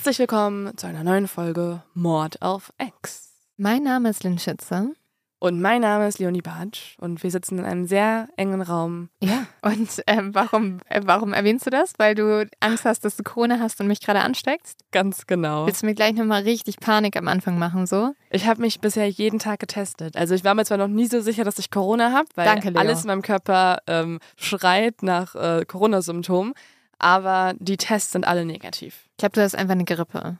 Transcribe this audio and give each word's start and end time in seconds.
Herzlich 0.00 0.18
willkommen 0.18 0.74
zu 0.78 0.86
einer 0.86 1.04
neuen 1.04 1.28
Folge 1.28 1.82
Mord 1.92 2.40
auf 2.40 2.72
X. 2.78 3.34
Mein 3.58 3.82
Name 3.82 4.08
ist 4.08 4.24
Lynn 4.24 4.38
Schütze. 4.38 4.94
Und 5.40 5.60
mein 5.60 5.82
Name 5.82 6.08
ist 6.08 6.18
Leonie 6.18 6.40
Bartsch 6.40 6.96
und 7.00 7.22
wir 7.22 7.30
sitzen 7.30 7.58
in 7.58 7.66
einem 7.66 7.86
sehr 7.86 8.26
engen 8.38 8.62
Raum. 8.62 9.10
Ja. 9.22 9.44
Und 9.60 10.02
ähm, 10.06 10.34
warum, 10.34 10.78
äh, 10.88 11.02
warum 11.04 11.34
erwähnst 11.34 11.66
du 11.66 11.70
das? 11.70 11.92
Weil 11.98 12.14
du 12.14 12.48
Angst 12.60 12.86
hast, 12.86 13.04
dass 13.04 13.18
du 13.18 13.22
Corona 13.22 13.58
hast 13.60 13.78
und 13.82 13.88
mich 13.88 14.00
gerade 14.00 14.20
ansteckst? 14.20 14.80
Ganz 14.90 15.26
genau. 15.26 15.66
Willst 15.66 15.82
du 15.82 15.86
mir 15.86 15.94
gleich 15.94 16.14
nochmal 16.14 16.44
richtig 16.44 16.80
Panik 16.80 17.14
am 17.18 17.28
Anfang 17.28 17.58
machen, 17.58 17.86
so? 17.86 18.14
Ich 18.30 18.46
habe 18.46 18.62
mich 18.62 18.80
bisher 18.80 19.06
jeden 19.06 19.38
Tag 19.38 19.60
getestet. 19.60 20.16
Also 20.16 20.34
ich 20.34 20.44
war 20.44 20.54
mir 20.54 20.64
zwar 20.64 20.78
noch 20.78 20.88
nie 20.88 21.08
so 21.08 21.20
sicher, 21.20 21.44
dass 21.44 21.58
ich 21.58 21.70
Corona 21.70 22.10
habe, 22.12 22.28
weil 22.36 22.46
Danke, 22.46 22.72
alles 22.74 23.02
in 23.02 23.08
meinem 23.08 23.20
Körper 23.20 23.82
ähm, 23.86 24.18
schreit 24.36 25.02
nach 25.02 25.34
äh, 25.34 25.66
Corona-Symptomen, 25.66 26.54
aber 27.00 27.54
die 27.58 27.76
Tests 27.76 28.12
sind 28.12 28.26
alle 28.26 28.44
negativ. 28.44 29.04
Ich 29.12 29.16
glaube, 29.18 29.32
du 29.34 29.42
hast 29.42 29.54
einfach 29.56 29.72
eine 29.72 29.84
Grippe. 29.84 30.38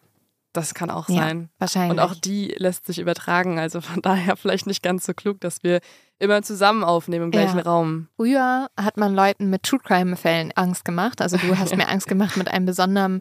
Das 0.52 0.74
kann 0.74 0.90
auch 0.90 1.08
Ja, 1.08 1.16
sein. 1.28 1.48
Wahrscheinlich. 1.58 1.92
Und 1.92 2.00
auch 2.00 2.14
die 2.14 2.48
lässt 2.58 2.86
sich 2.86 2.98
übertragen. 2.98 3.58
Also 3.58 3.80
von 3.80 4.02
daher 4.02 4.36
vielleicht 4.36 4.66
nicht 4.66 4.82
ganz 4.82 5.06
so 5.06 5.14
klug, 5.14 5.40
dass 5.40 5.62
wir 5.62 5.80
immer 6.18 6.42
zusammen 6.42 6.82
aufnehmen 6.84 7.26
im 7.26 7.30
gleichen 7.30 7.58
Ja. 7.58 7.62
Raum. 7.64 8.08
Früher 8.16 8.68
hat 8.76 8.96
man 8.96 9.14
Leuten 9.14 9.48
mit 9.48 9.62
True 9.62 9.78
Crime-Fällen 9.78 10.52
Angst 10.56 10.84
gemacht. 10.84 11.20
Also 11.22 11.36
du 11.36 11.56
hast 11.58 11.74
mir 11.76 11.88
Angst 11.88 12.08
gemacht 12.08 12.36
mit 12.36 12.48
einem 12.48 12.66
besonderen, 12.66 13.20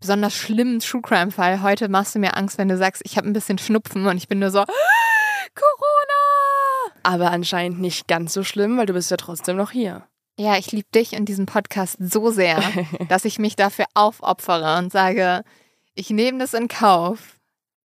besonders 0.00 0.34
schlimmen 0.34 0.80
True 0.80 1.00
Crime-Fall. 1.02 1.62
Heute 1.62 1.88
machst 1.88 2.14
du 2.14 2.18
mir 2.18 2.36
Angst, 2.36 2.58
wenn 2.58 2.68
du 2.68 2.76
sagst, 2.76 3.02
ich 3.06 3.16
habe 3.16 3.26
ein 3.26 3.32
bisschen 3.32 3.56
Schnupfen 3.58 4.06
und 4.06 4.16
ich 4.18 4.28
bin 4.28 4.38
nur 4.38 4.50
so, 4.50 4.62
Corona! 5.54 6.92
Aber 7.02 7.30
anscheinend 7.30 7.80
nicht 7.80 8.06
ganz 8.08 8.32
so 8.32 8.42
schlimm, 8.44 8.76
weil 8.76 8.86
du 8.86 8.92
bist 8.92 9.10
ja 9.10 9.16
trotzdem 9.16 9.56
noch 9.56 9.70
hier. 9.70 10.06
Ja, 10.38 10.58
ich 10.58 10.70
liebe 10.72 10.88
dich 10.94 11.12
und 11.12 11.26
diesen 11.26 11.46
Podcast 11.46 11.96
so 12.00 12.30
sehr, 12.30 12.60
dass 13.08 13.24
ich 13.24 13.38
mich 13.38 13.56
dafür 13.56 13.86
aufopfere 13.94 14.78
und 14.78 14.92
sage, 14.92 15.42
ich 15.94 16.10
nehme 16.10 16.38
das 16.38 16.54
in 16.54 16.68
Kauf. 16.68 17.38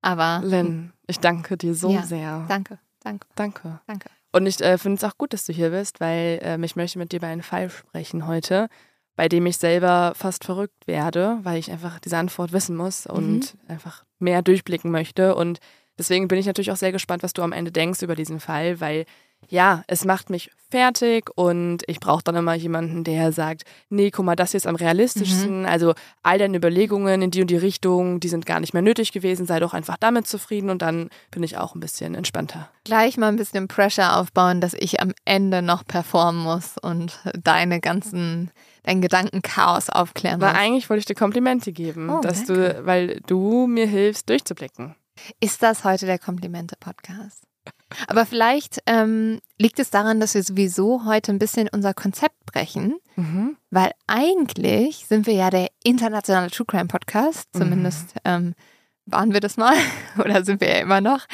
Aber 0.03 0.41
Lynn, 0.43 0.93
ich 1.06 1.21
danke 1.21 1.56
dir 1.56 1.75
so 1.75 1.91
Ja. 1.91 2.03
sehr. 2.03 2.47
danke, 2.49 2.78
danke, 3.00 3.27
Danke. 3.37 3.81
danke. 3.87 4.09
Und 4.33 4.47
ich 4.47 4.61
äh, 4.61 4.78
finde 4.78 4.97
es 4.97 5.05
auch 5.05 5.19
gut, 5.19 5.33
dass 5.33 5.44
du 5.44 5.53
hier 5.53 5.71
bist, 5.71 6.00
weil 6.00 6.38
ähm, 6.43 6.62
ich 6.62 6.77
möchte 6.77 6.99
mit 6.99 7.12
dir 7.12 7.16
über 7.16 7.27
einen 7.27 7.43
Fall 7.43 7.69
sprechen 7.69 8.27
heute, 8.27 8.69
bei 9.17 9.28
dem 9.28 9.44
ich 9.47 9.59
selber 9.59 10.12
fast 10.17 10.44
verrückt 10.44 10.87
werde, 10.87 11.38
weil 11.43 11.59
ich 11.59 11.71
einfach 11.71 11.99
diese 12.00 12.17
Antwort 12.17 12.53
wissen 12.53 12.77
muss 12.77 13.06
und 13.06 13.56
einfach 13.69 14.05
mehr 14.19 14.41
durchblicken 14.41 14.91
möchte. 14.91 15.34
Und 15.34 15.59
deswegen 15.99 16.28
bin 16.28 16.38
ich 16.38 16.47
natürlich 16.47 16.71
auch 16.71 16.77
sehr 16.77 16.93
gespannt, 16.93 17.22
was 17.22 17.32
du 17.32 17.43
am 17.43 17.53
Ende 17.53 17.72
denkst 17.72 18.03
über 18.03 18.15
diesen 18.17 18.41
Fall, 18.41 18.81
weil 18.81 19.05
ja, 19.49 19.83
es 19.89 20.05
macht 20.05 20.31
mich 20.31 20.51
fertig 20.71 21.31
und 21.34 21.83
ich 21.89 21.99
brauche 21.99 22.23
dann 22.23 22.37
immer 22.37 22.55
jemanden, 22.55 23.03
der 23.03 23.33
sagt, 23.33 23.65
nee, 23.89 24.12
guck 24.12 24.25
mal, 24.25 24.37
das 24.37 24.53
hier 24.53 24.59
ist 24.59 24.69
am 24.69 24.77
realistischsten. 24.77 25.67
Also 25.67 25.95
all 26.23 26.39
deine 26.39 26.56
Überlegungen 26.56 27.23
in 27.23 27.33
die 27.33 27.41
und 27.41 27.50
die 27.50 27.56
Richtung, 27.56 28.21
die 28.21 28.29
sind 28.29 28.47
gar 28.47 28.61
nicht 28.61 28.73
mehr 28.75 28.83
nötig 28.83 29.11
gewesen, 29.11 29.47
sei 29.47 29.59
doch 29.59 29.75
einfach 29.75 29.97
damit 29.99 30.29
zufrieden 30.29 30.71
und 30.71 30.83
dann 30.83 31.11
bin 31.33 31.43
ich 31.43 31.56
auch 31.59 31.75
ein 31.75 31.81
bisschen 31.81 32.15
entspannter. 32.15 32.71
Gleich 32.84 33.17
mal 33.17 33.27
ein 33.29 33.37
bisschen 33.37 33.67
Pressure 33.67 34.17
aufbauen, 34.19 34.61
dass 34.61 34.75
ich 34.75 35.00
am 35.00 35.12
Ende 35.25 35.62
noch 35.62 35.84
performen 35.84 36.41
muss 36.45 36.79
und 36.81 37.19
deine 37.43 37.81
ganzen, 37.81 38.53
dein 38.84 39.00
Gedankenchaos 39.03 39.91
aufklären 39.91 40.41
Aber 40.41 40.53
muss. 40.53 40.61
eigentlich 40.61 40.89
wollte 40.89 41.00
ich 41.00 41.06
dir 41.06 41.17
Komplimente 41.17 41.73
geben, 41.73 42.11
Oh, 42.11 42.21
dass 42.21 42.45
danke. 42.45 42.75
du, 42.75 42.87
weil 42.87 43.21
du 43.27 43.67
mir 43.67 43.87
hilfst, 43.89 44.29
durchzublicken. 44.29 44.95
Ist 45.41 45.65
das 45.65 45.83
heute 45.83 46.06
der 46.06 46.21
Komplimente-Podcast? 46.21 47.43
Aber 48.09 48.25
vielleicht 48.27 48.81
ähm, 48.87 49.41
liegt 49.59 49.78
es 49.78 49.91
daran, 49.91 50.21
dass 50.21 50.34
wir 50.34 50.43
sowieso 50.43 51.05
heute 51.05 51.33
ein 51.33 51.39
bisschen 51.39 51.69
unser 51.73 51.95
Konzept 51.95 52.37
brechen, 52.47 52.97
weil 53.71 53.91
eigentlich 54.06 55.05
sind 55.06 55.27
wir 55.27 55.34
ja 55.34 55.51
der 55.51 55.69
internationale 55.84 56.50
True 56.50 56.67
Crime 56.67 56.87
Podcast, 56.87 57.49
zumindest 57.53 58.15
ähm, 58.25 58.55
waren 59.06 59.33
wir 59.33 59.41
das 59.41 59.56
mal 59.56 59.75
oder 60.19 60.45
sind 60.45 60.61
wir 60.61 60.69
ja 60.69 60.81
immer 60.81 61.00
noch. 61.00 61.27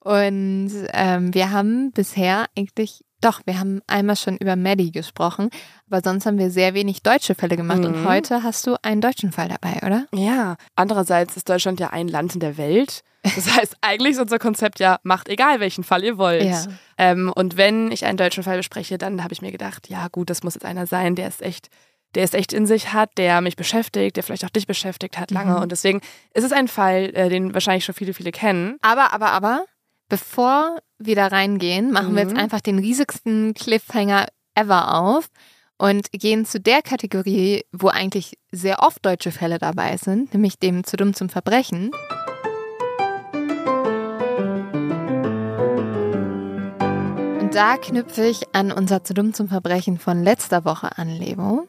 Und 0.00 0.70
ähm, 0.92 1.32
wir 1.34 1.50
haben 1.50 1.92
bisher 1.92 2.46
eigentlich, 2.58 3.04
doch, 3.20 3.40
wir 3.44 3.60
haben 3.60 3.82
einmal 3.86 4.16
schon 4.16 4.36
über 4.36 4.56
Maddie 4.56 4.90
gesprochen, 4.90 5.50
aber 5.88 6.00
sonst 6.02 6.26
haben 6.26 6.38
wir 6.38 6.50
sehr 6.50 6.74
wenig 6.74 7.02
deutsche 7.04 7.34
Fälle 7.36 7.56
gemacht. 7.56 7.84
Und 7.84 8.02
Mhm. 8.02 8.08
heute 8.08 8.42
hast 8.42 8.66
du 8.66 8.74
einen 8.82 9.00
deutschen 9.00 9.30
Fall 9.30 9.48
dabei, 9.48 9.78
oder? 9.86 10.06
Ja, 10.12 10.56
andererseits 10.74 11.36
ist 11.36 11.48
Deutschland 11.48 11.78
ja 11.78 11.90
ein 11.90 12.08
Land 12.08 12.34
in 12.34 12.40
der 12.40 12.56
Welt. 12.56 13.02
Das 13.22 13.56
heißt, 13.56 13.76
eigentlich 13.80 14.12
ist 14.12 14.20
unser 14.20 14.38
Konzept 14.40 14.80
ja, 14.80 14.98
macht 15.04 15.28
egal, 15.28 15.60
welchen 15.60 15.84
Fall 15.84 16.02
ihr 16.02 16.18
wollt. 16.18 16.42
Ja. 16.42 16.64
Ähm, 16.98 17.32
und 17.34 17.56
wenn 17.56 17.92
ich 17.92 18.04
einen 18.04 18.16
deutschen 18.18 18.42
Fall 18.42 18.56
bespreche, 18.56 18.98
dann 18.98 19.22
habe 19.22 19.32
ich 19.32 19.42
mir 19.42 19.52
gedacht, 19.52 19.88
ja 19.88 20.08
gut, 20.08 20.28
das 20.28 20.42
muss 20.42 20.54
jetzt 20.54 20.64
einer 20.64 20.86
sein, 20.86 21.14
der 21.14 21.28
ist 21.28 21.40
echt, 21.40 21.68
der 22.16 22.24
es 22.24 22.34
echt 22.34 22.52
in 22.52 22.66
sich 22.66 22.92
hat, 22.92 23.10
der 23.18 23.40
mich 23.40 23.54
beschäftigt, 23.54 24.16
der 24.16 24.24
vielleicht 24.24 24.44
auch 24.44 24.50
dich 24.50 24.66
beschäftigt 24.66 25.18
hat 25.18 25.30
lange. 25.30 25.52
Mhm. 25.52 25.62
Und 25.62 25.72
deswegen 25.72 26.00
ist 26.34 26.44
es 26.44 26.52
ein 26.52 26.66
Fall, 26.66 27.10
äh, 27.14 27.28
den 27.28 27.54
wahrscheinlich 27.54 27.84
schon 27.84 27.94
viele, 27.94 28.12
viele 28.12 28.32
kennen. 28.32 28.76
Aber, 28.82 29.12
aber, 29.12 29.30
aber, 29.30 29.64
bevor 30.08 30.78
wir 30.98 31.14
da 31.14 31.28
reingehen, 31.28 31.92
machen 31.92 32.14
wir 32.14 32.22
jetzt 32.22 32.32
Mhm. 32.34 32.40
einfach 32.40 32.60
den 32.60 32.78
riesigsten 32.80 33.54
Cliffhanger 33.54 34.26
ever 34.54 34.94
auf 34.94 35.28
und 35.78 36.10
gehen 36.12 36.44
zu 36.44 36.60
der 36.60 36.82
Kategorie, 36.82 37.64
wo 37.72 37.88
eigentlich 37.88 38.36
sehr 38.50 38.80
oft 38.82 39.04
deutsche 39.06 39.30
Fälle 39.30 39.58
dabei 39.58 39.96
sind, 39.96 40.34
nämlich 40.34 40.58
dem 40.58 40.84
zu 40.84 40.96
dumm 40.96 41.14
zum 41.14 41.28
Verbrechen. 41.28 41.92
Und 47.52 47.58
da 47.58 47.76
knüpfe 47.76 48.24
ich 48.24 48.54
an 48.54 48.72
unser 48.72 49.04
zu 49.04 49.12
dumm 49.12 49.34
zum 49.34 49.46
Verbrechen 49.48 49.98
von 49.98 50.22
letzter 50.22 50.64
Woche 50.64 50.96
an, 50.96 51.10
Leo. 51.10 51.68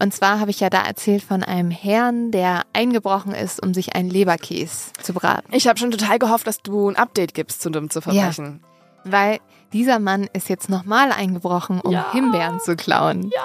Und 0.00 0.12
zwar 0.12 0.40
habe 0.40 0.50
ich 0.50 0.58
ja 0.58 0.70
da 0.70 0.82
erzählt 0.82 1.22
von 1.22 1.44
einem 1.44 1.70
Herrn, 1.70 2.32
der 2.32 2.62
eingebrochen 2.72 3.32
ist, 3.32 3.62
um 3.62 3.74
sich 3.74 3.94
einen 3.94 4.10
Leberkäse 4.10 4.92
zu 5.00 5.14
braten. 5.14 5.46
Ich 5.54 5.68
habe 5.68 5.78
schon 5.78 5.92
total 5.92 6.18
gehofft, 6.18 6.48
dass 6.48 6.62
du 6.62 6.88
ein 6.88 6.96
Update 6.96 7.32
gibst 7.32 7.62
zu 7.62 7.70
dumm 7.70 7.90
zu 7.90 8.00
verbrechen. 8.00 8.64
Weil 9.04 9.38
dieser 9.72 10.00
Mann 10.00 10.26
ist 10.32 10.48
jetzt 10.48 10.68
nochmal 10.68 11.12
eingebrochen, 11.12 11.80
um 11.80 11.92
Ja. 11.92 12.10
Himbeeren 12.10 12.58
zu 12.58 12.74
klauen. 12.74 13.30
Ja. 13.32 13.40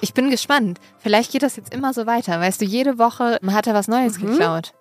Ich 0.00 0.14
bin 0.14 0.30
gespannt. 0.30 0.78
Vielleicht 0.98 1.32
geht 1.32 1.42
das 1.42 1.56
jetzt 1.56 1.74
immer 1.74 1.92
so 1.92 2.06
weiter. 2.06 2.38
Weißt 2.40 2.60
du, 2.60 2.66
jede 2.66 2.98
Woche 3.00 3.40
hat 3.50 3.66
er 3.66 3.74
was 3.74 3.88
Neues 3.88 4.20
Mhm. 4.20 4.26
geklaut. 4.28 4.74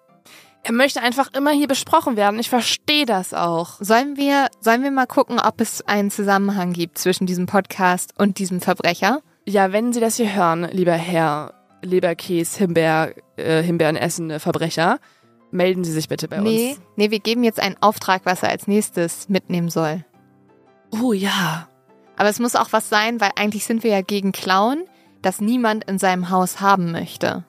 Er 0.65 0.71
möchte 0.71 1.01
einfach 1.01 1.29
immer 1.33 1.51
hier 1.51 1.67
besprochen 1.67 2.15
werden. 2.15 2.39
Ich 2.39 2.49
verstehe 2.49 3.05
das 3.05 3.33
auch. 3.33 3.75
Sollen 3.81 4.15
wir, 4.15 4.47
sollen 4.61 4.81
wir 4.81 4.91
mal 4.91 5.07
gucken, 5.07 5.37
ob 5.37 5.59
es 5.59 5.85
einen 5.85 6.09
Zusammenhang 6.09 6.71
gibt 6.71 6.97
zwischen 6.97 7.25
diesem 7.25 7.47
Podcast 7.47 8.13
und 8.17 8.39
diesem 8.39 8.61
Verbrecher? 8.61 9.21
Ja, 9.45 9.73
wenn 9.73 9.91
Sie 9.91 9.99
das 9.99 10.15
hier 10.15 10.33
hören, 10.33 10.69
lieber 10.71 10.93
Herr 10.93 11.53
Leberkäse, 11.81 12.59
Himbeer, 12.59 13.13
äh, 13.35 13.61
Himbeeren 13.61 13.97
essende 13.97 14.39
Verbrecher, 14.39 14.99
melden 15.51 15.83
Sie 15.83 15.91
sich 15.91 16.07
bitte 16.07 16.29
bei 16.29 16.37
nee, 16.37 16.71
uns. 16.71 16.81
nee, 16.95 17.11
wir 17.11 17.19
geben 17.19 17.43
jetzt 17.43 17.59
einen 17.59 17.75
Auftrag, 17.81 18.21
was 18.23 18.41
er 18.41 18.49
als 18.49 18.65
nächstes 18.65 19.27
mitnehmen 19.27 19.69
soll. 19.69 20.05
Oh 20.91 21.11
ja. 21.11 21.67
Aber 22.15 22.29
es 22.29 22.39
muss 22.39 22.55
auch 22.55 22.71
was 22.71 22.87
sein, 22.87 23.19
weil 23.19 23.31
eigentlich 23.35 23.65
sind 23.65 23.83
wir 23.83 23.91
ja 23.91 24.01
gegen 24.01 24.31
Klauen, 24.31 24.85
das 25.21 25.41
niemand 25.41 25.83
in 25.83 25.99
seinem 25.99 26.29
Haus 26.29 26.61
haben 26.61 26.93
möchte. 26.93 27.43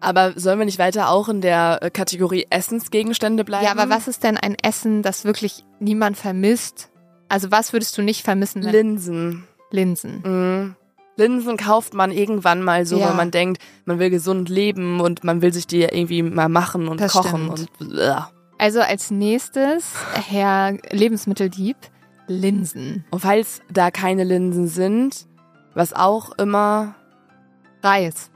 Aber 0.00 0.32
sollen 0.36 0.58
wir 0.58 0.64
nicht 0.66 0.78
weiter 0.78 1.10
auch 1.10 1.28
in 1.28 1.40
der 1.40 1.78
äh, 1.82 1.90
Kategorie 1.90 2.46
Essensgegenstände 2.50 3.44
bleiben? 3.44 3.64
Ja, 3.64 3.70
aber 3.72 3.90
was 3.90 4.08
ist 4.08 4.24
denn 4.24 4.36
ein 4.36 4.56
Essen, 4.62 5.02
das 5.02 5.24
wirklich 5.24 5.64
niemand 5.78 6.16
vermisst? 6.16 6.88
Also 7.28 7.50
was 7.50 7.72
würdest 7.72 7.96
du 7.98 8.02
nicht 8.02 8.22
vermissen? 8.24 8.62
Linsen. 8.62 9.44
Linsen. 9.70 10.22
Mhm. 10.24 10.76
Linsen 11.16 11.56
kauft 11.58 11.92
man 11.92 12.12
irgendwann 12.12 12.62
mal 12.62 12.86
so, 12.86 12.98
Ja. 12.98 13.08
weil 13.10 13.14
man 13.14 13.30
denkt, 13.30 13.62
man 13.84 13.98
will 13.98 14.08
gesund 14.10 14.48
leben 14.48 15.00
und 15.00 15.22
man 15.22 15.42
will 15.42 15.52
sich 15.52 15.66
die 15.66 15.82
irgendwie 15.82 16.22
mal 16.22 16.48
machen 16.48 16.88
und 16.88 16.98
Das 17.00 17.12
kochen 17.12 17.52
stimmt. 17.56 17.92
und. 17.92 18.26
Also 18.58 18.80
als 18.80 19.10
nächstes, 19.10 19.84
Herr 20.14 20.76
Lebensmitteldieb, 20.90 21.76
Linsen. 22.26 23.04
Und 23.10 23.20
falls 23.20 23.60
da 23.70 23.90
keine 23.90 24.24
Linsen 24.24 24.66
sind, 24.68 25.26
was 25.74 25.92
auch 25.92 26.32
immer, 26.38 26.94
Reis. 27.82 28.30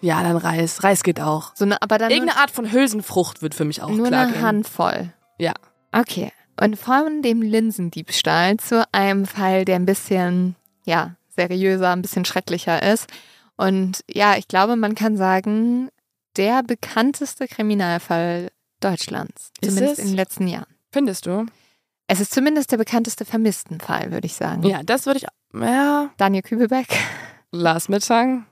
Ja, 0.00 0.22
dann 0.22 0.36
Reis. 0.36 0.82
Reis 0.82 1.02
geht 1.02 1.20
auch. 1.20 1.52
So 1.54 1.64
eine, 1.64 1.80
aber 1.82 1.98
dann 1.98 2.10
Irgendeine 2.10 2.40
Art 2.40 2.50
von 2.50 2.70
Hülsenfrucht 2.70 3.42
wird 3.42 3.54
für 3.54 3.64
mich 3.64 3.82
auch 3.82 3.90
nur 3.90 4.08
klar 4.08 4.22
eine 4.22 4.32
gehen. 4.32 4.42
Handvoll. 4.42 5.12
Ja. 5.38 5.54
Okay. 5.92 6.32
Und 6.60 6.76
von 6.78 7.22
dem 7.22 7.42
Linsendiebstahl 7.42 8.56
zu 8.58 8.86
einem 8.92 9.26
Fall, 9.26 9.64
der 9.64 9.76
ein 9.76 9.86
bisschen, 9.86 10.56
ja, 10.84 11.16
seriöser, 11.34 11.90
ein 11.90 12.02
bisschen 12.02 12.24
schrecklicher 12.24 12.82
ist. 12.82 13.06
Und 13.56 14.04
ja, 14.10 14.36
ich 14.36 14.48
glaube, 14.48 14.76
man 14.76 14.94
kann 14.94 15.16
sagen, 15.16 15.88
der 16.36 16.62
bekannteste 16.62 17.46
Kriminalfall 17.48 18.50
Deutschlands. 18.80 19.52
Ist 19.60 19.70
Zumindest 19.70 19.98
es? 19.98 20.04
in 20.04 20.10
den 20.10 20.16
letzten 20.16 20.48
Jahren. 20.48 20.66
Findest 20.92 21.26
du? 21.26 21.46
Es 22.06 22.20
ist 22.20 22.32
zumindest 22.32 22.72
der 22.72 22.76
bekannteste 22.78 23.24
Vermisstenfall, 23.24 24.10
würde 24.10 24.26
ich 24.26 24.34
sagen. 24.34 24.62
Ja, 24.64 24.82
das 24.82 25.06
würde 25.06 25.18
ich, 25.18 25.26
ja, 25.54 26.10
Daniel 26.16 26.42
Kübelbeck. 26.42 26.88
Lars 27.52 27.88
Mittag. 27.88 28.44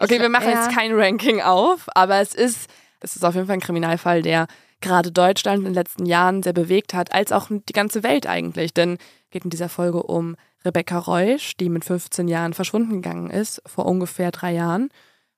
Okay, 0.00 0.20
wir 0.20 0.28
machen 0.28 0.50
Ja. 0.50 0.64
jetzt 0.64 0.74
kein 0.74 0.92
Ranking 0.94 1.40
auf, 1.42 1.86
aber 1.94 2.20
es 2.20 2.34
ist, 2.34 2.68
es 3.00 3.16
ist 3.16 3.24
auf 3.24 3.34
jeden 3.34 3.46
Fall 3.46 3.54
ein 3.56 3.60
Kriminalfall, 3.60 4.22
der 4.22 4.46
gerade 4.80 5.12
Deutschland 5.12 5.58
in 5.58 5.64
den 5.66 5.74
letzten 5.74 6.06
Jahren 6.06 6.42
sehr 6.42 6.54
bewegt 6.54 6.94
hat, 6.94 7.12
als 7.12 7.32
auch 7.32 7.48
die 7.50 7.72
ganze 7.72 8.02
Welt 8.02 8.26
eigentlich. 8.26 8.72
Denn 8.72 8.96
geht 9.30 9.44
in 9.44 9.50
dieser 9.50 9.68
Folge 9.68 10.02
um 10.02 10.36
Rebecca 10.64 10.98
Reusch, 10.98 11.56
die 11.58 11.68
mit 11.68 11.84
15 11.84 12.28
Jahren 12.28 12.54
verschwunden 12.54 13.02
gegangen 13.02 13.30
ist, 13.30 13.62
vor 13.66 13.86
ungefähr 13.86 14.30
drei 14.30 14.52
Jahren. 14.52 14.88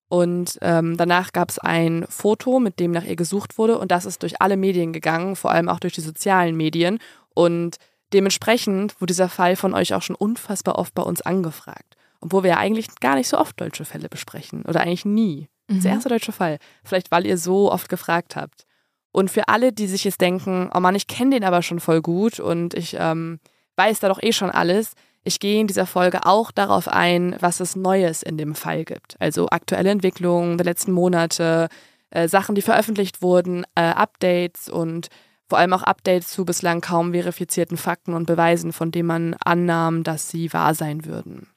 Und 0.08 0.58
ähm, 0.62 0.96
danach 0.96 1.32
gab 1.32 1.50
es 1.50 1.58
ein 1.58 2.04
Foto, 2.08 2.60
mit 2.60 2.78
dem 2.78 2.92
nach 2.92 3.04
ihr 3.04 3.16
gesucht 3.16 3.58
wurde. 3.58 3.78
Und 3.78 3.90
das 3.90 4.04
ist 4.04 4.22
durch 4.22 4.40
alle 4.40 4.56
Medien 4.56 4.92
gegangen, 4.92 5.36
vor 5.36 5.50
allem 5.50 5.68
auch 5.68 5.80
durch 5.80 5.94
die 5.94 6.02
sozialen 6.02 6.56
Medien. 6.56 6.98
Und 7.34 7.78
dementsprechend 8.12 9.00
wurde 9.00 9.12
dieser 9.12 9.28
Fall 9.28 9.56
von 9.56 9.74
euch 9.74 9.94
auch 9.94 10.02
schon 10.02 10.16
unfassbar 10.16 10.76
oft 10.78 10.94
bei 10.94 11.02
uns 11.02 11.22
angefragt. 11.22 11.96
Obwohl 12.22 12.44
wir 12.44 12.50
ja 12.50 12.56
eigentlich 12.58 12.86
gar 13.00 13.16
nicht 13.16 13.28
so 13.28 13.38
oft 13.38 13.60
deutsche 13.60 13.84
Fälle 13.84 14.08
besprechen. 14.08 14.62
Oder 14.66 14.80
eigentlich 14.80 15.04
nie. 15.04 15.48
Das 15.68 15.84
Mhm. 15.84 15.86
erste 15.86 16.08
deutsche 16.08 16.32
Fall. 16.32 16.58
Vielleicht, 16.84 17.10
weil 17.10 17.26
ihr 17.26 17.36
so 17.36 17.70
oft 17.70 17.88
gefragt 17.88 18.34
habt. 18.36 18.64
Und 19.12 19.30
für 19.30 19.48
alle, 19.48 19.72
die 19.72 19.86
sich 19.86 20.04
jetzt 20.04 20.20
denken, 20.20 20.70
oh 20.74 20.80
Mann, 20.80 20.94
ich 20.94 21.06
kenne 21.06 21.30
den 21.32 21.44
aber 21.44 21.60
schon 21.62 21.80
voll 21.80 22.00
gut 22.00 22.40
und 22.40 22.72
ich 22.74 22.96
ähm, 22.98 23.40
weiß 23.76 24.00
da 24.00 24.08
doch 24.08 24.22
eh 24.22 24.32
schon 24.32 24.50
alles, 24.50 24.92
ich 25.24 25.38
gehe 25.38 25.60
in 25.60 25.66
dieser 25.66 25.86
Folge 25.86 26.24
auch 26.26 26.50
darauf 26.50 26.88
ein, 26.88 27.36
was 27.40 27.60
es 27.60 27.76
Neues 27.76 28.22
in 28.22 28.38
dem 28.38 28.54
Fall 28.54 28.84
gibt. 28.84 29.16
Also 29.20 29.48
aktuelle 29.50 29.90
Entwicklungen 29.90 30.56
der 30.58 30.64
letzten 30.64 30.92
Monate, 30.92 31.68
äh, 32.10 32.26
Sachen, 32.26 32.54
die 32.54 32.62
veröffentlicht 32.62 33.22
wurden, 33.22 33.64
äh, 33.74 33.82
Updates 33.82 34.68
und 34.68 35.08
vor 35.48 35.58
allem 35.58 35.74
auch 35.74 35.82
Updates 35.82 36.28
zu 36.28 36.44
bislang 36.44 36.80
kaum 36.80 37.12
verifizierten 37.12 37.76
Fakten 37.76 38.14
und 38.14 38.26
Beweisen, 38.26 38.72
von 38.72 38.90
denen 38.90 39.06
man 39.08 39.36
annahm, 39.44 40.02
dass 40.02 40.30
sie 40.30 40.52
wahr 40.52 40.74
sein 40.74 41.04
würden. 41.04 41.48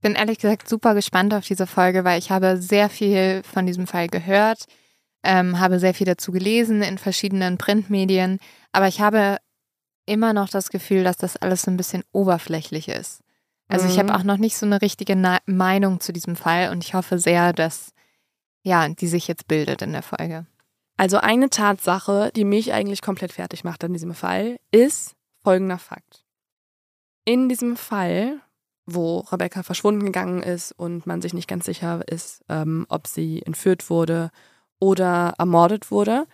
Bin 0.00 0.14
ehrlich 0.14 0.38
gesagt 0.38 0.68
super 0.68 0.94
gespannt 0.94 1.34
auf 1.34 1.44
diese 1.44 1.66
Folge, 1.66 2.04
weil 2.04 2.18
ich 2.18 2.30
habe 2.30 2.56
sehr 2.58 2.88
viel 2.90 3.42
von 3.42 3.66
diesem 3.66 3.86
Fall 3.86 4.08
gehört, 4.08 4.64
ähm, 5.22 5.58
habe 5.58 5.78
sehr 5.78 5.94
viel 5.94 6.06
dazu 6.06 6.32
gelesen 6.32 6.82
in 6.82 6.98
verschiedenen 6.98 7.58
Printmedien, 7.58 8.38
aber 8.72 8.88
ich 8.88 9.00
habe 9.00 9.38
immer 10.06 10.32
noch 10.32 10.48
das 10.48 10.68
Gefühl, 10.70 11.02
dass 11.02 11.16
das 11.16 11.36
alles 11.36 11.62
so 11.62 11.70
ein 11.70 11.76
bisschen 11.76 12.04
oberflächlich 12.12 12.88
ist. 12.88 13.20
Also 13.68 13.86
ich 13.86 13.94
Mhm. 13.96 14.10
habe 14.10 14.14
auch 14.14 14.22
noch 14.22 14.36
nicht 14.36 14.56
so 14.56 14.64
eine 14.66 14.80
richtige 14.80 15.16
Na 15.16 15.38
Meinung 15.46 15.98
zu 15.98 16.12
diesem 16.12 16.36
Fall 16.36 16.70
und 16.70 16.84
ich 16.84 16.94
hoffe 16.94 17.18
sehr, 17.18 17.52
dass 17.52 17.92
ja, 18.62 18.88
die 18.88 19.06
sich 19.08 19.26
jetzt 19.28 19.48
bildet 19.48 19.82
in 19.82 19.92
der 19.92 20.02
Folge. 20.02 20.46
Also 20.96 21.18
eine 21.18 21.50
Tatsache, 21.50 22.30
die 22.34 22.44
mich 22.44 22.72
eigentlich 22.72 23.02
komplett 23.02 23.32
fertig 23.32 23.64
macht 23.64 23.82
an 23.84 23.92
diesem 23.92 24.14
Fall, 24.14 24.56
ist 24.70 25.14
folgender 25.42 25.78
Fakt. 25.78 26.24
In 27.24 27.48
diesem 27.48 27.76
Fall, 27.76 28.40
wo 28.86 29.20
Rebecca 29.20 29.62
verschwunden 29.62 30.06
gegangen 30.06 30.42
ist 30.42 30.72
und 30.72 31.06
man 31.06 31.20
sich 31.20 31.34
nicht 31.34 31.48
ganz 31.48 31.66
sicher 31.66 32.02
ist, 32.08 32.44
ähm, 32.48 32.86
ob 32.88 33.06
sie 33.06 33.42
entführt 33.42 33.90
wurde 33.90 34.30
oder 34.78 35.34
ermordet 35.38 35.90
wurde, 35.90 36.26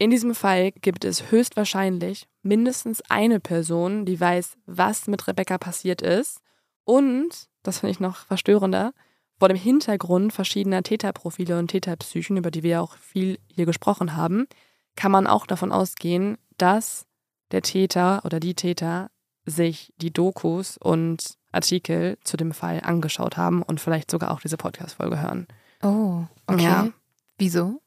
in 0.00 0.10
diesem 0.10 0.34
Fall 0.34 0.72
gibt 0.72 1.04
es 1.04 1.30
höchstwahrscheinlich 1.30 2.26
mindestens 2.42 3.02
eine 3.10 3.38
Person, 3.38 4.06
die 4.06 4.18
weiß, 4.18 4.56
was 4.64 5.08
mit 5.08 5.28
Rebecca 5.28 5.58
passiert 5.58 6.00
ist. 6.00 6.40
Und, 6.84 7.48
das 7.62 7.80
finde 7.80 7.90
ich 7.90 8.00
noch 8.00 8.24
verstörender, 8.24 8.94
vor 9.38 9.48
dem 9.48 9.58
Hintergrund 9.58 10.32
verschiedener 10.32 10.82
Täterprofile 10.82 11.58
und 11.58 11.68
Täterpsychen, 11.68 12.38
über 12.38 12.50
die 12.50 12.62
wir 12.62 12.70
ja 12.70 12.80
auch 12.80 12.96
viel 12.96 13.38
hier 13.52 13.66
gesprochen 13.66 14.16
haben, 14.16 14.46
kann 14.96 15.12
man 15.12 15.26
auch 15.26 15.46
davon 15.46 15.70
ausgehen, 15.70 16.38
dass 16.56 17.04
der 17.50 17.60
Täter 17.60 18.22
oder 18.24 18.40
die 18.40 18.54
Täter 18.54 19.10
sich 19.44 19.92
die 19.98 20.12
Dokus 20.12 20.78
und 20.78 21.34
Artikel 21.52 22.18
zu 22.24 22.36
dem 22.36 22.52
Fall 22.52 22.80
angeschaut 22.82 23.36
haben 23.36 23.62
und 23.62 23.80
vielleicht 23.80 24.10
sogar 24.10 24.30
auch 24.30 24.40
diese 24.40 24.56
Podcast-Folge 24.56 25.20
hören. 25.20 25.46
Oh, 25.82 26.24
okay. 26.46 26.62
Ja. 26.64 26.88
Wieso? 27.38 27.80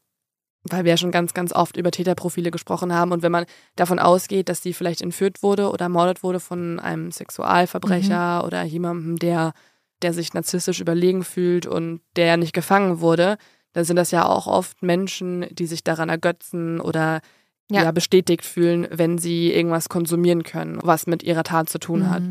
Weil 0.69 0.85
wir 0.85 0.91
ja 0.91 0.97
schon 0.97 1.11
ganz, 1.11 1.33
ganz 1.33 1.51
oft 1.53 1.75
über 1.77 1.91
Täterprofile 1.91 2.49
gesprochen 2.49 2.93
haben. 2.93 3.11
Und 3.11 3.21
wenn 3.21 3.31
man 3.31 3.45
davon 3.75 3.99
ausgeht, 3.99 4.47
dass 4.49 4.61
die 4.61 4.73
vielleicht 4.73 5.01
entführt 5.01 5.43
wurde 5.43 5.69
oder 5.69 5.85
ermordet 5.85 6.23
wurde 6.23 6.39
von 6.39 6.79
einem 6.79 7.11
Sexualverbrecher 7.11 8.45
oder 8.45 8.63
jemandem, 8.63 9.17
der, 9.19 9.53
der 10.01 10.13
sich 10.13 10.33
narzisstisch 10.33 10.79
überlegen 10.79 11.23
fühlt 11.23 11.65
und 11.65 12.01
der 12.15 12.37
nicht 12.37 12.53
gefangen 12.53 13.01
wurde, 13.01 13.37
dann 13.73 13.83
sind 13.83 13.95
das 13.97 14.11
ja 14.11 14.25
auch 14.25 14.47
oft 14.47 14.81
Menschen, 14.83 15.45
die 15.51 15.65
sich 15.65 15.83
daran 15.83 16.09
ergötzen 16.09 16.79
oder 16.79 17.21
Ja. 17.69 17.83
ja. 17.83 17.91
bestätigt 17.91 18.45
fühlen, 18.45 18.87
wenn 18.91 19.17
sie 19.17 19.51
irgendwas 19.51 19.89
konsumieren 19.89 20.43
können, 20.43 20.79
was 20.81 21.07
mit 21.07 21.23
ihrer 21.23 21.43
Tat 21.43 21.69
zu 21.69 21.77
tun 21.79 22.09
hat. 22.09 22.23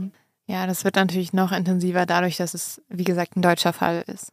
Ja, 0.47 0.67
das 0.67 0.85
wird 0.85 0.97
natürlich 0.97 1.33
noch 1.33 1.53
intensiver 1.53 2.07
dadurch, 2.07 2.37
dass 2.37 2.55
es, 2.55 2.83
wie 2.89 3.05
gesagt, 3.05 3.37
ein 3.37 3.43
deutscher 3.43 3.73
Fall 3.73 4.05
ist. 4.07 4.33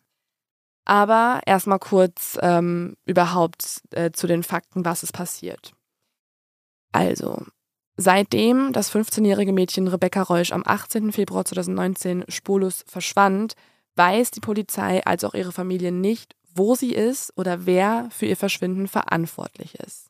Aber 0.85 1.41
erstmal 1.45 1.79
kurz 1.79 2.37
ähm, 2.41 2.97
überhaupt 3.05 3.81
äh, 3.91 4.11
zu 4.11 4.25
den 4.25 4.43
Fakten, 4.43 4.85
was 4.85 5.03
ist 5.03 5.13
passiert. 5.13 5.73
Also, 6.91 7.45
seitdem 7.95 8.73
das 8.73 8.91
15-jährige 8.91 9.53
Mädchen 9.53 9.87
Rebecca 9.87 10.23
Reusch 10.23 10.51
am 10.51 10.63
18. 10.65 11.11
Februar 11.11 11.45
2019 11.45 12.25
spurlos 12.27 12.83
verschwand, 12.87 13.53
weiß 13.95 14.31
die 14.31 14.39
Polizei 14.39 15.05
als 15.05 15.23
auch 15.23 15.35
ihre 15.35 15.51
Familie 15.51 15.91
nicht, 15.91 16.35
wo 16.55 16.73
sie 16.73 16.93
ist 16.93 17.37
oder 17.37 17.67
wer 17.67 18.07
für 18.09 18.25
ihr 18.25 18.37
Verschwinden 18.37 18.87
verantwortlich 18.87 19.75
ist. 19.75 20.07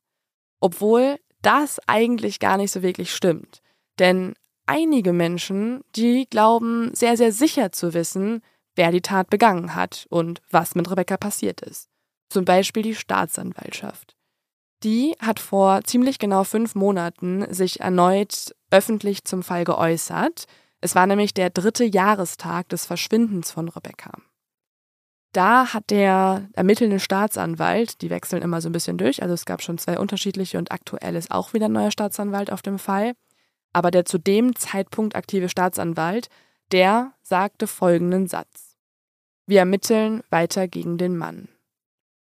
Obwohl 0.62 1.20
das 1.42 1.80
eigentlich 1.88 2.40
gar 2.40 2.58
nicht 2.58 2.72
so 2.72 2.82
wirklich 2.82 3.14
stimmt. 3.14 3.62
Denn 3.98 4.34
einige 4.70 5.14
Menschen, 5.14 5.82
die 5.96 6.28
glauben 6.30 6.94
sehr, 6.94 7.18
sehr 7.18 7.32
sicher 7.32 7.72
zu 7.72 7.94
wissen, 7.94 8.42
wer 8.76 8.92
die 8.92 9.02
Tat 9.02 9.30
begangen 9.30 9.74
hat 9.74 10.06
und 10.10 10.42
was 10.52 10.76
mit 10.76 10.90
Rebecca 10.90 11.18
passiert 11.18 11.62
ist. 11.62 11.90
Zum 12.30 12.46
Beispiel 12.46 12.84
die 12.84 12.96
Staatsanwaltschaft. 12.96 14.16
Die 14.84 15.16
hat 15.20 15.40
vor 15.40 15.84
ziemlich 15.84 16.20
genau 16.20 16.44
fünf 16.44 16.76
Monaten 16.76 17.52
sich 17.52 17.80
erneut 17.80 18.56
öffentlich 18.70 19.26
zum 19.26 19.42
Fall 19.42 19.66
geäußert. 19.66 20.46
Es 20.82 20.96
war 20.96 21.08
nämlich 21.08 21.34
der 21.34 21.50
dritte 21.50 21.84
Jahrestag 21.84 22.70
des 22.70 22.86
Verschwindens 22.86 23.52
von 23.52 23.68
Rebecca. 23.68 24.12
Da 25.34 25.74
hat 25.74 25.90
der 25.90 26.48
ermittelnde 26.54 27.00
Staatsanwalt, 27.00 28.02
die 28.02 28.10
wechseln 28.10 28.42
immer 28.42 28.62
so 28.62 28.70
ein 28.70 28.72
bisschen 28.72 28.98
durch, 28.98 29.22
also 29.22 29.34
es 29.34 29.46
gab 29.46 29.62
schon 29.62 29.78
zwei 29.78 30.00
unterschiedliche 30.00 30.58
und 30.58 30.72
aktuell 30.72 31.16
ist 31.16 31.32
auch 31.32 31.54
wieder 31.54 31.66
ein 31.66 31.74
neuer 31.74 31.92
Staatsanwalt 31.92 32.52
auf 32.52 32.62
dem 32.62 32.80
Fall. 32.80 33.14
Aber 33.74 33.92
der 33.92 34.06
zu 34.06 34.18
dem 34.18 34.56
Zeitpunkt 34.56 35.16
aktive 35.16 35.50
Staatsanwalt, 35.50 36.30
der 36.72 37.14
sagte 37.22 37.68
folgenden 37.68 38.28
Satz. 38.28 38.78
Wir 39.46 39.60
ermitteln 39.60 40.24
weiter 40.30 40.68
gegen 40.68 40.98
den 40.98 41.18
Mann. 41.18 41.50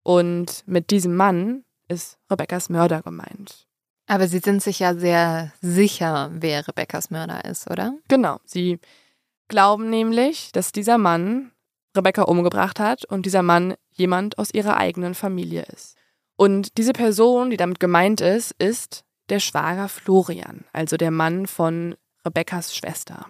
Und 0.02 0.64
mit 0.66 0.90
diesem 0.90 1.16
Mann 1.16 1.64
ist 1.88 2.18
Rebeccas 2.30 2.68
Mörder 2.68 3.02
gemeint. 3.02 3.66
Aber 4.06 4.28
Sie 4.28 4.40
sind 4.40 4.62
sich 4.62 4.80
ja 4.80 4.94
sehr 4.94 5.52
sicher, 5.60 6.30
wer 6.34 6.66
Rebeccas 6.66 7.10
Mörder 7.10 7.44
ist, 7.44 7.70
oder? 7.70 7.94
Genau, 8.08 8.38
sie 8.44 8.78
glauben 9.48 9.90
nämlich, 9.90 10.52
dass 10.52 10.72
dieser 10.72 10.98
Mann 10.98 11.52
Rebecca 11.96 12.22
umgebracht 12.22 12.80
hat 12.80 13.04
und 13.04 13.24
dieser 13.24 13.42
Mann 13.42 13.74
jemand 13.90 14.38
aus 14.38 14.52
ihrer 14.52 14.76
eigenen 14.76 15.14
Familie 15.14 15.62
ist. 15.72 15.96
Und 16.36 16.76
diese 16.76 16.92
Person, 16.92 17.50
die 17.50 17.56
damit 17.56 17.78
gemeint 17.78 18.20
ist, 18.20 18.52
ist 18.58 19.04
der 19.30 19.40
Schwager 19.40 19.88
Florian, 19.88 20.64
also 20.72 20.96
der 20.96 21.10
Mann 21.10 21.46
von 21.46 21.94
Rebekkas 22.24 22.74
Schwester. 22.74 23.26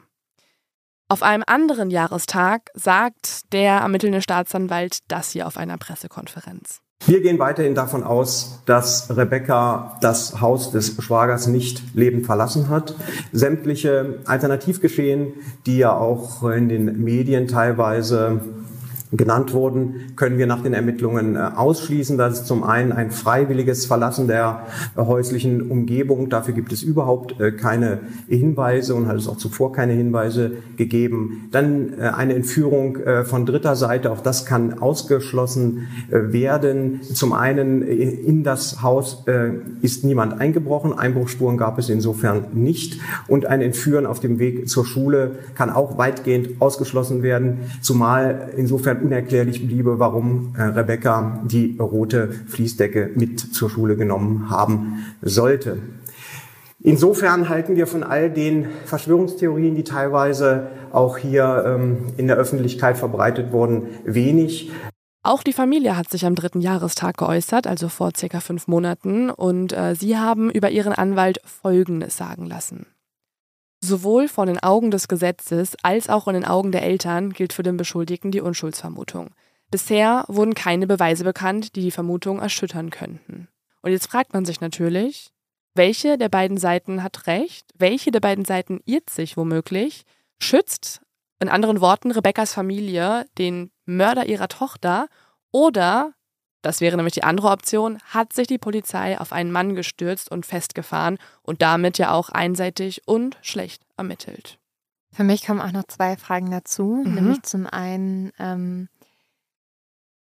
Auf 1.08 1.22
einem 1.22 1.44
anderen 1.46 1.90
Jahrestag 1.90 2.70
sagt 2.74 3.52
der 3.52 3.74
ermittelnde 3.74 4.22
Staatsanwalt 4.22 4.98
das 5.08 5.30
hier 5.30 5.46
auf 5.46 5.56
einer 5.56 5.76
Pressekonferenz. 5.76 6.80
Wir 7.06 7.20
gehen 7.20 7.38
weiterhin 7.38 7.74
davon 7.74 8.02
aus, 8.02 8.62
dass 8.64 9.14
Rebecca 9.14 9.98
das 10.00 10.40
Haus 10.40 10.70
des 10.70 10.96
Schwagers 10.98 11.46
nicht 11.46 11.82
lebend 11.94 12.24
verlassen 12.24 12.70
hat. 12.70 12.94
Sämtliche 13.30 14.20
Alternativgeschehen, 14.24 15.34
die 15.66 15.78
ja 15.78 15.94
auch 15.94 16.42
in 16.44 16.70
den 16.70 17.04
Medien 17.04 17.46
teilweise 17.46 18.40
genannt 19.16 19.52
wurden, 19.52 20.12
können 20.16 20.38
wir 20.38 20.46
nach 20.46 20.62
den 20.62 20.74
Ermittlungen 20.74 21.36
äh, 21.36 21.38
ausschließen. 21.38 22.18
Das 22.18 22.40
ist 22.40 22.46
zum 22.46 22.64
einen 22.64 22.92
ein 22.92 23.10
freiwilliges 23.10 23.86
Verlassen 23.86 24.26
der 24.26 24.66
äh, 24.96 25.00
häuslichen 25.00 25.70
Umgebung. 25.70 26.28
Dafür 26.28 26.54
gibt 26.54 26.72
es 26.72 26.82
überhaupt 26.82 27.40
äh, 27.40 27.52
keine 27.52 28.00
Hinweise 28.28 28.94
und 28.94 29.06
hat 29.06 29.16
es 29.16 29.28
auch 29.28 29.36
zuvor 29.36 29.72
keine 29.72 29.92
Hinweise 29.92 30.52
gegeben. 30.76 31.48
Dann 31.52 31.98
eine 32.00 32.34
Entführung 32.34 32.98
von 33.24 33.46
dritter 33.46 33.76
Seite. 33.76 34.10
Auch 34.10 34.20
das 34.20 34.46
kann 34.46 34.78
ausgeschlossen 34.78 35.86
werden. 36.08 37.00
Zum 37.02 37.32
einen 37.32 37.82
in 37.82 38.42
das 38.42 38.82
Haus 38.82 39.24
ist 39.82 40.04
niemand 40.04 40.40
eingebrochen. 40.40 40.92
Einbruchspuren 40.92 41.56
gab 41.56 41.78
es 41.78 41.88
insofern 41.88 42.46
nicht. 42.52 43.00
Und 43.28 43.46
ein 43.46 43.60
Entführen 43.60 44.06
auf 44.06 44.20
dem 44.20 44.38
Weg 44.38 44.68
zur 44.68 44.84
Schule 44.84 45.32
kann 45.54 45.70
auch 45.70 45.98
weitgehend 45.98 46.60
ausgeschlossen 46.60 47.22
werden. 47.22 47.60
Zumal 47.80 48.50
insofern 48.56 49.03
unerklärlich 49.04 49.66
bliebe, 49.66 49.98
warum 49.98 50.54
äh, 50.56 50.62
Rebecca 50.62 51.42
die 51.44 51.76
rote 51.78 52.28
Fließdecke 52.28 53.10
mit 53.14 53.38
zur 53.40 53.70
Schule 53.70 53.96
genommen 53.96 54.50
haben 54.50 55.04
sollte. 55.22 55.78
Insofern 56.82 57.48
halten 57.48 57.76
wir 57.76 57.86
von 57.86 58.02
all 58.02 58.30
den 58.30 58.66
Verschwörungstheorien, 58.84 59.74
die 59.74 59.84
teilweise 59.84 60.68
auch 60.92 61.16
hier 61.16 61.64
ähm, 61.66 62.12
in 62.18 62.26
der 62.26 62.36
Öffentlichkeit 62.36 62.98
verbreitet 62.98 63.52
wurden, 63.52 63.88
wenig. 64.04 64.70
Auch 65.22 65.42
die 65.42 65.54
Familie 65.54 65.96
hat 65.96 66.10
sich 66.10 66.26
am 66.26 66.34
dritten 66.34 66.60
Jahrestag 66.60 67.16
geäußert, 67.16 67.66
also 67.66 67.88
vor 67.88 68.10
circa 68.14 68.40
fünf 68.40 68.68
Monaten, 68.68 69.30
und 69.30 69.72
äh, 69.72 69.94
sie 69.94 70.18
haben 70.18 70.50
über 70.50 70.70
ihren 70.70 70.92
Anwalt 70.92 71.40
Folgendes 71.46 72.18
sagen 72.18 72.44
lassen. 72.44 72.84
Sowohl 73.86 74.28
vor 74.28 74.46
den 74.46 74.62
Augen 74.62 74.90
des 74.90 75.08
Gesetzes 75.08 75.76
als 75.82 76.08
auch 76.08 76.26
in 76.26 76.32
den 76.32 76.46
Augen 76.46 76.72
der 76.72 76.82
Eltern 76.82 77.34
gilt 77.34 77.52
für 77.52 77.62
den 77.62 77.76
Beschuldigten 77.76 78.30
die 78.30 78.40
Unschuldsvermutung. 78.40 79.34
Bisher 79.70 80.24
wurden 80.28 80.54
keine 80.54 80.86
Beweise 80.86 81.22
bekannt, 81.22 81.76
die 81.76 81.82
die 81.82 81.90
Vermutung 81.90 82.38
erschüttern 82.40 82.88
könnten. 82.88 83.48
Und 83.82 83.90
jetzt 83.90 84.06
fragt 84.06 84.32
man 84.32 84.46
sich 84.46 84.62
natürlich, 84.62 85.32
welche 85.74 86.16
der 86.16 86.30
beiden 86.30 86.56
Seiten 86.56 87.02
hat 87.02 87.26
recht? 87.26 87.66
Welche 87.76 88.10
der 88.10 88.20
beiden 88.20 88.46
Seiten 88.46 88.80
irrt 88.86 89.10
sich 89.10 89.36
womöglich? 89.36 90.04
Schützt, 90.38 91.02
in 91.38 91.50
anderen 91.50 91.82
Worten, 91.82 92.10
Rebekkas 92.10 92.54
Familie 92.54 93.26
den 93.36 93.70
Mörder 93.84 94.24
ihrer 94.24 94.48
Tochter 94.48 95.08
oder 95.52 96.14
das 96.64 96.80
wäre 96.80 96.96
nämlich 96.96 97.14
die 97.14 97.24
andere 97.24 97.50
Option, 97.50 97.98
hat 98.06 98.32
sich 98.32 98.46
die 98.46 98.58
Polizei 98.58 99.20
auf 99.20 99.32
einen 99.32 99.52
Mann 99.52 99.74
gestürzt 99.74 100.30
und 100.30 100.46
festgefahren 100.46 101.18
und 101.42 101.62
damit 101.62 101.98
ja 101.98 102.12
auch 102.12 102.30
einseitig 102.30 103.02
und 103.06 103.36
schlecht 103.42 103.82
ermittelt. 103.96 104.58
Für 105.12 105.24
mich 105.24 105.46
kommen 105.46 105.60
auch 105.60 105.72
noch 105.72 105.84
zwei 105.84 106.16
Fragen 106.16 106.50
dazu. 106.50 107.04
Mhm. 107.04 107.14
Nämlich 107.14 107.42
zum 107.42 107.66
einen, 107.66 108.32
ähm, 108.38 108.88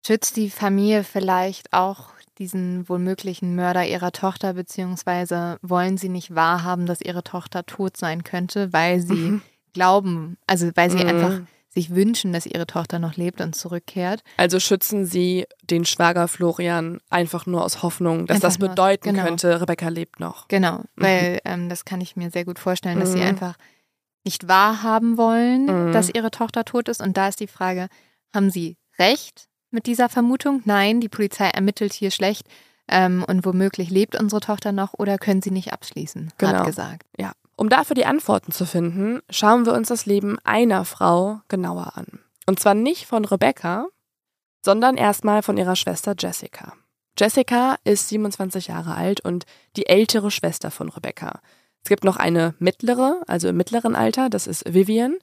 schützt 0.06 0.36
die 0.36 0.48
Familie 0.48 1.04
vielleicht 1.04 1.72
auch 1.72 2.10
diesen 2.38 2.88
womöglichen 2.88 3.56
Mörder 3.56 3.84
ihrer 3.84 4.12
Tochter, 4.12 4.54
beziehungsweise 4.54 5.58
wollen 5.60 5.98
sie 5.98 6.08
nicht 6.08 6.34
wahrhaben, 6.34 6.86
dass 6.86 7.00
ihre 7.00 7.24
Tochter 7.24 7.66
tot 7.66 7.96
sein 7.96 8.22
könnte, 8.22 8.72
weil 8.72 9.00
sie 9.00 9.12
mhm. 9.14 9.42
glauben, 9.74 10.38
also 10.46 10.70
weil 10.76 10.90
sie 10.90 11.02
mhm. 11.02 11.08
einfach 11.08 11.40
sich 11.78 11.94
wünschen, 11.94 12.32
dass 12.32 12.44
ihre 12.44 12.66
Tochter 12.66 12.98
noch 12.98 13.16
lebt 13.16 13.40
und 13.40 13.54
zurückkehrt. 13.54 14.22
Also 14.36 14.58
schützen 14.58 15.06
sie 15.06 15.46
den 15.62 15.84
Schwager 15.84 16.26
Florian 16.26 17.00
einfach 17.08 17.46
nur 17.46 17.64
aus 17.64 17.82
Hoffnung, 17.82 18.26
dass 18.26 18.36
einfach 18.36 18.48
das 18.48 18.58
bedeuten 18.58 19.10
genau. 19.10 19.24
könnte, 19.24 19.60
Rebecca 19.60 19.88
lebt 19.88 20.18
noch. 20.18 20.48
Genau, 20.48 20.78
mhm. 20.78 20.84
weil 20.96 21.40
ähm, 21.44 21.68
das 21.68 21.84
kann 21.84 22.00
ich 22.00 22.16
mir 22.16 22.30
sehr 22.30 22.44
gut 22.44 22.58
vorstellen, 22.58 22.98
dass 22.98 23.10
mhm. 23.10 23.18
sie 23.18 23.22
einfach 23.22 23.54
nicht 24.24 24.48
wahrhaben 24.48 25.16
wollen, 25.16 25.66
mhm. 25.66 25.92
dass 25.92 26.10
ihre 26.12 26.32
Tochter 26.32 26.64
tot 26.64 26.88
ist. 26.88 27.00
Und 27.00 27.16
da 27.16 27.28
ist 27.28 27.38
die 27.38 27.46
Frage, 27.46 27.88
haben 28.34 28.50
sie 28.50 28.76
recht 28.98 29.46
mit 29.70 29.86
dieser 29.86 30.08
Vermutung? 30.08 30.62
Nein, 30.64 31.00
die 31.00 31.08
Polizei 31.08 31.48
ermittelt 31.48 31.92
hier 31.92 32.10
schlecht. 32.10 32.46
Ähm, 32.90 33.24
und 33.28 33.44
womöglich 33.44 33.90
lebt 33.90 34.18
unsere 34.18 34.40
Tochter 34.40 34.72
noch 34.72 34.94
oder 34.94 35.18
können 35.18 35.42
sie 35.42 35.50
nicht 35.50 35.72
abschließen, 35.74 36.32
genau. 36.38 36.52
hat 36.54 36.66
gesagt. 36.66 37.06
Ja, 37.18 37.32
um 37.58 37.68
dafür 37.68 37.94
die 37.94 38.06
Antworten 38.06 38.52
zu 38.52 38.64
finden, 38.64 39.20
schauen 39.30 39.66
wir 39.66 39.72
uns 39.72 39.88
das 39.88 40.06
Leben 40.06 40.38
einer 40.44 40.84
Frau 40.84 41.40
genauer 41.48 41.96
an. 41.96 42.20
Und 42.46 42.60
zwar 42.60 42.74
nicht 42.74 43.06
von 43.06 43.24
Rebecca, 43.24 43.88
sondern 44.64 44.96
erstmal 44.96 45.42
von 45.42 45.56
ihrer 45.56 45.74
Schwester 45.74 46.14
Jessica. 46.16 46.74
Jessica 47.18 47.76
ist 47.82 48.08
27 48.10 48.68
Jahre 48.68 48.94
alt 48.94 49.20
und 49.20 49.44
die 49.76 49.86
ältere 49.86 50.30
Schwester 50.30 50.70
von 50.70 50.88
Rebecca. 50.88 51.40
Es 51.82 51.88
gibt 51.88 52.04
noch 52.04 52.16
eine 52.16 52.54
mittlere, 52.60 53.22
also 53.26 53.48
im 53.48 53.56
mittleren 53.56 53.96
Alter, 53.96 54.30
das 54.30 54.46
ist 54.46 54.72
Vivian. 54.72 55.16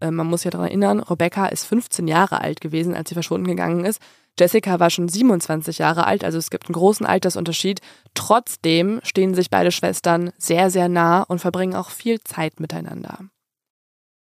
Äh, 0.00 0.10
man 0.10 0.26
muss 0.26 0.42
sich 0.42 0.50
daran 0.50 0.68
erinnern, 0.68 1.00
Rebecca 1.00 1.46
ist 1.46 1.64
15 1.64 2.08
Jahre 2.08 2.40
alt 2.40 2.60
gewesen, 2.60 2.94
als 2.94 3.08
sie 3.08 3.14
verschwunden 3.14 3.46
gegangen 3.46 3.84
ist. 3.84 4.00
Jessica 4.38 4.78
war 4.78 4.90
schon 4.90 5.08
27 5.08 5.78
Jahre 5.78 6.06
alt, 6.06 6.22
also 6.22 6.38
es 6.38 6.50
gibt 6.50 6.68
einen 6.68 6.74
großen 6.74 7.04
Altersunterschied. 7.04 7.80
Trotzdem 8.14 9.00
stehen 9.02 9.34
sich 9.34 9.50
beide 9.50 9.72
Schwestern 9.72 10.30
sehr, 10.38 10.70
sehr 10.70 10.88
nah 10.88 11.22
und 11.22 11.40
verbringen 11.40 11.74
auch 11.74 11.90
viel 11.90 12.20
Zeit 12.20 12.60
miteinander. 12.60 13.18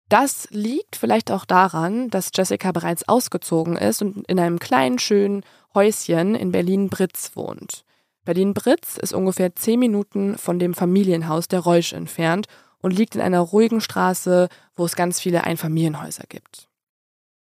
Das 0.09 0.47
liegt 0.51 0.95
vielleicht 0.95 1.31
auch 1.31 1.45
daran, 1.45 2.11
dass 2.11 2.29
Jessica 2.35 2.71
bereits 2.71 3.07
ausgezogen 3.07 3.77
ist 3.77 4.03
und 4.03 4.27
in 4.27 4.39
einem 4.39 4.59
kleinen, 4.59 4.99
schönen 4.99 5.43
Häuschen 5.73 6.35
in 6.35 6.51
Berlin-Britz 6.51 7.31
wohnt. 7.33 7.83
Berlin-Britz 8.23 8.97
ist 8.97 9.13
ungefähr 9.13 9.55
zehn 9.55 9.79
Minuten 9.79 10.37
von 10.37 10.59
dem 10.59 10.75
Familienhaus 10.75 11.47
der 11.47 11.61
Reusch 11.61 11.93
entfernt 11.93 12.47
und 12.83 12.91
liegt 12.91 13.15
in 13.15 13.21
einer 13.21 13.39
ruhigen 13.39 13.81
Straße, 13.81 14.49
wo 14.75 14.85
es 14.85 14.95
ganz 14.95 15.19
viele 15.19 15.45
Einfamilienhäuser 15.45 16.25
gibt. 16.29 16.67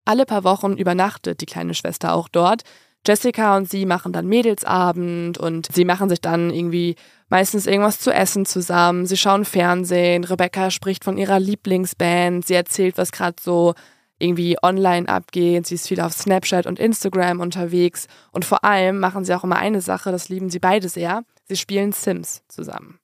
Alle 0.05 0.27
paar 0.27 0.45
Wochen 0.45 0.75
übernachtet 0.77 1.41
die 1.41 1.47
kleine 1.47 1.73
Schwester 1.73 2.13
auch 2.13 2.29
dort. 2.29 2.65
Jessica 3.07 3.57
und 3.57 3.71
sie 3.71 3.87
machen 3.87 4.13
dann 4.13 4.27
Mädelsabend 4.27 5.39
und 5.39 5.73
sie 5.73 5.87
machen 5.87 6.11
sich 6.11 6.21
dann 6.21 6.51
irgendwie 6.51 6.97
meistens 7.29 7.67
irgendwas 7.67 8.01
zu 8.01 8.13
essen 8.13 8.45
zusammen. 8.45 9.07
Sie 9.07 9.17
schauen 9.17 9.47
Fernsehen. 9.47 10.25
Rebecca 10.25 10.71
spricht 10.71 11.05
von 11.05 11.17
ihrer 11.17 11.41
Lieblingsband. 11.41 12.47
Sie 12.47 12.55
erzählt, 12.55 12.99
was 12.99 13.13
gerade 13.13 13.37
so 13.41 13.75
irgendwie 14.19 14.59
online 14.63 15.09
abgeht. 15.09 15.67
Sie 15.67 15.77
ist 15.77 15.89
viel 15.89 16.01
auf 16.01 16.13
Snapchat 16.13 16.67
und 16.67 16.79
Instagram 16.79 17.41
unterwegs. 17.41 18.07
Und 18.33 18.45
vor 18.45 18.65
allem 18.65 18.99
machen 18.99 19.25
sie 19.25 19.35
auch 19.35 19.45
immer 19.45 19.57
eine 19.57 19.81
Sache, 19.81 20.13
das 20.13 20.29
lieben 20.29 20.51
sie 20.51 20.59
beide 20.59 20.89
sehr. 20.89 21.23
Sie 21.47 21.57
spielen 21.57 21.93
Sims 21.93 22.43
zusammen. 22.49 23.00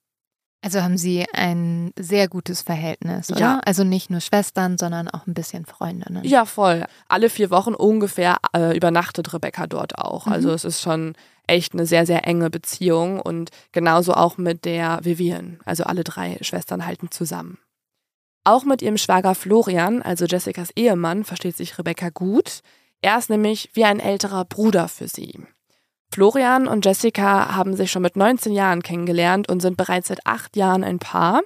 Also 0.67 0.81
haben 0.81 0.97
Sie 0.97 1.25
ein 1.31 1.93
sehr 1.97 2.27
gutes 2.27 2.61
Verhältnis, 2.61 3.31
oder? 3.31 3.39
Ja. 3.39 3.61
Also 3.63 3.85
nicht 3.85 4.09
nur 4.09 4.19
Schwestern, 4.19 4.77
sondern 4.77 5.07
auch 5.07 5.25
ein 5.25 5.33
bisschen 5.33 5.65
Freundinnen. 5.65 6.25
Ja, 6.25 6.43
voll. 6.43 6.83
Alle 7.07 7.29
vier 7.29 7.51
Wochen 7.51 7.73
ungefähr 7.73 8.35
äh, 8.53 8.75
übernachtet 8.75 9.33
Rebecca 9.33 9.65
dort 9.65 9.97
auch. 9.97 10.25
Mhm. 10.25 10.33
Also 10.33 10.51
es 10.51 10.65
ist 10.65 10.81
schon 10.81 11.13
echt 11.47 11.71
eine 11.71 11.85
sehr, 11.85 12.05
sehr 12.05 12.27
enge 12.27 12.49
Beziehung 12.49 13.21
und 13.21 13.51
genauso 13.71 14.13
auch 14.13 14.37
mit 14.37 14.65
der 14.65 14.99
Vivian. 15.03 15.61
Also 15.63 15.85
alle 15.85 16.03
drei 16.03 16.37
Schwestern 16.41 16.85
halten 16.85 17.11
zusammen. 17.11 17.59
Auch 18.43 18.65
mit 18.65 18.81
ihrem 18.81 18.97
Schwager 18.97 19.35
Florian, 19.35 20.01
also 20.01 20.25
Jessicas 20.25 20.71
Ehemann, 20.75 21.23
versteht 21.23 21.55
sich 21.55 21.79
Rebecca 21.79 22.09
gut. 22.09 22.59
Er 23.01 23.17
ist 23.17 23.29
nämlich 23.29 23.69
wie 23.71 23.85
ein 23.85 24.01
älterer 24.01 24.43
Bruder 24.43 24.89
für 24.89 25.07
sie. 25.07 25.39
Florian 26.13 26.67
und 26.67 26.85
Jessica 26.85 27.55
haben 27.55 27.75
sich 27.75 27.91
schon 27.91 28.01
mit 28.01 28.15
19 28.15 28.51
Jahren 28.53 28.81
kennengelernt 28.81 29.49
und 29.49 29.61
sind 29.61 29.77
bereits 29.77 30.07
seit 30.07 30.25
acht 30.25 30.55
Jahren 30.55 30.83
ein 30.83 30.99
Paar. 30.99 31.41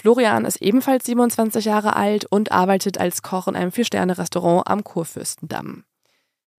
Florian 0.00 0.44
ist 0.44 0.62
ebenfalls 0.62 1.04
27 1.06 1.64
Jahre 1.64 1.96
alt 1.96 2.24
und 2.24 2.52
arbeitet 2.52 2.98
als 2.98 3.22
Koch 3.22 3.48
in 3.48 3.56
einem 3.56 3.72
Vier-Sterne-Restaurant 3.72 4.68
am 4.68 4.84
Kurfürstendamm. 4.84 5.84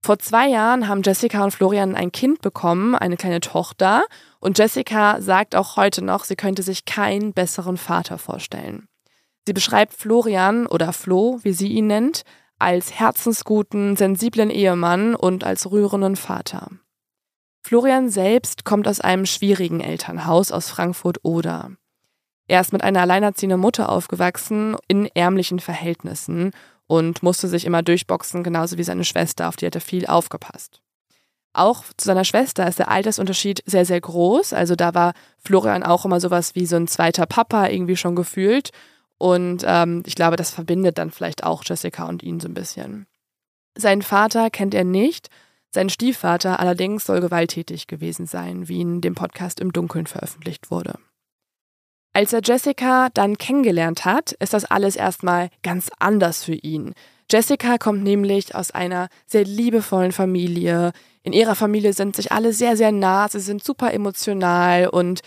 Vor 0.01 0.19
zwei 0.19 0.47
Jahren 0.47 0.87
haben 0.87 1.01
Jessica 1.03 1.43
und 1.43 1.51
Florian 1.51 1.95
ein 1.95 2.11
Kind 2.11 2.41
bekommen, 2.41 2.95
eine 2.95 3.17
kleine 3.17 3.41
Tochter, 3.41 4.03
und 4.39 4.57
Jessica 4.57 5.21
sagt 5.21 5.55
auch 5.55 5.75
heute 5.75 6.03
noch, 6.03 6.23
sie 6.23 6.35
könnte 6.35 6.63
sich 6.63 6.85
keinen 6.85 7.33
besseren 7.33 7.77
Vater 7.77 8.17
vorstellen. 8.17 8.87
Sie 9.45 9.53
beschreibt 9.53 9.93
Florian 9.93 10.67
oder 10.67 10.93
Flo, 10.93 11.39
wie 11.43 11.53
sie 11.53 11.69
ihn 11.69 11.87
nennt, 11.87 12.23
als 12.59 12.99
herzensguten, 12.99 13.95
sensiblen 13.95 14.49
Ehemann 14.49 15.15
und 15.15 15.43
als 15.43 15.71
rührenden 15.71 16.15
Vater. 16.15 16.69
Florian 17.61 18.09
selbst 18.09 18.65
kommt 18.65 18.87
aus 18.87 19.01
einem 19.01 19.25
schwierigen 19.25 19.81
Elternhaus 19.81 20.51
aus 20.51 20.69
Frankfurt-Oder. 20.69 21.71
Er 22.47 22.61
ist 22.61 22.73
mit 22.73 22.83
einer 22.83 23.01
alleinerziehenden 23.01 23.59
Mutter 23.59 23.89
aufgewachsen, 23.89 24.75
in 24.87 25.05
ärmlichen 25.13 25.59
Verhältnissen 25.59 26.51
und 26.87 27.21
musste 27.21 27.47
sich 27.47 27.65
immer 27.65 27.83
durchboxen, 27.83 28.43
genauso 28.43 28.77
wie 28.77 28.83
seine 28.83 29.03
Schwester, 29.03 29.47
auf 29.47 29.55
die 29.55 29.67
hat 29.67 29.75
er 29.75 29.81
viel 29.81 30.07
aufgepasst. 30.07 30.81
Auch 31.53 31.83
zu 31.97 32.05
seiner 32.05 32.25
Schwester 32.25 32.67
ist 32.67 32.79
der 32.79 32.89
Altersunterschied 32.89 33.63
sehr, 33.65 33.85
sehr 33.85 34.01
groß. 34.01 34.53
Also 34.53 34.75
da 34.75 34.93
war 34.93 35.13
Florian 35.37 35.83
auch 35.83 36.05
immer 36.05 36.19
sowas 36.19 36.55
wie 36.55 36.65
so 36.65 36.75
ein 36.75 36.87
zweiter 36.87 37.25
Papa 37.25 37.67
irgendwie 37.67 37.97
schon 37.97 38.15
gefühlt. 38.15 38.69
Und 39.17 39.63
ähm, 39.67 40.03
ich 40.05 40.15
glaube, 40.15 40.35
das 40.35 40.51
verbindet 40.51 40.97
dann 40.97 41.11
vielleicht 41.11 41.43
auch 41.43 41.63
Jessica 41.65 42.05
und 42.05 42.23
ihn 42.23 42.39
so 42.39 42.47
ein 42.47 42.53
bisschen. 42.53 43.07
Seinen 43.75 44.01
Vater 44.01 44.49
kennt 44.49 44.73
er 44.73 44.83
nicht. 44.83 45.29
Sein 45.71 45.89
Stiefvater 45.89 46.59
allerdings 46.59 47.05
soll 47.05 47.21
gewalttätig 47.21 47.87
gewesen 47.87 48.25
sein, 48.25 48.67
wie 48.67 48.81
in 48.81 49.01
dem 49.01 49.15
Podcast 49.15 49.59
im 49.59 49.71
Dunkeln 49.71 50.07
veröffentlicht 50.07 50.71
wurde. 50.71 50.95
Als 52.11 52.33
er 52.33 52.41
Jessica 52.43 53.09
dann 53.13 53.37
kennengelernt 53.37 54.03
hat, 54.03 54.31
ist 54.33 54.53
das 54.53 54.65
alles 54.65 54.95
erstmal 54.95 55.49
ganz 55.61 55.91
anders 55.99 56.43
für 56.43 56.55
ihn. 56.55 56.93
Jessica 57.31 57.77
kommt 57.77 58.03
nämlich 58.03 58.55
aus 58.55 58.71
einer 58.71 59.09
sehr 59.27 59.43
liebevollen 59.43 60.11
Familie. 60.11 60.91
In 61.21 61.33
ihrer 61.33 61.53
Familie 61.53 61.93
sind 61.93 62.15
sich 62.15 62.31
alle 62.31 62.51
sehr, 62.51 62.75
sehr 62.75 62.91
nah, 62.91 63.29
sie 63.29 63.39
sind 63.39 63.63
super 63.63 63.93
emotional 63.93 64.87
und 64.87 65.21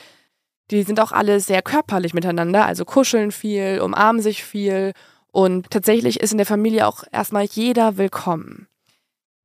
die 0.72 0.82
sind 0.82 0.99
auch 0.99 1.12
alle 1.12 1.38
sehr 1.38 1.62
körperlich 1.62 2.14
miteinander, 2.14 2.66
also 2.66 2.84
kuscheln 2.84 3.30
viel, 3.30 3.80
umarmen 3.80 4.20
sich 4.20 4.42
viel 4.42 4.92
und 5.30 5.70
tatsächlich 5.70 6.18
ist 6.18 6.32
in 6.32 6.38
der 6.38 6.46
Familie 6.46 6.88
auch 6.88 7.04
erstmal 7.12 7.44
jeder 7.44 7.96
willkommen. 7.96 8.66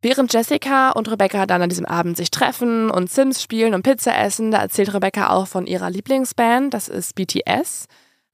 Während 0.07 0.31
Jessica 0.31 0.91
und 0.91 1.11
Rebecca 1.11 1.45
dann 1.45 1.61
an 1.61 1.67
diesem 1.67 1.85
Abend 1.85 2.15
sich 2.15 2.31
treffen 2.31 2.89
und 2.89 3.11
Sims 3.11 3.43
spielen 3.43 3.73
und 3.73 3.83
Pizza 3.83 4.17
essen, 4.17 4.51
da 4.51 4.61
erzählt 4.61 4.93
Rebecca 4.93 5.31
auch 5.31 5.47
von 5.47 5.67
ihrer 5.67 5.89
Lieblingsband, 5.89 6.73
das 6.73 6.87
ist 6.87 7.13
BTS. 7.15 7.87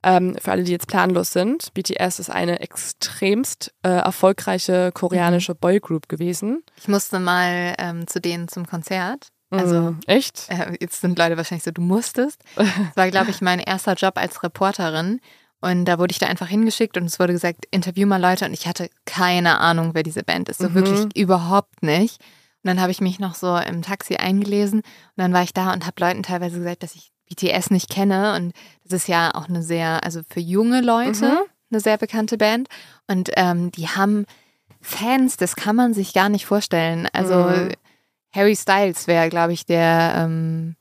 Ähm, 0.03 0.35
für 0.39 0.51
alle, 0.51 0.65
die 0.65 0.71
jetzt 0.71 0.87
planlos 0.87 1.31
sind, 1.31 1.73
BTS 1.73 2.19
ist 2.19 2.29
eine 2.29 2.59
extremst 2.59 3.73
äh, 3.81 3.89
erfolgreiche 3.89 4.91
koreanische 4.93 5.53
mhm. 5.53 5.57
Boygroup 5.61 6.09
gewesen. 6.09 6.61
Ich 6.77 6.87
musste 6.87 7.19
mal 7.19 7.73
ähm, 7.79 8.05
zu 8.05 8.21
denen 8.21 8.47
zum 8.49 8.67
Konzert. 8.67 9.29
Also 9.49 9.81
mm, 9.93 9.99
echt? 10.05 10.45
Äh, 10.49 10.77
jetzt 10.79 11.01
sind 11.01 11.17
Leute 11.17 11.37
wahrscheinlich 11.37 11.63
so, 11.63 11.71
du 11.71 11.81
musstest. 11.81 12.39
Das 12.55 12.67
war, 12.95 13.09
glaube 13.09 13.31
ich, 13.31 13.41
mein 13.41 13.59
erster 13.59 13.95
Job 13.95 14.17
als 14.17 14.43
Reporterin. 14.43 15.21
Und 15.63 15.85
da 15.85 15.97
wurde 15.97 16.11
ich 16.11 16.19
da 16.19 16.27
einfach 16.27 16.49
hingeschickt 16.49 16.97
und 16.97 17.05
es 17.05 17.21
wurde 17.21 17.31
gesagt, 17.31 17.67
interview 17.71 18.05
mal 18.05 18.21
Leute. 18.21 18.43
Und 18.43 18.51
ich 18.51 18.67
hatte 18.67 18.89
keine 19.05 19.59
Ahnung, 19.59 19.91
wer 19.93 20.03
diese 20.03 20.21
Band 20.21 20.49
ist. 20.49 20.59
So 20.59 20.67
mhm. 20.67 20.73
wirklich 20.73 21.15
überhaupt 21.15 21.81
nicht. 21.81 22.19
Und 22.63 22.67
dann 22.67 22.81
habe 22.81 22.91
ich 22.91 22.99
mich 22.99 23.17
noch 23.17 23.33
so 23.33 23.55
im 23.55 23.81
Taxi 23.81 24.17
eingelesen 24.17 24.79
und 24.79 24.85
dann 25.15 25.31
war 25.31 25.41
ich 25.41 25.53
da 25.53 25.71
und 25.71 25.85
habe 25.85 26.01
Leuten 26.01 26.21
teilweise 26.21 26.57
gesagt, 26.57 26.83
dass 26.83 26.95
ich 26.95 27.13
BTS 27.29 27.71
nicht 27.71 27.89
kenne. 27.89 28.35
Und 28.35 28.51
das 28.83 29.03
ist 29.03 29.07
ja 29.07 29.33
auch 29.35 29.47
eine 29.47 29.63
sehr, 29.63 30.03
also 30.03 30.19
für 30.29 30.41
junge 30.41 30.81
Leute 30.81 31.27
mhm. 31.27 31.39
eine 31.71 31.79
sehr 31.79 31.97
bekannte 31.97 32.37
Band. 32.37 32.67
Und 33.07 33.31
ähm, 33.37 33.71
die 33.71 33.87
haben 33.87 34.25
Fans, 34.81 35.37
das 35.37 35.55
kann 35.55 35.77
man 35.77 35.93
sich 35.93 36.11
gar 36.11 36.27
nicht 36.27 36.45
vorstellen. 36.45 37.07
Also 37.13 37.35
mhm. 37.35 37.69
Harry 38.33 38.57
Styles 38.57 39.07
wäre, 39.07 39.29
glaube 39.29 39.53
ich, 39.53 39.65
der 39.65 40.13
ähm, 40.17 40.75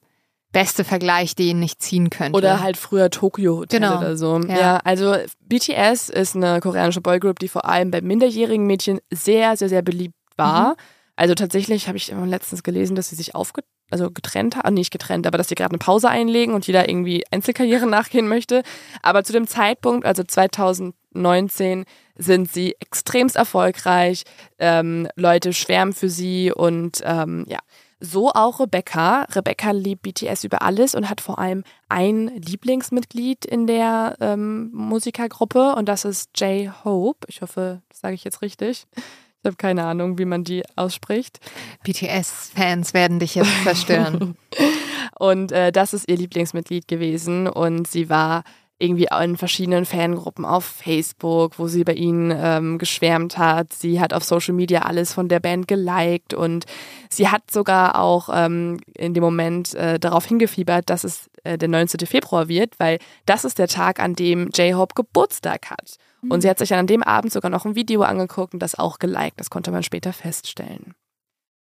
beste 0.52 0.84
Vergleich, 0.84 1.34
den 1.34 1.62
ich 1.62 1.78
ziehen 1.78 2.10
könnte. 2.10 2.36
Oder 2.36 2.60
halt 2.60 2.76
früher 2.76 3.10
Tokyo 3.10 3.58
Hotel 3.58 3.80
genau. 3.80 3.98
oder 3.98 4.16
so. 4.16 4.38
Ja. 4.40 4.58
ja. 4.58 4.76
also 4.84 5.16
BTS 5.40 6.10
ist 6.10 6.36
eine 6.36 6.60
koreanische 6.60 7.00
Boygroup, 7.00 7.38
die 7.38 7.48
vor 7.48 7.64
allem 7.64 7.90
bei 7.90 8.00
minderjährigen 8.00 8.66
Mädchen 8.66 9.00
sehr, 9.10 9.56
sehr, 9.56 9.68
sehr 9.68 9.82
beliebt 9.82 10.14
war. 10.36 10.70
Mhm. 10.70 10.76
Also 11.16 11.34
tatsächlich 11.34 11.88
habe 11.88 11.96
ich 11.96 12.12
letztens 12.26 12.62
gelesen, 12.62 12.96
dass 12.96 13.08
sie 13.08 13.16
sich 13.16 13.34
aufge 13.34 13.62
also 13.90 14.10
getrennt 14.10 14.56
haben, 14.56 14.72
nicht 14.72 14.90
getrennt, 14.90 15.26
aber 15.26 15.36
dass 15.36 15.48
sie 15.48 15.54
gerade 15.54 15.72
eine 15.72 15.78
Pause 15.78 16.08
einlegen 16.08 16.54
und 16.54 16.66
jeder 16.66 16.88
irgendwie 16.88 17.24
Einzelkarriere 17.30 17.86
nachgehen 17.88 18.26
möchte. 18.26 18.62
Aber 19.02 19.22
zu 19.22 19.34
dem 19.34 19.46
Zeitpunkt, 19.46 20.06
also 20.06 20.24
2019, 20.24 21.84
sind 22.16 22.50
sie 22.50 22.74
extremst 22.80 23.36
erfolgreich. 23.36 24.22
Ähm, 24.58 25.08
Leute 25.16 25.52
schwärmen 25.52 25.92
für 25.92 26.08
sie 26.08 26.52
und 26.52 27.02
ähm, 27.04 27.44
ja, 27.48 27.58
so 28.02 28.30
auch 28.32 28.60
Rebecca. 28.60 29.26
Rebecca 29.30 29.70
liebt 29.70 30.02
BTS 30.02 30.44
über 30.44 30.62
alles 30.62 30.94
und 30.94 31.08
hat 31.08 31.20
vor 31.20 31.38
allem 31.38 31.62
ein 31.88 32.28
Lieblingsmitglied 32.28 33.44
in 33.44 33.66
der 33.66 34.16
ähm, 34.20 34.70
Musikergruppe 34.72 35.74
und 35.76 35.88
das 35.88 36.04
ist 36.04 36.30
J 36.38 36.84
Hope. 36.84 37.26
Ich 37.28 37.40
hoffe, 37.40 37.80
das 37.88 38.00
sage 38.00 38.14
ich 38.14 38.24
jetzt 38.24 38.42
richtig. 38.42 38.86
Ich 38.96 39.46
habe 39.46 39.56
keine 39.56 39.84
Ahnung, 39.84 40.18
wie 40.18 40.24
man 40.24 40.44
die 40.44 40.62
ausspricht. 40.76 41.40
BTS-Fans 41.84 42.94
werden 42.94 43.18
dich 43.18 43.34
jetzt 43.34 43.62
zerstören. 43.64 44.36
und 45.18 45.52
äh, 45.52 45.72
das 45.72 45.94
ist 45.94 46.08
ihr 46.08 46.16
Lieblingsmitglied 46.16 46.86
gewesen 46.86 47.48
und 47.48 47.88
sie 47.88 48.08
war 48.08 48.44
irgendwie 48.82 49.08
in 49.22 49.36
verschiedenen 49.36 49.84
Fangruppen 49.84 50.44
auf 50.44 50.64
Facebook, 50.64 51.58
wo 51.58 51.68
sie 51.68 51.84
bei 51.84 51.94
ihnen 51.94 52.32
ähm, 52.36 52.78
geschwärmt 52.78 53.38
hat. 53.38 53.72
Sie 53.72 54.00
hat 54.00 54.12
auf 54.12 54.24
Social 54.24 54.54
Media 54.54 54.82
alles 54.82 55.12
von 55.12 55.28
der 55.28 55.40
Band 55.40 55.68
geliked 55.68 56.34
und 56.34 56.66
sie 57.08 57.28
hat 57.28 57.50
sogar 57.50 57.98
auch 57.98 58.28
ähm, 58.32 58.78
in 58.96 59.14
dem 59.14 59.22
Moment 59.22 59.74
äh, 59.74 59.98
darauf 59.98 60.26
hingefiebert, 60.26 60.90
dass 60.90 61.04
es 61.04 61.30
äh, 61.44 61.56
der 61.56 61.68
19. 61.68 62.06
Februar 62.06 62.48
wird, 62.48 62.74
weil 62.78 62.98
das 63.26 63.44
ist 63.44 63.58
der 63.58 63.68
Tag, 63.68 64.00
an 64.00 64.14
dem 64.14 64.48
J-Hope 64.48 64.94
Geburtstag 64.94 65.70
hat. 65.70 65.96
Und 66.28 66.42
sie 66.42 66.48
hat 66.48 66.58
sich 66.58 66.68
dann 66.68 66.78
an 66.78 66.86
dem 66.86 67.02
Abend 67.02 67.32
sogar 67.32 67.50
noch 67.50 67.64
ein 67.64 67.74
Video 67.74 68.02
angeguckt 68.02 68.54
und 68.54 68.60
das 68.60 68.78
auch 68.78 69.00
geliked. 69.00 69.40
Das 69.40 69.50
konnte 69.50 69.72
man 69.72 69.82
später 69.82 70.12
feststellen. 70.12 70.94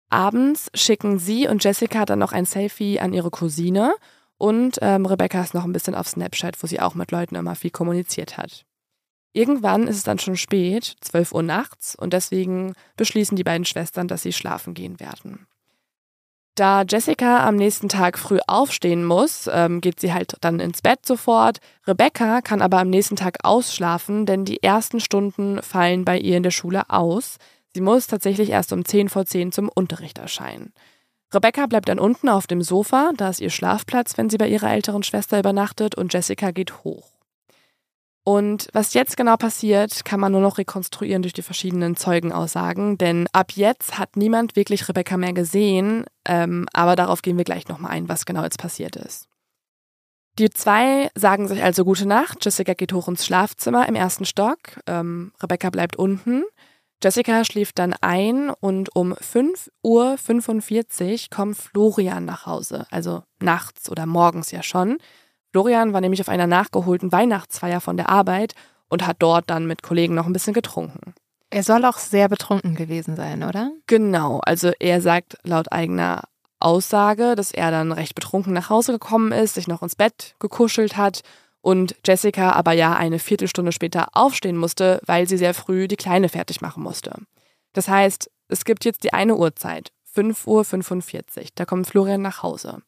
Abends 0.09 0.69
schicken 0.73 1.19
sie 1.19 1.47
und 1.47 1.63
Jessica 1.63 2.05
dann 2.05 2.19
noch 2.19 2.31
ein 2.31 2.45
Selfie 2.45 2.99
an 2.99 3.13
ihre 3.13 3.29
Cousine 3.29 3.93
und 4.37 4.77
ähm, 4.81 5.05
Rebecca 5.05 5.41
ist 5.41 5.53
noch 5.53 5.65
ein 5.65 5.73
bisschen 5.73 5.95
auf 5.95 6.07
Snapchat, 6.07 6.61
wo 6.61 6.67
sie 6.67 6.79
auch 6.79 6.95
mit 6.95 7.11
Leuten 7.11 7.35
immer 7.35 7.55
viel 7.55 7.71
kommuniziert 7.71 8.37
hat. 8.37 8.65
Irgendwann 9.33 9.87
ist 9.87 9.97
es 9.97 10.03
dann 10.03 10.19
schon 10.19 10.37
spät, 10.37 10.95
12 11.01 11.31
Uhr 11.33 11.43
nachts, 11.43 11.95
und 11.95 12.13
deswegen 12.13 12.73
beschließen 12.95 13.35
die 13.35 13.43
beiden 13.43 13.65
Schwestern, 13.65 14.07
dass 14.07 14.23
sie 14.23 14.33
schlafen 14.33 14.73
gehen 14.73 14.99
werden. 14.99 15.47
Da 16.55 16.81
Jessica 16.81 17.45
am 17.47 17.55
nächsten 17.55 17.87
Tag 17.87 18.17
früh 18.17 18.39
aufstehen 18.47 19.05
muss, 19.05 19.47
ähm, 19.53 19.79
geht 19.79 19.99
sie 19.99 20.11
halt 20.11 20.37
dann 20.41 20.59
ins 20.59 20.81
Bett 20.81 21.05
sofort. 21.05 21.59
Rebecca 21.85 22.41
kann 22.41 22.63
aber 22.63 22.79
am 22.79 22.89
nächsten 22.89 23.15
Tag 23.15 23.37
ausschlafen, 23.43 24.25
denn 24.25 24.43
die 24.43 24.63
ersten 24.63 24.99
Stunden 24.99 25.61
fallen 25.61 26.03
bei 26.03 26.17
ihr 26.17 26.35
in 26.35 26.41
der 26.41 26.49
Schule 26.49 26.89
aus. 26.89 27.37
Sie 27.75 27.81
muss 27.81 28.07
tatsächlich 28.07 28.49
erst 28.49 28.73
um 28.73 28.83
10 28.83 29.09
vor 29.09 29.27
10 29.27 29.51
zum 29.51 29.69
Unterricht 29.69 30.17
erscheinen. 30.17 30.73
Rebecca 31.33 31.65
bleibt 31.65 31.89
dann 31.89 31.99
unten 31.99 32.29
auf 32.29 32.47
dem 32.47 32.61
Sofa, 32.61 33.11
da 33.17 33.29
ist 33.29 33.41
ihr 33.41 33.49
Schlafplatz, 33.49 34.17
wenn 34.17 34.29
sie 34.29 34.37
bei 34.37 34.47
ihrer 34.47 34.71
älteren 34.71 35.03
Schwester 35.03 35.39
übernachtet, 35.39 35.95
und 35.95 36.13
Jessica 36.13 36.51
geht 36.51 36.83
hoch. 36.83 37.11
Und 38.23 38.67
was 38.73 38.93
jetzt 38.93 39.15
genau 39.15 39.37
passiert, 39.37 40.03
kann 40.03 40.19
man 40.19 40.33
nur 40.33 40.41
noch 40.41 40.57
rekonstruieren 40.57 41.21
durch 41.21 41.33
die 41.33 41.41
verschiedenen 41.41 41.95
Zeugenaussagen, 41.95 42.97
denn 42.97 43.27
ab 43.31 43.53
jetzt 43.53 43.97
hat 43.97 44.17
niemand 44.17 44.55
wirklich 44.57 44.87
Rebecca 44.89 45.15
mehr 45.15 45.33
gesehen, 45.33 46.05
ähm, 46.25 46.67
aber 46.73 46.95
darauf 46.97 47.21
gehen 47.21 47.37
wir 47.37 47.45
gleich 47.45 47.67
nochmal 47.69 47.91
ein, 47.91 48.09
was 48.09 48.25
genau 48.25 48.43
jetzt 48.43 48.59
passiert 48.59 48.97
ist. 48.97 49.27
Die 50.39 50.49
zwei 50.49 51.09
sagen 51.15 51.47
sich 51.47 51.63
also 51.63 51.83
gute 51.83 52.05
Nacht. 52.05 52.45
Jessica 52.45 52.73
geht 52.73 52.93
hoch 52.93 53.07
ins 53.07 53.25
Schlafzimmer 53.25 53.87
im 53.87 53.95
ersten 53.95 54.25
Stock. 54.25 54.59
Ähm, 54.85 55.31
Rebecca 55.41 55.69
bleibt 55.71 55.95
unten. 55.95 56.43
Jessica 57.03 57.45
schläft 57.45 57.77
dann 57.77 57.93
ein 58.01 58.49
und 58.49 58.95
um 58.95 59.13
5.45 59.13 59.71
Uhr 59.83 61.29
kommt 61.29 61.57
Florian 61.57 62.25
nach 62.25 62.45
Hause, 62.47 62.87
also 62.89 63.23
nachts 63.39 63.89
oder 63.91 64.05
morgens 64.07 64.51
ja 64.51 64.63
schon. 64.63 64.97
Florian 65.51 65.93
war 65.93 66.01
nämlich 66.01 66.21
auf 66.21 66.29
einer 66.29 66.47
nachgeholten 66.47 67.11
Weihnachtsfeier 67.11 67.81
von 67.81 67.97
der 67.97 68.09
Arbeit 68.09 68.55
und 68.89 69.05
hat 69.05 69.17
dort 69.19 69.49
dann 69.49 69.67
mit 69.67 69.83
Kollegen 69.83 70.15
noch 70.15 70.25
ein 70.25 70.33
bisschen 70.33 70.53
getrunken. 70.53 71.13
Er 71.49 71.63
soll 71.63 71.85
auch 71.85 71.97
sehr 71.97 72.29
betrunken 72.29 72.75
gewesen 72.75 73.15
sein, 73.15 73.43
oder? 73.43 73.71
Genau, 73.85 74.39
also 74.43 74.71
er 74.79 75.01
sagt 75.01 75.37
laut 75.43 75.71
eigener 75.71 76.23
Aussage, 76.59 77.35
dass 77.35 77.51
er 77.51 77.69
dann 77.71 77.91
recht 77.91 78.15
betrunken 78.15 78.53
nach 78.53 78.69
Hause 78.69 78.93
gekommen 78.93 79.31
ist, 79.31 79.53
sich 79.53 79.67
noch 79.67 79.83
ins 79.83 79.95
Bett 79.95 80.35
gekuschelt 80.39 80.97
hat 80.97 81.21
und 81.67 81.97
Jessica 82.05 82.53
aber 82.53 82.71
ja 82.71 82.95
eine 82.95 83.19
Viertelstunde 83.19 83.73
später 83.73 84.07
aufstehen 84.13 84.55
musste, 84.55 85.01
weil 85.05 85.27
sie 85.27 85.35
sehr 85.35 85.53
früh 85.53 85.89
die 85.89 85.97
Kleine 85.97 86.29
fertig 86.29 86.61
machen 86.61 86.81
musste. 86.81 87.13
Das 87.73 87.89
heißt, 87.89 88.31
es 88.47 88.63
gibt 88.63 88.85
jetzt 88.85 89.03
die 89.03 89.11
eine 89.11 89.35
Uhrzeit, 89.35 89.91
5.45 90.15 90.47
Uhr, 90.47 91.45
da 91.55 91.65
kommt 91.65 91.85
Florian 91.85 92.21
nach 92.21 92.41
Hause. 92.41 92.83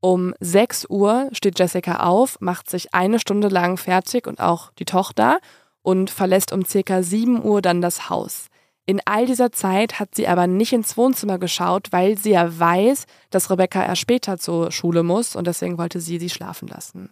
Um 0.00 0.32
6 0.40 0.86
Uhr 0.88 1.28
steht 1.32 1.58
Jessica 1.58 1.96
auf, 1.96 2.40
macht 2.40 2.70
sich 2.70 2.94
eine 2.94 3.18
Stunde 3.18 3.48
lang 3.48 3.76
fertig 3.76 4.26
und 4.26 4.40
auch 4.40 4.72
die 4.78 4.86
Tochter 4.86 5.38
und 5.82 6.08
verlässt 6.08 6.50
um 6.50 6.64
circa 6.64 7.02
7 7.02 7.44
Uhr 7.44 7.60
dann 7.60 7.82
das 7.82 8.08
Haus. 8.08 8.46
In 8.86 9.02
all 9.04 9.26
dieser 9.26 9.52
Zeit 9.52 10.00
hat 10.00 10.14
sie 10.14 10.28
aber 10.28 10.46
nicht 10.46 10.72
ins 10.72 10.96
Wohnzimmer 10.96 11.38
geschaut, 11.38 11.88
weil 11.90 12.16
sie 12.16 12.30
ja 12.30 12.58
weiß, 12.58 13.04
dass 13.28 13.50
Rebecca 13.50 13.84
erst 13.84 14.00
später 14.00 14.38
zur 14.38 14.72
Schule 14.72 15.02
muss 15.02 15.36
und 15.36 15.46
deswegen 15.46 15.76
wollte 15.76 16.00
sie 16.00 16.18
sie 16.18 16.30
schlafen 16.30 16.68
lassen. 16.68 17.10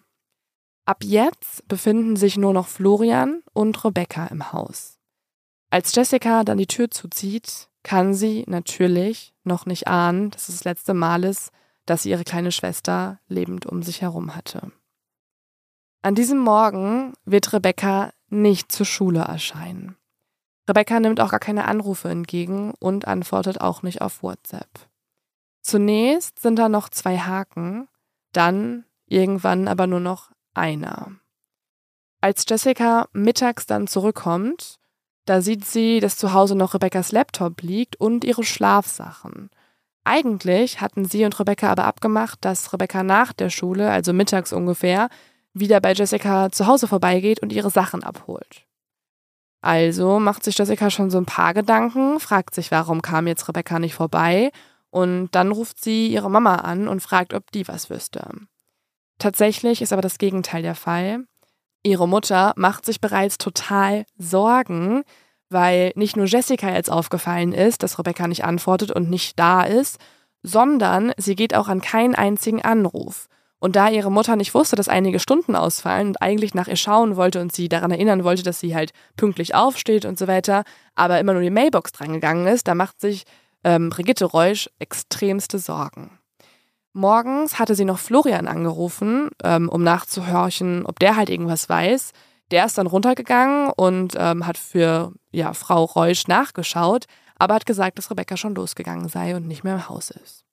Ab 0.85 1.05
jetzt 1.05 1.67
befinden 1.69 2.17
sich 2.17 2.37
nur 2.37 2.53
noch 2.53 2.67
Florian 2.67 3.43
und 3.53 3.85
Rebecca 3.85 4.27
im 4.27 4.53
Haus. 4.53 4.99
Als 5.71 5.95
Jessica 5.95 6.43
dann 6.43 6.59
die 6.59 6.67
Tür 6.67 6.91
zuzieht, 6.91 7.69
kann 7.83 8.15
sie 8.15 8.45
natürlich 8.47 9.33
noch 9.45 9.65
nicht 9.65 9.87
ahnen, 9.87 10.31
dass 10.31 10.49
es 10.49 10.57
das 10.57 10.65
letzte 10.65 10.95
Mal 10.95 11.25
ist, 11.25 11.51
dass 11.87 12.03
sie 12.03 12.11
ihre 12.11 12.25
kleine 12.25 12.53
Schwester 12.53 13.21
lebend 13.29 13.67
um 13.67 13.83
sich 13.83 14.03
herum 14.03 14.35
hatte. 14.35 14.73
An 16.03 16.15
diesem 16.17 16.39
Morgen 16.39 17.15
wird 17.25 17.53
Rebecca 17.53 18.13
nicht 18.29 18.73
zur 18.73 18.87
Schule 18.87 19.21
erscheinen. 19.21 19.97
Rebecca 20.69 20.99
nimmt 20.99 21.21
auch 21.21 21.31
gar 21.31 21.41
keine 21.41 21.67
Anrufe 21.67 22.09
entgegen 22.09 22.75
und 22.81 23.07
antwortet 23.07 23.61
auch 23.61 23.83
nicht 23.83 24.01
auf 24.01 24.23
WhatsApp. 24.23 24.69
Zunächst 25.61 26.41
sind 26.41 26.57
da 26.57 26.69
noch 26.69 26.89
zwei 26.89 27.19
Haken, 27.19 27.89
dann 28.33 28.85
irgendwann 29.07 29.69
aber 29.69 29.87
nur 29.87 30.01
noch 30.01 30.32
einer. 30.55 31.13
Als 32.21 32.45
Jessica 32.49 33.09
mittags 33.13 33.67
dann 33.67 33.87
zurückkommt, 33.87 34.79
da 35.25 35.41
sieht 35.41 35.65
sie, 35.65 36.01
dass 36.01 36.17
zu 36.17 36.33
Hause 36.33 36.55
noch 36.55 36.75
Rebecca's 36.75 37.13
Laptop 37.13 37.63
liegt 37.63 37.97
und 37.97 38.25
ihre 38.25 38.45
Schlafsachen. 38.45 39.51
Eigentlich 40.05 40.81
hatten 40.81 41.05
sie 41.05 41.25
und 41.25 41.39
Rebecca 41.39 41.71
aber 41.71 41.85
abgemacht, 41.85 42.45
dass 42.45 42.73
Rebecca 42.73 43.03
nach 43.03 43.33
der 43.33 43.51
Schule, 43.51 43.91
also 43.91 44.13
mittags 44.13 44.53
ungefähr, 44.53 45.09
wieder 45.55 45.81
bei 45.81 45.93
Jessica 45.93 46.51
zu 46.51 46.67
Hause 46.67 46.89
vorbeigeht 46.89 47.41
und 47.41 47.53
ihre 47.53 47.71
Sachen 47.71 48.03
abholt. 48.03 48.67
Also 49.61 50.19
macht 50.19 50.43
sich 50.43 50.59
Jessica 50.59 50.91
schon 50.91 51.11
so 51.11 51.19
ein 51.19 51.27
paar 51.27 51.55
Gedanken, 51.55 52.19
fragt 52.19 52.55
sich, 52.55 52.73
warum 52.73 53.01
kam 53.01 53.29
jetzt 53.29 53.49
Rebecca 53.49 53.79
nicht 53.79 53.95
vorbei 53.95 54.51
und 54.91 55.31
dann 55.33 55.53
ruft 55.53 55.83
sie 55.83 56.09
ihre 56.09 56.31
Mama 56.31 56.57
an 56.57 56.89
und 56.89 57.01
fragt, 57.01 57.33
ob 57.33 57.53
die 57.53 57.69
was 57.69 57.89
wüsste. 57.89 58.29
Tatsächlich 59.19 59.83
ist 59.83 59.93
aber 59.93 60.03
das 60.03 60.19
Gegenteil 60.19 60.63
der 60.63 60.75
Fall. 60.75 61.25
Ihre 61.83 62.07
Mutter 62.07 62.53
macht 62.57 62.85
sich 62.85 63.01
bereits 63.01 63.39
total 63.39 64.05
Sorgen, 64.17 65.03
weil 65.51 65.93
nicht 65.95 66.17
nur 66.17 66.27
Jessica 66.27 66.71
jetzt 66.71 66.91
aufgefallen 66.91 67.53
ist, 67.53 67.83
dass 67.83 67.99
Rebecca 67.99 68.27
nicht 68.27 68.45
antwortet 68.45 68.91
und 68.91 69.11
nicht 69.11 69.39
da 69.39 69.63
ist, 69.63 69.99
sondern 70.43 71.13
sie 71.17 71.37
geht 71.37 71.55
auch 71.55 71.69
an 71.69 71.81
keinen 71.81 72.15
einzigen 72.15 72.63
Anruf. 72.63 73.29
Und 73.59 73.77
da 73.77 73.89
ihre 73.89 74.11
Mutter 74.11 74.35
nicht 74.35 74.55
wusste, 74.55 74.75
dass 74.75 74.89
einige 74.89 75.21
Stunden 75.21 75.55
ausfallen 75.55 76.09
und 76.09 76.23
eigentlich 76.23 76.53
nach 76.53 76.67
ihr 76.67 76.75
schauen 76.75 77.15
wollte 77.15 77.41
und 77.41 77.53
sie 77.53 77.69
daran 77.69 77.93
erinnern 77.93 78.25
wollte, 78.25 78.43
dass 78.43 78.59
sie 78.59 78.75
halt 78.75 78.93
pünktlich 79.17 79.55
aufsteht 79.55 80.05
und 80.05 80.19
so 80.19 80.27
weiter, 80.27 80.65
aber 80.97 81.21
immer 81.21 81.33
nur 81.33 81.43
die 81.43 81.51
Mailbox 81.51 81.93
drangegangen 81.93 82.49
ist, 82.49 82.67
da 82.67 82.75
macht 82.75 83.01
sich 83.01 83.23
ähm, 83.63 83.91
Brigitte 83.91 84.25
Reusch 84.25 84.69
extremste 84.81 85.61
Sorgen. 85.61 86.19
Morgens 86.93 87.59
hatte 87.59 87.75
sie 87.75 87.87
noch 87.87 87.99
Florian 87.99 88.47
angerufen, 88.47 89.31
ähm, 89.43 89.69
um 89.69 89.83
nachzuhorchen, 89.83 90.85
ob 90.85 90.99
der 90.99 91.17
halt 91.17 91.31
irgendwas 91.31 91.69
weiß. 91.69 92.13
Der 92.51 92.67
ist 92.67 92.77
dann 92.77 92.87
runtergegangen 92.87 93.71
und 93.75 94.15
ähm, 94.19 94.47
hat 94.47 94.59
für 94.59 95.13
ja, 95.31 95.55
Frau 95.55 95.85
Reusch 95.85 96.29
nachgeschaut, 96.29 97.07
aber 97.39 97.55
hat 97.55 97.67
gesagt, 97.67 97.97
dass 97.97 98.11
Rebecca 98.11 98.37
schon 98.37 98.55
losgegangen 98.55 99.09
sei 99.09 99.35
und 99.35 99.49
nicht 99.49 99.65
mehr 99.65 99.75
im 99.75 99.89
Haus 99.89 100.11
ist. 100.11 100.45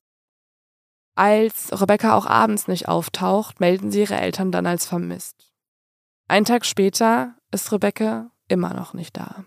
Als 1.15 1.69
Rebecca 1.81 2.15
auch 2.15 2.25
abends 2.25 2.69
nicht 2.69 2.87
auftaucht, 2.87 3.59
melden 3.59 3.91
sie 3.91 4.01
ihre 4.01 4.15
Eltern 4.15 4.53
dann 4.53 4.65
als 4.65 4.85
vermisst. 4.85 5.51
Einen 6.29 6.45
Tag 6.45 6.65
später 6.65 7.35
ist 7.51 7.73
Rebecca 7.73 8.31
immer 8.47 8.73
noch 8.73 8.93
nicht 8.93 9.17
da. 9.17 9.43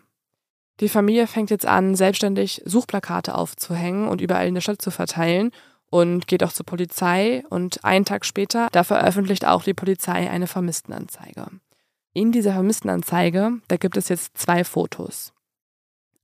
Die 0.81 0.91
Familie 0.91 1.27
fängt 1.27 1.49
jetzt 1.49 1.65
an, 1.65 1.95
selbstständig 1.95 2.61
Suchplakate 2.67 3.35
aufzuhängen 3.35 4.09
und 4.09 4.21
überall 4.21 4.49
in 4.49 4.55
der 4.55 4.61
Stadt 4.61 4.83
zu 4.83 4.91
verteilen 4.91 5.51
und 5.93 6.27
geht 6.27 6.43
auch 6.43 6.55
zur 6.55 6.65
Polizei 6.65 7.45
und 7.51 7.85
einen 7.85 8.07
Tag 8.07 8.25
später, 8.25 8.69
da 8.73 8.83
veröffentlicht 8.83 9.45
auch 9.45 9.63
die 9.63 9.75
Polizei 9.75 10.31
eine 10.31 10.47
Vermisstenanzeige. 10.47 11.49
In 12.15 12.33
dieser 12.33 12.55
Vermisstenanzeige, 12.55 13.59
da 13.69 13.77
gibt 13.77 13.99
es 13.99 14.09
jetzt 14.09 14.39
zwei 14.39 14.65
Fotos. 14.65 15.35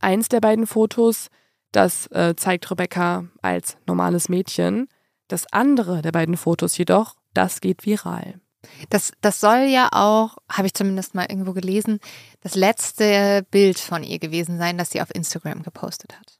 Eins 0.00 0.30
der 0.30 0.40
beiden 0.40 0.66
Fotos, 0.66 1.28
das 1.70 2.06
äh, 2.12 2.34
zeigt 2.34 2.70
Rebecca 2.70 3.26
als 3.42 3.76
normales 3.86 4.30
Mädchen. 4.30 4.88
Das 5.28 5.44
andere 5.52 6.00
der 6.00 6.12
beiden 6.12 6.38
Fotos 6.38 6.78
jedoch, 6.78 7.14
das 7.34 7.60
geht 7.60 7.84
viral. 7.84 8.40
Das, 8.88 9.12
das 9.20 9.38
soll 9.38 9.66
ja 9.68 9.90
auch, 9.92 10.38
habe 10.50 10.66
ich 10.66 10.72
zumindest 10.72 11.14
mal 11.14 11.26
irgendwo 11.28 11.52
gelesen, 11.52 12.00
das 12.40 12.54
letzte 12.54 13.46
Bild 13.50 13.78
von 13.78 14.02
ihr 14.02 14.18
gewesen 14.18 14.56
sein, 14.56 14.78
das 14.78 14.90
sie 14.90 15.02
auf 15.02 15.14
Instagram 15.14 15.62
gepostet 15.62 16.18
hat. 16.18 16.38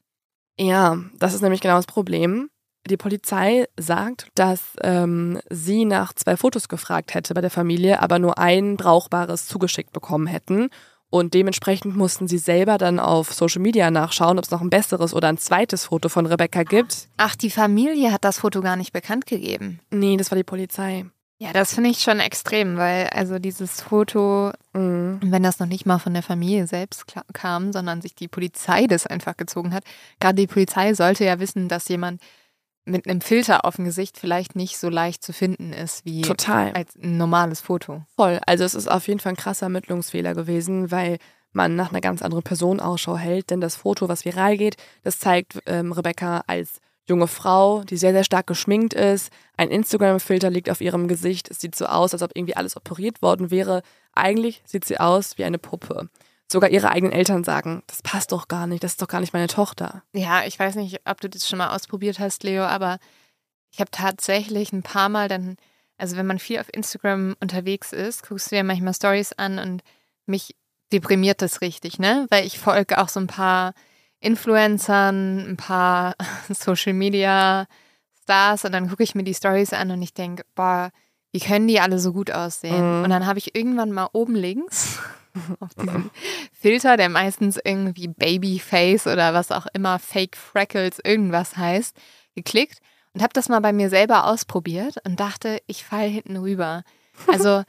Ja, 0.57 0.97
das 1.19 1.35
ist 1.35 1.41
nämlich 1.41 1.61
genau 1.61 1.75
das 1.75 1.85
Problem. 1.85 2.49
Die 2.89 2.97
Polizei 2.97 3.67
sagt, 3.77 4.29
dass 4.33 4.61
ähm, 4.81 5.39
sie 5.49 5.85
nach 5.85 6.13
zwei 6.13 6.35
Fotos 6.37 6.67
gefragt 6.69 7.13
hätte 7.13 7.35
bei 7.35 7.41
der 7.41 7.51
Familie, 7.51 8.01
aber 8.01 8.17
nur 8.17 8.39
ein 8.39 8.77
brauchbares 8.77 9.45
zugeschickt 9.45 9.93
bekommen 9.93 10.25
hätten. 10.25 10.69
Und 11.11 11.33
dementsprechend 11.33 11.95
mussten 11.95 12.27
sie 12.27 12.37
selber 12.37 12.77
dann 12.77 12.99
auf 12.99 13.33
Social 13.33 13.61
Media 13.61 13.89
nachschauen, 13.91 14.37
ob 14.37 14.45
es 14.45 14.51
noch 14.51 14.61
ein 14.61 14.69
besseres 14.69 15.13
oder 15.13 15.27
ein 15.27 15.37
zweites 15.37 15.85
Foto 15.85 16.09
von 16.09 16.25
Rebecca 16.25 16.63
gibt. 16.63 17.07
Ach, 17.17 17.35
die 17.35 17.49
Familie 17.49 18.11
hat 18.11 18.23
das 18.23 18.39
Foto 18.39 18.61
gar 18.61 18.75
nicht 18.75 18.93
bekannt 18.93 19.25
gegeben. 19.25 19.79
Nee, 19.91 20.17
das 20.17 20.31
war 20.31 20.37
die 20.37 20.43
Polizei. 20.43 21.05
Ja, 21.41 21.53
das 21.53 21.73
finde 21.73 21.89
ich 21.89 21.99
schon 21.99 22.19
extrem, 22.19 22.77
weil 22.77 23.07
also 23.07 23.39
dieses 23.39 23.81
Foto, 23.81 24.51
mhm. 24.73 25.19
wenn 25.23 25.41
das 25.41 25.59
noch 25.59 25.67
nicht 25.67 25.85
mal 25.85 25.97
von 25.97 26.13
der 26.13 26.21
Familie 26.21 26.67
selbst 26.67 27.05
kam, 27.33 27.71
sondern 27.71 28.01
sich 28.01 28.13
die 28.13 28.27
Polizei 28.27 28.87
das 28.87 29.07
einfach 29.07 29.37
gezogen 29.37 29.73
hat. 29.73 29.83
Gerade 30.19 30.35
die 30.35 30.47
Polizei 30.47 30.93
sollte 30.93 31.23
ja 31.23 31.39
wissen, 31.39 31.69
dass 31.69 31.87
jemand 31.87 32.21
mit 32.89 33.07
einem 33.07 33.21
Filter 33.21 33.65
auf 33.65 33.75
dem 33.75 33.85
Gesicht 33.85 34.17
vielleicht 34.17 34.55
nicht 34.55 34.77
so 34.77 34.89
leicht 34.89 35.23
zu 35.23 35.33
finden 35.33 35.73
ist 35.73 36.05
wie 36.05 36.21
Total. 36.21 36.71
als 36.73 36.95
ein 36.95 37.17
normales 37.17 37.61
Foto. 37.61 38.03
Voll. 38.15 38.39
Also 38.45 38.63
es 38.63 38.75
ist 38.75 38.89
auf 38.89 39.07
jeden 39.07 39.19
Fall 39.19 39.33
ein 39.33 39.37
krasser 39.37 39.67
Ermittlungsfehler 39.67 40.33
gewesen, 40.33 40.91
weil 40.91 41.17
man 41.51 41.75
nach 41.75 41.89
einer 41.89 42.01
ganz 42.01 42.21
anderen 42.21 42.43
Person 42.43 42.79
Ausschau 42.79 43.17
hält. 43.17 43.49
Denn 43.49 43.61
das 43.61 43.75
Foto, 43.75 44.09
was 44.09 44.25
viral 44.25 44.57
geht, 44.57 44.77
das 45.03 45.19
zeigt 45.19 45.59
ähm, 45.65 45.91
Rebecca 45.91 46.43
als 46.47 46.79
junge 47.07 47.27
Frau, 47.27 47.83
die 47.83 47.97
sehr, 47.97 48.13
sehr 48.13 48.23
stark 48.23 48.47
geschminkt 48.47 48.93
ist. 48.93 49.31
Ein 49.57 49.71
Instagram-Filter 49.71 50.49
liegt 50.49 50.69
auf 50.69 50.79
ihrem 50.79 51.07
Gesicht. 51.07 51.49
Es 51.49 51.59
sieht 51.59 51.75
so 51.75 51.87
aus, 51.87 52.13
als 52.13 52.21
ob 52.21 52.31
irgendwie 52.35 52.55
alles 52.55 52.77
operiert 52.77 53.21
worden 53.21 53.51
wäre. 53.51 53.81
Eigentlich 54.13 54.61
sieht 54.65 54.85
sie 54.85 54.99
aus 54.99 55.37
wie 55.37 55.43
eine 55.43 55.57
Puppe. 55.57 56.09
Sogar 56.51 56.71
ihre 56.71 56.89
eigenen 56.89 57.13
Eltern 57.13 57.43
sagen, 57.43 57.83
das 57.87 58.01
passt 58.01 58.31
doch 58.31 58.47
gar 58.47 58.65
nicht, 58.65 58.83
das 58.83 58.93
ist 58.93 59.01
doch 59.01 59.07
gar 59.07 59.19
nicht 59.21 59.33
meine 59.33 59.47
Tochter. 59.47 60.03
Ja, 60.13 60.45
ich 60.45 60.57
weiß 60.57 60.75
nicht, 60.75 61.01
ob 61.05 61.21
du 61.21 61.29
das 61.29 61.47
schon 61.47 61.59
mal 61.59 61.75
ausprobiert 61.75 62.17
hast, 62.19 62.43
Leo, 62.43 62.63
aber 62.63 62.97
ich 63.71 63.79
habe 63.79 63.91
tatsächlich 63.91 64.73
ein 64.73 64.81
paar 64.81 65.09
Mal 65.09 65.27
dann, 65.27 65.57
also 65.97 66.17
wenn 66.17 66.25
man 66.25 66.39
viel 66.39 66.59
auf 66.59 66.73
Instagram 66.73 67.35
unterwegs 67.39 67.93
ist, 67.93 68.27
guckst 68.27 68.51
du 68.51 68.55
dir 68.55 68.63
manchmal 68.63 68.95
Stories 68.95 69.33
an 69.33 69.59
und 69.59 69.83
mich 70.25 70.55
deprimiert 70.91 71.43
das 71.43 71.61
richtig, 71.61 71.99
ne? 71.99 72.25
Weil 72.31 72.47
ich 72.47 72.57
folge 72.57 72.97
auch 72.97 73.09
so 73.09 73.19
ein 73.19 73.27
paar 73.27 73.73
Influencern, 74.19 75.51
ein 75.51 75.57
paar 75.57 76.15
Social 76.49 76.93
Media 76.93 77.67
Stars 78.23 78.65
und 78.65 78.71
dann 78.71 78.89
gucke 78.89 79.03
ich 79.03 79.13
mir 79.13 79.23
die 79.23 79.35
Stories 79.35 79.73
an 79.73 79.91
und 79.91 80.01
ich 80.01 80.13
denke, 80.13 80.43
boah, 80.55 80.89
wie 81.31 81.39
können 81.39 81.67
die 81.67 81.79
alle 81.79 81.99
so 81.99 82.11
gut 82.11 82.31
aussehen? 82.31 82.99
Mhm. 82.99 83.03
Und 83.03 83.09
dann 83.11 83.27
habe 83.27 83.37
ich 83.37 83.55
irgendwann 83.55 83.91
mal 83.91 84.09
oben 84.13 84.35
links 84.35 84.99
auf 85.59 85.73
diesen 85.75 86.09
Filter, 86.53 86.97
der 86.97 87.09
meistens 87.09 87.59
irgendwie 87.63 88.07
Babyface 88.07 89.07
oder 89.07 89.33
was 89.33 89.51
auch 89.51 89.67
immer, 89.73 89.99
Fake 89.99 90.35
Freckles, 90.35 90.99
irgendwas 91.03 91.57
heißt, 91.57 91.95
geklickt 92.35 92.79
und 93.13 93.21
habe 93.21 93.33
das 93.33 93.49
mal 93.49 93.59
bei 93.59 93.73
mir 93.73 93.89
selber 93.89 94.25
ausprobiert 94.25 94.95
und 95.05 95.19
dachte, 95.19 95.59
ich 95.67 95.83
fall 95.83 96.07
hinten 96.07 96.37
rüber. 96.37 96.83
Also 97.27 97.63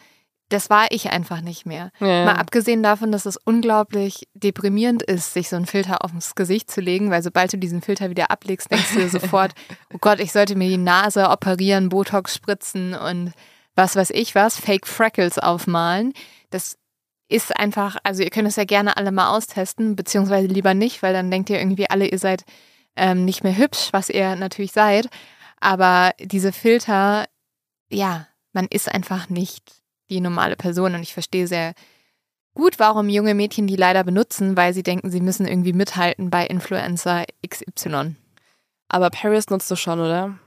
das 0.50 0.70
war 0.70 0.87
ich 0.90 1.11
einfach 1.11 1.40
nicht 1.40 1.64
mehr. 1.64 1.90
Ja. 1.98 2.24
Mal 2.24 2.35
abgesehen 2.35 2.83
davon, 2.83 3.11
dass 3.11 3.26
es 3.26 3.37
unglaublich 3.37 4.28
deprimierend 4.35 5.02
ist, 5.02 5.33
sich 5.33 5.48
so 5.48 5.56
einen 5.56 5.66
Filter 5.66 6.04
aufs 6.04 6.35
Gesicht 6.35 6.70
zu 6.70 6.80
legen, 6.80 7.11
weil 7.11 7.22
sobald 7.22 7.52
du 7.52 7.59
diesen 7.59 7.83
Filter 7.83 8.11
wieder 8.11 8.30
ablegst, 8.30 8.70
denkst 8.70 8.94
du 8.94 9.09
sofort, 9.09 9.52
oh 9.94 9.98
Gott, 10.00 10.20
ich 10.20 10.33
sollte 10.33 10.56
mir 10.56 10.68
die 10.68 10.76
Nase 10.76 11.30
operieren, 11.30 11.88
Botox 11.88 12.35
spritzen 12.35 12.94
und 12.94 13.33
was 13.74 13.96
weiß 13.96 14.11
ich 14.11 14.35
was, 14.35 14.59
Fake 14.59 14.87
Freckles 14.87 15.38
aufmalen. 15.38 16.12
Das 16.50 16.76
ist 17.30 17.56
einfach, 17.56 17.96
also 18.02 18.22
ihr 18.22 18.30
könnt 18.30 18.48
es 18.48 18.56
ja 18.56 18.64
gerne 18.64 18.96
alle 18.96 19.12
mal 19.12 19.36
austesten, 19.36 19.96
beziehungsweise 19.96 20.48
lieber 20.48 20.74
nicht, 20.74 21.02
weil 21.02 21.12
dann 21.12 21.30
denkt 21.30 21.48
ihr 21.50 21.58
irgendwie 21.58 21.88
alle, 21.88 22.06
ihr 22.08 22.18
seid 22.18 22.44
ähm, 22.96 23.24
nicht 23.24 23.44
mehr 23.44 23.56
hübsch, 23.56 23.88
was 23.92 24.10
ihr 24.10 24.36
natürlich 24.36 24.72
seid. 24.72 25.08
Aber 25.60 26.12
diese 26.18 26.52
Filter, 26.52 27.26
ja, 27.90 28.26
man 28.52 28.66
ist 28.66 28.92
einfach 28.92 29.28
nicht 29.28 29.80
die 30.10 30.20
normale 30.20 30.56
Person 30.56 30.94
und 30.94 31.02
ich 31.02 31.14
verstehe 31.14 31.46
sehr 31.46 31.74
gut, 32.54 32.78
warum 32.78 33.08
junge 33.08 33.34
Mädchen 33.34 33.66
die 33.66 33.76
leider 33.76 34.02
benutzen, 34.02 34.56
weil 34.56 34.74
sie 34.74 34.82
denken, 34.82 35.10
sie 35.10 35.20
müssen 35.20 35.46
irgendwie 35.46 35.72
mithalten 35.72 36.30
bei 36.30 36.46
Influencer 36.46 37.24
XY. 37.46 38.16
Aber 38.88 39.10
Paris 39.10 39.50
nutzt 39.50 39.70
du 39.70 39.76
schon, 39.76 40.00
oder? 40.00 40.38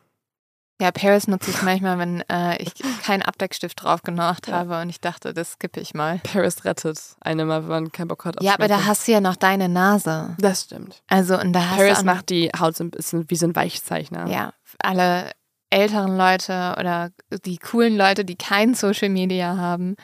Ja, 0.81 0.91
Paris 0.91 1.27
nutze 1.27 1.51
ich 1.51 1.61
manchmal, 1.61 1.97
wenn 1.99 2.21
äh, 2.29 2.61
ich 2.61 2.73
keinen 3.03 3.21
Abdeckstift 3.21 3.83
drauf 3.83 4.01
gemacht 4.01 4.47
ja. 4.47 4.55
habe 4.55 4.81
und 4.81 4.89
ich 4.89 4.99
dachte, 4.99 5.33
das 5.33 5.53
skippe 5.53 5.79
ich 5.79 5.93
mal. 5.93 6.19
Paris 6.23 6.65
rettet 6.65 6.99
eine 7.21 7.45
mal, 7.45 7.63
wenn 7.63 7.69
man 7.69 7.91
keinen 7.91 8.07
Bock 8.07 8.25
hat. 8.25 8.41
Ja, 8.41 8.55
aber 8.55 8.67
da 8.67 8.85
hast 8.85 9.07
du 9.07 9.11
ja 9.11 9.21
noch 9.21 9.35
deine 9.35 9.69
Nase. 9.69 10.35
Das 10.39 10.63
stimmt. 10.63 11.03
Also 11.07 11.39
und 11.39 11.53
da 11.53 11.69
hast 11.69 11.77
Paris 11.77 11.99
du 11.99 12.05
macht 12.05 12.29
die 12.29 12.49
Haut 12.59 12.75
so 12.75 12.83
ein 12.83 12.91
bisschen 12.91 13.29
wie 13.29 13.35
so 13.35 13.45
ein 13.45 13.55
Weichzeichner. 13.55 14.27
Ja, 14.27 14.53
alle 14.79 15.31
älteren 15.69 16.17
Leute 16.17 16.75
oder 16.79 17.09
die 17.45 17.57
coolen 17.57 17.97
Leute, 17.97 18.25
die 18.25 18.35
kein 18.35 18.75
Social 18.75 19.09
Media 19.09 19.57
haben, 19.57 19.95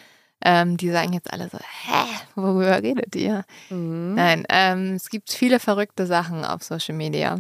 ähm, 0.44 0.78
die 0.78 0.90
sagen 0.90 1.14
jetzt 1.14 1.32
alle 1.32 1.50
so, 1.50 1.58
hä, 1.58 2.06
worüber 2.36 2.82
redet 2.82 3.16
ihr? 3.16 3.44
Mhm. 3.70 4.16
Nein, 4.16 4.46
ähm, 4.50 4.94
es 4.96 5.10
gibt 5.10 5.32
viele 5.32 5.60
verrückte 5.60 6.08
Sachen 6.08 6.46
auf 6.46 6.64
Social 6.64 6.96
Media. 6.96 7.38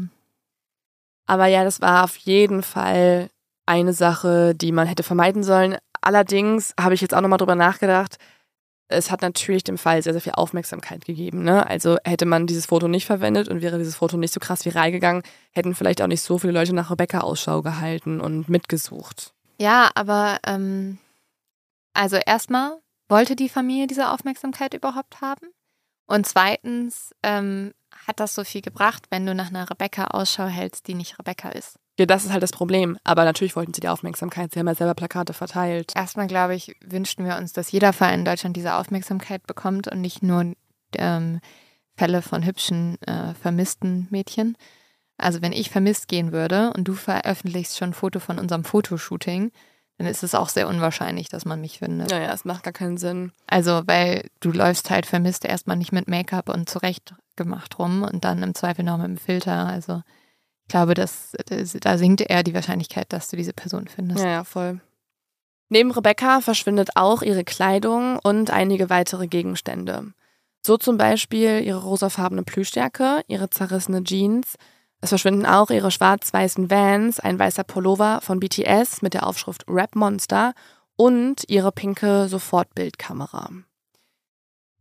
Aber 1.29 1.45
ja, 1.45 1.63
das 1.63 1.79
war 1.79 2.05
auf 2.05 2.17
jeden 2.17 2.63
Fall 2.63 3.29
eine 3.67 3.93
Sache, 3.93 4.55
die 4.55 4.71
man 4.71 4.87
hätte 4.87 5.03
vermeiden 5.03 5.43
sollen. 5.43 5.77
Allerdings 6.01 6.73
habe 6.79 6.95
ich 6.95 7.01
jetzt 7.01 7.13
auch 7.13 7.21
nochmal 7.21 7.37
drüber 7.37 7.53
nachgedacht. 7.53 8.17
Es 8.87 9.11
hat 9.11 9.21
natürlich 9.21 9.63
dem 9.63 9.77
Fall 9.77 10.01
sehr, 10.01 10.13
sehr 10.13 10.23
viel 10.23 10.31
Aufmerksamkeit 10.31 11.05
gegeben. 11.05 11.43
Ne? 11.43 11.67
Also 11.67 11.97
hätte 12.03 12.25
man 12.25 12.47
dieses 12.47 12.65
Foto 12.65 12.87
nicht 12.87 13.05
verwendet 13.05 13.47
und 13.47 13.61
wäre 13.61 13.77
dieses 13.77 13.95
Foto 13.95 14.17
nicht 14.17 14.33
so 14.33 14.39
krass 14.39 14.65
viral 14.65 14.91
gegangen, 14.91 15.21
hätten 15.51 15.75
vielleicht 15.75 16.01
auch 16.01 16.07
nicht 16.07 16.23
so 16.23 16.39
viele 16.39 16.53
Leute 16.53 16.73
nach 16.73 16.89
Rebecca 16.89 17.19
Ausschau 17.19 17.61
gehalten 17.61 18.21
und 18.21 18.49
mitgesucht. 18.49 19.35
Ja, 19.61 19.91
aber 19.93 20.39
ähm, 20.47 20.97
also 21.93 22.17
erstmal 22.25 22.79
wollte 23.07 23.35
die 23.35 23.49
Familie 23.49 23.85
diese 23.85 24.09
Aufmerksamkeit 24.09 24.73
überhaupt 24.73 25.21
haben? 25.21 25.45
Und 26.07 26.25
zweitens, 26.25 27.13
ähm, 27.21 27.75
hat 28.09 28.19
das 28.19 28.33
so 28.33 28.43
viel 28.43 28.61
gebracht, 28.61 29.05
wenn 29.11 29.25
du 29.25 29.35
nach 29.35 29.49
einer 29.49 29.69
Rebecca 29.69 30.05
Ausschau 30.05 30.47
hältst, 30.47 30.87
die 30.87 30.95
nicht 30.95 31.19
Rebecca 31.19 31.49
ist? 31.49 31.77
Ja, 31.99 32.07
das 32.07 32.25
ist 32.25 32.31
halt 32.31 32.41
das 32.41 32.51
Problem. 32.51 32.97
Aber 33.03 33.23
natürlich 33.23 33.55
wollten 33.55 33.73
sie 33.73 33.81
die 33.81 33.87
Aufmerksamkeit. 33.87 34.51
Sie 34.51 34.59
haben 34.59 34.67
ja 34.67 34.73
selber 34.73 34.95
Plakate 34.95 35.33
verteilt. 35.33 35.93
Erstmal, 35.95 36.27
glaube 36.27 36.55
ich, 36.55 36.75
wünschten 36.83 37.25
wir 37.25 37.37
uns, 37.37 37.53
dass 37.53 37.71
jeder 37.71 37.93
Fall 37.93 38.13
in 38.15 38.25
Deutschland 38.25 38.57
diese 38.57 38.73
Aufmerksamkeit 38.73 39.45
bekommt 39.45 39.87
und 39.87 40.01
nicht 40.01 40.23
nur 40.23 40.53
ähm, 40.97 41.39
Fälle 41.97 42.21
von 42.21 42.45
hübschen, 42.45 42.99
äh, 43.03 43.35
vermissten 43.35 44.07
Mädchen. 44.09 44.57
Also 45.17 45.41
wenn 45.43 45.51
ich 45.51 45.69
vermisst 45.69 46.07
gehen 46.07 46.31
würde 46.31 46.73
und 46.75 46.87
du 46.87 46.93
veröffentlichst 46.93 47.77
schon 47.77 47.89
ein 47.89 47.93
Foto 47.93 48.19
von 48.19 48.39
unserem 48.39 48.63
Fotoshooting, 48.63 49.51
dann 49.99 50.07
ist 50.07 50.23
es 50.23 50.33
auch 50.33 50.47
sehr 50.47 50.69
unwahrscheinlich, 50.69 51.27
dass 51.27 51.43
man 51.43 51.59
mich 51.59 51.79
findet. 51.79 52.09
Naja, 52.09 52.33
es 52.33 52.45
macht 52.45 52.63
gar 52.63 52.73
keinen 52.73 52.97
Sinn. 52.97 53.33
Also, 53.45 53.81
weil 53.85 54.29
du 54.39 54.51
läufst 54.51 54.89
halt 54.89 55.05
vermisst 55.05 55.43
erstmal 55.43 55.75
nicht 55.75 55.91
mit 55.91 56.07
Make-up 56.07 56.47
und 56.47 56.69
zurecht 56.69 57.13
gemacht 57.39 57.79
rum 57.79 58.03
und 58.03 58.23
dann 58.23 58.43
im 58.43 58.53
Zweifel 58.53 58.85
noch 58.85 58.97
mit 58.97 59.07
dem 59.07 59.17
Filter. 59.17 59.65
Also 59.65 60.03
ich 60.63 60.69
glaube, 60.69 60.93
dass, 60.93 61.31
da 61.81 61.97
sinkt 61.97 62.21
eher 62.21 62.43
die 62.43 62.53
Wahrscheinlichkeit, 62.53 63.11
dass 63.11 63.29
du 63.29 63.37
diese 63.37 63.53
Person 63.53 63.87
findest. 63.87 64.23
Ja, 64.23 64.29
ja, 64.29 64.43
voll. 64.43 64.79
Neben 65.69 65.89
Rebecca 65.89 66.41
verschwindet 66.41 66.91
auch 66.95 67.23
ihre 67.23 67.43
Kleidung 67.43 68.19
und 68.21 68.51
einige 68.51 68.89
weitere 68.89 69.27
Gegenstände. 69.27 70.13
So 70.61 70.77
zum 70.77 70.97
Beispiel 70.97 71.61
ihre 71.61 71.81
rosafarbene 71.81 72.43
Plüschjacke, 72.43 73.23
ihre 73.27 73.49
zerrissene 73.49 74.03
Jeans, 74.03 74.55
es 75.01 75.09
verschwinden 75.09 75.45
auch 75.45 75.69
ihre 75.69 75.91
schwarz-weißen 75.91 76.69
Vans, 76.69 77.19
ein 77.19 77.39
weißer 77.39 77.63
Pullover 77.63 78.19
von 78.21 78.39
BTS 78.39 79.01
mit 79.01 79.13
der 79.13 79.25
Aufschrift 79.25 79.63
Rap 79.67 79.95
Monster 79.95 80.53
und 80.97 81.45
ihre 81.47 81.71
pinke 81.71 82.27
Sofortbildkamera. 82.27 83.49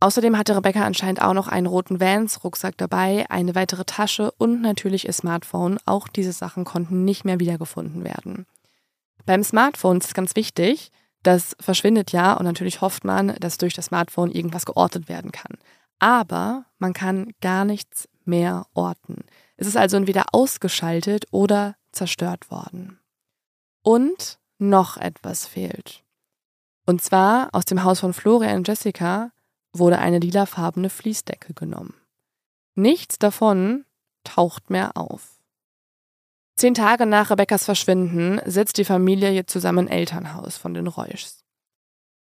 Außerdem 0.01 0.37
hatte 0.37 0.55
Rebecca 0.55 0.85
anscheinend 0.85 1.21
auch 1.21 1.33
noch 1.33 1.49
einen 1.49 1.67
roten 1.67 1.99
Vans-Rucksack 1.99 2.77
dabei, 2.77 3.25
eine 3.29 3.53
weitere 3.55 3.83
Tasche 3.83 4.31
und 4.37 4.61
natürlich 4.61 5.07
ihr 5.07 5.13
Smartphone. 5.13 5.77
Auch 5.85 6.07
diese 6.07 6.31
Sachen 6.31 6.63
konnten 6.63 7.03
nicht 7.03 7.25
mehr 7.25 7.39
wiedergefunden 7.39 8.05
werden. 8.05 8.45
Beim 9.25 9.43
Smartphone 9.43 9.97
ist 9.97 10.15
ganz 10.15 10.35
wichtig, 10.35 10.91
das 11.23 11.55
verschwindet 11.59 12.13
ja 12.13 12.33
und 12.33 12.45
natürlich 12.45 12.79
hofft 12.79 13.03
man, 13.03 13.35
dass 13.39 13.57
durch 13.57 13.73
das 13.73 13.85
Smartphone 13.85 14.31
irgendwas 14.31 14.65
geortet 14.65 15.09
werden 15.09 15.33
kann. 15.33 15.57
Aber 15.99 16.65
man 16.77 16.93
kann 16.93 17.33
gar 17.41 17.65
nichts 17.65 18.07
mehr 18.23 18.67
orten. 18.73 19.25
Es 19.57 19.67
ist 19.67 19.75
also 19.75 19.97
entweder 19.97 20.27
ausgeschaltet 20.31 21.25
oder 21.31 21.75
zerstört 21.91 22.49
worden. 22.49 22.99
Und 23.83 24.39
noch 24.59 24.95
etwas 24.95 25.45
fehlt. 25.45 26.03
Und 26.85 27.01
zwar 27.01 27.49
aus 27.51 27.65
dem 27.65 27.83
Haus 27.83 27.99
von 27.99 28.13
Florian 28.13 28.57
und 28.57 28.67
Jessica 28.67 29.31
wurde 29.73 29.99
eine 29.99 30.19
lilafarbene 30.19 30.89
Fließdecke 30.89 31.53
genommen. 31.53 31.93
Nichts 32.75 33.19
davon 33.19 33.85
taucht 34.23 34.69
mehr 34.69 34.95
auf. 34.95 35.39
Zehn 36.55 36.73
Tage 36.73 37.05
nach 37.05 37.29
Rebekkas 37.29 37.65
Verschwinden 37.65 38.41
sitzt 38.45 38.77
die 38.77 38.85
Familie 38.85 39.31
jetzt 39.31 39.51
zusammen 39.51 39.87
im 39.87 39.93
Elternhaus 39.93 40.57
von 40.57 40.73
den 40.73 40.87
Reuschs. 40.87 41.45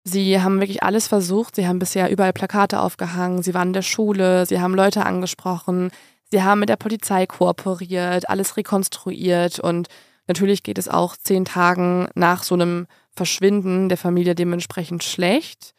Sie 0.04 0.40
haben 0.40 0.60
wirklich 0.60 0.84
alles 0.84 1.08
versucht. 1.08 1.56
Sie 1.56 1.68
haben 1.68 1.80
bisher 1.80 2.10
überall 2.10 2.34
Plakate 2.34 2.80
aufgehangen. 2.80 3.42
Sie 3.44 3.54
waren 3.54 3.70
in 3.70 3.74
der 3.74 3.82
Schule. 3.82 4.46
Sie 4.46 4.62
haben 4.62 4.74
Leute 4.76 5.06
angesprochen. 5.06 5.92
Sie 6.30 6.44
haben 6.44 6.60
mit 6.60 6.70
der 6.70 6.76
Polizei 6.76 7.26
kooperiert, 7.26 8.30
alles 8.30 8.58
rekonstruiert 8.58 9.60
und 9.60 9.88
natürlich 10.28 10.62
geht 10.62 10.78
es 10.78 10.90
auch 10.90 11.16
zehn 11.16 11.46
Tagen 11.46 12.10
nach 12.16 12.44
so 12.44 12.56
einem 12.56 12.88
Verschwinden 13.12 13.88
der 13.88 13.98
Familie 13.98 14.36
dementsprechend 14.36 15.04
schlecht. 15.04 15.74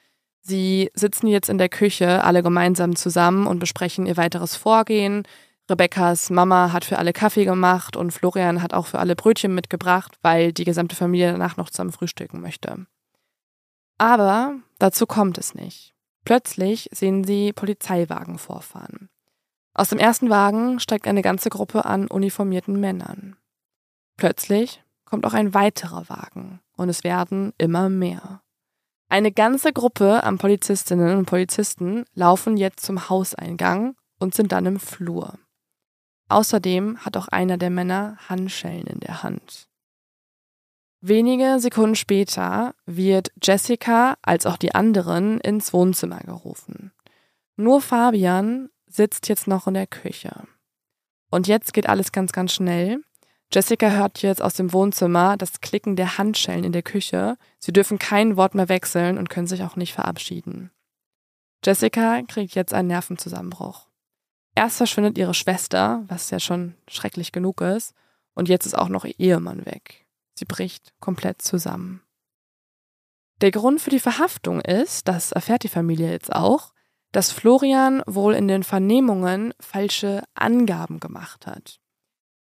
Sie 0.49 0.91
sitzen 0.95 1.27
jetzt 1.27 1.51
in 1.51 1.59
der 1.59 1.69
Küche 1.69 2.25
alle 2.25 2.43
gemeinsam 2.43 2.97
zusammen 2.97 3.47
und 3.47 3.59
besprechen 3.59 4.07
ihr 4.07 4.17
weiteres 4.17 4.57
Vorgehen. 4.57 5.25
Rebekkas 5.69 6.31
Mama 6.31 6.73
hat 6.73 6.87
für 6.87 6.99
alle 6.99 7.13
Kaffee 7.13 7.45
gemacht 7.45 7.97
und 7.97 8.13
Florian 8.13 8.63
hat 8.63 8.73
auch 8.73 8.87
für 8.87 8.99
alle 8.99 9.15
Brötchen 9.15 9.55
mitgebracht, 9.55 10.17
weil 10.23 10.55
die 10.55 10.65
gesamte 10.65 10.97
Familie 10.97 11.33
danach 11.33 11.59
noch 11.59 11.69
zusammen 11.69 11.93
frühstücken 11.93 12.41
möchte. 12.41 12.87
Aber 13.99 14.55
dazu 14.79 15.05
kommt 15.05 15.37
es 15.37 15.55
nicht. 15.55 15.93
Plötzlich 16.25 16.89
sehen 16.93 17.25
sie 17.25 17.53
Polizeiwagen 17.53 18.39
vorfahren. 18.39 19.11
Aus 19.75 19.91
dem 19.91 19.99
ersten 19.99 20.31
Wagen 20.31 20.81
steigt 20.81 21.07
eine 21.07 21.23
ganze 21.23 21.51
Gruppe 21.51 21.85
an 21.85 22.09
uniformierten 22.09 22.81
Männern. 22.81 23.37
Plötzlich 24.17 24.83
kommt 25.05 25.27
auch 25.27 25.35
ein 25.35 25.53
weiterer 25.53 26.09
Wagen 26.09 26.61
und 26.77 26.89
es 26.89 27.05
werden 27.05 27.53
immer 27.59 27.91
mehr. 27.91 28.41
Eine 29.09 29.33
ganze 29.33 29.73
Gruppe 29.73 30.23
an 30.23 30.37
Polizistinnen 30.37 31.17
und 31.17 31.25
Polizisten 31.25 32.05
laufen 32.15 32.57
jetzt 32.57 32.85
zum 32.85 33.09
Hauseingang 33.09 33.97
und 34.19 34.35
sind 34.35 34.53
dann 34.53 34.67
im 34.67 34.79
Flur. 34.79 35.39
Außerdem 36.29 36.99
hat 36.99 37.17
auch 37.17 37.29
einer 37.29 37.57
der 37.57 37.71
Männer 37.71 38.19
Handschellen 38.29 38.87
in 38.87 39.01
der 39.01 39.23
Hand. 39.23 39.69
Wenige 41.01 41.59
Sekunden 41.59 41.95
später 41.95 42.75
wird 42.85 43.33
Jessica 43.43 44.17
als 44.21 44.45
auch 44.45 44.57
die 44.57 44.75
anderen 44.75 45.41
ins 45.41 45.73
Wohnzimmer 45.73 46.19
gerufen. 46.21 46.93
Nur 47.57 47.81
Fabian 47.81 48.69
sitzt 48.87 49.29
jetzt 49.29 49.47
noch 49.47 49.67
in 49.67 49.75
der 49.75 49.87
Küche. 49.87 50.45
Und 51.31 51.47
jetzt 51.47 51.73
geht 51.73 51.89
alles 51.89 52.13
ganz, 52.13 52.33
ganz 52.33 52.53
schnell. 52.53 53.03
Jessica 53.53 53.91
hört 53.91 54.21
jetzt 54.21 54.43
aus 54.43 54.55
dem 54.55 54.73
Wohnzimmer 54.75 55.39
das 55.39 55.61
Klicken 55.61 55.97
der 55.97 56.19
Handschellen 56.19 56.65
in 56.65 56.73
der 56.73 56.83
Küche. 56.83 57.39
Sie 57.59 57.73
dürfen 57.73 57.99
kein 57.99 58.37
Wort 58.37 58.55
mehr 58.55 58.69
wechseln 58.69 59.17
und 59.17 59.31
können 59.31 59.47
sich 59.47 59.63
auch 59.63 59.77
nicht 59.77 59.95
verabschieden. 59.95 60.71
Jessica 61.65 62.23
kriegt 62.23 62.55
jetzt 62.55 62.75
einen 62.75 62.89
Nervenzusammenbruch. 62.89 63.89
Erst 64.55 64.77
verschwindet 64.77 65.17
ihre 65.17 65.35
Schwester, 65.35 66.05
was 66.09 66.31
ja 66.31 66.41
schon 66.41 66.75
schrecklich 66.89 67.33
genug 67.33 67.61
ist, 67.61 67.95
und 68.35 68.49
jetzt 68.49 68.67
ist 68.67 68.77
auch 68.77 68.89
noch 68.89 69.05
ihr 69.05 69.19
Ehemann 69.19 69.65
weg. 69.65 70.07
Sie 70.35 70.45
bricht 70.45 70.93
komplett 71.01 71.43
zusammen. 71.43 72.03
Der 73.41 73.51
Grund 73.51 73.81
für 73.81 73.91
die 73.91 74.01
Verhaftung 74.01 74.61
ist, 74.61 75.09
das 75.09 75.33
erfährt 75.33 75.63
die 75.63 75.69
Familie 75.69 76.11
jetzt 76.11 76.33
auch, 76.33 76.73
dass 77.13 77.33
Florian 77.33 78.03
wohl 78.07 78.35
in 78.35 78.49
den 78.49 78.63
Vernehmungen 78.63 79.55
falsche 79.59 80.23
Angaben 80.35 81.01
gemacht 81.01 81.47
hat. 81.47 81.81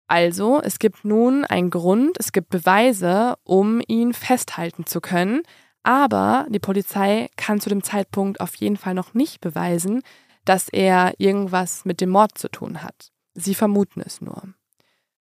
Also, 0.07 0.61
es 0.63 0.79
gibt 0.79 1.05
nun 1.05 1.45
einen 1.45 1.71
Grund, 1.71 2.17
es 2.19 2.33
gibt 2.33 2.51
Beweise, 2.51 3.37
um 3.45 3.81
ihn 3.87 4.13
festhalten 4.13 4.85
zu 4.87 5.01
können, 5.01 5.43
aber 5.83 6.47
die 6.51 6.59
Polizei 6.59 7.29
kann 7.37 7.61
zu 7.61 7.69
dem 7.69 7.83
Zeitpunkt 7.83 8.41
auf 8.41 8.55
jeden 8.57 8.77
Fall 8.77 8.95
noch 8.95 9.15
nicht 9.15 9.41
beweisen, 9.41 10.03
dass 10.45 10.69
er 10.69 11.15
irgendwas 11.19 11.85
mit 11.85 12.01
dem 12.01 12.11
Mord 12.11 12.37
zu 12.37 12.49
tun 12.49 12.83
hat. 12.83 13.11
Sie 13.35 13.55
vermuten 13.55 14.03
es 14.05 14.21
nur. 14.21 14.43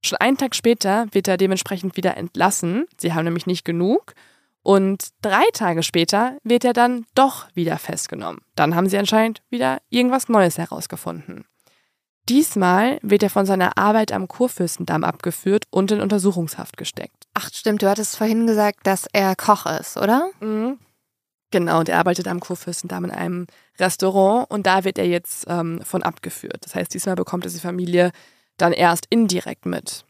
Schon 0.04 0.18
einen 0.18 0.38
Tag 0.38 0.56
später 0.56 1.06
wird 1.12 1.28
er 1.28 1.38
dementsprechend 1.38 1.96
wieder 1.96 2.18
entlassen. 2.18 2.86
Sie 2.98 3.14
haben 3.14 3.26
nämlich 3.26 3.46
nicht 3.46 3.64
genug 3.64 4.14
und 4.64 5.10
drei 5.22 5.44
Tage 5.54 5.84
später 5.84 6.38
wird 6.44 6.66
er 6.66 6.74
dann 6.74 7.06
doch 7.16 7.48
wieder 7.56 7.78
festgenommen. 7.78 8.42
Dann 8.56 8.76
haben 8.76 8.90
sie 8.90 8.98
anscheinend 8.98 9.42
wieder 9.50 9.80
irgendwas 9.90 10.30
Neues 10.30 10.58
herausgefunden. 10.58 11.46
Diesmal 12.30 13.00
wird 13.02 13.24
er 13.24 13.30
von 13.30 13.46
seiner 13.46 13.78
Arbeit 13.78 14.12
am 14.12 14.28
Kurfürstendamm 14.28 15.04
abgeführt 15.04 15.66
und 15.70 15.92
in 15.92 16.02
Untersuchungshaft 16.02 16.78
gesteckt. 16.78 17.28
Ach, 17.34 17.50
stimmt, 17.52 17.82
du 17.82 17.90
hattest 17.90 18.16
vorhin 18.16 18.48
gesagt, 18.48 18.86
dass 18.86 19.08
er 19.12 19.36
Koch 19.36 19.66
ist, 19.66 19.98
oder? 19.98 20.30
Mhm. 20.40 20.78
Genau, 21.52 21.84
der 21.84 22.00
arbeitet 22.00 22.28
am 22.28 22.40
Kurfürstendamm 22.40 23.06
in 23.06 23.12
einem 23.12 23.48
Restaurant 23.78 24.50
und 24.50 24.66
da 24.66 24.86
wird 24.86 24.98
er 24.98 25.08
jetzt 25.08 25.46
ähm, 25.50 25.82
von 25.84 26.02
abgeführt. 26.02 26.60
Das 26.62 26.76
heißt, 26.76 26.94
diesmal 26.94 27.16
bekommt 27.16 27.46
es 27.46 27.54
die 27.54 27.60
Familie 27.60 28.12
dann 28.58 28.72
erst 28.72 29.08
indirekt 29.10 29.66
mit. 29.66 30.06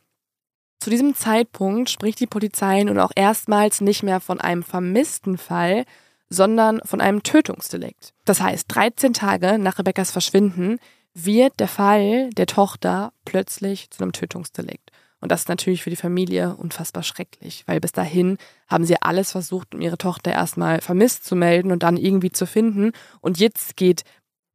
Zu 0.79 0.89
diesem 0.89 1.15
Zeitpunkt 1.15 1.89
spricht 1.89 2.19
die 2.19 2.27
Polizei 2.27 2.83
nun 2.83 2.99
auch 2.99 3.11
erstmals 3.15 3.81
nicht 3.81 4.03
mehr 4.03 4.19
von 4.19 4.39
einem 4.39 4.63
vermissten 4.63 5.37
Fall, 5.37 5.85
sondern 6.29 6.79
von 6.85 7.01
einem 7.01 7.23
Tötungsdelikt. 7.23 8.13
Das 8.25 8.41
heißt, 8.41 8.65
13 8.73 9.13
Tage 9.13 9.57
nach 9.59 9.79
Rebekkas 9.79 10.11
Verschwinden 10.11 10.79
wird 11.13 11.59
der 11.59 11.67
Fall 11.67 12.29
der 12.31 12.47
Tochter 12.47 13.13
plötzlich 13.25 13.89
zu 13.91 14.03
einem 14.03 14.13
Tötungsdelikt. 14.13 14.91
Und 15.19 15.31
das 15.31 15.41
ist 15.41 15.49
natürlich 15.49 15.83
für 15.83 15.91
die 15.91 15.95
Familie 15.95 16.55
unfassbar 16.55 17.03
schrecklich, 17.03 17.63
weil 17.67 17.79
bis 17.79 17.91
dahin 17.91 18.37
haben 18.67 18.85
sie 18.85 18.99
alles 18.99 19.31
versucht, 19.31 19.75
um 19.75 19.81
ihre 19.81 19.97
Tochter 19.97 20.31
erstmal 20.31 20.81
vermisst 20.81 21.25
zu 21.25 21.35
melden 21.35 21.71
und 21.71 21.83
dann 21.83 21.95
irgendwie 21.95 22.31
zu 22.31 22.47
finden. 22.47 22.91
Und 23.21 23.39
jetzt 23.39 23.77
geht 23.77 24.03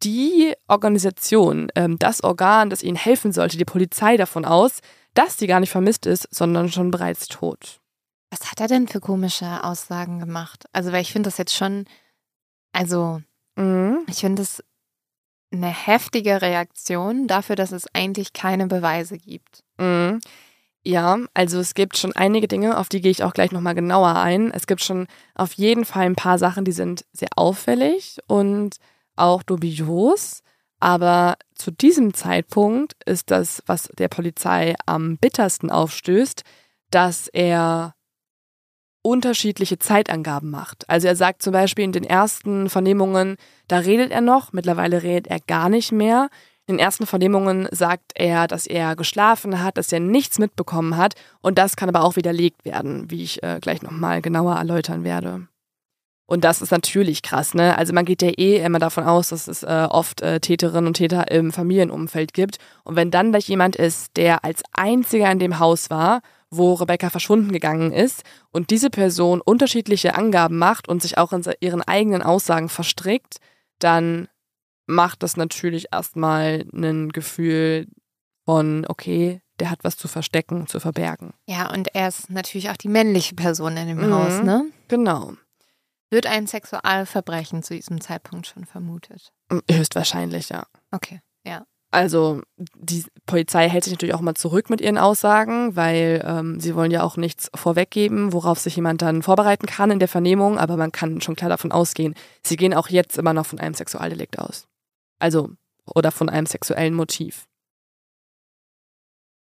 die 0.02 0.54
Organisation, 0.66 1.70
ähm, 1.76 1.98
das 1.98 2.22
Organ, 2.22 2.68
das 2.68 2.82
ihnen 2.82 2.96
helfen 2.96 3.32
sollte, 3.32 3.56
die 3.56 3.64
Polizei 3.64 4.16
davon 4.16 4.44
aus, 4.44 4.80
dass 5.14 5.38
sie 5.38 5.46
gar 5.46 5.60
nicht 5.60 5.70
vermisst 5.70 6.04
ist, 6.04 6.28
sondern 6.34 6.68
schon 6.68 6.90
bereits 6.90 7.28
tot. 7.28 7.80
Was 8.30 8.50
hat 8.50 8.60
er 8.60 8.66
denn 8.66 8.88
für 8.88 9.00
komische 9.00 9.64
Aussagen 9.64 10.18
gemacht? 10.18 10.66
Also, 10.72 10.92
weil 10.92 11.02
ich 11.02 11.12
finde 11.12 11.28
das 11.28 11.38
jetzt 11.38 11.54
schon, 11.54 11.84
also, 12.72 13.22
mhm. 13.54 14.00
ich 14.08 14.18
finde 14.18 14.42
das 14.42 14.62
eine 15.56 15.68
heftige 15.68 16.42
Reaktion 16.42 17.26
dafür, 17.26 17.56
dass 17.56 17.72
es 17.72 17.86
eigentlich 17.94 18.32
keine 18.32 18.66
Beweise 18.66 19.18
gibt. 19.18 19.62
Mhm. 19.78 20.20
Ja, 20.84 21.18
also 21.34 21.58
es 21.58 21.74
gibt 21.74 21.96
schon 21.96 22.14
einige 22.14 22.46
Dinge, 22.46 22.78
auf 22.78 22.88
die 22.88 23.00
gehe 23.00 23.10
ich 23.10 23.24
auch 23.24 23.32
gleich 23.32 23.50
nochmal 23.50 23.74
genauer 23.74 24.14
ein. 24.14 24.52
Es 24.52 24.68
gibt 24.68 24.82
schon 24.82 25.08
auf 25.34 25.54
jeden 25.54 25.84
Fall 25.84 26.06
ein 26.06 26.14
paar 26.14 26.38
Sachen, 26.38 26.64
die 26.64 26.72
sind 26.72 27.04
sehr 27.12 27.30
auffällig 27.34 28.18
und 28.28 28.76
auch 29.16 29.42
dubios. 29.42 30.42
Aber 30.78 31.36
zu 31.56 31.72
diesem 31.72 32.14
Zeitpunkt 32.14 32.94
ist 33.04 33.32
das, 33.32 33.62
was 33.66 33.88
der 33.98 34.06
Polizei 34.08 34.76
am 34.86 35.16
bittersten 35.16 35.70
aufstößt, 35.70 36.44
dass 36.90 37.26
er 37.28 37.94
unterschiedliche 39.06 39.78
Zeitangaben 39.78 40.50
macht. 40.50 40.90
Also 40.90 41.06
er 41.06 41.14
sagt 41.14 41.40
zum 41.40 41.52
Beispiel 41.52 41.84
in 41.84 41.92
den 41.92 42.02
ersten 42.02 42.68
Vernehmungen, 42.68 43.36
da 43.68 43.78
redet 43.78 44.10
er 44.10 44.20
noch, 44.20 44.52
mittlerweile 44.52 45.04
redet 45.04 45.28
er 45.28 45.38
gar 45.38 45.68
nicht 45.68 45.92
mehr. 45.92 46.28
In 46.66 46.74
den 46.74 46.84
ersten 46.84 47.06
Vernehmungen 47.06 47.68
sagt 47.70 48.10
er, 48.16 48.48
dass 48.48 48.66
er 48.66 48.96
geschlafen 48.96 49.62
hat, 49.62 49.78
dass 49.78 49.92
er 49.92 50.00
nichts 50.00 50.40
mitbekommen 50.40 50.96
hat 50.96 51.14
und 51.40 51.56
das 51.56 51.76
kann 51.76 51.88
aber 51.88 52.02
auch 52.02 52.16
widerlegt 52.16 52.64
werden, 52.64 53.08
wie 53.08 53.22
ich 53.22 53.40
äh, 53.44 53.60
gleich 53.60 53.80
nochmal 53.80 54.22
genauer 54.22 54.56
erläutern 54.56 55.04
werde. 55.04 55.46
Und 56.28 56.42
das 56.42 56.60
ist 56.60 56.72
natürlich 56.72 57.22
krass, 57.22 57.54
ne? 57.54 57.78
Also 57.78 57.92
man 57.92 58.04
geht 58.04 58.20
ja 58.20 58.30
eh 58.30 58.56
immer 58.56 58.80
davon 58.80 59.04
aus, 59.04 59.28
dass 59.28 59.46
es 59.46 59.62
äh, 59.62 59.86
oft 59.88 60.20
äh, 60.22 60.40
Täterinnen 60.40 60.88
und 60.88 60.94
Täter 60.94 61.30
im 61.30 61.52
Familienumfeld 61.52 62.34
gibt. 62.34 62.56
Und 62.82 62.96
wenn 62.96 63.12
dann 63.12 63.30
gleich 63.30 63.46
jemand 63.46 63.76
ist, 63.76 64.16
der 64.16 64.44
als 64.44 64.62
einziger 64.72 65.30
in 65.30 65.38
dem 65.38 65.60
Haus 65.60 65.90
war, 65.90 66.22
wo 66.50 66.74
Rebecca 66.74 67.10
verschwunden 67.10 67.52
gegangen 67.52 67.92
ist 67.92 68.22
und 68.50 68.70
diese 68.70 68.90
Person 68.90 69.40
unterschiedliche 69.40 70.14
Angaben 70.14 70.58
macht 70.58 70.88
und 70.88 71.02
sich 71.02 71.18
auch 71.18 71.32
in 71.32 71.42
ihren 71.60 71.82
eigenen 71.82 72.22
Aussagen 72.22 72.68
verstrickt, 72.68 73.38
dann 73.78 74.28
macht 74.86 75.22
das 75.22 75.36
natürlich 75.36 75.86
erstmal 75.92 76.64
ein 76.72 77.10
Gefühl 77.10 77.88
von, 78.44 78.86
okay, 78.88 79.40
der 79.58 79.70
hat 79.70 79.82
was 79.82 79.96
zu 79.96 80.08
verstecken, 80.08 80.66
zu 80.66 80.80
verbergen. 80.80 81.32
Ja, 81.46 81.72
und 81.72 81.94
er 81.94 82.08
ist 82.08 82.30
natürlich 82.30 82.70
auch 82.70 82.76
die 82.76 82.88
männliche 82.88 83.34
Person 83.34 83.76
in 83.76 83.88
dem 83.88 84.06
mhm, 84.06 84.12
Haus, 84.12 84.42
ne? 84.42 84.66
Genau. 84.88 85.32
Wird 86.10 86.26
ein 86.26 86.46
Sexualverbrechen 86.46 87.62
zu 87.62 87.74
diesem 87.74 88.00
Zeitpunkt 88.00 88.46
schon 88.46 88.64
vermutet? 88.64 89.32
Höchstwahrscheinlich, 89.68 90.50
ja. 90.50 90.66
Okay. 90.92 91.20
Also 91.90 92.42
die 92.56 93.04
Polizei 93.26 93.68
hält 93.68 93.84
sich 93.84 93.92
natürlich 93.92 94.14
auch 94.14 94.20
mal 94.20 94.34
zurück 94.34 94.70
mit 94.70 94.80
ihren 94.80 94.98
Aussagen, 94.98 95.76
weil 95.76 96.22
ähm, 96.26 96.60
sie 96.60 96.74
wollen 96.74 96.90
ja 96.90 97.02
auch 97.02 97.16
nichts 97.16 97.50
vorweggeben, 97.54 98.32
worauf 98.32 98.58
sich 98.58 98.76
jemand 98.76 99.02
dann 99.02 99.22
vorbereiten 99.22 99.66
kann 99.66 99.90
in 99.90 99.98
der 99.98 100.08
Vernehmung, 100.08 100.58
aber 100.58 100.76
man 100.76 100.92
kann 100.92 101.20
schon 101.20 101.36
klar 101.36 101.48
davon 101.48 101.72
ausgehen, 101.72 102.14
sie 102.42 102.56
gehen 102.56 102.74
auch 102.74 102.88
jetzt 102.88 103.16
immer 103.18 103.32
noch 103.32 103.46
von 103.46 103.60
einem 103.60 103.74
Sexualdelikt 103.74 104.38
aus. 104.38 104.66
Also, 105.18 105.50
oder 105.94 106.10
von 106.10 106.28
einem 106.28 106.46
sexuellen 106.46 106.94
Motiv. 106.94 107.46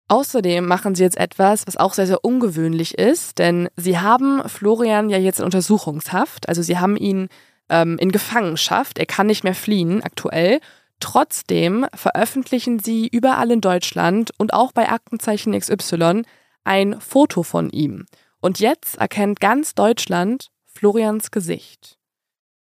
Außerdem 0.10 0.66
machen 0.66 0.96
sie 0.96 1.04
jetzt 1.04 1.18
etwas, 1.18 1.68
was 1.68 1.76
auch 1.76 1.94
sehr, 1.94 2.08
sehr 2.08 2.24
ungewöhnlich 2.24 2.98
ist, 2.98 3.40
denn 3.40 3.68
sie 3.76 4.00
haben 4.00 4.48
Florian 4.48 5.10
ja 5.10 5.18
jetzt 5.18 5.40
in 5.40 5.46
Untersuchungshaft, 5.46 6.48
also 6.48 6.62
sie 6.62 6.78
haben 6.78 6.96
ihn 6.96 7.28
ähm, 7.70 7.98
in 7.98 8.12
Gefangenschaft, 8.12 9.00
er 9.00 9.06
kann 9.06 9.28
nicht 9.28 9.44
mehr 9.44 9.56
fliehen 9.56 10.02
aktuell. 10.04 10.60
Trotzdem 11.00 11.86
veröffentlichen 11.94 12.80
sie 12.80 13.08
überall 13.08 13.52
in 13.52 13.62
Deutschland 13.62 14.32
und 14.38 14.54
auch 14.54 14.72
bei 14.72 14.90
Aktenzeichen 14.90 15.58
XY 15.58 16.24
ein 16.64 17.00
Foto 17.00 17.44
von 17.44 17.70
ihm. 17.70 18.06
Und 18.42 18.60
jetzt 18.60 18.98
erkennt 18.98 19.40
ganz 19.40 19.76
Deutschland 19.76 20.50
Florians 20.66 21.32
Gesicht. 21.32 21.98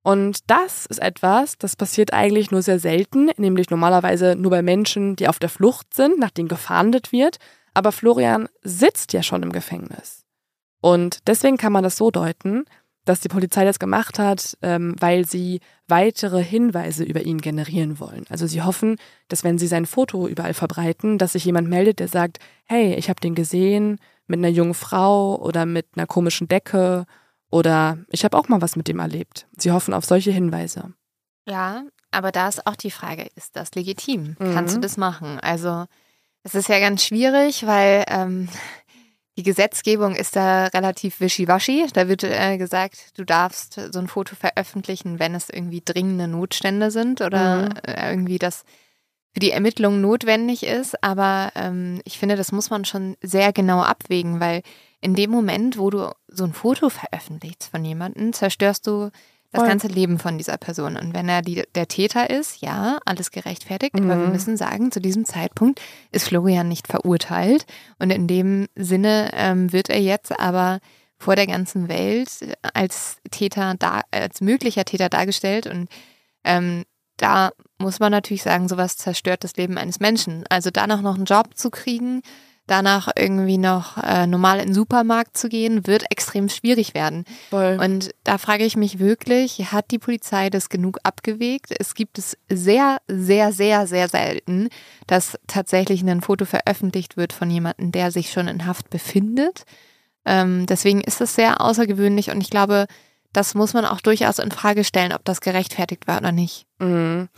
Und 0.03 0.49
das 0.49 0.85
ist 0.85 0.99
etwas, 0.99 1.57
das 1.57 1.75
passiert 1.75 2.13
eigentlich 2.13 2.49
nur 2.49 2.61
sehr 2.61 2.79
selten, 2.79 3.29
nämlich 3.35 3.69
normalerweise 3.69 4.35
nur 4.37 4.51
bei 4.51 4.61
Menschen, 4.61 5.17
die 5.17 5.27
auf 5.27 5.39
der 5.39 5.49
Flucht 5.49 5.93
sind, 5.93 6.17
nach 6.17 6.31
denen 6.31 6.47
gefahndet 6.47 7.11
wird. 7.11 7.39
Aber 7.73 7.91
Florian 7.91 8.47
sitzt 8.61 9.11
ja 9.11 9.21
schon 9.21 9.43
im 9.43 9.51
Gefängnis. 9.51 10.23
Und 10.81 11.27
deswegen 11.27 11.57
kann 11.57 11.73
man 11.73 11.83
das 11.83 11.97
so 11.97 12.11
deuten, 12.11 12.63
dass 13.07 13.21
die 13.21 13.29
Polizei 13.29 13.65
das 13.65 13.79
gemacht 13.79 14.19
hat, 14.19 14.57
ähm, 14.61 14.95
weil 14.99 15.25
sie 15.25 15.61
weitere 15.87 16.43
Hinweise 16.43 17.03
über 17.03 17.21
ihn 17.21 17.39
generieren 17.39 17.99
wollen. 17.99 18.25
Also 18.29 18.47
sie 18.47 18.61
hoffen, 18.61 18.97
dass 19.29 19.43
wenn 19.43 19.57
sie 19.57 19.67
sein 19.67 19.85
Foto 19.85 20.27
überall 20.27 20.53
verbreiten, 20.53 21.17
dass 21.17 21.33
sich 21.33 21.45
jemand 21.45 21.69
meldet, 21.69 21.99
der 21.99 22.07
sagt, 22.07 22.39
hey, 22.65 22.95
ich 22.95 23.09
habe 23.09 23.19
den 23.19 23.35
gesehen 23.35 23.99
mit 24.27 24.39
einer 24.39 24.49
jungen 24.49 24.73
Frau 24.73 25.37
oder 25.37 25.65
mit 25.65 25.87
einer 25.95 26.05
komischen 26.05 26.47
Decke 26.47 27.05
oder 27.49 27.97
ich 28.09 28.25
habe 28.25 28.37
auch 28.37 28.49
mal 28.49 28.61
was 28.61 28.75
mit 28.75 28.87
dem 28.87 28.99
erlebt. 28.99 29.47
Sie 29.57 29.71
hoffen 29.71 29.93
auf 29.93 30.05
solche 30.05 30.31
Hinweise. 30.31 30.93
Ja, 31.47 31.83
aber 32.11 32.31
da 32.31 32.49
ist 32.49 32.67
auch 32.67 32.75
die 32.75 32.91
Frage, 32.91 33.27
ist 33.35 33.55
das 33.55 33.73
legitim? 33.75 34.35
Mhm. 34.39 34.53
Kannst 34.53 34.75
du 34.75 34.81
das 34.81 34.97
machen? 34.97 35.39
Also 35.39 35.85
es 36.43 36.55
ist 36.55 36.69
ja 36.69 36.79
ganz 36.79 37.03
schwierig, 37.03 37.65
weil 37.65 38.03
ähm, 38.07 38.49
die 39.37 39.43
Gesetzgebung 39.43 40.15
ist 40.15 40.35
da 40.35 40.65
relativ 40.65 41.19
wischiwaschi. 41.19 41.85
Da 41.93 42.07
wird 42.07 42.23
äh, 42.23 42.57
gesagt, 42.57 43.17
du 43.17 43.23
darfst 43.23 43.79
so 43.91 43.99
ein 43.99 44.07
Foto 44.07 44.35
veröffentlichen, 44.35 45.19
wenn 45.19 45.35
es 45.35 45.49
irgendwie 45.49 45.81
dringende 45.85 46.27
Notstände 46.27 46.89
sind 46.89 47.21
oder 47.21 47.69
mhm. 47.69 47.77
Äh, 47.83 48.09
irgendwie 48.09 48.39
das 48.39 48.63
für 49.33 49.39
die 49.39 49.51
Ermittlung 49.51 50.01
notwendig 50.01 50.63
ist. 50.63 51.03
Aber 51.03 51.51
ähm, 51.53 52.01
ich 52.03 52.17
finde, 52.17 52.35
das 52.35 52.51
muss 52.51 52.71
man 52.71 52.83
schon 52.83 53.15
sehr 53.21 53.53
genau 53.53 53.81
abwägen, 53.81 54.39
weil 54.39 54.63
in 55.01 55.13
dem 55.13 55.29
Moment, 55.29 55.77
wo 55.77 55.91
du 55.91 56.11
so 56.27 56.43
ein 56.43 56.53
Foto 56.53 56.89
veröffentlichst 56.89 57.65
von 57.65 57.85
jemandem, 57.85 58.33
zerstörst 58.33 58.87
du 58.87 59.11
das 59.51 59.61
Voll. 59.61 59.69
ganze 59.69 59.87
Leben 59.87 60.19
von 60.19 60.37
dieser 60.37 60.57
Person. 60.57 60.97
Und 60.97 61.13
wenn 61.13 61.29
er 61.29 61.41
die, 61.41 61.63
der 61.73 61.87
Täter 61.87 62.29
ist, 62.29 62.61
ja, 62.61 62.99
alles 63.05 63.31
gerechtfertigt. 63.31 63.95
Mhm. 63.95 64.11
Aber 64.11 64.19
wir 64.19 64.27
mhm. 64.27 64.33
müssen 64.33 64.57
sagen, 64.57 64.91
zu 64.91 64.99
diesem 64.99 65.25
Zeitpunkt 65.25 65.81
ist 66.11 66.27
Florian 66.27 66.67
nicht 66.67 66.87
verurteilt. 66.87 67.65
Und 67.97 68.09
in 68.09 68.27
dem 68.27 68.67
Sinne 68.75 69.31
ähm, 69.33 69.71
wird 69.71 69.89
er 69.89 70.01
jetzt 70.01 70.37
aber 70.37 70.79
vor 71.17 71.35
der 71.35 71.47
ganzen 71.47 71.87
Welt 71.87 72.29
als 72.73 73.17
Täter, 73.31 73.75
da, 73.79 74.01
als 74.11 74.41
möglicher 74.41 74.85
Täter 74.85 75.09
dargestellt. 75.09 75.65
Und 75.65 75.89
ähm, 76.43 76.83
da 77.15 77.51
muss 77.79 77.99
man 77.99 78.11
natürlich 78.11 78.43
sagen, 78.43 78.67
sowas 78.67 78.97
zerstört 78.97 79.43
das 79.43 79.55
Leben 79.55 79.77
eines 79.77 79.99
Menschen. 79.99 80.43
Also 80.49 80.71
danach 80.71 81.01
noch 81.01 81.15
einen 81.15 81.25
Job 81.25 81.55
zu 81.55 81.69
kriegen, 81.69 82.21
danach 82.67 83.09
irgendwie 83.15 83.57
noch 83.57 83.97
äh, 83.97 84.27
normal 84.27 84.59
in 84.59 84.67
den 84.67 84.73
Supermarkt 84.73 85.37
zu 85.37 85.49
gehen, 85.49 85.87
wird 85.87 86.11
extrem 86.11 86.49
schwierig 86.49 86.93
werden. 86.93 87.25
Voll. 87.49 87.79
Und 87.81 88.11
da 88.23 88.37
frage 88.37 88.65
ich 88.65 88.75
mich 88.75 88.99
wirklich, 88.99 89.71
hat 89.71 89.91
die 89.91 89.99
Polizei 89.99 90.49
das 90.49 90.69
genug 90.69 90.99
abgewegt? 91.03 91.73
Es 91.79 91.95
gibt 91.95 92.17
es 92.19 92.37
sehr, 92.49 92.97
sehr, 93.07 93.51
sehr, 93.53 93.87
sehr 93.87 94.09
selten, 94.09 94.69
dass 95.07 95.39
tatsächlich 95.47 96.01
ein 96.03 96.21
Foto 96.21 96.45
veröffentlicht 96.45 97.17
wird 97.17 97.33
von 97.33 97.49
jemandem, 97.49 97.91
der 97.91 98.11
sich 98.11 98.31
schon 98.31 98.47
in 98.47 98.65
Haft 98.65 98.89
befindet. 98.89 99.63
Ähm, 100.25 100.65
deswegen 100.65 101.01
ist 101.01 101.21
es 101.21 101.35
sehr 101.35 101.61
außergewöhnlich 101.61 102.29
und 102.29 102.41
ich 102.41 102.49
glaube, 102.49 102.87
das 103.31 103.55
muss 103.55 103.73
man 103.73 103.85
auch 103.85 104.01
durchaus 104.01 104.39
in 104.39 104.51
Frage 104.51 104.83
stellen, 104.83 105.13
ob 105.13 105.23
das 105.23 105.41
gerechtfertigt 105.41 106.07
war 106.07 106.17
oder 106.17 106.31
nicht. 106.31 106.65
Mhm. 106.79 107.29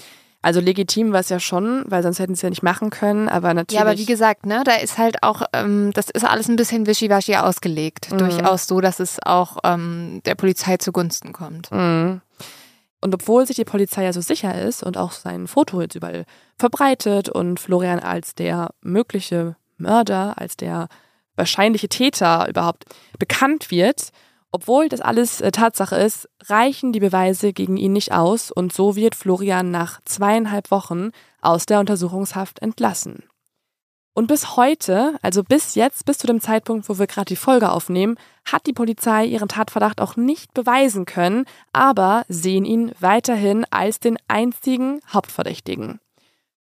Also 0.42 0.62
legitim 0.62 1.12
war 1.12 1.20
es 1.20 1.30
ja 1.30 1.40
schon, 1.40 1.84
weil 1.88 2.02
sonst 2.02 2.20
hätten 2.20 2.34
sie 2.34 2.44
ja 2.44 2.50
nicht 2.50 2.64
machen 2.64 2.92
können, 2.92 3.28
aber 3.28 3.54
natürlich. 3.54 3.80
Ja, 3.80 3.86
aber 3.86 3.98
wie 3.98 4.06
gesagt, 4.06 4.46
ne, 4.46 4.64
da 4.64 4.76
ist 4.76 4.98
halt 4.98 5.22
auch, 5.22 5.42
ähm, 5.52 5.92
das 5.94 6.10
ist 6.10 6.24
alles 6.24 6.48
ein 6.48 6.56
bisschen 6.56 6.88
wischiwaschi 6.88 7.36
ausgelegt. 7.36 8.12
Mhm. 8.12 8.20
Durchaus 8.20 8.66
so, 8.66 8.80
dass 8.80 9.02
es 9.02 9.20
auch 9.26 9.58
ähm, 9.66 10.22
der 10.26 10.36
Polizei 10.36 10.78
zugunsten 10.78 11.34
kommt. 11.34 11.72
Mhm. 11.72 12.22
Und 13.02 13.14
obwohl 13.14 13.46
sich 13.46 13.58
die 13.58 13.66
Polizei 13.66 14.04
ja 14.04 14.14
so 14.14 14.22
sicher 14.22 14.62
ist 14.62 14.84
und 14.84 14.98
auch 14.98 15.12
sein 15.12 15.48
Foto 15.48 15.82
jetzt 15.82 15.96
überall 15.96 16.26
verbreitet 16.58 17.30
und 17.30 17.60
Florian 17.60 18.00
als 18.00 18.36
der 18.36 18.70
mögliche 18.82 19.56
Mörder, 19.78 20.36
als 20.38 20.58
der 20.58 20.88
wahrscheinliche 21.36 21.88
Täter 21.88 22.48
überhaupt 22.50 22.86
bekannt 23.18 23.72
wird, 23.72 24.12
obwohl 24.52 24.90
das 24.90 25.02
alles 25.02 25.42
äh, 25.42 25.52
Tatsache 25.52 25.96
ist, 25.96 26.28
reichen 26.44 26.92
die 26.92 27.00
Beweise 27.00 27.54
gegen 27.54 27.78
ihn 27.78 27.94
nicht 27.94 28.12
aus 28.12 28.52
und 28.52 28.74
so 28.74 28.96
wird 28.96 29.16
Florian 29.16 29.72
nach 29.72 30.02
zweieinhalb 30.06 30.72
Wochen 30.72 31.12
aus 31.42 31.66
der 31.66 31.80
Untersuchungshaft 31.80 32.60
entlassen. 32.60 33.24
Und 34.14 34.28
bis 34.28 34.58
heute, 34.58 35.18
also 35.22 35.44
bis 35.44 35.76
jetzt, 35.76 36.06
bis 36.06 36.18
zu 36.18 36.28
dem 36.28 36.42
Zeitpunkt, 36.42 36.90
wo 36.90 37.00
wir 37.00 37.08
gerade 37.08 37.28
die 37.28 37.36
Folge 37.36 37.72
aufnehmen, 37.72 38.18
hat 38.44 38.66
die 38.66 38.74
Polizei 38.74 39.26
ihren 39.26 39.48
Tatverdacht 39.48 40.02
auch 40.02 40.18
nicht 40.18 40.54
beweisen 40.54 41.06
können, 41.06 41.46
aber 41.72 42.26
sehen 42.28 42.66
ihn 42.66 42.92
weiterhin 43.00 43.66
als 43.70 44.00
den 44.00 44.18
einzigen 44.28 45.00
Hauptverdächtigen. 45.14 46.00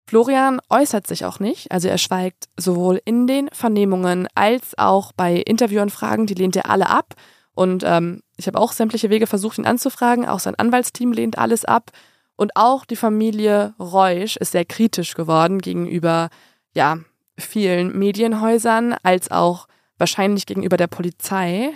Florian 0.07 0.61
äußert 0.68 1.07
sich 1.07 1.24
auch 1.24 1.40
nicht, 1.40 1.72
also 1.72 1.88
er 1.88 1.98
schweigt 1.98 2.48
sowohl 2.57 3.00
in 3.05 3.26
den 3.26 3.48
Vernehmungen 3.52 4.28
als 4.34 4.76
auch 4.76 5.12
bei 5.12 5.36
Interviewanfragen, 5.36 6.26
die 6.26 6.34
lehnt 6.34 6.57
er 6.57 6.68
alle 6.68 6.90
ab 6.90 7.14
und 7.61 7.82
ähm, 7.84 8.22
ich 8.38 8.46
habe 8.46 8.58
auch 8.58 8.72
sämtliche 8.72 9.11
Wege 9.11 9.26
versucht, 9.26 9.58
ihn 9.58 9.66
anzufragen. 9.66 10.26
Auch 10.26 10.40
sein 10.40 10.54
Anwaltsteam 10.54 11.12
lehnt 11.12 11.36
alles 11.36 11.66
ab. 11.66 11.90
Und 12.34 12.52
auch 12.56 12.86
die 12.86 12.96
Familie 12.96 13.74
Reusch 13.78 14.38
ist 14.38 14.52
sehr 14.52 14.64
kritisch 14.64 15.12
geworden 15.12 15.58
gegenüber 15.58 16.30
ja, 16.74 17.00
vielen 17.38 17.98
Medienhäusern, 17.98 18.96
als 19.02 19.30
auch 19.30 19.66
wahrscheinlich 19.98 20.46
gegenüber 20.46 20.78
der 20.78 20.86
Polizei. 20.86 21.74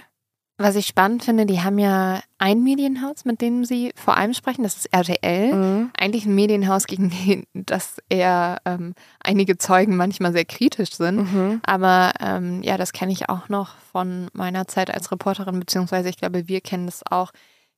Was 0.57 0.77
ich 0.77 0.87
spannend 0.87 1.25
finde, 1.25 1.47
die 1.47 1.63
haben 1.63 1.81
ja 1.81 2.21
ein 2.39 2.63
Medienhaus, 2.63 3.25
mit 3.25 3.41
dem 3.41 3.65
sie 3.65 3.93
vor 3.97 4.17
allem 4.17 4.35
sprechen, 4.35 4.63
das 4.63 4.77
ist 4.77 4.93
RTL. 4.93 5.53
Mhm. 5.53 5.91
Eigentlich 5.99 6.27
ein 6.27 6.35
Medienhaus, 6.35 6.87
gegen 6.87 7.11
den, 7.11 7.45
das 7.55 7.97
eher 8.09 8.59
ähm, 8.65 8.95
einige 9.19 9.59
Zeugen 9.59 9.97
manchmal 9.97 10.33
sehr 10.33 10.45
kritisch 10.45 10.93
sind. 10.95 11.33
Mhm. 11.33 11.61
Aber 11.65 12.13
ähm, 12.21 12.63
ja, 12.63 12.77
das 12.77 12.93
kenne 12.93 13.13
ich 13.13 13.29
auch 13.29 13.49
noch 13.49 13.75
von 13.91 14.29
meiner 14.33 14.69
Zeit 14.69 14.95
als 14.95 15.11
Reporterin, 15.11 15.59
beziehungsweise 15.59 16.09
ich 16.09 16.19
glaube, 16.19 16.47
wir 16.47 16.61
kennen 16.61 16.87
das 16.87 17.03
auch 17.11 17.33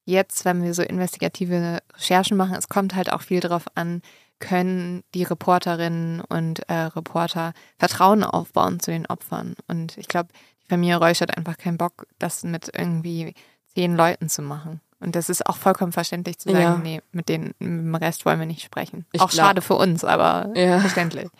jetzt, 0.05 0.45
wenn 0.45 0.63
wir 0.63 0.75
so 0.75 0.83
investigative 0.83 1.79
Recherchen 1.95 2.37
machen. 2.37 2.57
Es 2.57 2.69
kommt 2.69 2.95
halt 2.95 3.11
auch 3.11 3.23
viel 3.23 3.41
darauf 3.41 3.65
an, 3.75 4.03
können 4.39 5.03
die 5.15 5.23
Reporterinnen 5.23 6.21
und 6.21 6.69
äh, 6.69 6.75
Reporter 6.75 7.55
Vertrauen 7.79 8.23
aufbauen 8.23 8.81
zu 8.81 8.91
den 8.91 9.07
Opfern. 9.07 9.55
Und 9.67 9.97
ich 9.97 10.09
glaube, 10.09 10.29
Familie 10.69 10.97
Reusch 10.97 11.21
hat 11.21 11.37
einfach 11.37 11.57
keinen 11.57 11.79
Bock, 11.79 12.07
das 12.19 12.45
mit 12.45 12.71
irgendwie 12.77 13.35
zehn 13.75 13.97
Leuten 13.97 14.29
zu 14.29 14.43
machen. 14.43 14.81
Und 14.99 15.15
das 15.15 15.29
ist 15.29 15.47
auch 15.47 15.57
vollkommen 15.57 15.93
verständlich 15.93 16.39
zu 16.39 16.51
sagen, 16.51 16.61
ja. 16.61 16.77
nee, 16.79 17.03
mit, 17.13 17.29
den, 17.29 17.55
mit 17.59 17.69
dem 17.69 17.95
Rest 17.95 18.25
wollen 18.25 18.39
wir 18.39 18.47
nicht 18.47 18.63
sprechen. 18.63 19.05
Ich 19.13 19.21
auch 19.21 19.29
glaub, 19.29 19.47
schade 19.47 19.61
für 19.61 19.75
uns, 19.75 20.05
aber 20.05 20.51
ja. 20.55 20.81
verständlich. 20.81 21.29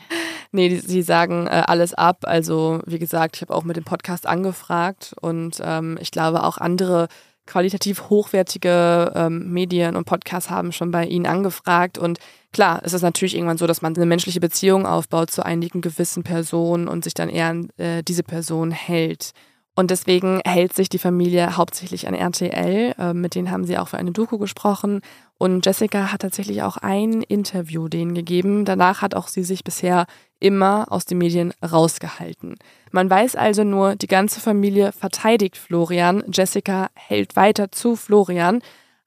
Nee, 0.53 0.69
die, 0.69 0.79
sie 0.79 1.03
sagen 1.03 1.49
äh, 1.49 1.65
alles 1.67 1.93
ab. 1.93 2.19
Also 2.23 2.81
wie 2.87 3.01
gesagt, 3.01 3.37
ich 3.37 3.43
habe 3.43 3.53
auch 3.53 3.65
mit 3.65 3.77
dem 3.77 3.85
Podcast 3.85 4.27
angefragt 4.27 5.15
und 5.21 5.61
ähm, 5.63 5.99
ich 6.01 6.13
glaube 6.13 6.45
auch 6.45 6.57
andere 6.57 7.09
qualitativ 7.47 8.11
hochwertige 8.11 9.13
ähm, 9.15 9.53
Medien 9.53 9.97
und 9.97 10.05
Podcasts 10.05 10.51
haben 10.51 10.73
schon 10.73 10.91
bei 10.91 11.07
ihnen 11.07 11.27
angefragt. 11.27 11.99
Und 11.99 12.19
klar, 12.53 12.81
es 12.85 12.93
ist 12.93 13.03
natürlich 13.03 13.35
irgendwann 13.35 13.59
so, 13.59 13.67
dass 13.67 13.83
man 13.83 13.95
eine 13.97 14.07
menschliche 14.07 14.41
Beziehung 14.41 14.87
aufbaut 14.87 15.31
zu 15.31 15.45
einigen 15.45 15.81
gewissen 15.81 16.23
Personen 16.23 16.89
und 16.89 17.05
sich 17.05 17.15
dann 17.15 17.29
eher 17.29 17.47
an 17.47 17.71
äh, 17.77 18.03
diese 18.03 18.23
Person 18.23 18.71
hält. 18.71 19.33
Und 19.79 19.91
deswegen 19.91 20.41
hält 20.47 20.73
sich 20.73 20.89
die 20.89 20.99
Familie 20.99 21.59
hauptsächlich 21.59 22.09
an 22.09 22.15
RTL. 22.15 22.95
Äh, 22.99 23.13
mit 23.13 23.35
denen 23.35 23.51
haben 23.51 23.65
sie 23.65 23.77
auch 23.77 23.89
für 23.89 23.99
eine 23.99 24.11
Doku 24.11 24.39
gesprochen. 24.39 25.03
Und 25.37 25.67
Jessica 25.67 26.11
hat 26.11 26.23
tatsächlich 26.23 26.63
auch 26.63 26.79
ein 26.79 27.21
Interview 27.21 27.87
denen 27.87 28.15
gegeben. 28.15 28.65
Danach 28.65 29.03
hat 29.03 29.15
auch 29.15 29.29
sie 29.29 29.45
sich 29.45 29.65
bisher 29.65 30.07
immer 30.41 30.87
aus 30.91 31.05
den 31.05 31.19
Medien 31.19 31.53
rausgehalten. 31.63 32.57
Man 32.91 33.11
weiß 33.11 33.37
also 33.37 33.65
nur, 33.65 33.97
die 33.97 34.07
ganze 34.07 34.41
Familie 34.41 34.93
verteidigt 34.93 35.59
Florian. 35.59 36.25
Jessica 36.33 36.89
hält 36.95 37.37
weiter 37.37 37.71
zu 37.71 37.97
Florian. 37.97 38.63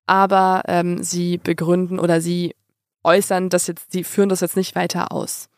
Aber 0.05 0.61
ähm, 0.67 1.01
sie 1.01 1.39
begründen 1.39 1.97
oder 1.97 2.21
sie 2.21 2.55
äußern 3.03 3.49
das 3.49 3.65
jetzt, 3.65 3.91
sie 3.91 4.03
führen 4.03 4.29
das 4.29 4.41
jetzt 4.41 4.55
nicht 4.55 4.75
weiter 4.75 5.11
aus. 5.11 5.49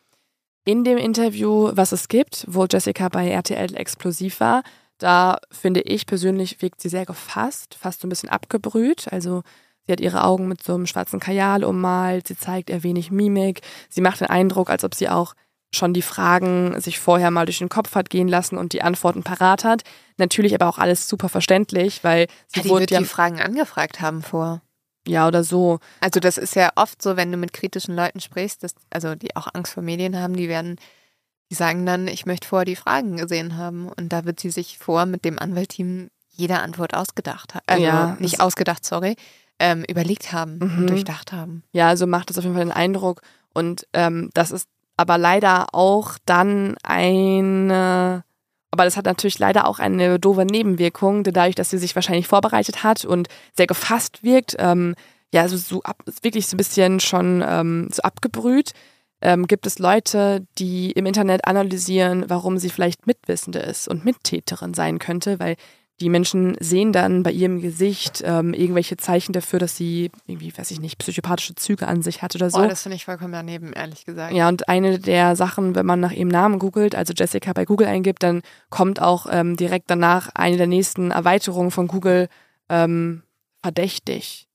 In 0.64 0.86
dem 0.86 0.98
Interview, 0.98 1.72
was 1.74 1.92
es 1.92 2.08
gibt, 2.08 2.46
wo 2.48 2.66
Jessica 2.66 3.10
bei 3.10 3.30
RTL 3.30 3.76
explosiv 3.76 4.40
war, 4.40 4.64
da 5.02 5.38
finde 5.52 5.82
ich 5.82 6.06
persönlich, 6.06 6.62
wirkt 6.62 6.82
sie 6.82 6.90
sehr 6.90 7.06
gefasst, 7.06 7.76
fast 7.80 8.02
so 8.02 8.08
ein 8.08 8.10
bisschen 8.10 8.30
abgebrüht. 8.30 9.12
Also 9.12 9.42
sie 9.86 9.92
hat 9.92 10.00
ihre 10.00 10.24
Augen 10.24 10.48
mit 10.48 10.64
so 10.64 10.76
einem 10.76 10.86
schwarzen 10.86 11.20
Kajal 11.20 11.64
ummalt, 11.64 12.28
sie 12.28 12.38
zeigt 12.38 12.70
eher 12.70 12.84
wenig 12.84 13.10
Mimik. 13.10 13.62
Sie 13.90 14.02
macht 14.02 14.22
den 14.22 14.30
Eindruck, 14.30 14.70
als 14.70 14.84
ob 14.84 14.94
sie 14.94 15.10
auch 15.10 15.34
schon 15.74 15.94
die 15.94 16.02
Fragen 16.02 16.80
sich 16.80 17.00
vorher 17.00 17.32
mal 17.32 17.46
durch 17.46 17.60
den 17.60 17.70
Kopf 17.70 17.96
hat 17.96 18.10
gehen 18.10 18.28
lassen 18.28 18.58
und 18.58 18.74
die 18.74 18.84
Antworten 18.84 19.24
parat 19.24 19.64
hat. 19.64 19.84
Natürlich 20.18 20.54
aber 20.54 20.68
auch 20.68 20.78
alles 20.78 21.08
super 21.08 21.30
verständlich, 21.30 22.04
weil 22.04 22.28
sie 22.48 22.60
ja, 22.60 22.64
die 22.64 22.70
wurde 22.70 22.82
wird 22.82 22.92
ja, 22.92 23.00
die 23.00 23.06
Fragen 23.06 23.40
angefragt 23.40 24.02
haben 24.02 24.22
vor. 24.22 24.62
Ja, 25.08 25.28
oder 25.28 25.44
so. 25.44 25.80
Also 26.00 26.20
das 26.20 26.38
ist 26.38 26.56
ja 26.56 26.70
oft 26.76 27.02
so, 27.02 27.18
wenn 27.18 27.32
du 27.32 27.38
mit 27.38 27.54
kritischen 27.54 27.96
Leuten 27.96 28.20
sprichst, 28.20 28.64
dass, 28.64 28.76
also 28.92 29.16
die 29.16 29.36
auch 29.36 29.48
Angst 29.54 29.74
vor 29.74 29.82
Medien 29.82 30.20
haben, 30.20 30.36
die 30.36 30.50
werden 30.50 30.78
die 31.52 31.56
sagen 31.56 31.86
dann, 31.86 32.08
ich 32.08 32.26
möchte 32.26 32.48
vorher 32.48 32.66
die 32.66 32.78
Fragen 32.78 33.18
gesehen 33.18 33.58
haben. 33.58 33.90
Und 33.90 34.14
da 34.14 34.24
wird 34.24 34.40
sie 34.40 34.50
sich 34.50 34.78
vor 34.80 35.06
mit 35.06 35.26
dem 35.26 35.38
Anwaltteam 35.38 36.10
jede 36.30 36.60
Antwort 36.60 36.96
ausgedacht 36.96 37.54
haben. 37.54 37.64
Also 37.68 37.84
ja, 37.84 38.16
nicht 38.20 38.40
ausgedacht, 38.40 38.86
sorry, 38.86 39.18
ähm, 39.60 39.84
überlegt 39.84 40.32
haben 40.32 40.60
mhm. 40.60 40.78
und 40.78 40.90
durchdacht 40.90 41.34
haben. 41.34 41.64
Ja, 41.74 41.90
also 41.90 42.08
macht 42.08 42.30
das 42.30 42.38
auf 42.38 42.46
jeden 42.46 42.56
Fall 42.56 42.64
den 42.64 42.72
Eindruck. 42.72 43.22
Und 43.54 43.86
ähm, 43.92 44.30
das 44.34 44.52
ist 44.52 44.70
aber 44.96 45.18
leider 45.18 45.76
auch 45.76 46.18
dann 46.26 46.78
eine, 46.84 48.24
aber 48.72 48.86
das 48.86 48.96
hat 48.96 49.04
natürlich 49.04 49.38
leider 49.38 49.68
auch 49.68 49.80
eine 49.80 50.20
doofe 50.20 50.46
Nebenwirkung, 50.46 51.26
dadurch, 51.26 51.56
dass 51.56 51.70
sie 51.70 51.80
sich 51.80 51.96
wahrscheinlich 51.96 52.28
vorbereitet 52.28 52.82
hat 52.84 53.04
und 53.04 53.28
sehr 53.58 53.68
gefasst 53.68 54.24
wirkt. 54.24 54.56
Ähm, 54.58 54.96
ja, 55.34 55.42
also 55.42 55.58
so 55.58 55.84
ab, 55.84 56.02
wirklich 56.22 56.48
so 56.48 56.56
ein 56.56 56.58
bisschen 56.58 57.02
schon 57.02 57.44
ähm, 57.46 57.90
so 57.92 58.04
abgebrüht 58.04 58.72
ähm, 59.22 59.48
gibt 59.48 59.66
es 59.68 59.80
Leute, 59.80 60.46
die 60.58 60.92
im 60.92 61.06
Internet 61.06 61.46
analysieren, 61.46 62.26
warum 62.28 62.58
sie 62.58 62.70
vielleicht 62.70 63.08
Mitwissende 63.08 63.60
ist 63.60 63.88
und 63.88 64.06
Mittäterin 64.06 64.74
sein 64.74 65.00
könnte, 65.00 65.40
weil 65.40 65.56
die 66.02 66.10
Menschen 66.10 66.56
sehen 66.60 66.92
dann 66.92 67.22
bei 67.22 67.32
ihrem 67.32 67.62
Gesicht 67.62 68.24
ähm, 68.26 68.54
irgendwelche 68.54 68.98
Zeichen 68.98 69.34
dafür, 69.34 69.60
dass 69.60 69.78
sie 69.78 70.12
irgendwie, 70.26 70.56
weiß 70.56 70.72
ich 70.72 70.80
nicht, 70.80 70.98
psychopathische 70.98 71.54
Züge 71.54 71.88
an 71.88 72.02
sich 72.02 72.24
hat 72.24 72.36
oder 72.36 72.50
so. 72.50 72.60
Oh, 72.60 72.68
das 72.68 72.82
finde 72.82 72.96
ich 72.96 73.06
vollkommen 73.06 73.34
daneben, 73.34 73.72
ehrlich 73.72 74.04
gesagt. 74.06 74.34
Ja, 74.34 74.50
und 74.50 74.68
eine 74.68 74.98
der 74.98 75.36
Sachen, 75.36 75.76
wenn 75.76 75.86
man 75.86 76.00
nach 76.00 76.12
ihrem 76.12 76.30
Namen 76.30 76.58
googelt, 76.58 76.96
also 76.96 77.14
Jessica 77.16 77.54
bei 77.54 77.66
Google 77.66 77.88
eingibt, 77.88 78.24
dann 78.24 78.42
kommt 78.72 79.00
auch 79.00 79.28
ähm, 79.30 79.56
direkt 79.56 79.92
danach 79.92 80.30
eine 80.34 80.58
der 80.58 80.68
nächsten 80.68 81.12
Erweiterungen 81.12 81.70
von 81.70 81.88
Google 81.88 82.30
ähm, 82.68 83.22
verdächtig. 83.62 84.48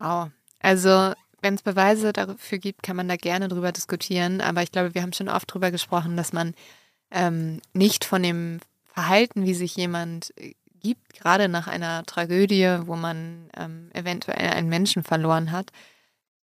Oh, 0.00 0.26
also 0.60 1.12
wenn 1.40 1.54
es 1.54 1.62
Beweise 1.62 2.12
dafür 2.12 2.58
gibt, 2.58 2.82
kann 2.82 2.96
man 2.96 3.08
da 3.08 3.16
gerne 3.16 3.48
drüber 3.48 3.72
diskutieren. 3.72 4.40
Aber 4.40 4.62
ich 4.62 4.72
glaube, 4.72 4.94
wir 4.94 5.02
haben 5.02 5.12
schon 5.12 5.28
oft 5.28 5.52
drüber 5.52 5.70
gesprochen, 5.70 6.16
dass 6.16 6.32
man 6.32 6.54
ähm, 7.10 7.60
nicht 7.72 8.04
von 8.04 8.22
dem 8.22 8.60
Verhalten, 8.92 9.44
wie 9.44 9.54
sich 9.54 9.76
jemand 9.76 10.32
äh, 10.36 10.54
gibt, 10.80 11.14
gerade 11.14 11.48
nach 11.48 11.66
einer 11.66 12.04
Tragödie, 12.04 12.78
wo 12.86 12.96
man 12.96 13.50
ähm, 13.56 13.90
eventuell 13.92 14.50
einen 14.50 14.68
Menschen 14.68 15.02
verloren 15.02 15.52
hat, 15.52 15.70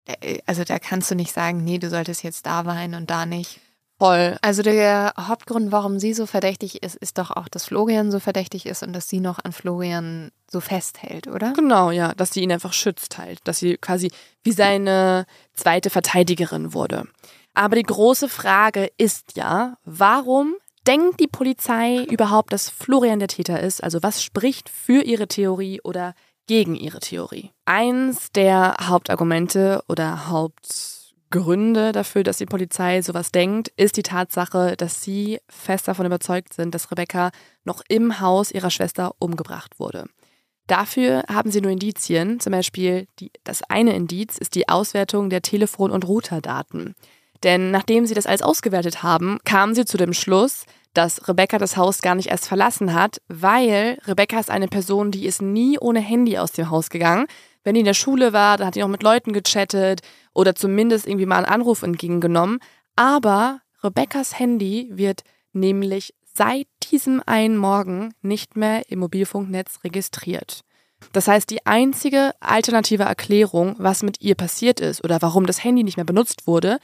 äh, 0.06 0.40
also 0.46 0.64
da 0.64 0.80
kannst 0.80 1.12
du 1.12 1.16
nicht 1.16 1.32
sagen, 1.32 1.64
nee, 1.64 1.78
du 1.78 1.90
solltest 1.90 2.24
jetzt 2.24 2.46
da 2.46 2.66
weinen 2.66 2.96
und 2.96 3.10
da 3.10 3.26
nicht. 3.26 3.60
Voll. 3.98 4.38
Also 4.42 4.62
der 4.62 5.14
Hauptgrund, 5.18 5.72
warum 5.72 6.00
sie 6.00 6.14
so 6.14 6.26
verdächtig 6.26 6.84
ist, 6.84 6.96
ist 6.96 7.18
doch 7.18 7.32
auch, 7.32 7.48
dass 7.48 7.66
Florian 7.66 8.12
so 8.12 8.20
verdächtig 8.20 8.66
ist 8.66 8.84
und 8.84 8.92
dass 8.94 9.08
sie 9.08 9.22
noch 9.22 9.40
an 9.44 9.54
Florian 9.54 10.32
so 10.52 10.60
festhält, 10.60 11.28
oder? 11.28 11.54
Genau, 11.54 11.92
ja, 11.92 12.14
dass 12.14 12.32
sie 12.32 12.42
ihn 12.42 12.52
einfach 12.52 12.74
schützt 12.74 13.18
halt, 13.18 13.40
dass 13.46 13.60
sie 13.60 13.78
quasi 13.78 14.12
wie 14.44 14.52
seine 14.52 15.26
zweite 15.54 15.90
Verteidigerin 15.90 16.74
wurde. 16.74 17.06
Aber 17.54 17.78
die 17.78 17.84
große 17.84 18.28
Frage 18.28 18.92
ist 18.98 19.38
ja, 19.38 19.78
warum 19.86 20.56
denkt 20.86 21.22
die 21.22 21.28
Polizei 21.28 22.04
überhaupt, 22.04 22.52
dass 22.52 22.70
Florian 22.70 23.20
der 23.20 23.30
Täter 23.30 23.62
ist? 23.62 23.82
Also 23.82 24.04
was 24.04 24.22
spricht 24.22 24.68
für 24.70 25.04
ihre 25.04 25.28
Theorie 25.28 25.80
oder 25.82 26.16
gegen 26.48 26.76
ihre 26.76 27.00
Theorie? 27.00 27.52
Eins 27.64 28.32
der 28.34 28.76
Hauptargumente 28.82 29.82
oder 29.88 30.30
Haupt 30.30 30.95
Gründe 31.36 31.92
dafür, 31.92 32.24
dass 32.24 32.38
die 32.38 32.46
Polizei 32.46 33.02
sowas 33.02 33.30
denkt, 33.30 33.68
ist 33.76 33.98
die 33.98 34.04
Tatsache, 34.04 34.78
dass 34.78 35.04
sie 35.04 35.40
fest 35.50 35.86
davon 35.88 36.06
überzeugt 36.06 36.54
sind, 36.54 36.74
dass 36.74 36.90
Rebecca 36.92 37.32
noch 37.66 37.82
im 37.90 38.22
Haus 38.22 38.52
ihrer 38.52 38.70
Schwester 38.70 39.14
umgebracht 39.20 39.78
wurde. 39.78 40.06
Dafür 40.68 41.24
haben 41.28 41.52
sie 41.52 41.60
nur 41.60 41.72
Indizien, 41.72 42.40
zum 42.40 42.52
Beispiel 42.52 43.08
die, 43.20 43.32
das 43.44 43.64
eine 43.64 43.94
Indiz 43.94 44.38
ist 44.38 44.56
die 44.56 44.70
Auswertung 44.70 45.30
der 45.30 45.42
Telefon- 45.42 45.92
und 45.92 46.08
Routerdaten. 46.08 46.96
Denn 47.44 47.70
nachdem 47.70 48.06
sie 48.06 48.14
das 48.14 48.28
alles 48.28 48.42
ausgewertet 48.42 49.04
haben, 49.04 49.40
kamen 49.44 49.76
sie 49.76 49.84
zu 49.84 49.98
dem 49.98 50.14
Schluss, 50.14 50.66
dass 50.94 51.28
Rebecca 51.28 51.58
das 51.58 51.76
Haus 51.76 52.02
gar 52.02 52.16
nicht 52.16 52.30
erst 52.30 52.48
verlassen 52.48 52.94
hat, 52.94 53.22
weil 53.28 54.00
Rebecca 54.06 54.40
ist 54.40 54.50
eine 54.50 54.70
Person, 54.70 55.12
die 55.12 55.26
ist 55.26 55.42
nie 55.42 55.78
ohne 55.78 56.00
Handy 56.00 56.38
aus 56.38 56.54
dem 56.54 56.70
Haus 56.70 56.90
gegangen. 56.90 57.28
Wenn 57.66 57.74
die 57.74 57.82
in 57.82 57.86
der 57.86 57.96
Schule 57.96 58.32
war, 58.32 58.58
dann 58.58 58.68
hat 58.68 58.76
die 58.76 58.80
noch 58.80 58.88
mit 58.88 59.04
Leuten 59.04 59.34
gechattet 59.34 60.02
oder 60.34 60.56
zumindest 60.56 61.08
irgendwie 61.08 61.26
mal 61.26 61.38
einen 61.38 61.48
Anruf 61.48 61.82
entgegengenommen. 61.82 62.60
Aber 62.96 63.60
Rebecca's 63.84 64.40
Handy 64.40 64.90
wird 64.94 65.24
nämlich 65.52 66.14
seit 66.32 66.68
diesem 66.92 67.24
einen 67.26 67.58
Morgen 67.58 68.14
nicht 68.22 68.56
mehr 68.56 68.90
im 68.90 69.00
Mobilfunknetz 69.00 69.80
registriert. 69.84 70.62
Das 71.12 71.28
heißt, 71.28 71.50
die 71.50 71.66
einzige 71.66 72.34
alternative 72.40 73.04
Erklärung, 73.04 73.76
was 73.80 74.04
mit 74.04 74.22
ihr 74.22 74.36
passiert 74.36 74.80
ist 74.80 75.04
oder 75.04 75.22
warum 75.22 75.48
das 75.48 75.64
Handy 75.64 75.84
nicht 75.84 75.98
mehr 75.98 76.06
benutzt 76.06 76.46
wurde, 76.46 76.78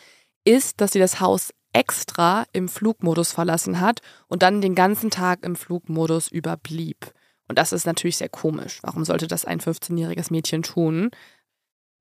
ist, 0.46 0.82
dass 0.82 0.94
sie 0.94 1.00
das 1.00 1.20
Haus 1.20 1.52
extra 1.74 2.46
im 2.54 2.68
Flugmodus 2.68 3.32
verlassen 3.32 3.80
hat 3.80 4.02
und 4.28 4.42
dann 4.42 4.62
den 4.62 4.74
ganzen 4.74 5.12
Tag 5.12 5.46
im 5.46 5.56
Flugmodus 5.56 6.28
überblieb. 6.28 7.14
Und 7.52 7.58
das 7.58 7.74
ist 7.74 7.86
natürlich 7.86 8.18
sehr 8.18 8.30
komisch. 8.30 8.80
Warum 8.82 9.06
sollte 9.06 9.28
das 9.28 9.46
ein 9.46 9.60
15-jähriges 9.60 10.32
Mädchen 10.32 10.64
tun? 10.64 11.12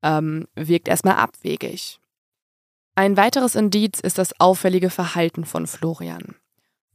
ähm, 0.03 0.47
wirkt 0.55 0.89
erstmal 0.89 1.17
abwegig. 1.17 2.01
Ein 2.95 3.17
weiteres 3.17 3.55
Indiz 3.55 4.01
ist 4.01 4.19
das 4.19 4.39
auffällige 4.41 4.91
Verhalten 4.91 5.45
von 5.45 5.67
Florian. 5.67 6.35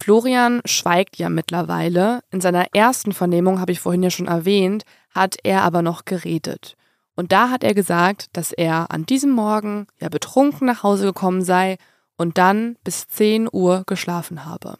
Florian 0.02 0.62
schweigt 0.66 1.18
ja 1.18 1.30
mittlerweile. 1.30 2.22
In 2.30 2.42
seiner 2.42 2.68
ersten 2.74 3.14
Vernehmung, 3.14 3.60
habe 3.60 3.72
ich 3.72 3.80
vorhin 3.80 4.04
ja 4.04 4.10
schon 4.10 4.28
erwähnt, 4.28 4.84
hat 5.10 5.38
er 5.44 5.64
aber 5.64 5.82
noch 5.82 6.06
geredet. 6.06 6.76
Und 7.16 7.32
da 7.32 7.50
hat 7.50 7.64
er 7.64 7.74
gesagt, 7.74 8.28
dass 8.34 8.52
er 8.52 8.92
an 8.92 9.06
diesem 9.06 9.32
Morgen 9.32 9.88
ja 10.00 10.10
betrunken 10.10 10.68
nach 10.68 10.84
Hause 10.84 11.06
gekommen 11.06 11.44
sei 11.44 11.78
und 12.18 12.38
dann 12.38 12.78
bis 12.84 13.08
10 13.08 13.48
Uhr 13.52 13.84
geschlafen 13.88 14.44
habe. 14.44 14.78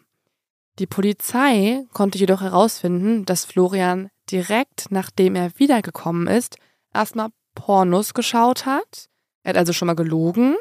Die 0.78 0.86
Polizei 0.86 1.84
konnte 1.92 2.18
jedoch 2.18 2.42
herausfinden, 2.42 3.24
dass 3.24 3.44
Florian 3.44 4.10
direkt 4.30 4.90
nachdem 4.90 5.34
er 5.34 5.58
wiedergekommen 5.58 6.26
ist, 6.26 6.56
erstmal 6.92 7.30
Pornos 7.54 8.12
geschaut 8.12 8.66
hat. 8.66 9.08
Er 9.42 9.50
hat 9.50 9.56
also 9.56 9.72
schon 9.72 9.86
mal 9.86 9.94
gelogen, 9.94 10.56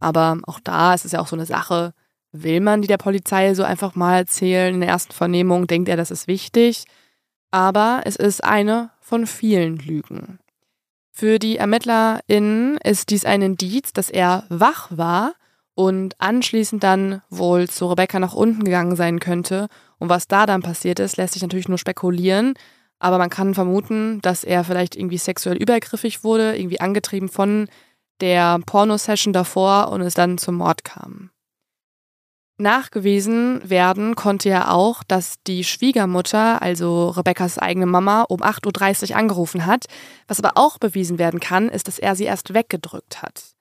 aber 0.00 0.38
auch 0.46 0.60
da 0.60 0.94
ist 0.94 1.04
es 1.04 1.12
ja 1.12 1.20
auch 1.20 1.28
so 1.28 1.36
eine 1.36 1.46
Sache, 1.46 1.94
will 2.32 2.60
man 2.60 2.82
die 2.82 2.88
der 2.88 2.98
Polizei 2.98 3.54
so 3.54 3.62
einfach 3.62 3.94
mal 3.94 4.18
erzählen 4.18 4.74
in 4.74 4.80
der 4.80 4.90
ersten 4.90 5.12
Vernehmung, 5.12 5.66
denkt 5.66 5.88
er, 5.88 5.96
das 5.96 6.10
ist 6.10 6.26
wichtig. 6.26 6.84
Aber 7.50 8.02
es 8.04 8.16
ist 8.16 8.42
eine 8.42 8.90
von 9.00 9.26
vielen 9.26 9.76
Lügen. 9.76 10.40
Für 11.12 11.38
die 11.38 11.58
ErmittlerInnen 11.58 12.76
ist 12.78 13.10
dies 13.10 13.24
ein 13.24 13.40
Indiz, 13.40 13.92
dass 13.92 14.10
er 14.10 14.44
wach 14.48 14.88
war 14.90 15.34
und 15.74 16.20
anschließend 16.20 16.82
dann 16.82 17.22
wohl 17.30 17.68
zu 17.68 17.86
Rebecca 17.86 18.18
nach 18.18 18.34
unten 18.34 18.64
gegangen 18.64 18.96
sein 18.96 19.18
könnte. 19.18 19.68
Und 19.98 20.08
was 20.08 20.28
da 20.28 20.46
dann 20.46 20.62
passiert 20.62 21.00
ist, 21.00 21.16
lässt 21.16 21.34
sich 21.34 21.42
natürlich 21.42 21.68
nur 21.68 21.78
spekulieren. 21.78 22.54
Aber 22.98 23.18
man 23.18 23.30
kann 23.30 23.54
vermuten, 23.54 24.20
dass 24.22 24.44
er 24.44 24.64
vielleicht 24.64 24.96
irgendwie 24.96 25.18
sexuell 25.18 25.56
übergriffig 25.56 26.22
wurde, 26.22 26.56
irgendwie 26.56 26.80
angetrieben 26.80 27.28
von 27.28 27.68
der 28.20 28.60
Pornosession 28.64 29.32
davor 29.32 29.90
und 29.90 30.00
es 30.00 30.14
dann 30.14 30.38
zum 30.38 30.56
Mord 30.56 30.84
kam. 30.84 31.30
Nachgewiesen 32.56 33.68
werden 33.68 34.14
konnte 34.14 34.48
ja 34.48 34.70
auch, 34.70 35.02
dass 35.02 35.42
die 35.44 35.64
Schwiegermutter, 35.64 36.62
also 36.62 37.08
Rebekkas 37.08 37.58
eigene 37.58 37.86
Mama, 37.86 38.22
um 38.22 38.42
8.30 38.42 39.10
Uhr 39.10 39.16
angerufen 39.16 39.66
hat. 39.66 39.86
Was 40.28 40.38
aber 40.38 40.52
auch 40.54 40.78
bewiesen 40.78 41.18
werden 41.18 41.40
kann, 41.40 41.68
ist, 41.68 41.88
dass 41.88 41.98
er 41.98 42.14
sie 42.14 42.24
erst 42.24 42.54
weggedrückt 42.54 43.22
hat 43.22 43.53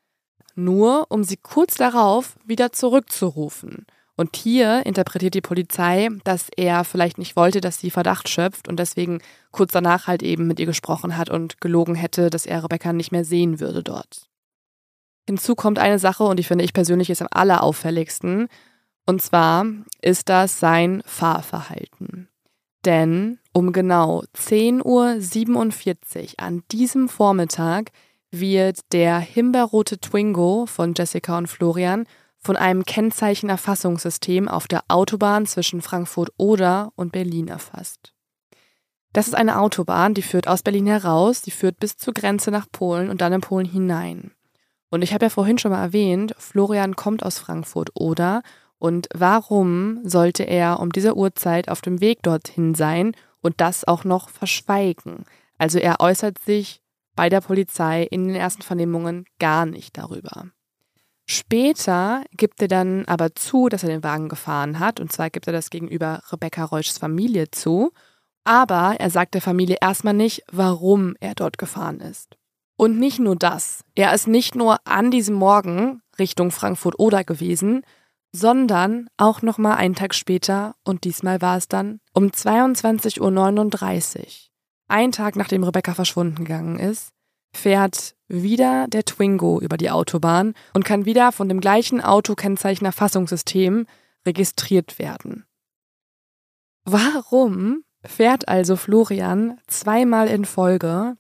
nur 0.56 1.08
um 1.10 1.24
sie 1.24 1.38
kurz 1.38 1.76
darauf 1.76 2.36
wieder 2.46 2.72
zurückzurufen. 2.72 3.86
Und 4.16 4.36
hier 4.36 4.86
interpretiert 4.86 5.34
die 5.34 5.42
Polizei, 5.42 6.10
dass 6.24 6.50
er 6.56 6.84
vielleicht 6.84 7.18
nicht 7.18 7.36
wollte, 7.36 7.62
dass 7.62 7.80
sie 7.80 7.90
Verdacht 7.90 8.30
schöpft 8.30 8.68
und 8.68 8.78
deswegen 8.78 9.22
kurz 9.52 9.72
danach 9.72 10.06
halt 10.06 10.22
eben 10.22 10.46
mit 10.46 10.60
ihr 10.60 10.68
gesprochen 10.68 11.18
hat 11.18 11.30
und 11.30 11.60
gelogen 11.62 11.96
hätte, 11.96 12.30
dass 12.30 12.46
er 12.46 12.64
Rebecca 12.64 12.94
nicht 12.94 13.12
mehr 13.12 13.26
sehen 13.26 13.60
würde 13.60 13.82
dort. 13.82 14.28
Hinzu 15.28 15.56
kommt 15.56 15.80
eine 15.80 16.00
Sache, 16.00 16.26
und 16.26 16.38
die 16.38 16.44
finde 16.44 16.64
ich 16.64 16.74
persönlich 16.74 17.10
ist 17.10 17.22
am 17.22 17.30
allerauffälligsten, 17.32 18.50
und 19.06 19.22
zwar 19.22 19.66
ist 20.02 20.30
das 20.30 20.60
sein 20.60 21.02
Fahrverhalten. 21.06 22.30
Denn 22.86 23.40
um 23.54 23.72
genau 23.72 24.24
10.47 24.36 24.84
Uhr 24.84 26.30
an 26.38 26.64
diesem 26.72 27.10
Vormittag 27.10 27.92
wird 28.34 28.80
der 28.92 29.20
himbeerrote 29.20 30.00
Twingo 30.00 30.66
von 30.66 30.94
Jessica 30.96 31.38
und 31.38 31.48
Florian 31.48 32.06
von 32.40 32.58
einem 32.58 32.84
Kennzeichenerfassungssystem 32.84 34.48
auf 34.48 34.68
der 34.68 34.84
Autobahn 34.90 35.46
zwischen 35.46 35.82
Frankfurt-Oder 35.82 36.92
und 36.96 37.12
Berlin 37.12 37.48
erfasst. 37.48 38.14
Das 39.14 39.28
ist 39.28 39.36
eine 39.36 39.60
Autobahn, 39.60 40.14
die 40.14 40.24
führt 40.24 40.48
aus 40.48 40.64
Berlin 40.64 40.88
heraus, 40.88 41.42
die 41.42 41.52
führt 41.52 41.80
bis 41.80 41.98
zur 41.98 42.14
Grenze 42.14 42.52
nach 42.52 42.66
Polen 42.72 43.10
und 43.10 43.22
dann 43.22 43.32
in 43.32 43.42
Polen 43.42 43.68
hinein. 43.68 44.32
Und 44.90 45.04
ich 45.04 45.14
habe 45.14 45.26
ja 45.26 45.30
vorhin 45.30 45.58
schon 45.58 45.72
mal 45.72 45.82
erwähnt, 45.82 46.36
Florian 46.38 46.96
kommt 46.96 47.24
aus 47.24 47.40
Frankfurt-Oder 47.40 48.42
und 48.78 49.08
warum 49.14 50.02
sollte 50.04 50.44
er 50.44 50.80
um 50.80 50.92
diese 50.92 51.16
Uhrzeit 51.16 51.70
auf 51.70 51.82
dem 51.82 52.02
Weg 52.02 52.22
dorthin 52.24 52.76
sein 52.76 53.14
und 53.42 53.62
das 53.62 53.88
auch 53.88 54.04
noch 54.04 54.30
verschweigen? 54.30 55.24
Also 55.58 55.80
er 55.80 56.02
äußert 56.02 56.40
sich 56.40 56.83
bei 57.16 57.30
der 57.30 57.42
Polizei 57.42 58.04
in 58.04 58.28
den 58.28 58.36
ersten 58.36 58.62
Vernehmungen 58.62 59.26
gar 59.40 59.66
nicht 59.66 59.98
darüber. 59.98 60.48
Später 61.26 62.24
gibt 62.32 62.62
er 62.62 62.68
dann 62.68 63.06
aber 63.06 63.34
zu, 63.34 63.70
dass 63.70 63.84
er 63.84 63.90
den 63.90 64.04
Wagen 64.04 64.28
gefahren 64.28 64.80
hat, 64.80 65.00
und 65.00 65.12
zwar 65.12 65.30
gibt 65.30 65.48
er 65.48 65.54
das 65.54 65.70
gegenüber 65.70 66.22
Rebecca 66.32 66.66
Reuschs 66.66 66.98
Familie 66.98 67.50
zu, 67.50 67.92
aber 68.44 68.96
er 69.00 69.10
sagt 69.10 69.34
der 69.34 69.42
Familie 69.42 69.78
erstmal 69.80 70.14
nicht, 70.14 70.44
warum 70.52 71.16
er 71.22 71.34
dort 71.34 71.58
gefahren 71.58 72.02
ist. 72.02 72.36
Und 72.76 73.00
nicht 73.00 73.20
nur 73.20 73.38
das, 73.38 73.84
er 73.96 74.14
ist 74.14 74.28
nicht 74.28 74.56
nur 74.56 74.78
an 74.86 75.12
diesem 75.12 75.36
Morgen 75.36 76.02
Richtung 76.20 76.52
Frankfurt-Oder 76.52 77.24
gewesen, 77.24 77.84
sondern 78.34 79.08
auch 79.16 79.42
nochmal 79.42 79.78
einen 79.78 79.96
Tag 79.96 80.14
später, 80.14 80.76
und 80.84 81.04
diesmal 81.06 81.42
war 81.42 81.58
es 81.58 81.68
dann 81.68 82.00
um 82.14 82.26
22.39 82.26 83.22
Uhr, 83.22 84.28
ein 84.88 85.12
Tag 85.12 85.36
nachdem 85.36 85.64
Rebecca 85.64 85.94
verschwunden 85.94 86.44
gegangen 86.44 86.80
ist, 86.80 87.14
fährt 87.56 88.16
wieder 88.28 88.88
der 88.88 89.06
Twingo 89.06 89.60
über 89.60 89.78
die 89.78 89.92
Autobahn 89.92 90.54
und 90.74 90.86
kann 90.86 91.06
wieder 91.06 91.32
von 91.32 91.50
dem 91.50 91.60
gleichen 91.60 92.02
Autokennzeichnerfassungssystem 92.02 93.86
registriert 94.26 95.00
werden. 95.00 95.46
Warum 96.86 97.84
fährt 98.04 98.48
also 98.48 98.76
Florian 98.76 99.60
zweimal 99.68 100.28
in 100.28 100.46
Folge 100.46 101.16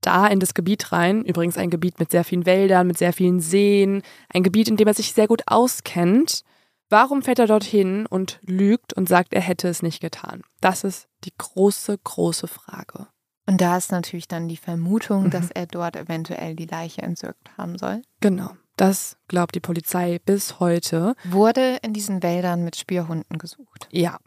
da 0.00 0.26
in 0.26 0.40
das 0.40 0.54
Gebiet 0.54 0.92
rein, 0.92 1.24
übrigens 1.24 1.58
ein 1.58 1.70
Gebiet 1.70 1.98
mit 1.98 2.10
sehr 2.10 2.24
vielen 2.24 2.46
Wäldern, 2.46 2.86
mit 2.86 2.98
sehr 2.98 3.12
vielen 3.12 3.40
Seen, 3.40 4.02
ein 4.32 4.42
Gebiet, 4.42 4.68
in 4.68 4.76
dem 4.76 4.86
er 4.86 4.94
sich 4.94 5.12
sehr 5.12 5.26
gut 5.26 5.42
auskennt, 5.46 6.44
Warum 6.90 7.22
fährt 7.22 7.38
er 7.38 7.46
dorthin 7.46 8.06
und 8.06 8.40
lügt 8.42 8.94
und 8.94 9.08
sagt, 9.08 9.34
er 9.34 9.42
hätte 9.42 9.68
es 9.68 9.82
nicht 9.82 10.00
getan? 10.00 10.42
Das 10.60 10.84
ist 10.84 11.08
die 11.24 11.32
große, 11.36 11.98
große 11.98 12.48
Frage. 12.48 13.08
Und 13.46 13.60
da 13.60 13.76
ist 13.76 13.92
natürlich 13.92 14.28
dann 14.28 14.48
die 14.48 14.56
Vermutung, 14.56 15.24
mhm. 15.24 15.30
dass 15.30 15.50
er 15.50 15.66
dort 15.66 15.96
eventuell 15.96 16.54
die 16.54 16.66
Leiche 16.66 17.02
entsorgt 17.02 17.50
haben 17.56 17.78
soll. 17.78 18.02
Genau. 18.20 18.50
Das 18.76 19.16
glaubt 19.26 19.54
die 19.54 19.60
Polizei 19.60 20.20
bis 20.24 20.60
heute. 20.60 21.14
Wurde 21.24 21.78
in 21.82 21.92
diesen 21.92 22.22
Wäldern 22.22 22.64
mit 22.64 22.76
Spürhunden 22.76 23.38
gesucht? 23.38 23.88
Ja. 23.90 24.18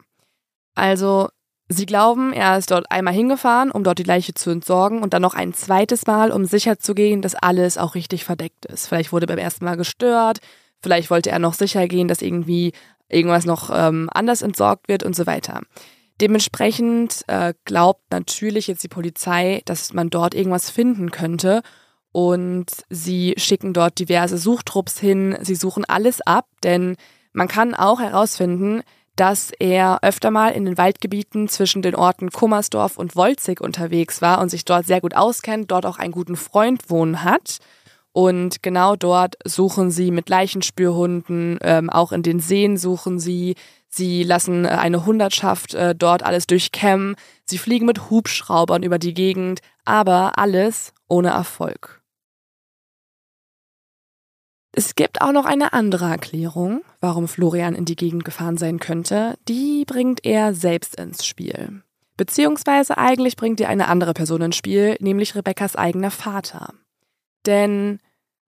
Also, 0.74 1.28
sie 1.68 1.86
glauben, 1.86 2.32
er 2.32 2.58
ist 2.58 2.70
dort 2.70 2.90
einmal 2.90 3.14
hingefahren, 3.14 3.70
um 3.70 3.82
dort 3.82 3.98
die 3.98 4.04
Leiche 4.04 4.34
zu 4.34 4.50
entsorgen 4.50 5.02
und 5.02 5.14
dann 5.14 5.22
noch 5.22 5.34
ein 5.34 5.54
zweites 5.54 6.06
Mal, 6.06 6.30
um 6.30 6.44
sicherzugehen, 6.44 7.22
dass 7.22 7.34
alles 7.34 7.78
auch 7.78 7.94
richtig 7.94 8.24
verdeckt 8.24 8.66
ist. 8.66 8.88
Vielleicht 8.88 9.12
wurde 9.12 9.26
beim 9.26 9.38
ersten 9.38 9.64
Mal 9.64 9.76
gestört, 9.76 10.40
Vielleicht 10.82 11.10
wollte 11.10 11.30
er 11.30 11.38
noch 11.38 11.54
sicher 11.54 11.86
gehen, 11.88 12.08
dass 12.08 12.22
irgendwie 12.22 12.72
irgendwas 13.08 13.44
noch 13.44 13.70
ähm, 13.72 14.08
anders 14.12 14.42
entsorgt 14.42 14.88
wird 14.88 15.02
und 15.02 15.14
so 15.14 15.26
weiter. 15.26 15.60
Dementsprechend 16.20 17.24
äh, 17.26 17.54
glaubt 17.64 18.02
natürlich 18.10 18.66
jetzt 18.66 18.82
die 18.82 18.88
Polizei, 18.88 19.62
dass 19.64 19.92
man 19.92 20.10
dort 20.10 20.34
irgendwas 20.34 20.70
finden 20.70 21.10
könnte. 21.10 21.62
Und 22.12 22.66
sie 22.90 23.34
schicken 23.38 23.72
dort 23.72 23.98
diverse 23.98 24.36
Suchtrupps 24.36 24.98
hin. 24.98 25.36
Sie 25.40 25.54
suchen 25.54 25.84
alles 25.84 26.20
ab, 26.20 26.46
denn 26.62 26.96
man 27.32 27.48
kann 27.48 27.74
auch 27.74 28.00
herausfinden, 28.00 28.82
dass 29.16 29.50
er 29.58 29.98
öfter 30.02 30.30
mal 30.30 30.50
in 30.50 30.64
den 30.64 30.78
Waldgebieten 30.78 31.48
zwischen 31.48 31.82
den 31.82 31.94
Orten 31.94 32.30
Kummersdorf 32.30 32.96
und 32.98 33.16
Wolzig 33.16 33.60
unterwegs 33.60 34.22
war 34.22 34.40
und 34.40 34.48
sich 34.48 34.64
dort 34.64 34.86
sehr 34.86 35.00
gut 35.00 35.14
auskennt, 35.14 35.70
dort 35.70 35.86
auch 35.86 35.98
einen 35.98 36.12
guten 36.12 36.36
Freund 36.36 36.88
wohnen 36.88 37.24
hat. 37.24 37.58
Und 38.12 38.62
genau 38.62 38.94
dort 38.94 39.36
suchen 39.44 39.90
sie 39.90 40.10
mit 40.10 40.28
Leichenspürhunden, 40.28 41.58
ähm, 41.62 41.88
auch 41.88 42.12
in 42.12 42.22
den 42.22 42.40
Seen 42.40 42.76
suchen 42.76 43.18
sie. 43.18 43.54
Sie 43.88 44.22
lassen 44.22 44.64
äh, 44.64 44.68
eine 44.68 45.06
Hundertschaft 45.06 45.74
äh, 45.74 45.94
dort 45.94 46.22
alles 46.22 46.46
durchkämmen. 46.46 47.16
Sie 47.44 47.58
fliegen 47.58 47.86
mit 47.86 48.10
Hubschraubern 48.10 48.82
über 48.82 48.98
die 48.98 49.14
Gegend, 49.14 49.60
aber 49.84 50.38
alles 50.38 50.92
ohne 51.08 51.30
Erfolg. 51.30 52.02
Es 54.74 54.94
gibt 54.94 55.20
auch 55.20 55.32
noch 55.32 55.44
eine 55.44 55.74
andere 55.74 56.06
Erklärung, 56.06 56.82
warum 57.00 57.28
Florian 57.28 57.74
in 57.74 57.84
die 57.84 57.96
Gegend 57.96 58.24
gefahren 58.24 58.56
sein 58.56 58.78
könnte. 58.78 59.36
Die 59.46 59.84
bringt 59.86 60.24
er 60.24 60.54
selbst 60.54 60.98
ins 60.98 61.26
Spiel. 61.26 61.82
Beziehungsweise 62.16 62.96
eigentlich 62.96 63.36
bringt 63.36 63.60
er 63.60 63.68
eine 63.68 63.88
andere 63.88 64.14
Person 64.14 64.42
ins 64.42 64.56
Spiel, 64.56 64.96
nämlich 65.00 65.34
Rebekkas 65.34 65.76
eigener 65.76 66.10
Vater. 66.10 66.72
Denn 67.46 67.98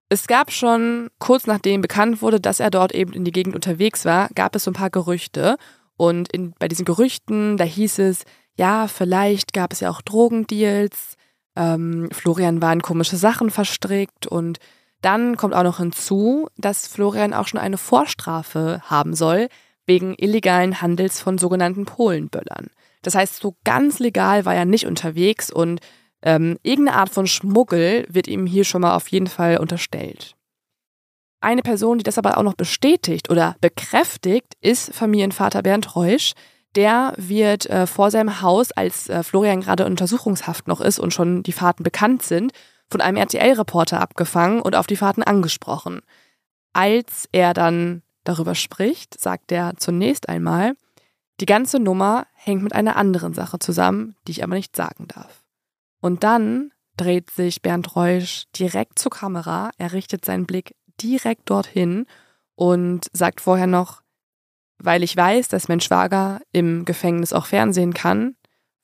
es 0.09 0.27
gab 0.27 0.51
schon, 0.51 1.09
kurz 1.19 1.47
nachdem 1.47 1.81
bekannt 1.81 2.21
wurde, 2.21 2.39
dass 2.39 2.59
er 2.59 2.69
dort 2.69 2.93
eben 2.93 3.13
in 3.13 3.25
die 3.25 3.31
Gegend 3.31 3.55
unterwegs 3.55 4.05
war, 4.05 4.29
gab 4.35 4.55
es 4.55 4.63
so 4.63 4.71
ein 4.71 4.75
paar 4.75 4.89
Gerüchte. 4.89 5.57
Und 5.97 6.31
in, 6.31 6.53
bei 6.59 6.67
diesen 6.67 6.85
Gerüchten, 6.85 7.57
da 7.57 7.63
hieß 7.63 7.99
es, 7.99 8.23
ja, 8.57 8.87
vielleicht 8.87 9.53
gab 9.53 9.73
es 9.73 9.79
ja 9.79 9.89
auch 9.89 10.01
Drogendeals, 10.01 11.15
ähm, 11.55 12.09
Florian 12.11 12.61
war 12.61 12.73
in 12.73 12.81
komische 12.81 13.17
Sachen 13.17 13.49
verstrickt 13.49 14.27
und 14.27 14.59
dann 15.01 15.37
kommt 15.37 15.53
auch 15.53 15.63
noch 15.63 15.77
hinzu, 15.77 16.47
dass 16.57 16.87
Florian 16.87 17.33
auch 17.33 17.47
schon 17.47 17.59
eine 17.59 17.77
Vorstrafe 17.77 18.81
haben 18.83 19.13
soll 19.13 19.49
wegen 19.85 20.15
illegalen 20.17 20.81
Handels 20.81 21.19
von 21.19 21.37
sogenannten 21.37 21.85
Polenböllern. 21.85 22.69
Das 23.03 23.15
heißt, 23.15 23.35
so 23.35 23.55
ganz 23.63 23.99
legal 23.99 24.45
war 24.45 24.55
er 24.55 24.65
nicht 24.65 24.87
unterwegs 24.87 25.51
und 25.51 25.79
ähm, 26.25 26.57
irgendeine 26.63 26.97
Art 26.97 27.09
von 27.09 27.27
Schmuggel 27.27 28.05
wird 28.09 28.27
ihm 28.27 28.47
hier 28.47 28.65
schon 28.65 28.81
mal 28.81 28.95
auf 28.95 29.07
jeden 29.07 29.27
Fall 29.27 29.57
unterstellt. 29.57 30.35
Eine 31.39 31.61
Person, 31.61 31.99
die 31.99 32.03
das 32.03 32.17
aber 32.17 32.37
auch 32.37 32.43
noch 32.43 32.55
bestätigt 32.55 33.29
oder 33.29 33.55
bekräftigt, 33.61 34.55
ist 34.61 34.93
Familienvater 34.93 35.61
Bernd 35.61 35.95
Reusch. 35.95 36.33
Der 36.75 37.13
wird 37.17 37.67
äh, 37.69 37.85
vor 37.85 38.09
seinem 38.09 38.41
Haus, 38.41 38.71
als 38.71 39.07
äh, 39.07 39.21
Florian 39.21 39.61
gerade 39.61 39.83
in 39.83 39.91
Untersuchungshaft 39.91 40.67
noch 40.67 40.81
ist 40.81 40.97
und 40.97 41.13
schon 41.13 41.43
die 41.43 41.51
Fahrten 41.51 41.83
bekannt 41.83 42.23
sind, 42.23 42.51
von 42.89 42.99
einem 43.01 43.17
RTL-Reporter 43.17 44.01
abgefangen 44.01 44.61
und 44.61 44.75
auf 44.75 44.87
die 44.87 44.95
Fahrten 44.95 45.21
angesprochen. 45.23 46.01
Als 46.73 47.29
er 47.31 47.53
dann 47.53 48.01
darüber 48.23 48.55
spricht, 48.55 49.19
sagt 49.19 49.51
er 49.51 49.77
zunächst 49.77 50.27
einmal, 50.27 50.73
Die 51.39 51.45
ganze 51.45 51.79
Nummer 51.79 52.27
hängt 52.33 52.63
mit 52.63 52.73
einer 52.73 52.95
anderen 52.95 53.33
Sache 53.33 53.59
zusammen, 53.59 54.15
die 54.25 54.31
ich 54.31 54.43
aber 54.43 54.55
nicht 54.55 54.75
sagen 54.75 55.07
darf. 55.07 55.44
Und 56.05 56.23
dann 56.23 56.71
dreht 56.97 57.31
sich 57.31 57.63
Bernd 57.63 57.95
Reusch 57.95 58.43
direkt 58.55 58.99
zur 58.99 59.09
Kamera, 59.09 59.71
er 59.79 59.91
richtet 59.91 60.23
seinen 60.23 60.45
Blick 60.45 60.75
direkt 61.01 61.49
dorthin 61.49 62.05
und 62.53 63.07
sagt 63.11 63.41
vorher 63.41 63.65
noch, 63.65 64.03
weil 64.77 65.01
ich 65.01 65.17
weiß, 65.17 65.47
dass 65.47 65.67
mein 65.67 65.79
Schwager 65.79 66.41
im 66.51 66.85
Gefängnis 66.85 67.33
auch 67.33 67.47
Fernsehen 67.47 67.95
kann, 67.95 68.35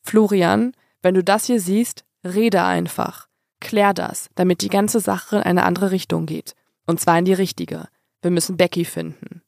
Florian, 0.01 0.71
wenn 1.03 1.13
du 1.13 1.23
das 1.23 1.45
hier 1.45 1.61
siehst, 1.61 2.05
rede 2.23 2.63
einfach. 2.63 3.27
Klär 3.59 3.93
das, 3.93 4.27
damit 4.33 4.63
die 4.63 4.69
ganze 4.69 4.99
Sache 4.99 5.35
in 5.35 5.43
eine 5.43 5.63
andere 5.65 5.91
Richtung 5.91 6.25
geht. 6.25 6.55
Und 6.87 6.99
zwar 6.99 7.19
in 7.19 7.25
die 7.25 7.33
richtige. 7.33 7.87
Wir 8.23 8.31
müssen 8.31 8.57
Becky 8.57 8.83
finden. 8.83 9.43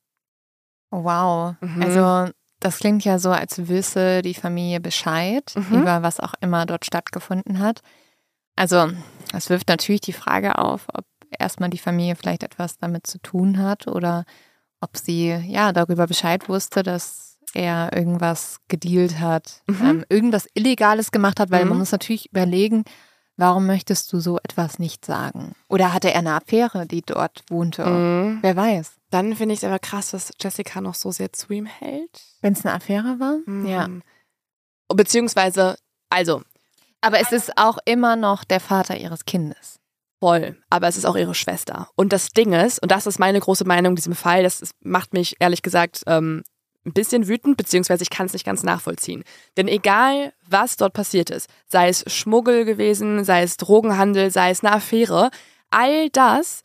Wow. 0.91 1.55
Mhm. 1.59 1.81
Also 1.81 2.31
das 2.63 2.79
klingt 2.79 3.03
ja 3.03 3.19
so, 3.19 3.29
als 3.29 3.67
wüsste 3.67 4.21
die 4.21 4.33
Familie 4.33 4.79
Bescheid 4.79 5.53
mhm. 5.55 5.81
über 5.81 6.01
was 6.01 6.21
auch 6.21 6.33
immer 6.39 6.65
dort 6.65 6.85
stattgefunden 6.85 7.59
hat. 7.59 7.81
Also 8.55 8.89
es 9.33 9.49
wirft 9.49 9.67
natürlich 9.67 10.01
die 10.01 10.13
Frage 10.13 10.57
auf, 10.57 10.85
ob 10.93 11.05
erstmal 11.37 11.69
die 11.69 11.77
Familie 11.77 12.15
vielleicht 12.15 12.43
etwas 12.43 12.77
damit 12.77 13.05
zu 13.05 13.19
tun 13.19 13.57
hat 13.57 13.87
oder 13.87 14.23
ob 14.79 14.95
sie 14.95 15.29
ja 15.47 15.73
darüber 15.73 16.07
Bescheid 16.07 16.47
wusste, 16.47 16.83
dass 16.83 17.37
er 17.53 17.91
irgendwas 17.93 18.57
gedealt 18.69 19.19
hat, 19.19 19.61
mhm. 19.67 19.85
ähm, 19.85 20.05
irgendwas 20.07 20.47
Illegales 20.53 21.11
gemacht 21.11 21.39
hat, 21.39 21.51
weil 21.51 21.63
mhm. 21.63 21.69
man 21.69 21.79
muss 21.79 21.91
natürlich 21.91 22.29
überlegen, 22.31 22.85
warum 23.35 23.65
möchtest 23.65 24.11
du 24.13 24.19
so 24.19 24.37
etwas 24.37 24.79
nicht 24.79 25.05
sagen? 25.05 25.53
Oder 25.67 25.93
hatte 25.93 26.11
er 26.11 26.19
eine 26.19 26.35
Affäre, 26.35 26.87
die 26.87 27.01
dort 27.01 27.43
wohnte? 27.49 27.85
Mhm. 27.85 28.39
Wer 28.41 28.55
weiß. 28.55 28.93
Dann 29.13 29.35
finde 29.35 29.53
ich 29.53 29.59
es 29.59 29.63
aber 29.63 29.77
krass, 29.77 30.09
dass 30.09 30.31
Jessica 30.41 30.81
noch 30.81 30.95
so 30.95 31.11
sehr 31.11 31.31
zu 31.31 31.53
ihm 31.53 31.67
hält. 31.67 32.19
Wenn 32.41 32.53
es 32.53 32.65
eine 32.65 32.73
Affäre 32.73 33.19
war? 33.19 33.37
Mhm. 33.45 33.67
Ja. 33.67 33.87
Beziehungsweise, 34.87 35.77
also. 36.09 36.41
Aber 36.99 37.19
es 37.19 37.31
ist 37.31 37.55
auch 37.57 37.77
immer 37.85 38.15
noch 38.15 38.43
der 38.43 38.59
Vater 38.59 38.97
ihres 38.97 39.25
Kindes. 39.25 39.79
Voll, 40.19 40.57
aber 40.71 40.87
es 40.87 40.97
ist 40.97 41.05
auch 41.05 41.15
ihre 41.15 41.35
Schwester. 41.35 41.89
Und 41.95 42.11
das 42.11 42.29
Ding 42.29 42.53
ist, 42.53 42.81
und 42.81 42.89
das 42.89 43.05
ist 43.05 43.19
meine 43.19 43.39
große 43.39 43.65
Meinung 43.65 43.91
in 43.91 43.97
diesem 43.97 44.15
Fall, 44.15 44.41
das 44.41 44.61
ist, 44.61 44.73
macht 44.81 45.13
mich 45.13 45.35
ehrlich 45.39 45.61
gesagt 45.61 46.01
ähm, 46.07 46.41
ein 46.83 46.93
bisschen 46.93 47.27
wütend, 47.27 47.55
beziehungsweise 47.55 48.01
ich 48.01 48.09
kann 48.09 48.25
es 48.25 48.33
nicht 48.33 48.45
ganz 48.45 48.63
nachvollziehen. 48.63 49.23
Denn 49.57 49.67
egal, 49.67 50.33
was 50.47 50.75
dort 50.75 50.93
passiert 50.93 51.29
ist, 51.29 51.49
sei 51.67 51.89
es 51.89 52.03
Schmuggel 52.07 52.65
gewesen, 52.65 53.23
sei 53.25 53.43
es 53.43 53.57
Drogenhandel, 53.57 54.31
sei 54.31 54.49
es 54.49 54.63
eine 54.63 54.73
Affäre, 54.73 55.29
all 55.69 56.09
das, 56.09 56.63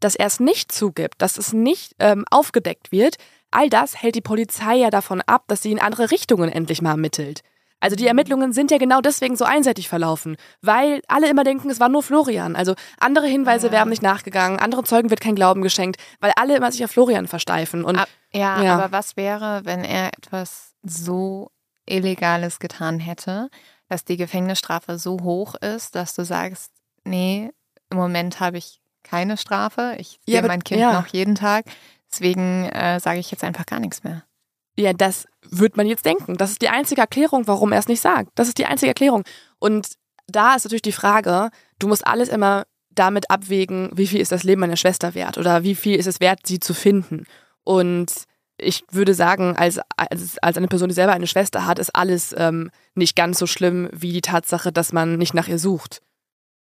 dass 0.00 0.14
er 0.14 0.26
es 0.26 0.40
nicht 0.40 0.72
zugibt, 0.72 1.20
dass 1.22 1.38
es 1.38 1.52
nicht 1.52 1.94
ähm, 1.98 2.24
aufgedeckt 2.30 2.92
wird, 2.92 3.16
all 3.50 3.68
das 3.68 4.00
hält 4.02 4.14
die 4.14 4.20
Polizei 4.20 4.76
ja 4.76 4.90
davon 4.90 5.22
ab, 5.22 5.44
dass 5.48 5.62
sie 5.62 5.72
in 5.72 5.80
andere 5.80 6.10
Richtungen 6.10 6.50
endlich 6.50 6.82
mal 6.82 6.90
ermittelt. 6.90 7.42
Also 7.80 7.94
die 7.94 8.08
Ermittlungen 8.08 8.52
sind 8.52 8.72
ja 8.72 8.78
genau 8.78 9.00
deswegen 9.00 9.36
so 9.36 9.44
einseitig 9.44 9.88
verlaufen, 9.88 10.36
weil 10.62 11.00
alle 11.06 11.30
immer 11.30 11.44
denken, 11.44 11.70
es 11.70 11.78
war 11.78 11.88
nur 11.88 12.02
Florian. 12.02 12.56
Also 12.56 12.74
andere 12.98 13.28
Hinweise 13.28 13.68
ja. 13.68 13.72
werden 13.72 13.90
nicht 13.90 14.02
nachgegangen, 14.02 14.58
anderen 14.58 14.84
Zeugen 14.84 15.10
wird 15.10 15.20
kein 15.20 15.36
Glauben 15.36 15.62
geschenkt, 15.62 16.00
weil 16.18 16.32
alle 16.34 16.56
immer 16.56 16.72
sich 16.72 16.84
auf 16.84 16.90
Florian 16.90 17.28
versteifen. 17.28 17.84
Und, 17.84 17.96
Ab, 17.96 18.08
ja, 18.32 18.62
ja, 18.62 18.74
aber 18.74 18.90
was 18.90 19.16
wäre, 19.16 19.60
wenn 19.64 19.84
er 19.84 20.08
etwas 20.08 20.74
so 20.82 21.50
Illegales 21.86 22.58
getan 22.58 22.98
hätte, 22.98 23.48
dass 23.88 24.04
die 24.04 24.16
Gefängnisstrafe 24.16 24.98
so 24.98 25.20
hoch 25.22 25.54
ist, 25.54 25.94
dass 25.94 26.14
du 26.14 26.24
sagst, 26.24 26.72
nee, 27.04 27.50
im 27.90 27.96
Moment 27.96 28.40
habe 28.40 28.58
ich 28.58 28.80
keine 29.08 29.36
Strafe, 29.36 29.96
ich 29.98 30.20
sehe 30.26 30.36
ja, 30.36 30.42
mein 30.42 30.62
Kind 30.62 30.80
ja. 30.80 30.92
noch 30.92 31.06
jeden 31.08 31.34
Tag, 31.34 31.66
deswegen 32.10 32.66
äh, 32.66 33.00
sage 33.00 33.18
ich 33.20 33.30
jetzt 33.30 33.44
einfach 33.44 33.66
gar 33.66 33.80
nichts 33.80 34.04
mehr. 34.04 34.24
Ja, 34.78 34.92
das 34.92 35.26
wird 35.42 35.76
man 35.76 35.86
jetzt 35.86 36.04
denken. 36.04 36.36
Das 36.36 36.50
ist 36.50 36.62
die 36.62 36.68
einzige 36.68 37.00
Erklärung, 37.00 37.48
warum 37.48 37.72
er 37.72 37.80
es 37.80 37.88
nicht 37.88 38.00
sagt. 38.00 38.30
Das 38.36 38.46
ist 38.46 38.58
die 38.58 38.66
einzige 38.66 38.90
Erklärung. 38.90 39.24
Und 39.58 39.88
da 40.28 40.54
ist 40.54 40.64
natürlich 40.64 40.82
die 40.82 40.92
Frage, 40.92 41.50
du 41.80 41.88
musst 41.88 42.06
alles 42.06 42.28
immer 42.28 42.64
damit 42.90 43.30
abwägen, 43.30 43.90
wie 43.94 44.06
viel 44.06 44.20
ist 44.20 44.30
das 44.30 44.44
Leben 44.44 44.60
meiner 44.60 44.76
Schwester 44.76 45.14
wert 45.14 45.38
oder 45.38 45.64
wie 45.64 45.74
viel 45.74 45.96
ist 45.98 46.06
es 46.06 46.20
wert, 46.20 46.46
sie 46.46 46.60
zu 46.60 46.74
finden. 46.74 47.24
Und 47.64 48.12
ich 48.56 48.84
würde 48.90 49.14
sagen, 49.14 49.56
als, 49.56 49.80
als, 49.96 50.38
als 50.38 50.56
eine 50.56 50.68
Person, 50.68 50.88
die 50.88 50.94
selber 50.94 51.12
eine 51.12 51.26
Schwester 51.26 51.66
hat, 51.66 51.78
ist 51.78 51.94
alles 51.94 52.34
ähm, 52.36 52.70
nicht 52.94 53.16
ganz 53.16 53.38
so 53.38 53.46
schlimm 53.46 53.88
wie 53.92 54.12
die 54.12 54.20
Tatsache, 54.20 54.72
dass 54.72 54.92
man 54.92 55.16
nicht 55.16 55.34
nach 55.34 55.48
ihr 55.48 55.58
sucht. 55.58 56.02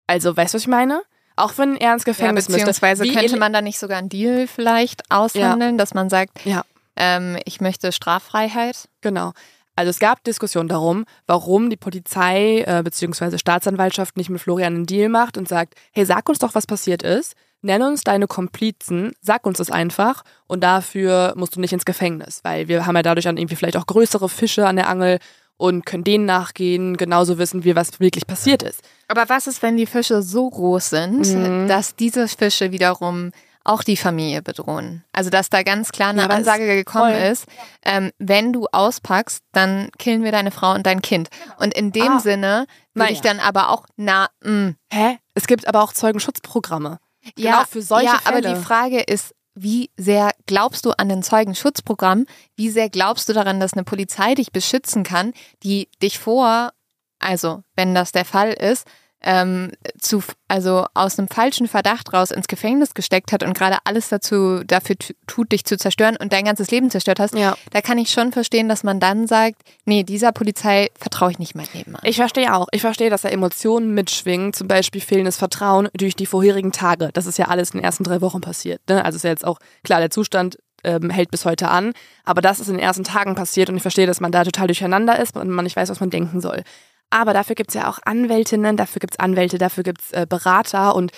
Also, 0.07 0.36
weißt 0.36 0.53
du, 0.53 0.55
was 0.55 0.63
ich 0.63 0.67
meine? 0.67 1.01
Auch 1.36 1.57
wenn 1.57 1.75
er 1.75 1.93
ins 1.93 2.03
Gefängnis 2.03 2.47
ja, 2.47 2.55
beziehungsweise 2.55 3.03
müsste. 3.03 3.19
könnte 3.19 3.38
man 3.38 3.53
da 3.53 3.61
nicht 3.61 3.79
sogar 3.79 3.97
einen 3.97 4.09
Deal 4.09 4.47
vielleicht 4.47 5.09
aushandeln, 5.09 5.75
ja. 5.75 5.77
dass 5.77 5.93
man 5.93 6.09
sagt, 6.09 6.45
ja. 6.45 6.63
Ähm, 6.95 7.38
ich 7.45 7.61
möchte 7.61 7.91
Straffreiheit. 7.91 8.89
Genau. 9.01 9.32
Also 9.75 9.89
es 9.89 9.99
gab 9.99 10.23
Diskussionen 10.23 10.67
darum, 10.67 11.05
warum 11.25 11.69
die 11.69 11.77
Polizei 11.77 12.63
äh, 12.67 12.84
bzw. 12.84 13.38
Staatsanwaltschaft 13.38 14.17
nicht 14.17 14.29
mit 14.29 14.41
Florian 14.41 14.75
einen 14.75 14.86
Deal 14.86 15.09
macht 15.09 15.38
und 15.38 15.47
sagt, 15.47 15.75
hey, 15.91 16.05
sag 16.05 16.27
uns 16.27 16.39
doch, 16.39 16.53
was 16.53 16.67
passiert 16.67 17.01
ist, 17.03 17.34
nenn 17.61 17.82
uns 17.82 18.03
deine 18.03 18.27
Komplizen, 18.27 19.13
sag 19.21 19.45
uns 19.45 19.57
das 19.57 19.71
einfach 19.71 20.23
und 20.47 20.61
dafür 20.61 21.34
musst 21.38 21.55
du 21.55 21.59
nicht 21.59 21.73
ins 21.73 21.86
Gefängnis, 21.86 22.41
weil 22.43 22.67
wir 22.67 22.86
haben 22.86 22.95
ja 22.95 23.01
dadurch 23.01 23.23
dann 23.23 23.38
irgendwie 23.38 23.55
vielleicht 23.55 23.77
auch 23.77 23.86
größere 23.86 24.29
Fische 24.29 24.67
an 24.67 24.75
der 24.75 24.89
Angel 24.89 25.19
und 25.62 25.86
können 25.86 26.03
denen 26.03 26.26
nachgehen, 26.26 26.97
genauso 26.97 27.38
wissen 27.38 27.64
wir, 27.64 27.76
was 27.76 27.99
wirklich 27.99 28.26
passiert 28.26 28.64
ist. 28.64 28.82
Aber 29.07 29.30
was 29.30 29.45
ist, 29.45 29.62
wenn 29.62 29.78
die 29.78 29.86
Fische 29.86 30.24
so 30.24 30.49
groß 30.49 30.89
sind, 30.89 31.28
mhm. 31.28 31.68
dass 31.68 31.95
diese 31.95 32.28
Fische 32.28 32.72
wiederum 32.72 33.32
auch 33.64 33.84
die 33.84 33.95
Familie 33.95 34.41
bedrohen. 34.41 35.03
Also 35.14 35.30
dass 35.30 35.51
da 35.51 35.62
ganz 35.62 35.91
klar 35.91 36.09
eine 36.09 36.24
ja, 36.24 36.28
Ansage 36.30 36.66
gekommen 36.66 37.14
voll. 37.14 37.32
ist, 37.32 37.45
ähm, 37.86 38.09
wenn 38.18 38.53
du 38.53 38.66
auspackst, 38.72 39.43
dann 39.51 39.91
killen 39.99 40.24
wir 40.24 40.32
deine 40.32 40.49
Frau 40.49 40.74
und 40.74 40.88
dein 40.88 41.03
Kind. 41.03 41.30
Und 41.59 41.76
in 41.76 41.91
dem 41.91 42.14
ah, 42.14 42.20
Sinne 42.20 42.66
würde 42.95 43.14
ich 43.14 43.22
dann 43.22 43.39
aber 43.39 43.70
auch, 43.70 43.86
na, 43.97 44.30
mh. 44.43 44.51
Mm. 44.51 44.76
Hä? 44.91 45.18
Es 45.36 45.45
gibt 45.45 45.68
aber 45.68 45.84
auch 45.84 45.93
Zeugenschutzprogramme. 45.93 46.97
Genau 47.36 47.49
ja, 47.49 47.66
für 47.70 47.84
solche 47.84 48.07
ja, 48.07 48.18
Fälle. 48.18 48.47
aber 48.49 48.55
die 48.55 48.64
Frage 48.64 49.01
ist, 49.01 49.36
wie 49.54 49.91
sehr 49.97 50.32
glaubst 50.45 50.86
du 50.86 50.91
an 50.91 51.10
den 51.10 51.24
Zeugenschutzprogramm? 51.24 52.26
Wie 52.56 52.70
sehr 52.70 52.89
glaubst 52.89 53.28
du 53.30 53.34
daran, 53.34 53.60
dass 53.60 53.74
eine 53.74 53.84
Polizei 53.84 54.36
dich 54.36 54.52
beschützen 54.52 55.04
kann, 55.04 55.34
die 55.64 55.89
dich 56.02 56.20
vor, 56.20 56.72
also 57.20 57.64
wenn 57.76 57.93
das 57.93 58.12
der 58.12 58.26
Fall 58.26 58.54
ist, 58.54 58.88
ähm, 59.24 59.72
zu, 59.99 60.24
also 60.47 60.86
aus 60.93 61.19
einem 61.19 61.28
falschen 61.28 61.67
Verdacht 61.67 62.13
raus 62.13 62.32
ins 62.32 62.47
Gefängnis 62.47 62.93
gesteckt 62.93 63.32
hat 63.32 63.43
und 63.43 63.53
gerade 63.53 63.78
alles 63.84 64.09
dazu 64.09 64.63
dafür 64.65 64.95
tut, 65.28 65.51
dich 65.51 65.63
zu 65.63 65.78
zerstören 65.78 66.17
und 66.17 66.34
dein 66.34 66.45
ganzes 66.45 66.72
Leben 66.72 66.89
zerstört 66.89 67.19
hast, 67.19 67.36
ja. 67.36 67.55
da 67.72 67.82
kann 67.82 67.97
ich 67.97 68.09
schon 68.09 68.32
verstehen, 68.32 68.67
dass 68.67 68.84
man 68.84 68.99
dann 68.99 69.28
sagt, 69.28 69.61
nee, 69.86 70.03
dieser 70.03 70.32
Polizei 70.32 70.89
vertraue 70.97 71.32
ich 71.32 71.39
nicht 71.39 71.55
mein 71.55 71.67
Leben 71.74 71.95
an. 71.95 72.01
Ich 72.03 72.15
verstehe 72.15 72.53
auch. 72.55 72.67
Ich 72.72 72.82
verstehe, 72.82 73.09
dass 73.09 73.22
da 73.22 73.30
Emotionen 73.30 73.93
mitschwingen, 73.93 74.53
zum 74.53 74.67
Beispiel 74.67 75.01
fehlendes 75.01 75.38
Vertrauen 75.38 75.89
durch 75.95 76.15
die 76.15 76.26
vorherigen 76.26 76.72
Tage. 76.72 77.09
Das 77.13 77.26
ist 77.26 77.38
ja 77.38 77.45
alles 77.45 77.72
in 77.72 77.80
den 77.80 77.86
ersten 77.86 78.03
drei 78.03 78.22
Wochen 78.22 78.41
passiert. 78.41 78.82
Ne? 78.89 79.03
Also 79.05 79.17
ist 79.17 79.24
ja 79.24 79.30
jetzt 79.30 79.45
auch 79.45 79.59
klar, 79.84 79.99
der 79.99 80.09
Zustand 80.09 80.57
ähm, 80.84 81.09
hält 81.09 81.32
bis 81.32 81.45
heute 81.45 81.69
an. 81.69 81.93
Aber 82.24 82.41
das 82.41 82.59
ist 82.59 82.67
in 82.67 82.76
den 82.76 82.84
ersten 82.84 83.03
Tagen 83.03 83.36
passiert 83.36 83.69
und 83.69 83.76
ich 83.76 83.82
verstehe, 83.82 84.07
dass 84.07 84.19
man 84.19 84.32
da 84.32 84.43
total 84.43 84.67
durcheinander 84.67 85.19
ist 85.19 85.38
und 85.38 85.49
man 85.49 85.63
nicht 85.63 85.76
weiß, 85.76 85.89
was 85.89 85.99
man 85.99 86.09
denken 86.09 86.41
soll. 86.41 86.63
Aber 87.12 87.34
dafür 87.34 87.55
gibt 87.55 87.70
es 87.70 87.76
ja 87.76 87.88
auch 87.89 87.99
Anwältinnen, 88.03 88.78
dafür 88.78 88.99
gibt 88.99 89.14
es 89.14 89.20
Anwälte, 89.20 89.57
dafür 89.59 89.84
gibt 89.84 90.01
es 90.01 90.12
äh, 90.12 90.26
Berater 90.28 90.95
und 90.95 91.12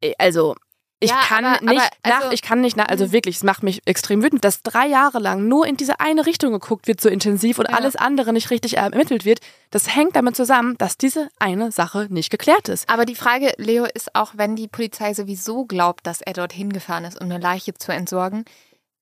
äh, 0.00 0.14
also 0.18 0.54
ich 0.98 1.10
ja, 1.10 1.20
kann 1.20 1.44
aber, 1.44 1.62
nicht 1.62 1.82
aber, 1.82 2.14
also, 2.14 2.26
nach, 2.26 2.32
ich 2.32 2.40
kann 2.40 2.62
nicht 2.62 2.76
nach, 2.78 2.88
also 2.88 3.06
mhm. 3.06 3.12
wirklich, 3.12 3.36
es 3.36 3.42
macht 3.42 3.62
mich 3.62 3.82
extrem 3.84 4.22
wütend, 4.22 4.44
dass 4.44 4.62
drei 4.62 4.86
Jahre 4.86 5.18
lang 5.18 5.46
nur 5.46 5.66
in 5.66 5.76
diese 5.76 6.00
eine 6.00 6.24
Richtung 6.24 6.52
geguckt 6.52 6.86
wird, 6.86 7.02
so 7.02 7.10
intensiv 7.10 7.58
und 7.58 7.68
ja. 7.68 7.76
alles 7.76 7.96
andere 7.96 8.32
nicht 8.32 8.50
richtig 8.50 8.78
ermittelt 8.78 9.26
wird. 9.26 9.40
Das 9.70 9.94
hängt 9.94 10.16
damit 10.16 10.36
zusammen, 10.36 10.74
dass 10.78 10.96
diese 10.96 11.28
eine 11.38 11.70
Sache 11.70 12.06
nicht 12.08 12.30
geklärt 12.30 12.70
ist. 12.70 12.88
Aber 12.88 13.04
die 13.04 13.14
Frage, 13.14 13.52
Leo, 13.58 13.84
ist 13.84 14.14
auch, 14.14 14.32
wenn 14.36 14.56
die 14.56 14.68
Polizei 14.68 15.12
sowieso 15.12 15.66
glaubt, 15.66 16.06
dass 16.06 16.22
er 16.22 16.32
dorthin 16.32 16.72
gefahren 16.72 17.04
ist, 17.04 17.20
um 17.20 17.26
eine 17.26 17.38
Leiche 17.38 17.74
zu 17.74 17.92
entsorgen, 17.92 18.46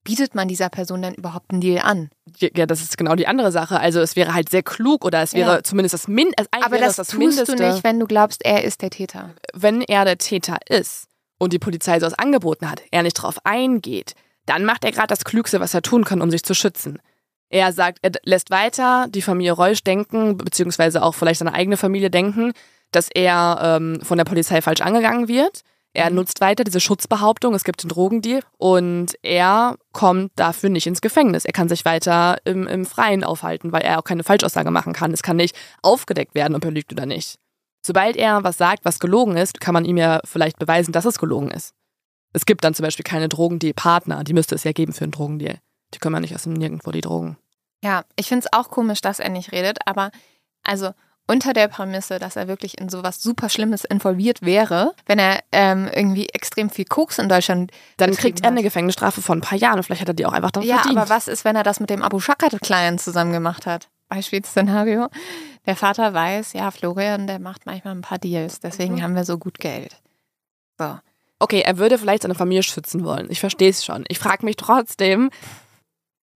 bietet 0.05 0.35
man 0.35 0.47
dieser 0.47 0.69
Person 0.69 1.03
dann 1.03 1.15
überhaupt 1.15 1.51
einen 1.51 1.61
Deal 1.61 1.83
an? 1.83 2.11
Ja, 2.39 2.67
das 2.67 2.83
ist 2.83 2.97
genau 2.97 3.15
die 3.15 3.27
andere 3.27 3.51
Sache. 3.51 3.81
Also 3.81 4.01
es 4.01 4.17
wäre 4.17 4.35
halt 4.35 4.51
sehr 4.51 4.63
klug 4.63 5.05
oder 5.05 5.23
es 5.23 5.33
wäre 5.33 5.57
ja. 5.57 5.63
zumindest 5.63 5.95
das 5.95 6.09
Mindeste. 6.09 6.47
Aber 6.53 6.79
das, 6.79 6.97
das, 6.97 6.97
das, 6.97 7.09
tust 7.09 7.19
Mindeste. 7.19 7.57
du 7.57 7.67
nicht, 7.67 7.85
wenn 7.85 7.99
du 7.99 8.07
glaubst, 8.07 8.45
er 8.45 8.63
ist 8.65 8.83
der 8.83 8.91
Täter. 8.91 9.31
Wenn 9.55 9.81
er 9.81 10.05
der 10.05 10.19
Täter 10.19 10.59
ist 10.69 11.07
und 11.39 11.53
die 11.53 11.59
Polizei 11.59 11.99
sowas 11.99 12.15
angeboten 12.15 12.71
hat, 12.71 12.83
er 12.91 13.03
nicht 13.03 13.15
drauf 13.15 13.39
eingeht, 13.45 14.15
dann 14.47 14.65
macht 14.65 14.85
er 14.85 14.93
gerade 14.93 15.09
das 15.09 15.25
Klügste, 15.25 15.59
was 15.61 15.75
er 15.75 15.83
tun 15.83 16.05
kann, 16.05 16.21
um 16.21 16.31
sich 16.31 16.45
zu 16.45 16.55
schützen. 16.55 17.01
Er 17.49 17.73
sagt, 17.73 17.99
er 18.03 18.13
lässt 18.25 18.51
weiter 18.51 19.07
die 19.09 19.23
Familie 19.23 19.53
Reusch 19.53 19.83
denken, 19.83 20.37
beziehungsweise 20.37 21.03
auch 21.03 21.15
vielleicht 21.15 21.39
seine 21.39 21.55
eigene 21.55 21.77
Familie 21.77 22.11
denken, 22.11 22.53
dass 22.91 23.09
er 23.13 23.59
ähm, 23.63 24.01
von 24.03 24.19
der 24.19 24.25
Polizei 24.25 24.61
falsch 24.61 24.81
angegangen 24.81 25.29
wird 25.29 25.63
er 25.95 26.11
mhm. 26.11 26.17
nutzt 26.17 26.41
weiter 26.41 26.65
diese 26.65 26.81
Schutzbehauptung, 26.81 27.55
es 27.55 27.65
gibt 27.65 27.83
einen 27.83 27.89
Drogendeal 27.89 28.43
und 28.59 29.15
er 29.23 29.79
kommt 29.93 30.33
dafür 30.37 30.69
nicht 30.69 30.87
ins 30.87 31.01
Gefängnis. 31.01 31.45
Er 31.45 31.53
kann 31.53 31.69
sich 31.69 31.85
weiter 31.85 32.37
im, 32.45 32.67
im 32.67 32.85
Freien 32.85 33.25
aufhalten, 33.25 33.73
weil 33.73 33.83
er 33.83 33.99
auch 33.99 34.05
keine 34.05 34.25
Falschaussage 34.25 34.71
machen 34.71 34.93
kann. 34.93 35.13
Es 35.13 35.23
kann 35.23 35.37
nicht 35.37 35.57
aufgedeckt 35.83 36.35
werden, 36.35 36.57
ob 36.57 36.65
er 36.65 36.73
lügt 36.73 36.93
oder 36.93 37.07
nicht. 37.07 37.39
Sobald 37.81 38.17
er 38.17 38.43
was 38.45 38.59
sagt, 38.59 38.85
was 38.85 38.99
gelogen 38.99 39.37
ist, 39.37 39.61
kann 39.61 39.75
man 39.75 39.85
ihm 39.85 39.97
ja 39.97 40.21
vielleicht 40.25 40.59
beweisen, 40.59 40.93
dass 40.93 41.05
es 41.05 41.19
gelogen 41.19 41.51
ist. 41.51 41.75
Es 42.33 42.47
gibt 42.47 42.65
dann 42.65 42.75
zum 42.75 42.83
Beispiel 42.83 43.05
keine 43.05 43.29
Drogendeal-Partner, 43.29 44.25
die 44.25 44.33
müsste 44.33 44.57
es 44.57 44.65
ja 44.65 44.73
geben 44.73 44.93
für 44.93 45.05
einen 45.05 45.13
Drogendeal. 45.13 45.61
Die 45.95 45.99
können 45.99 46.15
man 46.15 46.23
nicht 46.23 46.35
aus 46.35 46.43
dem 46.43 46.55
Nirgendwo, 46.55 46.91
die 46.91 47.03
Drogen. 47.03 47.37
Ja, 47.85 48.05
ich 48.17 48.27
finde 48.27 48.47
es 48.47 48.59
auch 48.59 48.71
komisch, 48.71 49.01
dass 49.01 49.21
er 49.21 49.29
nicht 49.29 49.53
redet, 49.53 49.79
aber 49.87 50.11
also 50.65 50.91
unter 51.27 51.53
der 51.53 51.69
Prämisse, 51.69 52.19
dass 52.19 52.37
er 52.37 52.49
wirklich 52.49 52.79
in 52.79 52.89
sowas 52.89 53.23
super 53.23 53.49
Schlimmes 53.49 53.85
involviert 53.85 54.43
wäre, 54.43 54.93
wenn 55.07 55.19
er 55.19 55.41
ähm, 55.53 55.89
irgendwie 55.93 56.29
extrem 56.29 56.71
viel 56.71 56.85
Koks 56.85 57.19
in 57.19 57.29
Deutschland. 57.29 57.71
Dann 57.97 58.15
kriegt 58.15 58.43
er 58.43 58.49
eine 58.49 58.63
Gefängnisstrafe 58.63 59.23
von 59.23 59.39
ein 59.39 59.41
paar 59.41 59.59
Jahren 59.59 59.83
vielleicht 59.83 60.03
hat 60.03 60.09
er 60.09 60.15
die 60.15 60.27
auch 60.27 60.33
einfach 60.33 60.51
dann 60.51 60.63
ja, 60.63 60.77
verdient. 60.77 60.97
Ja, 60.97 61.03
aber 61.03 61.11
was 61.11 61.29
ist, 61.29 61.45
wenn 61.45 61.57
er 61.57 61.63
das 61.63 61.81
mit 61.81 61.91
dem 61.91 62.03
Abu 62.03 62.21
Shakat-Client 62.21 63.01
zusammen 63.01 63.33
gemacht 63.33 63.67
hat? 63.67 63.89
Beispielszenario. 64.09 65.09
Der 65.67 65.77
Vater 65.77 66.13
weiß, 66.13 66.53
ja, 66.53 66.71
Florian, 66.71 67.27
der 67.27 67.39
macht 67.39 67.67
manchmal 67.67 67.95
ein 67.95 68.03
paar 68.03 68.19
Deals, 68.19 68.61
deswegen 68.61 68.97
mhm. 68.97 69.03
haben 69.03 69.15
wir 69.15 69.25
so 69.25 69.39
gut 69.39 69.59
Geld. 69.59 69.97
So. 70.79 70.99
Okay, 71.39 71.61
er 71.61 71.79
würde 71.79 71.99
vielleicht 71.99 72.23
seine 72.23 72.35
Familie 72.35 72.63
schützen 72.63 73.05
wollen. 73.05 73.27
Ich 73.31 73.41
verstehe 73.41 73.71
es 73.71 73.85
schon. 73.85 74.05
Ich 74.09 74.19
frage 74.19 74.45
mich 74.45 74.57
trotzdem, 74.57 75.31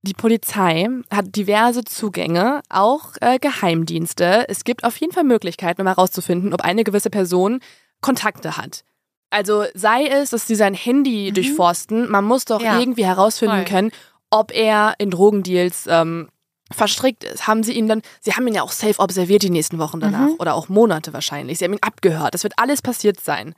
die 0.02 0.14
Polizei 0.14 0.88
hat 1.10 1.34
diverse 1.34 1.84
Zugänge, 1.84 2.62
auch 2.68 3.14
äh, 3.20 3.38
Geheimdienste. 3.38 4.48
Es 4.48 4.64
gibt 4.64 4.84
auf 4.84 4.96
jeden 4.96 5.12
Fall 5.12 5.24
Möglichkeiten, 5.24 5.80
um 5.80 5.86
herauszufinden, 5.86 6.54
ob 6.54 6.62
eine 6.62 6.84
gewisse 6.84 7.10
Person 7.10 7.60
Kontakte 8.00 8.56
hat. 8.56 8.84
Also 9.30 9.64
sei 9.74 10.06
es, 10.06 10.30
dass 10.30 10.46
sie 10.46 10.54
sein 10.54 10.74
Handy 10.74 11.28
mhm. 11.30 11.34
durchforsten, 11.34 12.10
man 12.10 12.24
muss 12.24 12.44
doch 12.44 12.62
ja. 12.62 12.78
irgendwie 12.78 13.04
herausfinden 13.04 13.56
Voll. 13.56 13.64
können, 13.64 13.90
ob 14.30 14.54
er 14.54 14.94
in 14.98 15.10
Drogendeals 15.10 15.86
ähm, 15.88 16.28
verstrickt 16.70 17.24
ist. 17.24 17.46
Haben 17.46 17.62
sie 17.62 17.72
ihn 17.72 17.88
dann, 17.88 18.02
sie 18.20 18.32
haben 18.32 18.46
ihn 18.46 18.54
ja 18.54 18.62
auch 18.62 18.72
safe 18.72 19.00
observiert 19.00 19.42
die 19.42 19.50
nächsten 19.50 19.78
Wochen 19.78 20.00
danach 20.00 20.28
mhm. 20.28 20.36
oder 20.38 20.54
auch 20.54 20.68
Monate 20.68 21.12
wahrscheinlich. 21.12 21.58
Sie 21.58 21.64
haben 21.64 21.72
ihn 21.72 21.82
abgehört. 21.82 22.34
Das 22.34 22.44
wird 22.44 22.54
alles 22.56 22.82
passiert 22.82 23.20
sein. 23.20 23.54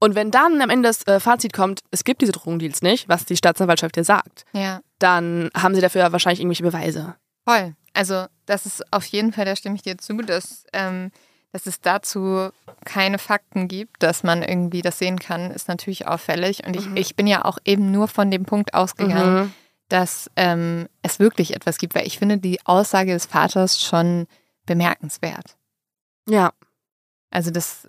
Und 0.00 0.16
wenn 0.16 0.32
dann 0.32 0.60
am 0.60 0.70
Ende 0.70 0.88
das 0.88 1.06
äh, 1.06 1.20
Fazit 1.20 1.52
kommt, 1.52 1.80
es 1.92 2.02
gibt 2.02 2.22
diese 2.22 2.32
Drogendeals 2.32 2.82
nicht, 2.82 3.08
was 3.08 3.24
die 3.24 3.36
Staatsanwaltschaft 3.36 3.94
dir 3.94 4.02
sagt, 4.02 4.44
ja. 4.52 4.80
Dann 5.02 5.50
haben 5.56 5.74
sie 5.74 5.80
dafür 5.80 6.12
wahrscheinlich 6.12 6.40
irgendwelche 6.40 6.62
Beweise. 6.62 7.16
Voll. 7.44 7.74
Also 7.94 8.26
das 8.46 8.66
ist 8.66 8.92
auf 8.92 9.04
jeden 9.06 9.32
Fall, 9.32 9.44
da 9.44 9.56
stimme 9.56 9.74
ich 9.74 9.82
dir 9.82 9.98
zu, 9.98 10.16
dass, 10.18 10.64
ähm, 10.72 11.10
dass 11.52 11.66
es 11.66 11.80
dazu 11.80 12.50
keine 12.84 13.18
Fakten 13.18 13.68
gibt, 13.68 14.02
dass 14.02 14.22
man 14.22 14.42
irgendwie 14.42 14.82
das 14.82 14.98
sehen 14.98 15.18
kann, 15.18 15.50
ist 15.50 15.68
natürlich 15.68 16.06
auffällig. 16.06 16.66
Und 16.66 16.76
ich, 16.76 16.88
mhm. 16.88 16.96
ich 16.96 17.16
bin 17.16 17.26
ja 17.26 17.44
auch 17.44 17.58
eben 17.64 17.90
nur 17.90 18.08
von 18.08 18.30
dem 18.30 18.44
Punkt 18.44 18.74
ausgegangen, 18.74 19.34
mhm. 19.34 19.54
dass 19.88 20.30
ähm, 20.36 20.88
es 21.02 21.18
wirklich 21.18 21.54
etwas 21.54 21.78
gibt, 21.78 21.94
weil 21.94 22.06
ich 22.06 22.18
finde 22.18 22.38
die 22.38 22.64
Aussage 22.64 23.12
des 23.12 23.26
Vaters 23.26 23.82
schon 23.82 24.26
bemerkenswert. 24.64 25.56
Ja. 26.28 26.52
Also 27.30 27.50
das 27.50 27.88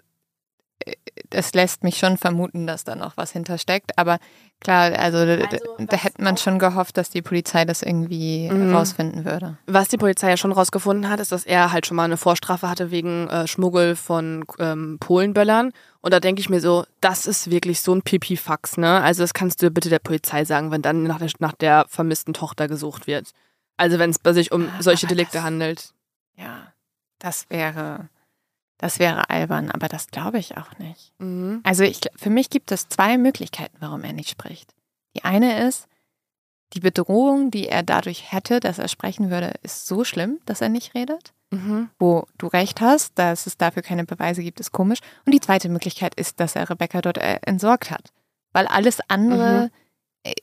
es 1.29 1.53
lässt 1.53 1.83
mich 1.83 1.97
schon 1.97 2.17
vermuten, 2.17 2.67
dass 2.67 2.83
da 2.83 2.95
noch 2.95 3.17
was 3.17 3.31
hintersteckt. 3.31 3.97
Aber 3.97 4.19
klar, 4.63 4.93
also, 4.97 5.19
also 5.19 5.57
da 5.77 5.97
hätte 5.97 6.21
man 6.21 6.37
schon 6.37 6.59
gehofft, 6.59 6.97
dass 6.97 7.09
die 7.09 7.21
Polizei 7.21 7.65
das 7.65 7.83
irgendwie 7.83 8.49
mhm. 8.49 8.73
rausfinden 8.73 9.25
würde. 9.25 9.57
Was 9.67 9.89
die 9.89 9.97
Polizei 9.97 10.29
ja 10.29 10.37
schon 10.37 10.51
rausgefunden 10.51 11.09
hat, 11.09 11.19
ist, 11.19 11.31
dass 11.31 11.45
er 11.45 11.71
halt 11.71 11.85
schon 11.85 11.97
mal 11.97 12.05
eine 12.05 12.17
Vorstrafe 12.17 12.69
hatte 12.69 12.91
wegen 12.91 13.27
äh, 13.29 13.47
Schmuggel 13.47 13.95
von 13.95 14.45
ähm, 14.59 14.97
Polenböllern. 14.99 15.71
Und 16.01 16.13
da 16.13 16.19
denke 16.19 16.41
ich 16.41 16.49
mir 16.49 16.59
so, 16.59 16.85
das 17.01 17.27
ist 17.27 17.51
wirklich 17.51 17.81
so 17.81 17.93
ein 17.93 18.01
Pipifax, 18.01 18.77
ne? 18.77 19.01
Also 19.01 19.23
das 19.23 19.33
kannst 19.33 19.61
du 19.61 19.71
bitte 19.71 19.89
der 19.89 19.99
Polizei 19.99 20.43
sagen, 20.45 20.71
wenn 20.71 20.81
dann 20.81 21.03
nach 21.03 21.19
der, 21.19 21.29
nach 21.39 21.53
der 21.53 21.85
vermissten 21.87 22.33
Tochter 22.33 22.67
gesucht 22.67 23.07
wird. 23.07 23.31
Also 23.77 23.99
wenn 23.99 24.09
es 24.09 24.17
sich 24.35 24.51
um 24.51 24.69
solche 24.79 25.07
Delikte 25.07 25.37
das, 25.37 25.43
handelt. 25.43 25.93
Ja, 26.37 26.73
das 27.19 27.49
wäre 27.49 28.09
das 28.83 28.99
wäre 28.99 29.29
albern, 29.29 29.71
aber 29.71 29.87
das 29.87 30.07
glaube 30.07 30.39
ich 30.39 30.57
auch 30.57 30.77
nicht. 30.77 31.13
Mhm. 31.17 31.61
Also 31.63 31.85
ich, 31.85 32.01
für 32.17 32.29
mich 32.29 32.49
gibt 32.49 32.69
es 32.69 32.89
zwei 32.89 33.17
Möglichkeiten, 33.17 33.77
warum 33.79 34.03
er 34.03 34.11
nicht 34.11 34.29
spricht. 34.29 34.75
Die 35.15 35.23
eine 35.23 35.65
ist, 35.65 35.87
die 36.73 36.81
Bedrohung, 36.81 37.49
die 37.49 37.69
er 37.69 37.83
dadurch 37.83 38.33
hätte, 38.33 38.59
dass 38.59 38.79
er 38.79 38.89
sprechen 38.89 39.29
würde, 39.29 39.53
ist 39.61 39.85
so 39.85 40.03
schlimm, 40.03 40.39
dass 40.45 40.59
er 40.59 40.67
nicht 40.67 40.95
redet. 40.95 41.31
Mhm. 41.51 41.91
Wo 41.97 42.27
du 42.37 42.47
recht 42.47 42.81
hast, 42.81 43.17
dass 43.17 43.47
es 43.47 43.57
dafür 43.57 43.83
keine 43.83 44.03
Beweise 44.03 44.43
gibt, 44.43 44.59
ist 44.59 44.73
komisch. 44.73 44.99
Und 45.25 45.33
die 45.33 45.39
zweite 45.39 45.69
Möglichkeit 45.69 46.15
ist, 46.15 46.41
dass 46.41 46.57
er 46.57 46.69
Rebecca 46.69 46.99
dort 46.99 47.19
äh, 47.19 47.39
entsorgt 47.43 47.89
hat. 47.89 48.11
Weil 48.51 48.67
alles 48.67 48.99
andere 49.07 49.61
mhm. 49.61 49.69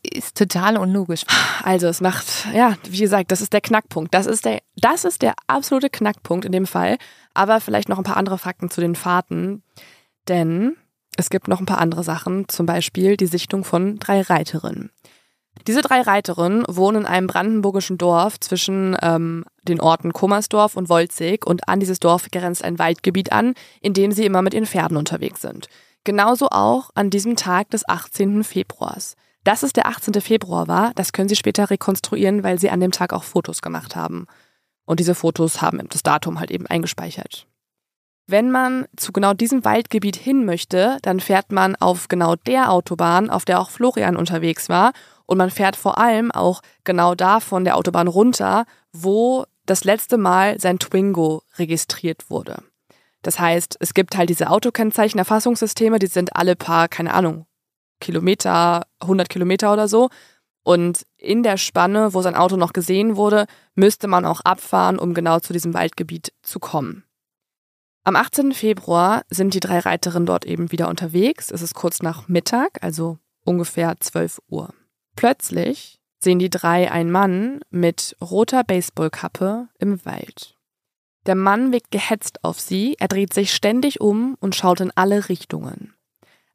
Ist 0.03 0.37
total 0.37 0.77
unlogisch. 0.77 1.23
Also 1.63 1.87
es 1.87 2.01
macht, 2.01 2.47
ja, 2.55 2.77
wie 2.85 3.01
gesagt, 3.01 3.33
das 3.33 3.41
ist 3.41 3.53
der 3.53 3.61
Knackpunkt. 3.61 4.13
Das 4.15 4.27
ist 4.27 4.45
der, 4.45 4.61
das 4.77 5.05
ist 5.05 5.23
der 5.23 5.35
absolute 5.47 5.91
Knackpunkt 5.91 6.45
in 6.45 6.53
dem 6.53 6.67
Fall. 6.67 6.99
Aber 7.35 7.61
vielleicht 7.61 7.89
noch 7.89 7.99
ein 7.99 8.05
paar 8.05 8.17
andere 8.17 8.39
Fakten 8.39 8.71
zu 8.71 8.81
den 8.81 8.95
Fahrten. 8.95 9.63
Denn 10.29 10.77
es 11.17 11.31
gibt 11.31 11.49
noch 11.49 11.61
ein 11.61 11.67
paar 11.67 11.79
andere 11.79 12.05
Sachen, 12.05 12.49
zum 12.49 12.67
Beispiel 12.67 13.17
die 13.17 13.27
Sichtung 13.27 13.65
von 13.65 13.99
drei 13.99 14.21
Reiterinnen. 14.21 14.91
Diese 15.67 15.83
drei 15.83 16.01
Reiterinnen 16.01 16.65
wohnen 16.69 17.03
in 17.03 17.07
einem 17.07 17.27
brandenburgischen 17.27 17.99
Dorf 17.99 18.41
zwischen 18.41 18.97
ähm, 19.03 19.45
den 19.63 19.81
Orten 19.81 20.13
Kummersdorf 20.13 20.77
und 20.77 20.89
Wolzig 20.89 21.47
und 21.47 21.69
an 21.69 21.81
dieses 21.81 22.01
Dorf 22.01 22.29
grenzt 22.31 22.65
ein 22.65 22.79
Waldgebiet 22.79 23.33
an, 23.33 23.55
in 23.81 23.93
dem 23.93 24.13
sie 24.13 24.25
immer 24.25 24.43
mit 24.43 24.55
ihren 24.55 24.67
Pferden 24.67 24.97
unterwegs 24.97 25.43
sind. 25.43 25.69
Genauso 26.05 26.49
auch 26.51 26.91
an 26.95 27.11
diesem 27.11 27.37
Tag 27.37 27.71
des 27.71 27.87
18. 27.87 28.45
Februars. 28.45 29.17
Dass 29.45 29.63
es 29.63 29.73
der 29.73 29.87
18. 29.87 30.21
Februar 30.21 30.69
war, 30.69 30.93
das 30.95 31.13
können 31.13 31.29
sie 31.29 31.37
später 31.37 31.71
rekonstruieren, 31.71 32.43
weil 32.43 32.59
sie 32.59 32.71
an 32.71 32.81
dem 32.81 32.93
Tag 32.93 33.13
auch 33.13 33.25
Fotos 33.25 33.63
gemacht 33.63 33.97
haben. 33.97 34.27
Und 34.85 35.01
diese 35.01 35.15
Fotos 35.15 35.63
haben 35.63 35.81
das 35.89 36.03
Datum 36.03 36.41
halt 36.41 36.51
eben 36.51 36.67
eingespeichert. 36.67 37.47
Wenn 38.27 38.51
man 38.51 38.87
zu 38.97 39.13
genau 39.13 39.35
diesem 39.35 39.65
Waldgebiet 39.65 40.17
hin 40.17 40.45
möchte, 40.45 40.99
dann 41.03 41.21
fährt 41.21 41.51
man 41.51 41.75
auf 41.75 42.09
genau 42.09 42.37
der 42.37 42.71
Autobahn, 42.71 43.29
auf 43.29 43.45
der 43.45 43.61
auch 43.61 43.71
Florian 43.71 44.17
unterwegs 44.17 44.69
war. 44.69 44.93
Und 45.27 45.39
man 45.39 45.51
fährt 45.51 45.75
vor 45.75 45.99
allem 45.99 46.31
auch 46.31 46.61
genau 46.85 47.15
da 47.15 47.41
von 47.41 47.65
der 47.65 47.77
Autobahn 47.77 48.09
runter, 48.09 48.67
wo 48.93 49.47
das 49.67 49.85
letzte 49.85 50.17
Mal 50.17 50.61
sein 50.61 50.79
Twingo 50.79 51.43
registriert 51.59 52.31
wurde. 52.31 52.63
Das 53.23 53.39
heißt, 53.39 53.77
es 53.81 53.95
gibt 53.95 54.17
halt 54.17 54.31
diese 54.31 54.51
Autokennzeichenerfassungssysteme, 54.51 55.99
die 55.99 56.07
sind 56.07 56.37
alle 56.37 56.57
paar, 56.57 56.89
keine 56.89 57.15
Ahnung, 57.15 57.47
Kilometer, 58.01 58.87
100 59.01 59.29
Kilometer 59.29 59.73
oder 59.73 59.89
so. 59.89 60.09
Und 60.63 61.07
in 61.17 61.43
der 61.43 61.57
Spanne, 61.57 62.13
wo 62.13 62.23
sein 62.23 62.35
Auto 62.35 62.57
noch 62.57 62.73
gesehen 62.73 63.17
wurde, 63.17 63.47
müsste 63.75 64.09
man 64.09 64.25
auch 64.25 64.41
abfahren, 64.41 64.99
um 64.99 65.15
genau 65.15 65.41
zu 65.41 65.53
diesem 65.53 65.75
Waldgebiet 65.75 66.33
zu 66.43 66.59
kommen. 66.59 67.05
Am 68.05 68.17
18. 68.17 68.53
Februar 68.53 69.23
sind 69.31 69.55
die 69.55 69.61
drei 69.61 69.79
Reiterinnen 69.79 70.27
dort 70.27 70.45
eben 70.45 70.73
wieder 70.73 70.89
unterwegs. 70.89 71.51
Es 71.51 71.63
ist 71.63 71.75
kurz 71.75 72.03
nach 72.03 72.29
Mittag, 72.29 72.83
also 72.83 73.19
ungefähr 73.45 73.95
12 73.99 74.41
Uhr. 74.49 74.73
Plötzlich 75.17 76.01
sehen 76.19 76.39
die 76.39 76.51
drei 76.51 76.91
einen 76.91 77.11
Mann 77.11 77.61
mit 77.71 78.17
roter 78.21 78.65
Baseballkappe 78.65 79.69
im 79.79 80.05
Wald. 80.05 80.57
Der 81.27 81.35
Mann 81.35 81.73
wirkt 81.73 81.91
gehetzt 81.91 82.45
auf 82.45 82.59
sie, 82.61 82.97
er 82.99 83.09
dreht 83.09 83.35
sich 83.35 83.53
ständig 83.53 84.01
um 84.01 84.37
und 84.41 84.55
schaut 84.55 84.81
in 84.81 84.93
alle 84.95 85.29
Richtungen. 85.29 85.95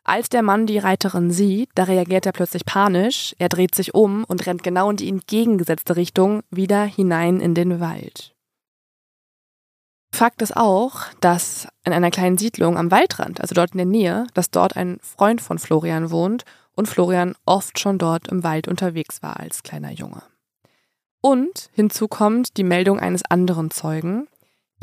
Als 0.07 0.29
der 0.29 0.43
Mann 0.43 0.67
die 0.67 0.77
Reiterin 0.77 1.31
sieht, 1.31 1.69
da 1.73 1.85
reagiert 1.85 2.27
er 2.27 2.31
plötzlich 2.31 2.63
panisch, 2.63 3.35
er 3.39 3.49
dreht 3.49 3.73
sich 3.73 3.95
um 3.95 4.23
und 4.23 4.45
rennt 4.45 4.61
genau 4.61 4.91
in 4.91 4.97
die 4.97 5.09
entgegengesetzte 5.09 5.95
Richtung 5.95 6.43
wieder 6.51 6.83
hinein 6.83 7.39
in 7.39 7.55
den 7.55 7.79
Wald. 7.79 8.35
Fakt 10.13 10.43
ist 10.43 10.55
auch, 10.55 11.01
dass 11.21 11.67
in 11.83 11.91
einer 11.91 12.11
kleinen 12.11 12.37
Siedlung 12.37 12.77
am 12.77 12.91
Waldrand, 12.91 13.41
also 13.41 13.55
dort 13.55 13.71
in 13.71 13.79
der 13.79 13.87
Nähe, 13.87 14.27
dass 14.35 14.51
dort 14.51 14.77
ein 14.77 14.99
Freund 15.01 15.41
von 15.41 15.57
Florian 15.57 16.11
wohnt 16.11 16.45
und 16.75 16.87
Florian 16.87 17.35
oft 17.45 17.79
schon 17.79 17.97
dort 17.97 18.27
im 18.27 18.43
Wald 18.43 18.67
unterwegs 18.67 19.23
war 19.23 19.39
als 19.39 19.63
kleiner 19.63 19.91
Junge. 19.91 20.21
Und 21.19 21.71
hinzu 21.73 22.07
kommt 22.07 22.57
die 22.57 22.63
Meldung 22.63 22.99
eines 22.99 23.25
anderen 23.25 23.71
Zeugen, 23.71 24.27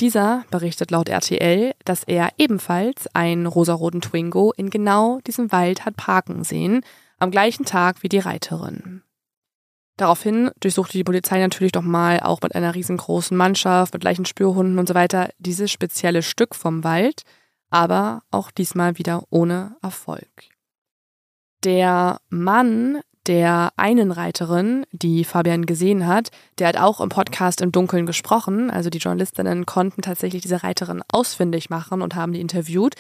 dieser 0.03 0.45
berichtet 0.51 0.91
laut 0.91 1.09
RTL, 1.09 1.75
dass 1.85 2.03
er 2.03 2.31
ebenfalls 2.37 3.07
einen 3.15 3.47
rosaroten 3.47 4.01
Twingo 4.01 4.53
in 4.57 4.69
genau 4.69 5.21
diesem 5.27 5.53
Wald 5.53 5.85
hat 5.85 5.97
parken 5.97 6.43
sehen, 6.43 6.85
am 7.19 7.31
gleichen 7.31 7.65
Tag 7.65 8.03
wie 8.03 8.09
die 8.09 8.19
Reiterin. 8.19 9.03
Daraufhin 9.97 10.51
durchsuchte 10.59 10.99
die 10.99 11.05
Polizei 11.05 11.39
natürlich 11.39 11.71
doch 11.71 11.83
mal 11.83 12.19
auch 12.19 12.41
mit 12.43 12.55
einer 12.57 12.75
riesengroßen 12.75 13.37
Mannschaft, 13.37 13.93
mit 13.95 14.01
gleichen 14.03 14.25
Spürhunden 14.25 14.79
und 14.81 14.89
so 14.89 14.95
weiter 14.95 15.31
dieses 15.39 15.71
spezielle 15.71 16.23
Stück 16.23 16.57
vom 16.57 16.83
Wald, 16.83 17.23
aber 17.71 18.23
auch 18.33 18.51
diesmal 18.51 18.99
wieder 18.99 19.23
ohne 19.31 19.77
Erfolg. 19.83 20.27
Der 21.63 22.21
Mann, 22.29 23.01
der 23.27 23.73
einen 23.77 24.11
Reiterin, 24.11 24.85
die 24.91 25.25
Fabian 25.25 25.67
gesehen 25.67 26.07
hat, 26.07 26.31
der 26.59 26.69
hat 26.69 26.77
auch 26.77 27.01
im 27.01 27.09
Podcast 27.09 27.61
im 27.61 27.73
Dunkeln 27.73 28.07
gesprochen. 28.07 28.71
Also 28.71 28.91
die 28.91 28.99
Journalistinnen 28.99 29.67
konnten 29.67 30.03
tatsächlich 30.03 30.43
diese 30.43 30.63
Reiterin 30.63 31.03
ausfindig 31.13 31.71
machen 31.71 32.03
und 32.03 32.15
haben 32.15 32.33
die 32.33 32.41
interviewt. 32.41 32.95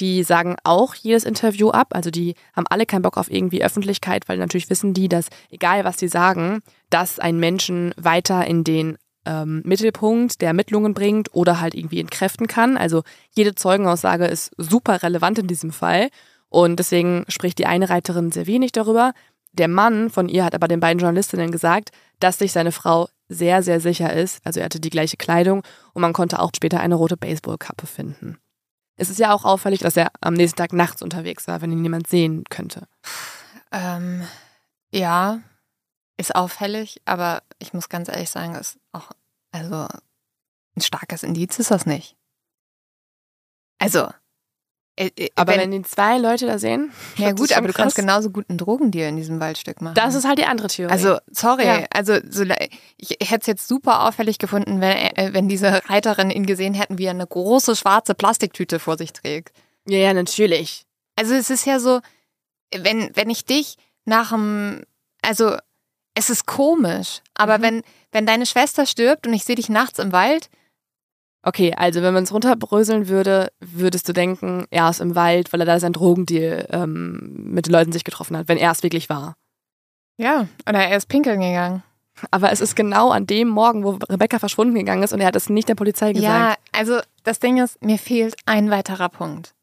Die 0.00 0.22
sagen 0.22 0.56
auch 0.64 0.94
jedes 0.94 1.24
Interview 1.24 1.70
ab. 1.70 1.88
Also 1.90 2.10
die 2.10 2.34
haben 2.54 2.66
alle 2.68 2.86
keinen 2.86 3.02
Bock 3.02 3.16
auf 3.16 3.30
irgendwie 3.30 3.64
Öffentlichkeit, 3.64 4.28
weil 4.28 4.38
natürlich 4.38 4.70
wissen 4.70 4.94
die, 4.94 5.08
dass 5.08 5.28
egal 5.50 5.84
was 5.84 5.98
sie 5.98 6.08
sagen, 6.08 6.60
dass 6.90 7.18
ein 7.18 7.38
Menschen 7.38 7.94
weiter 7.96 8.46
in 8.46 8.64
den 8.64 8.96
ähm, 9.26 9.62
Mittelpunkt 9.64 10.40
der 10.40 10.48
Ermittlungen 10.48 10.94
bringt 10.94 11.34
oder 11.34 11.60
halt 11.60 11.74
irgendwie 11.74 12.00
entkräften 12.00 12.46
kann. 12.46 12.76
Also 12.76 13.02
jede 13.30 13.54
Zeugenaussage 13.54 14.26
ist 14.26 14.52
super 14.56 15.02
relevant 15.02 15.38
in 15.38 15.46
diesem 15.46 15.70
Fall. 15.70 16.08
Und 16.48 16.78
deswegen 16.78 17.24
spricht 17.28 17.58
die 17.58 17.66
eine 17.66 17.90
Reiterin 17.90 18.32
sehr 18.32 18.46
wenig 18.46 18.72
darüber. 18.72 19.12
Der 19.52 19.68
Mann 19.68 20.10
von 20.10 20.28
ihr 20.28 20.44
hat 20.44 20.54
aber 20.54 20.68
den 20.68 20.80
beiden 20.80 20.98
Journalistinnen 20.98 21.50
gesagt, 21.50 21.90
dass 22.20 22.38
sich 22.38 22.52
seine 22.52 22.72
Frau 22.72 23.08
sehr, 23.28 23.62
sehr 23.62 23.80
sicher 23.80 24.12
ist. 24.12 24.44
Also 24.44 24.60
er 24.60 24.66
hatte 24.66 24.80
die 24.80 24.90
gleiche 24.90 25.16
Kleidung 25.16 25.62
und 25.92 26.02
man 26.02 26.12
konnte 26.12 26.38
auch 26.40 26.50
später 26.54 26.80
eine 26.80 26.94
rote 26.94 27.16
Baseballkappe 27.16 27.86
finden. 27.86 28.38
Es 28.96 29.10
ist 29.10 29.18
ja 29.18 29.32
auch 29.32 29.44
auffällig, 29.44 29.80
dass 29.80 29.96
er 29.96 30.10
am 30.20 30.34
nächsten 30.34 30.56
Tag 30.56 30.72
nachts 30.72 31.02
unterwegs 31.02 31.46
war, 31.46 31.60
wenn 31.60 31.70
ihn 31.70 31.82
niemand 31.82 32.08
sehen 32.08 32.44
könnte. 32.50 32.88
Ähm, 33.70 34.26
ja, 34.92 35.40
ist 36.16 36.34
auffällig, 36.34 37.00
aber 37.04 37.42
ich 37.58 37.72
muss 37.72 37.88
ganz 37.88 38.08
ehrlich 38.08 38.30
sagen, 38.30 38.54
ist 38.56 38.78
auch, 38.92 39.12
also 39.52 39.86
ein 40.74 40.80
starkes 40.80 41.22
Indiz 41.22 41.58
ist 41.58 41.70
das 41.70 41.86
nicht. 41.86 42.16
Also, 43.78 44.08
aber 45.36 45.52
wenn, 45.52 45.60
wenn 45.60 45.70
die 45.70 45.82
zwei 45.82 46.18
Leute 46.18 46.46
da 46.46 46.58
sehen. 46.58 46.92
Ja, 47.16 47.32
gut, 47.32 47.52
aber 47.52 47.68
du 47.68 47.72
kannst 47.72 47.96
genauso 47.96 48.30
gut 48.30 48.46
einen 48.48 48.58
Drogendeal 48.58 49.08
in 49.08 49.16
diesem 49.16 49.38
Waldstück 49.38 49.80
machen. 49.80 49.94
Das 49.94 50.14
ist 50.14 50.26
halt 50.26 50.38
die 50.38 50.44
andere 50.44 50.68
Theorie. 50.68 50.92
Also, 50.92 51.18
sorry, 51.30 51.66
ja. 51.66 51.84
also 51.90 52.18
so, 52.28 52.44
ich 52.96 53.10
hätte 53.20 53.40
es 53.40 53.46
jetzt 53.46 53.68
super 53.68 54.06
auffällig 54.06 54.38
gefunden, 54.38 54.80
wenn, 54.80 54.96
äh, 54.96 55.30
wenn 55.32 55.48
diese 55.48 55.88
Reiterin 55.88 56.30
ihn 56.30 56.46
gesehen 56.46 56.74
hätten, 56.74 56.98
wie 56.98 57.04
er 57.04 57.12
eine 57.12 57.26
große 57.26 57.76
schwarze 57.76 58.14
Plastiktüte 58.14 58.78
vor 58.78 58.98
sich 58.98 59.12
trägt. 59.12 59.52
Ja, 59.86 59.98
ja, 59.98 60.12
natürlich. 60.12 60.84
Also, 61.16 61.34
es 61.34 61.50
ist 61.50 61.64
ja 61.64 61.78
so, 61.78 62.00
wenn, 62.74 63.10
wenn 63.14 63.30
ich 63.30 63.44
dich 63.44 63.76
nach 64.04 64.30
dem. 64.30 64.82
Also, 65.22 65.56
es 66.14 66.30
ist 66.30 66.46
komisch, 66.46 67.20
aber 67.34 67.58
mhm. 67.58 67.62
wenn, 67.62 67.82
wenn 68.10 68.26
deine 68.26 68.46
Schwester 68.46 68.86
stirbt 68.86 69.26
und 69.26 69.32
ich 69.32 69.44
sehe 69.44 69.56
dich 69.56 69.68
nachts 69.68 70.00
im 70.00 70.10
Wald, 70.10 70.48
Okay, 71.48 71.72
also 71.74 72.02
wenn 72.02 72.12
man 72.12 72.24
es 72.24 72.32
runterbröseln 72.32 73.08
würde, 73.08 73.50
würdest 73.58 74.06
du 74.06 74.12
denken, 74.12 74.66
er 74.68 74.90
ist 74.90 75.00
im 75.00 75.14
Wald, 75.14 75.50
weil 75.50 75.60
er 75.60 75.66
da 75.66 75.80
sein 75.80 75.94
Drogendeal 75.94 76.68
ähm, 76.70 77.36
mit 77.36 77.66
den 77.66 77.72
Leuten 77.72 77.90
sich 77.90 78.04
getroffen 78.04 78.36
hat, 78.36 78.48
wenn 78.48 78.58
er 78.58 78.70
es 78.70 78.82
wirklich 78.82 79.08
war. 79.08 79.34
Ja, 80.18 80.46
oder 80.68 80.80
er 80.80 80.94
ist 80.98 81.08
pinkeln 81.08 81.40
gegangen. 81.40 81.82
Aber 82.30 82.52
es 82.52 82.60
ist 82.60 82.76
genau 82.76 83.12
an 83.12 83.26
dem 83.26 83.48
Morgen, 83.48 83.82
wo 83.82 83.92
Rebecca 84.10 84.38
verschwunden 84.38 84.74
gegangen 84.74 85.02
ist 85.02 85.14
und 85.14 85.20
er 85.20 85.26
hat 85.28 85.36
es 85.36 85.48
nicht 85.48 85.70
der 85.70 85.74
Polizei 85.74 86.12
gesagt. 86.12 86.30
Ja, 86.30 86.54
also 86.72 87.00
das 87.24 87.38
Ding 87.38 87.56
ist, 87.56 87.82
mir 87.82 87.96
fehlt 87.96 88.36
ein 88.44 88.70
weiterer 88.70 89.08
Punkt 89.08 89.54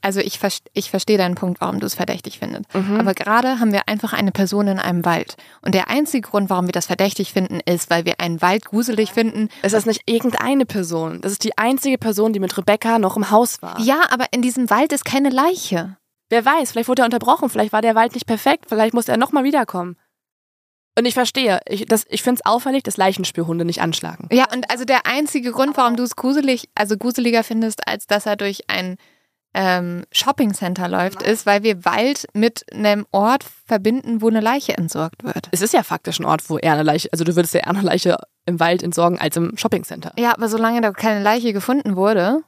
also 0.00 0.20
ich, 0.20 0.38
ich 0.72 0.90
verstehe 0.90 1.18
deinen 1.18 1.34
Punkt, 1.34 1.60
warum 1.60 1.80
du 1.80 1.86
es 1.86 1.94
verdächtig 1.94 2.38
findest. 2.38 2.74
Mhm. 2.74 3.00
Aber 3.00 3.14
gerade 3.14 3.60
haben 3.60 3.72
wir 3.72 3.88
einfach 3.88 4.12
eine 4.12 4.32
Person 4.32 4.68
in 4.68 4.78
einem 4.78 5.04
Wald. 5.04 5.36
Und 5.62 5.74
der 5.74 5.88
einzige 5.88 6.28
Grund, 6.28 6.50
warum 6.50 6.66
wir 6.66 6.72
das 6.72 6.86
verdächtig 6.86 7.32
finden, 7.32 7.60
ist, 7.64 7.90
weil 7.90 8.04
wir 8.04 8.20
einen 8.20 8.42
Wald 8.42 8.64
gruselig 8.64 9.12
finden. 9.12 9.48
Es 9.62 9.72
ist 9.72 9.86
nicht 9.86 10.02
irgendeine 10.06 10.66
Person. 10.66 11.20
Das 11.20 11.32
ist 11.32 11.44
die 11.44 11.56
einzige 11.56 11.98
Person, 11.98 12.32
die 12.32 12.40
mit 12.40 12.56
Rebecca 12.56 12.98
noch 12.98 13.16
im 13.16 13.30
Haus 13.30 13.62
war. 13.62 13.80
Ja, 13.80 14.02
aber 14.10 14.26
in 14.32 14.42
diesem 14.42 14.70
Wald 14.70 14.92
ist 14.92 15.04
keine 15.04 15.30
Leiche. 15.30 15.96
Wer 16.30 16.44
weiß, 16.44 16.72
vielleicht 16.72 16.88
wurde 16.88 17.02
er 17.02 17.06
unterbrochen, 17.06 17.50
vielleicht 17.50 17.72
war 17.72 17.82
der 17.82 17.96
Wald 17.96 18.14
nicht 18.14 18.26
perfekt, 18.26 18.66
vielleicht 18.68 18.94
musste 18.94 19.10
er 19.10 19.18
nochmal 19.18 19.42
wiederkommen. 19.42 19.96
Und 20.98 21.06
ich 21.06 21.14
verstehe, 21.14 21.60
ich, 21.66 21.86
ich 22.08 22.22
finde 22.22 22.40
es 22.40 22.46
auffällig, 22.46 22.82
dass 22.82 22.96
Leichenspürhunde 22.96 23.64
nicht 23.64 23.80
anschlagen. 23.80 24.28
Ja, 24.32 24.46
und 24.52 24.70
also 24.70 24.84
der 24.84 25.06
einzige 25.06 25.52
Grund, 25.52 25.76
warum 25.76 25.96
du 25.96 26.02
es 26.02 26.16
gruselig, 26.16 26.68
also 26.74 26.96
gruseliger 26.96 27.44
findest, 27.44 27.86
als 27.88 28.06
dass 28.06 28.26
er 28.26 28.36
durch 28.36 28.68
ein 28.68 28.96
ähm, 29.52 30.04
Shopping 30.12 30.54
Center 30.54 30.88
läuft, 30.88 31.22
ist, 31.22 31.44
weil 31.44 31.62
wir 31.62 31.84
Wald 31.84 32.26
mit 32.34 32.64
einem 32.72 33.06
Ort 33.10 33.44
verbinden, 33.66 34.22
wo 34.22 34.28
eine 34.28 34.40
Leiche 34.40 34.76
entsorgt 34.76 35.24
wird. 35.24 35.48
Es 35.50 35.60
ist 35.60 35.74
ja 35.74 35.82
faktisch 35.82 36.20
ein 36.20 36.24
Ort, 36.24 36.48
wo 36.48 36.58
eher 36.58 36.74
eine 36.74 36.84
Leiche, 36.84 37.08
also 37.12 37.24
du 37.24 37.34
würdest 37.34 37.54
ja 37.54 37.60
eher 37.60 37.68
eine 37.68 37.82
Leiche 37.82 38.16
im 38.46 38.60
Wald 38.60 38.82
entsorgen 38.82 39.18
als 39.18 39.36
im 39.36 39.56
Shopping 39.56 39.84
Center. 39.84 40.12
Ja, 40.16 40.32
aber 40.34 40.48
solange 40.48 40.80
da 40.80 40.92
keine 40.92 41.22
Leiche 41.22 41.52
gefunden 41.52 41.96
wurde. 41.96 42.42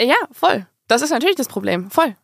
Ja, 0.00 0.16
voll. 0.32 0.66
Das 0.88 1.02
ist 1.02 1.10
natürlich 1.10 1.36
das 1.36 1.48
Problem. 1.48 1.90
Voll. 1.90 2.14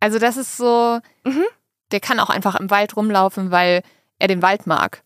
Also 0.00 0.18
das 0.18 0.36
ist 0.36 0.56
so, 0.56 1.00
mhm. 1.24 1.44
der 1.92 2.00
kann 2.00 2.18
auch 2.18 2.30
einfach 2.30 2.56
im 2.56 2.70
Wald 2.70 2.96
rumlaufen, 2.96 3.50
weil 3.50 3.82
er 4.18 4.28
den 4.28 4.42
Wald 4.42 4.66
mag. 4.66 5.02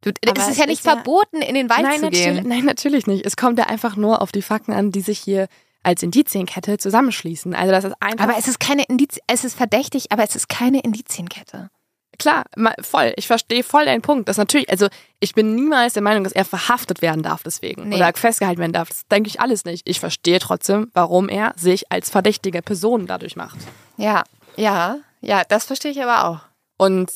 Du, 0.00 0.10
es 0.34 0.48
ist 0.48 0.58
ja 0.58 0.66
nicht 0.66 0.82
verboten, 0.82 1.42
in 1.42 1.54
den 1.54 1.70
Wald 1.70 1.82
nein, 1.82 2.00
zu 2.00 2.10
gehen. 2.10 2.48
Nein, 2.48 2.64
natürlich 2.64 3.06
nicht. 3.06 3.24
Es 3.24 3.36
kommt 3.36 3.58
ja 3.58 3.66
einfach 3.66 3.94
nur 3.96 4.20
auf 4.20 4.32
die 4.32 4.42
Fakten 4.42 4.72
an, 4.72 4.90
die 4.90 5.00
sich 5.00 5.20
hier 5.20 5.46
als 5.82 6.02
Indizienkette 6.02 6.78
zusammenschließen. 6.78 7.54
Also 7.54 7.72
das 7.72 7.84
ist 7.84 7.94
einfach. 8.00 8.24
Aber 8.24 8.38
es 8.38 8.48
ist 8.48 8.60
keine 8.60 8.84
Indiz, 8.84 9.18
es 9.26 9.44
ist 9.44 9.56
verdächtig, 9.56 10.12
aber 10.12 10.22
es 10.22 10.36
ist 10.36 10.48
keine 10.48 10.80
Indizienkette. 10.80 11.70
Klar, 12.18 12.44
voll. 12.80 13.14
Ich 13.16 13.26
verstehe 13.26 13.64
voll 13.64 13.86
deinen 13.86 14.02
Punkt. 14.02 14.28
Das 14.28 14.36
natürlich, 14.36 14.70
also 14.70 14.88
ich 15.18 15.34
bin 15.34 15.54
niemals 15.54 15.94
der 15.94 16.02
Meinung, 16.02 16.24
dass 16.24 16.32
er 16.32 16.44
verhaftet 16.44 17.02
werden 17.02 17.22
darf 17.22 17.42
deswegen 17.42 17.88
nee. 17.88 17.96
oder 17.96 18.12
festgehalten 18.14 18.60
werden 18.60 18.72
darf. 18.72 18.90
Das 18.90 19.06
denke 19.08 19.28
ich 19.28 19.40
alles 19.40 19.64
nicht. 19.64 19.88
Ich 19.88 19.98
verstehe 19.98 20.38
trotzdem, 20.38 20.90
warum 20.94 21.28
er 21.28 21.52
sich 21.56 21.90
als 21.90 22.10
verdächtige 22.10 22.62
Person 22.62 23.06
dadurch 23.06 23.34
macht. 23.34 23.58
Ja, 23.96 24.22
ja, 24.56 24.98
ja, 25.20 25.42
das 25.48 25.64
verstehe 25.64 25.90
ich 25.90 26.02
aber 26.02 26.28
auch. 26.28 26.40
Und 26.76 27.10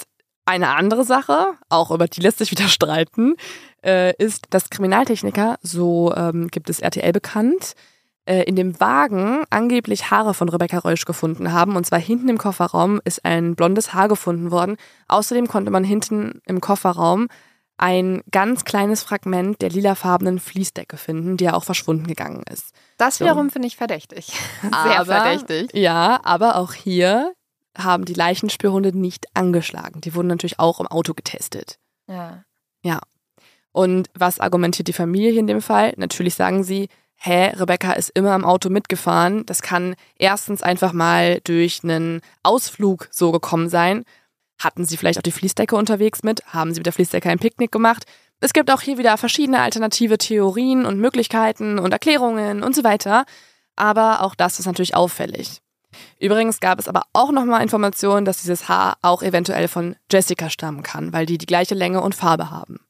eine 0.47 0.75
andere 0.75 1.05
Sache, 1.05 1.55
auch 1.69 1.91
über 1.91 2.07
die 2.09 2.21
lässt 2.21 2.39
sich 2.39 2.51
wieder 2.51 2.69
streiten, 2.69 3.35
äh, 3.85 4.15
ist, 4.17 4.47
dass 4.51 4.71
Kriminaltechniker, 4.71 5.59
so 5.63 6.15
ähm, 6.17 6.49
gibt 6.49 6.71
es 6.71 6.81
RTL 6.81 7.13
bekannt, 7.13 7.75
in 8.27 8.57
dem 8.57 8.79
Wagen 8.81 9.45
angeblich 9.51 10.11
Haare 10.11 10.35
von 10.35 10.49
Rebecca 10.49 10.79
Reusch 10.79 11.05
gefunden 11.05 11.53
haben. 11.53 11.77
Und 11.77 11.87
zwar 11.87 12.01
hinten 12.01 12.29
im 12.29 12.39
Kofferraum 12.39 13.01
ist 13.05 13.25
ein 13.25 13.55
blondes 13.55 13.95
Haar 13.95 14.09
gefunden 14.09 14.51
worden. 14.51 14.77
Außerdem 15.09 15.47
konnte 15.47 15.71
man 15.71 15.85
hinten 15.85 16.41
im 16.47 16.61
Kofferraum 16.61 17.29
ein 17.79 18.23
ganz 18.31 18.65
kleines 18.65 19.03
Fragment 19.03 19.61
der 19.61 19.71
lilafarbenen 19.71 20.39
Fließdecke 20.39 20.97
finden, 20.97 21.37
die 21.37 21.45
ja 21.45 21.55
auch 21.55 21.65
verschwunden 21.65 22.07
gegangen 22.07 22.43
ist. 22.51 22.73
Das 22.97 23.21
wiederum 23.21 23.49
so. 23.49 23.55
finde 23.55 23.69
ich 23.69 23.77
verdächtig. 23.77 24.27
Sehr 24.63 25.01
aber, 25.01 25.05
verdächtig. 25.05 25.71
Ja, 25.75 26.21
aber 26.25 26.57
auch 26.57 26.73
hier 26.73 27.35
haben 27.77 28.07
die 28.07 28.15
Leichenspürhunde 28.15 28.97
nicht 28.97 29.27
angeschlagen. 29.35 30.01
Die 30.01 30.15
wurden 30.15 30.29
natürlich 30.29 30.59
auch 30.59 30.81
im 30.81 30.87
Auto 30.87 31.13
getestet. 31.13 31.79
Ja. 32.09 32.45
Ja. 32.83 33.01
Und 33.73 34.09
was 34.15 34.41
argumentiert 34.41 34.89
die 34.89 34.95
Familie 34.95 35.31
hier 35.31 35.41
in 35.41 35.47
dem 35.47 35.61
Fall? 35.61 35.93
Natürlich 35.99 36.35
sagen 36.35 36.65
sie, 36.65 36.89
hä, 37.17 37.53
Rebecca 37.57 37.93
ist 37.93 38.11
immer 38.11 38.33
am 38.33 38.45
Auto 38.45 38.69
mitgefahren. 38.69 39.45
Das 39.47 39.63
kann 39.63 39.95
erstens 40.17 40.63
einfach 40.63 40.93
mal 40.93 41.41
durch 41.45 41.81
einen 41.83 42.21
Ausflug 42.43 43.09
so 43.11 43.33
gekommen 43.33 43.69
sein. 43.69 44.05
Hatten 44.59 44.85
sie 44.85 44.97
vielleicht 44.97 45.19
auch 45.19 45.23
die 45.23 45.33
Fließdecke 45.33 45.77
unterwegs 45.77 46.23
mit? 46.23 46.43
Haben 46.47 46.73
sie 46.73 46.81
mit 46.81 46.87
der 46.87 46.93
Fließdecke 46.93 47.29
ein 47.29 47.39
Picknick 47.39 47.73
gemacht? 47.73 48.05
Es 48.41 48.53
gibt 48.53 48.71
auch 48.71 48.81
hier 48.81 48.99
wieder 48.99 49.17
verschiedene 49.17 49.61
alternative 49.61 50.19
Theorien 50.19 50.85
und 50.85 51.01
Möglichkeiten 51.01 51.79
und 51.79 51.93
Erklärungen 51.93 52.63
und 52.63 52.75
so 52.75 52.85
weiter. 52.85 53.25
Aber 53.77 54.23
auch 54.23 54.35
das 54.35 54.59
ist 54.59 54.67
natürlich 54.67 54.95
auffällig. 54.95 55.61
Übrigens 56.19 56.61
gab 56.61 56.79
es 56.79 56.89
aber 56.89 57.03
auch 57.13 57.33
nochmal 57.33 57.63
Informationen, 57.63 58.25
dass 58.25 58.43
dieses 58.43 58.69
Haar 58.69 58.99
auch 59.03 59.23
eventuell 59.23 59.69
von 59.69 59.97
Jessica 60.11 60.51
stammen 60.51 60.83
kann, 60.83 61.13
weil 61.13 61.27
die 61.27 61.39
die 61.39 61.47
gleiche 61.47 61.75
Länge 61.75 62.03
und 62.03 62.15
Farbe 62.15 62.51
haben. 62.51 62.81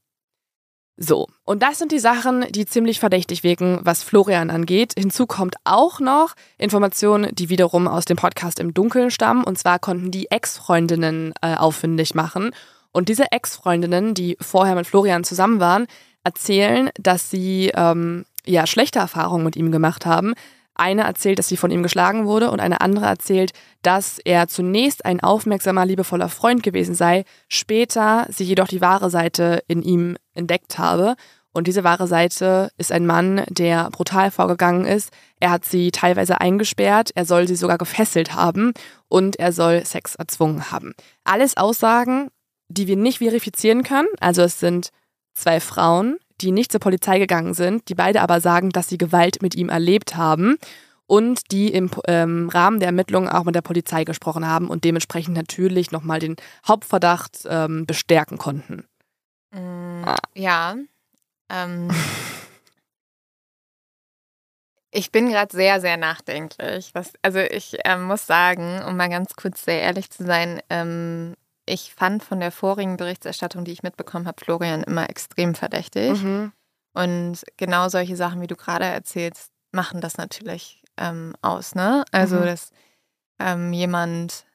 So, 0.99 1.29
und 1.45 1.63
das 1.63 1.79
sind 1.79 1.93
die 1.93 1.99
Sachen, 1.99 2.47
die 2.51 2.65
ziemlich 2.65 3.01
verdächtig 3.01 3.43
wirken, 3.43 3.81
was 3.83 4.03
Florian 4.03 4.49
angeht. 4.49 4.95
Hinzu 4.97 5.27
kommt 5.27 5.57
auch 5.65 6.01
noch 6.01 6.35
Informationen, 6.57 7.35
die 7.35 7.51
wiederum 7.51 7.87
aus 7.87 8.07
dem 8.07 8.17
Podcast 8.17 8.59
im 8.59 8.73
Dunkeln 8.73 9.11
stammen. 9.11 9.45
Und 9.45 9.59
zwar 9.59 9.79
konnten 9.79 10.11
die 10.11 10.31
Ex-Freundinnen 10.31 11.35
äh, 11.43 11.55
auffindig 11.55 12.15
machen. 12.15 12.51
Und 12.93 13.11
diese 13.11 13.31
Ex-Freundinnen, 13.31 14.15
die 14.15 14.39
vorher 14.41 14.75
mit 14.75 14.87
Florian 14.87 15.23
zusammen 15.23 15.61
waren, 15.61 15.87
erzählen, 16.25 16.89
dass 16.99 17.29
sie 17.29 17.71
ähm, 17.75 18.25
ja 18.47 18.67
schlechte 18.67 18.99
Erfahrungen 18.99 19.45
mit 19.45 19.55
ihm 19.55 19.71
gemacht 19.71 20.07
haben, 20.07 20.33
eine 20.75 21.03
erzählt, 21.03 21.39
dass 21.39 21.49
sie 21.49 21.59
von 21.59 21.71
ihm 21.71 21.83
geschlagen 21.83 22.27
wurde 22.27 22.51
und 22.51 22.61
eine 22.61 22.81
andere 22.81 23.07
erzählt, 23.07 23.53
dass 23.83 24.19
er 24.19 24.49
zunächst 24.49 25.05
ein 25.05 25.21
aufmerksamer, 25.21 25.85
liebevoller 25.85 26.29
Freund 26.31 26.63
gewesen 26.63 26.95
sei, 26.95 27.25
später 27.49 28.27
sie 28.31 28.45
jedoch 28.45 28.69
die 28.69 28.81
wahre 28.81 29.11
Seite 29.11 29.63
in 29.69 29.83
ihm 29.83 30.17
entdeckt 30.37 30.79
habe. 30.79 31.17
Und 31.53 31.67
diese 31.67 31.85
wahre 31.85 32.07
Seite 32.07 32.71
ist 32.77 32.93
ein 32.93 33.07
Mann, 33.07 33.43
der 33.49 33.91
brutal 33.91 34.31
vorgegangen 34.31 34.85
ist. 34.85 35.11
Er 35.41 35.51
hat 35.51 35.65
sie 35.65 35.91
teilweise 35.91 36.41
eingesperrt, 36.41 37.13
er 37.15 37.25
soll 37.25 37.49
sie 37.49 37.57
sogar 37.57 37.79
gefesselt 37.79 38.35
haben 38.35 38.75
und 39.09 39.37
er 39.37 39.53
soll 39.53 39.85
Sex 39.87 40.17
erzwungen 40.17 40.71
haben. 40.71 40.93
Alles 41.25 41.57
Aussagen, 41.57 42.29
die 42.69 42.87
wir 42.87 42.97
nicht 42.97 43.19
verifizieren 43.19 43.85
können. 43.85 44.09
Also 44.21 44.43
es 44.43 44.61
sind 44.61 44.91
zwei 45.33 45.61
Frauen, 45.61 46.19
die 46.41 46.53
nicht 46.53 46.73
zur 46.73 46.81
Polizei 46.81 47.19
gegangen 47.19 47.55
sind, 47.55 47.89
die 47.89 47.95
beide 47.95 48.21
aber 48.21 48.41
sagen, 48.41 48.71
dass 48.71 48.89
sie 48.89 48.99
Gewalt 48.99 49.41
mit 49.41 49.55
ihm 49.55 49.71
erlebt 49.71 50.17
haben 50.17 50.59
und 51.07 51.53
die 51.53 51.73
im 51.73 51.91
ähm, 52.09 52.49
Rahmen 52.49 52.81
der 52.81 52.89
Ermittlungen 52.89 53.29
auch 53.29 53.45
mit 53.45 53.55
der 53.55 53.63
Polizei 53.63 54.05
gesprochen 54.05 54.47
haben 54.47 54.69
und 54.69 54.85
dementsprechend 54.85 55.37
natürlich 55.37 55.91
nochmal 55.91 56.19
den 56.19 56.37
Hauptverdacht 56.67 57.47
ähm, 57.49 57.87
bestärken 57.87 58.39
konnten. 58.39 58.85
Mm, 59.57 60.05
ah. 60.05 60.17
Ja. 60.35 60.77
Ähm, 61.49 61.91
ich 64.91 65.11
bin 65.11 65.29
gerade 65.29 65.55
sehr, 65.55 65.81
sehr 65.81 65.97
nachdenklich. 65.97 66.91
Was, 66.95 67.13
also 67.23 67.39
ich 67.39 67.79
ähm, 67.85 68.05
muss 68.05 68.27
sagen, 68.27 68.83
um 68.87 68.97
mal 68.97 69.09
ganz 69.09 69.35
kurz 69.35 69.65
sehr 69.65 69.81
ehrlich 69.81 70.11
zu 70.11 70.25
sein, 70.25 70.61
ähm, 70.71 71.35
ich 71.67 71.95
fand 71.95 72.23
von 72.23 72.41
der 72.41 72.53
vorigen 72.53 72.97
Berichterstattung, 72.97 73.65
die 73.65 73.73
ich 73.73 73.83
mitbekommen 73.83 74.27
habe, 74.27 74.43
Florian 74.43 74.85
immer 74.85 75.11
extrem 75.11 75.55
verdächtig. 75.55 76.23
Mhm. 76.23 76.53
Und 76.95 77.43
genau 77.57 77.89
solche 77.89 78.17
Sachen, 78.17 78.41
wie 78.41 78.47
du 78.47 78.57
gerade 78.57 78.85
erzählst, 78.85 79.51
machen 79.73 80.01
das 80.01 80.17
natürlich 80.17 80.83
ähm, 80.97 81.35
aus. 81.43 81.75
Ne? 81.75 82.05
Also, 82.13 82.37
mhm. 82.37 82.45
dass 82.45 82.71
ähm, 83.39 83.73
jemand 83.73 84.47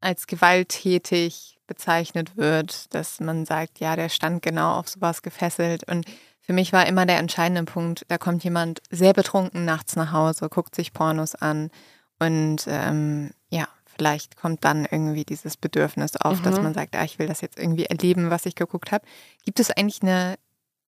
als 0.00 0.26
gewalttätig 0.26 1.57
bezeichnet 1.68 2.36
wird, 2.36 2.92
dass 2.94 3.20
man 3.20 3.46
sagt, 3.46 3.78
ja, 3.78 3.94
der 3.94 4.08
stand 4.08 4.42
genau 4.42 4.74
auf 4.74 4.88
sowas 4.88 5.22
gefesselt. 5.22 5.84
Und 5.84 6.06
für 6.40 6.52
mich 6.52 6.72
war 6.72 6.86
immer 6.86 7.06
der 7.06 7.18
entscheidende 7.18 7.62
Punkt, 7.70 8.04
da 8.08 8.18
kommt 8.18 8.42
jemand 8.42 8.82
sehr 8.90 9.12
betrunken 9.12 9.64
nachts 9.64 9.94
nach 9.94 10.12
Hause, 10.12 10.48
guckt 10.48 10.74
sich 10.74 10.92
Pornos 10.92 11.36
an 11.36 11.70
und 12.18 12.64
ähm, 12.66 13.30
ja, 13.50 13.68
vielleicht 13.84 14.36
kommt 14.36 14.64
dann 14.64 14.86
irgendwie 14.90 15.24
dieses 15.24 15.56
Bedürfnis 15.56 16.16
auf, 16.16 16.40
mhm. 16.40 16.44
dass 16.44 16.60
man 16.60 16.74
sagt, 16.74 16.96
ah, 16.96 17.04
ich 17.04 17.18
will 17.18 17.28
das 17.28 17.40
jetzt 17.40 17.58
irgendwie 17.58 17.86
erleben, 17.86 18.30
was 18.30 18.46
ich 18.46 18.54
geguckt 18.54 18.92
habe. 18.92 19.06
Gibt 19.44 19.60
es 19.60 19.70
eigentlich 19.70 20.02
eine 20.02 20.36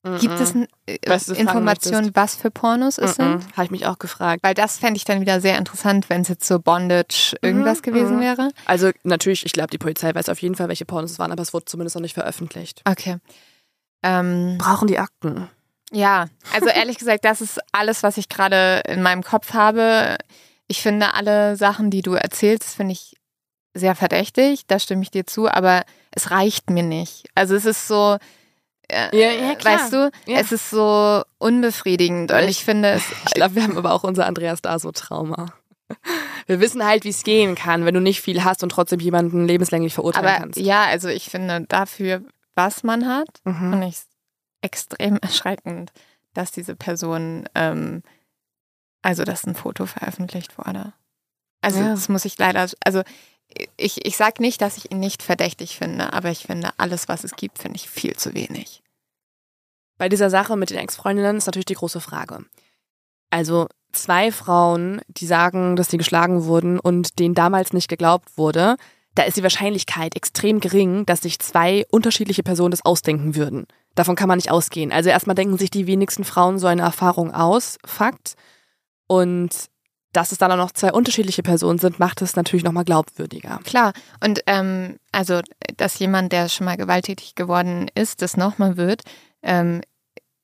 Gibt 0.02 0.40
es 0.40 0.54
äh, 0.86 1.38
Informationen, 1.38 2.10
was 2.14 2.34
für 2.34 2.50
Pornos 2.50 2.96
es 2.96 3.16
sind? 3.16 3.44
Habe 3.54 3.64
ich 3.64 3.70
mich 3.70 3.86
auch 3.86 3.98
gefragt. 3.98 4.42
Weil 4.42 4.54
das 4.54 4.78
fände 4.78 4.96
ich 4.96 5.04
dann 5.04 5.20
wieder 5.20 5.42
sehr 5.42 5.58
interessant, 5.58 6.08
wenn 6.08 6.22
es 6.22 6.28
jetzt 6.28 6.46
so 6.46 6.58
Bondage 6.58 7.36
irgendwas 7.42 7.78
mhm. 7.78 7.82
gewesen 7.82 8.16
mhm. 8.16 8.20
wäre. 8.20 8.50
Also 8.64 8.90
natürlich, 9.04 9.44
ich 9.44 9.52
glaube, 9.52 9.68
die 9.68 9.78
Polizei 9.78 10.14
weiß 10.14 10.30
auf 10.30 10.40
jeden 10.40 10.54
Fall, 10.54 10.68
welche 10.68 10.86
Pornos 10.86 11.10
es 11.10 11.18
waren, 11.18 11.32
aber 11.32 11.42
es 11.42 11.52
wurde 11.52 11.66
zumindest 11.66 11.96
noch 11.96 12.02
nicht 12.02 12.14
veröffentlicht. 12.14 12.80
Okay. 12.86 13.18
Ähm, 14.02 14.56
Brauchen 14.58 14.88
die 14.88 14.98
Akten? 14.98 15.48
Ja, 15.92 16.28
also 16.54 16.68
ehrlich 16.68 16.96
gesagt, 16.96 17.24
das 17.26 17.42
ist 17.42 17.60
alles, 17.72 18.02
was 18.02 18.16
ich 18.16 18.30
gerade 18.30 18.82
in 18.86 19.02
meinem 19.02 19.22
Kopf 19.22 19.52
habe. 19.52 20.16
Ich 20.66 20.80
finde 20.80 21.12
alle 21.12 21.56
Sachen, 21.56 21.90
die 21.90 22.00
du 22.00 22.14
erzählst, 22.14 22.74
finde 22.74 22.92
ich 22.92 23.16
sehr 23.74 23.94
verdächtig. 23.94 24.66
Da 24.66 24.78
stimme 24.78 25.02
ich 25.02 25.10
dir 25.10 25.26
zu, 25.26 25.48
aber 25.48 25.84
es 26.10 26.30
reicht 26.30 26.70
mir 26.70 26.84
nicht. 26.84 27.28
Also 27.34 27.54
es 27.54 27.66
ist 27.66 27.86
so 27.86 28.18
ja, 29.12 29.30
ja, 29.30 29.54
klar. 29.54 29.78
Weißt 29.78 29.92
du, 29.92 30.10
ja. 30.26 30.38
es 30.38 30.52
ist 30.52 30.70
so 30.70 31.22
unbefriedigend 31.38 32.32
und 32.32 32.48
ich 32.48 32.64
finde 32.64 32.90
es. 32.90 33.02
Ich 33.26 33.34
glaube, 33.34 33.54
wir 33.54 33.62
haben 33.62 33.78
aber 33.78 33.92
auch 33.92 34.04
unser 34.04 34.26
Andreas 34.26 34.60
da 34.60 34.78
so 34.78 34.92
Trauma. 34.92 35.52
Wir 36.46 36.60
wissen 36.60 36.84
halt, 36.84 37.04
wie 37.04 37.10
es 37.10 37.22
gehen 37.22 37.54
kann, 37.54 37.84
wenn 37.84 37.94
du 37.94 38.00
nicht 38.00 38.20
viel 38.20 38.44
hast 38.44 38.62
und 38.62 38.70
trotzdem 38.70 39.00
jemanden 39.00 39.46
lebenslänglich 39.46 39.94
verurteilen 39.94 40.26
aber, 40.26 40.38
kannst. 40.38 40.58
Ja, 40.58 40.84
also 40.84 41.08
ich 41.08 41.30
finde 41.30 41.64
dafür, 41.68 42.22
was 42.54 42.82
man 42.82 43.06
hat, 43.06 43.28
mhm. 43.44 43.70
finde 43.70 43.86
ich 43.88 43.96
extrem 44.62 45.16
erschreckend, 45.22 45.92
dass 46.34 46.52
diese 46.52 46.76
Person, 46.76 47.48
ähm, 47.54 48.02
also 49.02 49.24
dass 49.24 49.46
ein 49.46 49.54
Foto 49.54 49.86
veröffentlicht 49.86 50.58
wurde. 50.58 50.92
Also 51.62 51.80
ja. 51.80 51.90
das 51.90 52.08
muss 52.08 52.24
ich 52.24 52.38
leider, 52.38 52.66
also 52.84 53.02
ich, 53.76 54.04
ich 54.06 54.16
sage 54.16 54.42
nicht, 54.42 54.60
dass 54.60 54.76
ich 54.76 54.90
ihn 54.90 55.00
nicht 55.00 55.22
verdächtig 55.22 55.76
finde, 55.76 56.12
aber 56.12 56.30
ich 56.30 56.40
finde, 56.40 56.70
alles, 56.76 57.08
was 57.08 57.24
es 57.24 57.36
gibt, 57.36 57.58
finde 57.58 57.76
ich 57.76 57.88
viel 57.88 58.16
zu 58.16 58.34
wenig. 58.34 58.82
Bei 59.98 60.08
dieser 60.08 60.30
Sache 60.30 60.56
mit 60.56 60.70
den 60.70 60.78
Ex-Freundinnen 60.78 61.36
ist 61.36 61.46
natürlich 61.46 61.66
die 61.66 61.74
große 61.74 62.00
Frage. 62.00 62.44
Also 63.30 63.68
zwei 63.92 64.32
Frauen, 64.32 65.02
die 65.08 65.26
sagen, 65.26 65.76
dass 65.76 65.90
sie 65.90 65.98
geschlagen 65.98 66.44
wurden 66.44 66.78
und 66.78 67.18
denen 67.18 67.34
damals 67.34 67.72
nicht 67.72 67.88
geglaubt 67.88 68.36
wurde, 68.36 68.76
da 69.14 69.24
ist 69.24 69.36
die 69.36 69.42
Wahrscheinlichkeit 69.42 70.16
extrem 70.16 70.60
gering, 70.60 71.04
dass 71.04 71.22
sich 71.22 71.38
zwei 71.40 71.84
unterschiedliche 71.90 72.42
Personen 72.42 72.70
das 72.70 72.84
ausdenken 72.84 73.34
würden. 73.34 73.66
Davon 73.94 74.14
kann 74.14 74.28
man 74.28 74.38
nicht 74.38 74.50
ausgehen. 74.50 74.92
Also 74.92 75.10
erstmal 75.10 75.34
denken 75.34 75.58
sich 75.58 75.70
die 75.70 75.86
wenigsten 75.86 76.24
Frauen 76.24 76.58
so 76.58 76.68
eine 76.68 76.82
Erfahrung 76.82 77.34
aus, 77.34 77.78
Fakt. 77.84 78.34
Und 79.08 79.50
dass 80.12 80.32
es 80.32 80.38
dann 80.38 80.50
auch 80.52 80.56
noch 80.56 80.72
zwei 80.72 80.92
unterschiedliche 80.92 81.42
Personen 81.42 81.78
sind, 81.78 81.98
macht 81.98 82.22
es 82.22 82.36
natürlich 82.36 82.64
nochmal 82.64 82.84
glaubwürdiger. 82.84 83.60
Klar. 83.64 83.92
Und 84.22 84.40
ähm, 84.46 84.96
also, 85.12 85.40
dass 85.76 85.98
jemand, 85.98 86.32
der 86.32 86.48
schon 86.48 86.64
mal 86.64 86.76
gewalttätig 86.76 87.34
geworden 87.34 87.88
ist, 87.94 88.22
das 88.22 88.36
nochmal 88.36 88.76
wird, 88.76 89.02
ähm, 89.42 89.82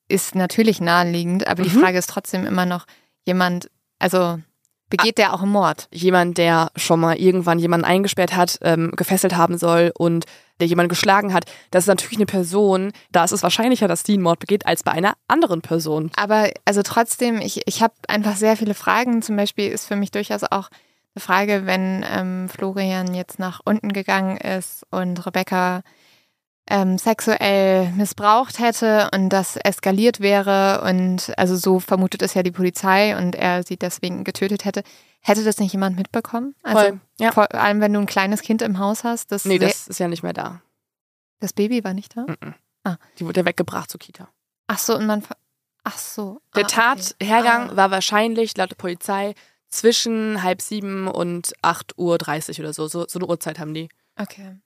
ist 0.08 0.34
natürlich 0.34 0.80
naheliegend. 0.80 1.46
Aber 1.48 1.62
mhm. 1.62 1.68
die 1.68 1.78
Frage 1.78 1.98
ist 1.98 2.10
trotzdem 2.10 2.46
immer 2.46 2.66
noch, 2.66 2.86
jemand, 3.24 3.70
also 3.98 4.38
begeht 4.88 5.18
der 5.18 5.34
auch 5.34 5.42
einen 5.42 5.52
Mord? 5.52 5.88
Jemand, 5.92 6.38
der 6.38 6.70
schon 6.76 7.00
mal 7.00 7.16
irgendwann 7.16 7.58
jemanden 7.58 7.86
eingesperrt 7.86 8.36
hat, 8.36 8.58
ähm, 8.62 8.92
gefesselt 8.96 9.36
haben 9.36 9.58
soll 9.58 9.92
und 9.98 10.26
der 10.60 10.66
jemanden 10.66 10.88
geschlagen 10.88 11.32
hat, 11.32 11.44
das 11.70 11.84
ist 11.84 11.88
natürlich 11.88 12.18
eine 12.18 12.26
Person, 12.26 12.92
da 13.12 13.24
ist 13.24 13.32
es 13.32 13.42
wahrscheinlicher, 13.42 13.88
dass 13.88 14.02
die 14.02 14.14
einen 14.14 14.22
Mord 14.22 14.38
begeht, 14.38 14.66
als 14.66 14.82
bei 14.82 14.92
einer 14.92 15.14
anderen 15.28 15.60
Person. 15.60 16.10
Aber 16.16 16.50
also 16.64 16.82
trotzdem, 16.82 17.40
ich, 17.40 17.62
ich 17.66 17.82
habe 17.82 17.94
einfach 18.08 18.36
sehr 18.36 18.56
viele 18.56 18.74
Fragen. 18.74 19.22
Zum 19.22 19.36
Beispiel 19.36 19.70
ist 19.70 19.86
für 19.86 19.96
mich 19.96 20.10
durchaus 20.10 20.42
auch 20.44 20.68
eine 21.14 21.22
Frage, 21.22 21.66
wenn 21.66 22.04
ähm, 22.10 22.48
Florian 22.48 23.14
jetzt 23.14 23.38
nach 23.38 23.60
unten 23.64 23.92
gegangen 23.92 24.36
ist 24.36 24.84
und 24.90 25.24
Rebecca 25.26 25.82
ähm, 26.68 26.98
sexuell 26.98 27.90
missbraucht 27.92 28.58
hätte 28.58 29.08
und 29.14 29.28
das 29.28 29.56
eskaliert 29.56 30.20
wäre 30.20 30.82
und 30.82 31.32
also 31.36 31.56
so 31.56 31.78
vermutet 31.78 32.22
es 32.22 32.34
ja 32.34 32.42
die 32.42 32.50
Polizei 32.50 33.16
und 33.16 33.34
er 33.34 33.62
sie 33.62 33.76
deswegen 33.76 34.24
getötet 34.24 34.64
hätte. 34.64 34.82
Hätte 35.26 35.42
das 35.42 35.58
nicht 35.58 35.72
jemand 35.72 35.96
mitbekommen? 35.96 36.54
Also 36.62 36.78
Voll, 36.78 37.00
ja. 37.18 37.32
vor 37.32 37.52
allem, 37.52 37.80
wenn 37.80 37.92
du 37.92 37.98
ein 37.98 38.06
kleines 38.06 38.42
Kind 38.42 38.62
im 38.62 38.78
Haus 38.78 39.02
hast. 39.02 39.32
Das 39.32 39.44
nee, 39.44 39.58
das 39.58 39.88
ist 39.88 39.98
ja 39.98 40.06
nicht 40.06 40.22
mehr 40.22 40.32
da. 40.32 40.62
Das 41.40 41.52
Baby 41.52 41.82
war 41.82 41.94
nicht 41.94 42.16
da? 42.16 42.22
Mm 42.22 42.36
-mm. 42.40 42.54
Ah. 42.84 42.96
Die 43.18 43.26
wurde 43.26 43.44
weggebracht 43.44 43.90
zur 43.90 43.98
Kita. 43.98 44.28
Ach 44.68 44.78
so, 44.78 44.96
und 44.96 45.06
man. 45.06 45.24
Ach 45.82 45.98
so. 45.98 46.40
Der 46.54 46.66
ah, 46.66 46.68
Tathergang 46.68 47.70
ah. 47.70 47.76
war 47.76 47.90
wahrscheinlich 47.90 48.56
laut 48.56 48.70
der 48.70 48.76
Polizei 48.76 49.34
zwischen 49.68 50.44
halb 50.44 50.62
sieben 50.62 51.08
und 51.08 51.54
8.30 51.60 51.96
Uhr 51.96 52.60
oder 52.60 52.72
so. 52.72 52.86
so. 52.86 53.04
So 53.08 53.18
eine 53.18 53.26
Uhrzeit 53.26 53.58
haben 53.58 53.74
die. 53.74 53.88
Okay. 54.16 54.60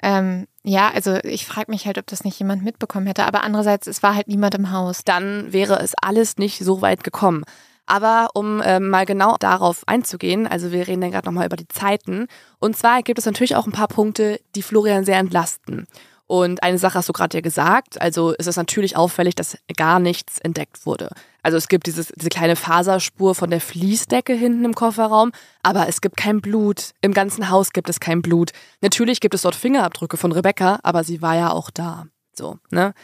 Ähm, 0.00 0.46
ja, 0.62 0.90
also 0.90 1.16
ich 1.24 1.44
frage 1.44 1.72
mich 1.72 1.86
halt, 1.86 1.98
ob 1.98 2.06
das 2.06 2.22
nicht 2.22 2.38
jemand 2.38 2.62
mitbekommen 2.62 3.08
hätte. 3.08 3.24
Aber 3.24 3.42
andererseits, 3.42 3.88
es 3.88 4.04
war 4.04 4.14
halt 4.14 4.28
niemand 4.28 4.54
im 4.54 4.70
Haus. 4.70 5.02
Dann 5.02 5.52
wäre 5.52 5.80
es 5.80 5.94
alles 6.00 6.38
nicht 6.38 6.60
so 6.60 6.82
weit 6.82 7.02
gekommen. 7.02 7.42
Aber 7.86 8.30
um 8.34 8.62
ähm, 8.64 8.90
mal 8.90 9.06
genau 9.06 9.36
darauf 9.38 9.82
einzugehen, 9.86 10.46
also 10.46 10.72
wir 10.72 10.86
reden 10.86 11.02
ja 11.02 11.10
gerade 11.10 11.26
nochmal 11.26 11.46
über 11.46 11.56
die 11.56 11.68
Zeiten. 11.68 12.26
Und 12.58 12.76
zwar 12.76 13.02
gibt 13.02 13.18
es 13.18 13.26
natürlich 13.26 13.56
auch 13.56 13.66
ein 13.66 13.72
paar 13.72 13.88
Punkte, 13.88 14.40
die 14.54 14.62
Florian 14.62 15.04
sehr 15.04 15.18
entlasten. 15.18 15.86
Und 16.32 16.62
eine 16.62 16.78
Sache 16.78 16.94
hast 16.94 17.10
du 17.10 17.12
gerade 17.12 17.36
ja 17.36 17.40
gesagt, 17.42 18.00
also 18.00 18.30
ist 18.30 18.46
es 18.46 18.56
natürlich 18.56 18.96
auffällig, 18.96 19.34
dass 19.34 19.58
gar 19.76 19.98
nichts 19.98 20.38
entdeckt 20.38 20.86
wurde. 20.86 21.10
Also 21.42 21.58
es 21.58 21.68
gibt 21.68 21.86
dieses, 21.86 22.06
diese 22.16 22.30
kleine 22.30 22.56
Faserspur 22.56 23.34
von 23.34 23.50
der 23.50 23.60
Fließdecke 23.60 24.32
hinten 24.32 24.64
im 24.64 24.74
Kofferraum, 24.74 25.32
aber 25.62 25.88
es 25.88 26.00
gibt 26.00 26.16
kein 26.16 26.40
Blut. 26.40 26.92
Im 27.02 27.12
ganzen 27.12 27.50
Haus 27.50 27.72
gibt 27.72 27.90
es 27.90 28.00
kein 28.00 28.22
Blut. 28.22 28.52
Natürlich 28.80 29.20
gibt 29.20 29.34
es 29.34 29.42
dort 29.42 29.56
Fingerabdrücke 29.56 30.16
von 30.16 30.32
Rebecca, 30.32 30.78
aber 30.82 31.04
sie 31.04 31.20
war 31.20 31.36
ja 31.36 31.50
auch 31.50 31.70
da. 31.70 32.06
So, 32.32 32.58
ne? 32.70 32.94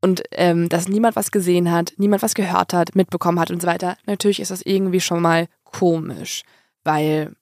Und 0.00 0.22
ähm, 0.32 0.68
dass 0.68 0.88
niemand 0.88 1.16
was 1.16 1.30
gesehen 1.30 1.70
hat, 1.70 1.92
niemand 1.96 2.22
was 2.22 2.34
gehört 2.34 2.72
hat, 2.72 2.94
mitbekommen 2.94 3.38
hat 3.38 3.50
und 3.50 3.60
so 3.60 3.68
weiter, 3.68 3.96
natürlich 4.06 4.40
ist 4.40 4.50
das 4.50 4.62
irgendwie 4.62 5.00
schon 5.00 5.20
mal 5.20 5.46
komisch, 5.64 6.42
weil 6.84 7.34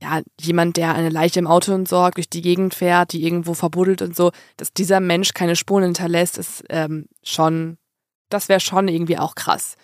ja, 0.00 0.20
jemand, 0.40 0.76
der 0.76 0.94
eine 0.94 1.08
Leiche 1.08 1.38
im 1.38 1.46
Auto 1.46 1.72
entsorgt, 1.72 2.18
durch 2.18 2.28
die 2.28 2.42
Gegend 2.42 2.74
fährt, 2.74 3.12
die 3.12 3.24
irgendwo 3.24 3.54
verbuddelt 3.54 4.02
und 4.02 4.14
so, 4.14 4.30
dass 4.56 4.72
dieser 4.72 5.00
Mensch 5.00 5.32
keine 5.32 5.56
Spuren 5.56 5.84
hinterlässt, 5.84 6.36
ist 6.38 6.64
ähm, 6.68 7.06
schon, 7.22 7.78
das 8.28 8.48
wäre 8.48 8.60
schon 8.60 8.88
irgendwie 8.88 9.18
auch 9.18 9.34
krass. 9.34 9.76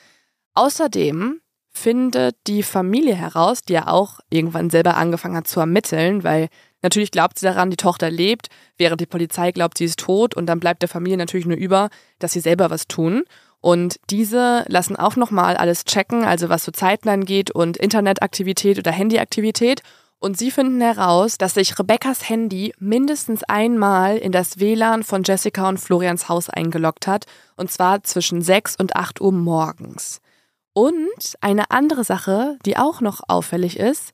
Außerdem 0.55 1.41
findet 1.71 2.37
die 2.47 2.63
Familie 2.63 3.15
heraus, 3.15 3.63
die 3.63 3.73
ja 3.73 3.89
auch 3.89 4.21
irgendwann 4.29 4.69
selber 4.69 4.97
angefangen 4.97 5.37
hat 5.37 5.49
zu 5.49 5.61
ermitteln, 5.61 6.23
weil 6.23 6.49
Natürlich 6.83 7.13
glaubt 7.13 7.39
sie 7.39 7.47
daran, 7.47 7.71
die 7.71 7.77
Tochter 7.77 8.11
lebt, 8.11 8.49
während 8.77 9.01
die 9.01 9.07
Polizei 9.07 9.53
glaubt, 9.53 9.79
sie 9.79 9.85
ist 9.85 10.01
tot 10.01 10.35
und 10.35 10.47
dann 10.47 10.61
bleibt 10.61 10.83
der 10.83 10.89
Familie 10.89 11.17
natürlich 11.17 11.47
nur 11.47 11.57
über, 11.57 11.89
dass 12.19 12.33
sie 12.33 12.41
selber 12.41 12.71
was 12.71 12.89
tun. 12.89 13.23
Und 13.61 14.01
diese 14.11 14.65
lassen 14.67 14.97
auch 14.97 15.15
nochmal 15.15 15.57
alles 15.57 15.85
checken, 15.85 16.25
also 16.25 16.49
was 16.49 16.65
so 16.65 16.73
Zeiten 16.73 17.09
angeht 17.09 17.53
und 17.53 17.77
Internetaktivität 17.77 18.79
oder 18.79 18.91
Handyaktivität. 18.91 19.83
Und 20.19 20.37
sie 20.37 20.51
finden 20.51 20.81
heraus, 20.81 21.39
dass 21.39 21.55
sich 21.55 21.79
Rebecca's 21.79 22.29
Handy 22.29 22.75
mindestens 22.79 23.45
einmal 23.45 24.19
in 24.19 24.33
das 24.33 24.59
WLAN 24.59 25.05
von 25.05 25.23
Jessica 25.25 25.69
und 25.69 25.79
Florians 25.79 26.29
Haus 26.29 26.51
eingeloggt 26.51 27.07
hat, 27.07 27.27
und 27.57 27.71
zwar 27.71 28.03
zwischen 28.03 28.43
6 28.43 28.77
und 28.77 28.97
8 28.97 29.21
Uhr 29.21 29.33
morgens. 29.33 30.21
Und 30.75 31.37
eine 31.41 31.71
andere 31.71 32.03
Sache, 32.03 32.57
die 32.65 32.77
auch 32.77 33.01
noch 33.01 33.21
auffällig 33.29 33.79
ist, 33.79 34.13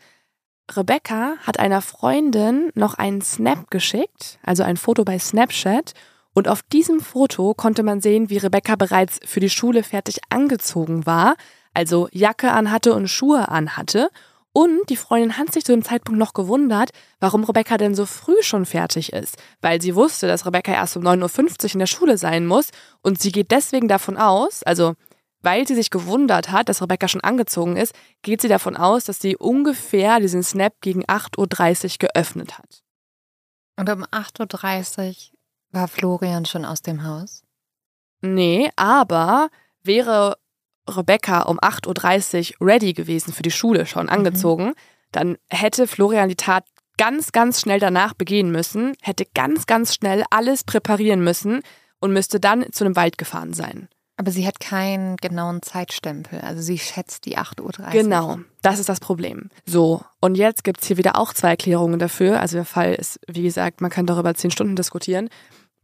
Rebecca 0.76 1.34
hat 1.42 1.58
einer 1.58 1.80
Freundin 1.80 2.70
noch 2.74 2.94
einen 2.94 3.22
Snap 3.22 3.70
geschickt, 3.70 4.38
also 4.44 4.62
ein 4.62 4.76
Foto 4.76 5.04
bei 5.04 5.18
Snapchat. 5.18 5.94
Und 6.34 6.46
auf 6.46 6.62
diesem 6.62 7.00
Foto 7.00 7.54
konnte 7.54 7.82
man 7.82 8.00
sehen, 8.00 8.30
wie 8.30 8.38
Rebecca 8.38 8.76
bereits 8.76 9.18
für 9.24 9.40
die 9.40 9.50
Schule 9.50 9.82
fertig 9.82 10.20
angezogen 10.28 11.06
war, 11.06 11.36
also 11.74 12.08
Jacke 12.12 12.52
anhatte 12.52 12.94
und 12.94 13.08
Schuhe 13.08 13.48
anhatte. 13.48 14.10
Und 14.52 14.88
die 14.88 14.96
Freundin 14.96 15.36
hat 15.36 15.52
sich 15.52 15.64
zu 15.64 15.72
dem 15.72 15.84
Zeitpunkt 15.84 16.18
noch 16.18 16.34
gewundert, 16.34 16.90
warum 17.20 17.44
Rebecca 17.44 17.76
denn 17.76 17.94
so 17.94 18.06
früh 18.06 18.42
schon 18.42 18.66
fertig 18.66 19.12
ist, 19.12 19.36
weil 19.60 19.80
sie 19.80 19.94
wusste, 19.94 20.26
dass 20.26 20.46
Rebecca 20.46 20.72
erst 20.72 20.96
um 20.96 21.04
9.50 21.04 21.64
Uhr 21.64 21.72
in 21.74 21.78
der 21.80 21.86
Schule 21.86 22.18
sein 22.18 22.46
muss 22.46 22.70
und 23.02 23.20
sie 23.20 23.32
geht 23.32 23.50
deswegen 23.50 23.88
davon 23.88 24.16
aus, 24.16 24.62
also 24.62 24.94
weil 25.40 25.66
sie 25.66 25.74
sich 25.74 25.90
gewundert 25.90 26.50
hat, 26.50 26.68
dass 26.68 26.82
Rebecca 26.82 27.08
schon 27.08 27.20
angezogen 27.20 27.76
ist, 27.76 27.94
geht 28.22 28.40
sie 28.40 28.48
davon 28.48 28.76
aus, 28.76 29.04
dass 29.04 29.20
sie 29.20 29.36
ungefähr 29.36 30.20
diesen 30.20 30.42
Snap 30.42 30.74
gegen 30.80 31.04
8.30 31.04 31.84
Uhr 31.84 32.08
geöffnet 32.08 32.58
hat. 32.58 32.82
Und 33.76 33.88
um 33.90 34.04
8.30 34.04 35.08
Uhr 35.08 35.38
war 35.70 35.88
Florian 35.88 36.44
schon 36.44 36.64
aus 36.64 36.82
dem 36.82 37.04
Haus? 37.04 37.44
Nee, 38.20 38.70
aber 38.76 39.50
wäre 39.82 40.36
Rebecca 40.88 41.42
um 41.42 41.58
8.30 41.60 42.54
Uhr 42.60 42.66
ready 42.66 42.92
gewesen 42.92 43.32
für 43.32 43.42
die 43.42 43.50
Schule, 43.50 43.86
schon 43.86 44.06
mhm. 44.06 44.12
angezogen, 44.12 44.66
mhm. 44.66 44.74
dann 45.12 45.38
hätte 45.48 45.86
Florian 45.86 46.28
die 46.28 46.36
Tat 46.36 46.64
ganz, 46.96 47.30
ganz 47.30 47.60
schnell 47.60 47.78
danach 47.78 48.14
begehen 48.14 48.50
müssen, 48.50 48.94
hätte 49.02 49.24
ganz, 49.34 49.66
ganz 49.66 49.94
schnell 49.94 50.24
alles 50.30 50.64
präparieren 50.64 51.22
müssen 51.22 51.62
und 52.00 52.12
müsste 52.12 52.40
dann 52.40 52.66
zu 52.72 52.84
einem 52.84 52.96
Wald 52.96 53.18
gefahren 53.18 53.54
sein. 53.54 53.88
Aber 54.18 54.32
sie 54.32 54.48
hat 54.48 54.58
keinen 54.58 55.16
genauen 55.16 55.62
Zeitstempel. 55.62 56.40
Also 56.40 56.60
sie 56.60 56.76
schätzt 56.76 57.24
die 57.24 57.38
8.30 57.38 57.60
Uhr. 57.60 57.90
Genau, 57.92 58.38
das 58.62 58.80
ist 58.80 58.88
das 58.88 58.98
Problem. 58.98 59.48
So, 59.64 60.02
und 60.20 60.34
jetzt 60.34 60.64
gibt 60.64 60.82
es 60.82 60.88
hier 60.88 60.96
wieder 60.96 61.16
auch 61.16 61.32
zwei 61.32 61.50
Erklärungen 61.50 62.00
dafür. 62.00 62.40
Also 62.40 62.56
der 62.56 62.64
Fall 62.64 62.94
ist, 62.94 63.20
wie 63.28 63.44
gesagt, 63.44 63.80
man 63.80 63.92
kann 63.92 64.06
darüber 64.06 64.34
zehn 64.34 64.50
Stunden 64.50 64.74
diskutieren. 64.74 65.30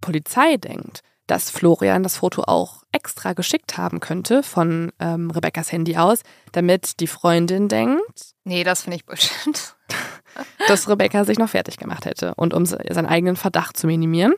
Polizei 0.00 0.56
denkt, 0.56 1.02
dass 1.28 1.48
Florian 1.48 2.02
das 2.02 2.16
Foto 2.16 2.42
auch 2.42 2.82
extra 2.90 3.34
geschickt 3.34 3.78
haben 3.78 4.00
könnte 4.00 4.42
von 4.42 4.90
ähm, 4.98 5.30
Rebecca's 5.30 5.70
Handy 5.70 5.96
aus, 5.96 6.18
damit 6.50 6.98
die 6.98 7.06
Freundin 7.06 7.68
denkt. 7.68 8.34
Nee, 8.42 8.64
das 8.64 8.82
finde 8.82 8.96
ich 8.96 9.06
Bullshit. 9.06 9.76
dass 10.66 10.88
Rebecca 10.88 11.24
sich 11.24 11.38
noch 11.38 11.50
fertig 11.50 11.76
gemacht 11.76 12.04
hätte 12.04 12.34
und 12.34 12.52
um 12.52 12.66
seinen 12.66 13.06
eigenen 13.06 13.36
Verdacht 13.36 13.76
zu 13.76 13.86
minimieren. 13.86 14.34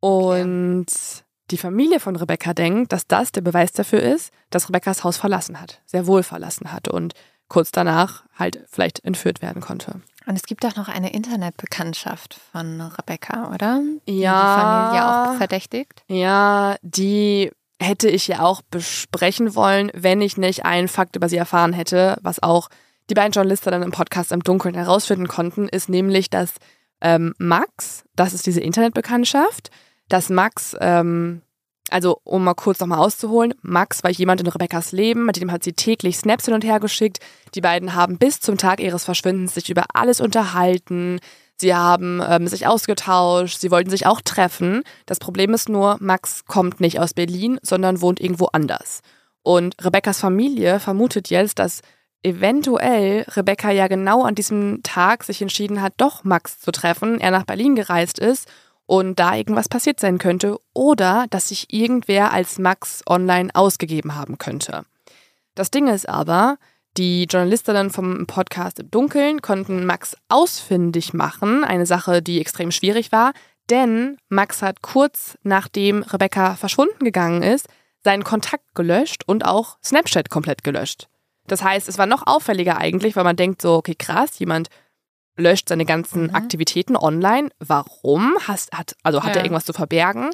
Und 0.00 0.84
okay 0.88 1.23
die 1.50 1.58
Familie 1.58 2.00
von 2.00 2.16
Rebecca 2.16 2.54
denkt, 2.54 2.92
dass 2.92 3.06
das 3.06 3.32
der 3.32 3.42
Beweis 3.42 3.72
dafür 3.72 4.00
ist, 4.00 4.32
dass 4.50 4.68
Rebecca 4.68 4.90
das 4.90 5.04
Haus 5.04 5.16
verlassen 5.16 5.60
hat, 5.60 5.80
sehr 5.86 6.06
wohl 6.06 6.22
verlassen 6.22 6.72
hat 6.72 6.88
und 6.88 7.14
kurz 7.48 7.70
danach 7.70 8.24
halt 8.38 8.64
vielleicht 8.70 9.04
entführt 9.04 9.42
werden 9.42 9.60
konnte. 9.60 10.00
Und 10.26 10.36
es 10.36 10.44
gibt 10.44 10.64
auch 10.64 10.76
noch 10.76 10.88
eine 10.88 11.12
Internetbekanntschaft 11.12 12.34
von 12.52 12.80
Rebecca, 12.80 13.52
oder? 13.52 13.82
Die 14.08 14.20
ja. 14.20 14.56
Die 14.56 14.60
Familie 14.62 15.06
auch 15.06 15.36
verdächtigt. 15.36 16.02
Ja, 16.08 16.76
die 16.82 17.50
hätte 17.78 18.08
ich 18.08 18.26
ja 18.28 18.40
auch 18.40 18.62
besprechen 18.62 19.54
wollen, 19.54 19.90
wenn 19.94 20.22
ich 20.22 20.38
nicht 20.38 20.64
einen 20.64 20.88
Fakt 20.88 21.16
über 21.16 21.28
sie 21.28 21.36
erfahren 21.36 21.74
hätte, 21.74 22.16
was 22.22 22.42
auch 22.42 22.68
die 23.10 23.14
beiden 23.14 23.32
Journalisten 23.32 23.70
dann 23.70 23.82
im 23.82 23.90
Podcast 23.90 24.32
im 24.32 24.42
Dunkeln 24.42 24.74
herausfinden 24.74 25.28
konnten, 25.28 25.68
ist 25.68 25.90
nämlich, 25.90 26.30
dass 26.30 26.54
ähm, 27.02 27.34
Max, 27.36 28.04
das 28.16 28.32
ist 28.32 28.46
diese 28.46 28.60
Internetbekanntschaft, 28.60 29.70
dass 30.08 30.30
Max, 30.30 30.76
ähm, 30.80 31.42
also 31.90 32.20
um 32.24 32.44
mal 32.44 32.54
kurz 32.54 32.80
nochmal 32.80 32.98
auszuholen, 32.98 33.54
Max 33.62 34.02
war 34.02 34.10
jemand 34.10 34.40
in 34.40 34.46
Rebecca's 34.46 34.92
Leben, 34.92 35.26
mit 35.26 35.40
dem 35.40 35.52
hat 35.52 35.64
sie 35.64 35.72
täglich 35.72 36.18
Snaps 36.18 36.46
hin 36.46 36.54
und 36.54 36.64
her 36.64 36.80
geschickt. 36.80 37.20
Die 37.54 37.60
beiden 37.60 37.94
haben 37.94 38.18
bis 38.18 38.40
zum 38.40 38.58
Tag 38.58 38.80
ihres 38.80 39.04
Verschwindens 39.04 39.54
sich 39.54 39.70
über 39.70 39.84
alles 39.92 40.20
unterhalten. 40.20 41.20
Sie 41.56 41.74
haben 41.74 42.20
ähm, 42.26 42.48
sich 42.48 42.66
ausgetauscht, 42.66 43.60
sie 43.60 43.70
wollten 43.70 43.90
sich 43.90 44.06
auch 44.06 44.20
treffen. 44.20 44.82
Das 45.06 45.18
Problem 45.18 45.54
ist 45.54 45.68
nur, 45.68 45.96
Max 46.00 46.44
kommt 46.46 46.80
nicht 46.80 46.98
aus 46.98 47.14
Berlin, 47.14 47.58
sondern 47.62 48.00
wohnt 48.00 48.20
irgendwo 48.20 48.46
anders. 48.46 49.00
Und 49.42 49.76
Rebeccas 49.84 50.18
Familie 50.18 50.80
vermutet 50.80 51.30
jetzt, 51.30 51.58
dass 51.58 51.82
eventuell 52.22 53.24
Rebecca 53.28 53.70
ja 53.70 53.86
genau 53.86 54.24
an 54.24 54.34
diesem 54.34 54.82
Tag 54.82 55.22
sich 55.22 55.42
entschieden 55.42 55.82
hat, 55.82 55.92
doch 55.98 56.24
Max 56.24 56.58
zu 56.58 56.72
treffen, 56.72 57.20
er 57.20 57.30
nach 57.30 57.44
Berlin 57.44 57.76
gereist 57.76 58.18
ist 58.18 58.48
und 58.86 59.18
da 59.18 59.34
irgendwas 59.34 59.68
passiert 59.68 60.00
sein 60.00 60.18
könnte 60.18 60.58
oder 60.74 61.26
dass 61.30 61.48
sich 61.48 61.72
irgendwer 61.72 62.32
als 62.32 62.58
Max 62.58 63.02
online 63.08 63.50
ausgegeben 63.54 64.14
haben 64.14 64.38
könnte. 64.38 64.84
Das 65.54 65.70
Ding 65.70 65.86
ist 65.88 66.08
aber, 66.08 66.58
die 66.96 67.24
Journalistinnen 67.24 67.90
vom 67.90 68.26
Podcast 68.26 68.78
im 68.78 68.90
Dunkeln 68.90 69.42
konnten 69.42 69.84
Max 69.86 70.16
ausfindig 70.28 71.12
machen, 71.12 71.64
eine 71.64 71.86
Sache, 71.86 72.22
die 72.22 72.40
extrem 72.40 72.70
schwierig 72.70 73.10
war, 73.12 73.32
denn 73.70 74.16
Max 74.28 74.62
hat 74.62 74.82
kurz 74.82 75.38
nachdem 75.42 76.02
Rebecca 76.02 76.54
verschwunden 76.54 77.04
gegangen 77.04 77.42
ist, 77.42 77.66
seinen 78.02 78.22
Kontakt 78.22 78.64
gelöscht 78.74 79.22
und 79.26 79.44
auch 79.44 79.78
Snapchat 79.82 80.28
komplett 80.28 80.62
gelöscht. 80.62 81.08
Das 81.46 81.62
heißt, 81.62 81.88
es 81.88 81.98
war 81.98 82.06
noch 82.06 82.26
auffälliger 82.26 82.78
eigentlich, 82.78 83.16
weil 83.16 83.24
man 83.24 83.36
denkt 83.36 83.62
so, 83.62 83.74
okay, 83.74 83.94
krass, 83.98 84.38
jemand 84.38 84.68
löscht 85.36 85.68
seine 85.68 85.84
ganzen 85.84 86.24
mhm. 86.24 86.34
Aktivitäten 86.34 86.96
online. 86.96 87.50
Warum? 87.58 88.36
Hast, 88.46 88.72
hat, 88.72 88.96
also 89.02 89.22
hat 89.22 89.34
ja. 89.34 89.40
er 89.40 89.44
irgendwas 89.44 89.64
zu 89.64 89.72
verbergen? 89.72 90.30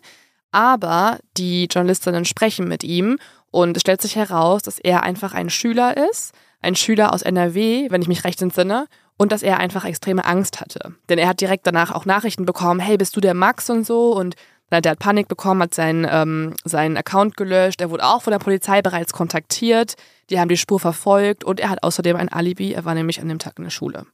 Aber 0.52 1.18
die 1.36 1.66
Journalistinnen 1.66 2.24
sprechen 2.24 2.68
mit 2.68 2.84
ihm 2.84 3.18
und 3.50 3.76
es 3.76 3.82
stellt 3.82 4.02
sich 4.02 4.16
heraus, 4.16 4.62
dass 4.62 4.78
er 4.78 5.02
einfach 5.02 5.32
ein 5.32 5.50
Schüler 5.50 5.96
ist, 6.10 6.32
ein 6.60 6.74
Schüler 6.74 7.12
aus 7.12 7.22
NRW, 7.22 7.90
wenn 7.90 8.02
ich 8.02 8.08
mich 8.08 8.24
recht 8.24 8.42
entsinne, 8.42 8.86
und 9.16 9.32
dass 9.32 9.42
er 9.42 9.58
einfach 9.58 9.84
extreme 9.84 10.24
Angst 10.24 10.60
hatte. 10.60 10.94
Denn 11.08 11.18
er 11.18 11.28
hat 11.28 11.40
direkt 11.40 11.66
danach 11.66 11.90
auch 11.90 12.06
Nachrichten 12.06 12.46
bekommen, 12.46 12.80
hey, 12.80 12.96
bist 12.96 13.14
du 13.16 13.20
der 13.20 13.34
Max 13.34 13.68
und 13.68 13.86
so? 13.86 14.12
Und 14.12 14.34
der 14.70 14.92
hat 14.92 14.98
Panik 14.98 15.28
bekommen, 15.28 15.62
hat 15.62 15.74
seinen, 15.74 16.06
ähm, 16.08 16.54
seinen 16.64 16.96
Account 16.96 17.36
gelöscht. 17.36 17.80
Er 17.80 17.90
wurde 17.90 18.04
auch 18.04 18.22
von 18.22 18.30
der 18.30 18.38
Polizei 18.38 18.82
bereits 18.82 19.12
kontaktiert. 19.12 19.96
Die 20.30 20.38
haben 20.38 20.48
die 20.48 20.56
Spur 20.56 20.78
verfolgt 20.80 21.44
und 21.44 21.60
er 21.60 21.70
hat 21.70 21.82
außerdem 21.82 22.16
ein 22.16 22.28
Alibi. 22.28 22.72
Er 22.72 22.84
war 22.84 22.94
nämlich 22.94 23.20
an 23.20 23.28
dem 23.28 23.38
Tag 23.38 23.58
in 23.58 23.64
der 23.64 23.70
Schule. 23.70 24.06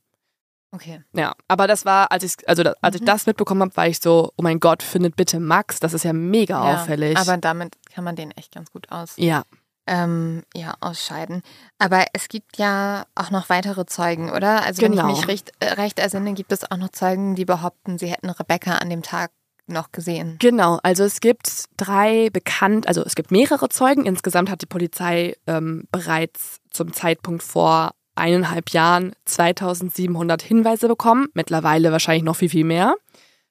Okay. 0.72 1.02
Ja, 1.12 1.34
aber 1.48 1.66
das 1.66 1.84
war, 1.84 2.10
als 2.12 2.22
ich, 2.24 2.48
also 2.48 2.62
als 2.80 2.94
mhm. 2.94 3.00
ich 3.00 3.04
das 3.04 3.26
mitbekommen 3.26 3.62
habe, 3.62 3.76
war 3.76 3.86
ich 3.86 4.00
so, 4.00 4.32
oh 4.36 4.42
mein 4.42 4.60
Gott, 4.60 4.82
findet 4.82 5.16
bitte 5.16 5.40
Max, 5.40 5.80
das 5.80 5.94
ist 5.94 6.04
ja 6.04 6.12
mega 6.12 6.54
ja, 6.54 6.74
auffällig. 6.74 7.16
Aber 7.16 7.36
damit 7.36 7.76
kann 7.94 8.04
man 8.04 8.16
den 8.16 8.30
echt 8.32 8.52
ganz 8.52 8.70
gut 8.70 8.90
aus. 8.90 9.14
Ja. 9.16 9.44
Ähm, 9.88 10.42
ja, 10.52 10.74
ausscheiden. 10.80 11.42
Aber 11.78 12.06
es 12.12 12.28
gibt 12.28 12.58
ja 12.58 13.06
auch 13.14 13.30
noch 13.30 13.48
weitere 13.48 13.86
Zeugen, 13.86 14.30
oder? 14.30 14.64
Also 14.64 14.82
genau. 14.82 15.04
wenn 15.04 15.10
ich 15.10 15.14
genau. 15.14 15.20
mich 15.20 15.28
recht, 15.28 15.52
äh, 15.60 15.74
recht 15.74 16.00
ersinne, 16.00 16.34
gibt 16.34 16.50
es 16.50 16.68
auch 16.68 16.76
noch 16.76 16.88
Zeugen, 16.88 17.36
die 17.36 17.44
behaupten, 17.44 17.96
sie 17.96 18.08
hätten 18.08 18.28
Rebecca 18.28 18.78
an 18.78 18.90
dem 18.90 19.02
Tag 19.02 19.30
noch 19.68 19.92
gesehen. 19.92 20.36
Genau, 20.40 20.78
also 20.82 21.04
es 21.04 21.20
gibt 21.20 21.66
drei 21.76 22.30
bekannt, 22.30 22.86
also 22.88 23.02
es 23.02 23.14
gibt 23.14 23.30
mehrere 23.30 23.68
Zeugen. 23.68 24.06
Insgesamt 24.06 24.50
hat 24.50 24.62
die 24.62 24.66
Polizei 24.66 25.36
ähm, 25.46 25.84
bereits 25.90 26.60
zum 26.70 26.92
Zeitpunkt 26.92 27.42
vor 27.42 27.92
eineinhalb 28.16 28.70
Jahren 28.70 29.12
2700 29.24 30.42
Hinweise 30.42 30.88
bekommen, 30.88 31.28
mittlerweile 31.34 31.92
wahrscheinlich 31.92 32.24
noch 32.24 32.36
viel, 32.36 32.48
viel 32.48 32.64
mehr. 32.64 32.96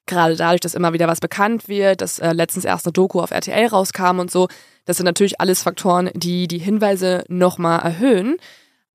Gerade 0.06 0.36
dadurch, 0.36 0.60
dass 0.60 0.74
immer 0.74 0.92
wieder 0.92 1.08
was 1.08 1.20
bekannt 1.20 1.68
wird, 1.68 2.00
dass 2.00 2.18
äh, 2.18 2.32
letztens 2.32 2.64
erst 2.64 2.86
eine 2.86 2.92
Doku 2.92 3.20
auf 3.20 3.32
RTL 3.32 3.66
rauskam 3.66 4.20
und 4.20 4.30
so. 4.30 4.48
Das 4.84 4.98
sind 4.98 5.06
natürlich 5.06 5.40
alles 5.40 5.62
Faktoren, 5.62 6.10
die 6.14 6.46
die 6.46 6.58
Hinweise 6.58 7.24
nochmal 7.28 7.80
erhöhen. 7.80 8.36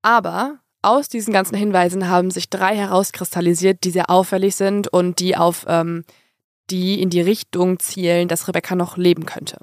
Aber 0.00 0.58
aus 0.80 1.08
diesen 1.08 1.32
ganzen 1.32 1.54
Hinweisen 1.54 2.08
haben 2.08 2.30
sich 2.30 2.48
drei 2.48 2.74
herauskristallisiert, 2.76 3.84
die 3.84 3.90
sehr 3.90 4.08
auffällig 4.08 4.56
sind 4.56 4.88
und 4.88 5.20
die 5.20 5.36
auf 5.36 5.66
ähm, 5.68 6.04
die 6.70 7.00
in 7.02 7.10
die 7.10 7.20
Richtung 7.20 7.78
zielen, 7.78 8.28
dass 8.28 8.48
Rebecca 8.48 8.74
noch 8.74 8.96
leben 8.96 9.26
könnte. 9.26 9.58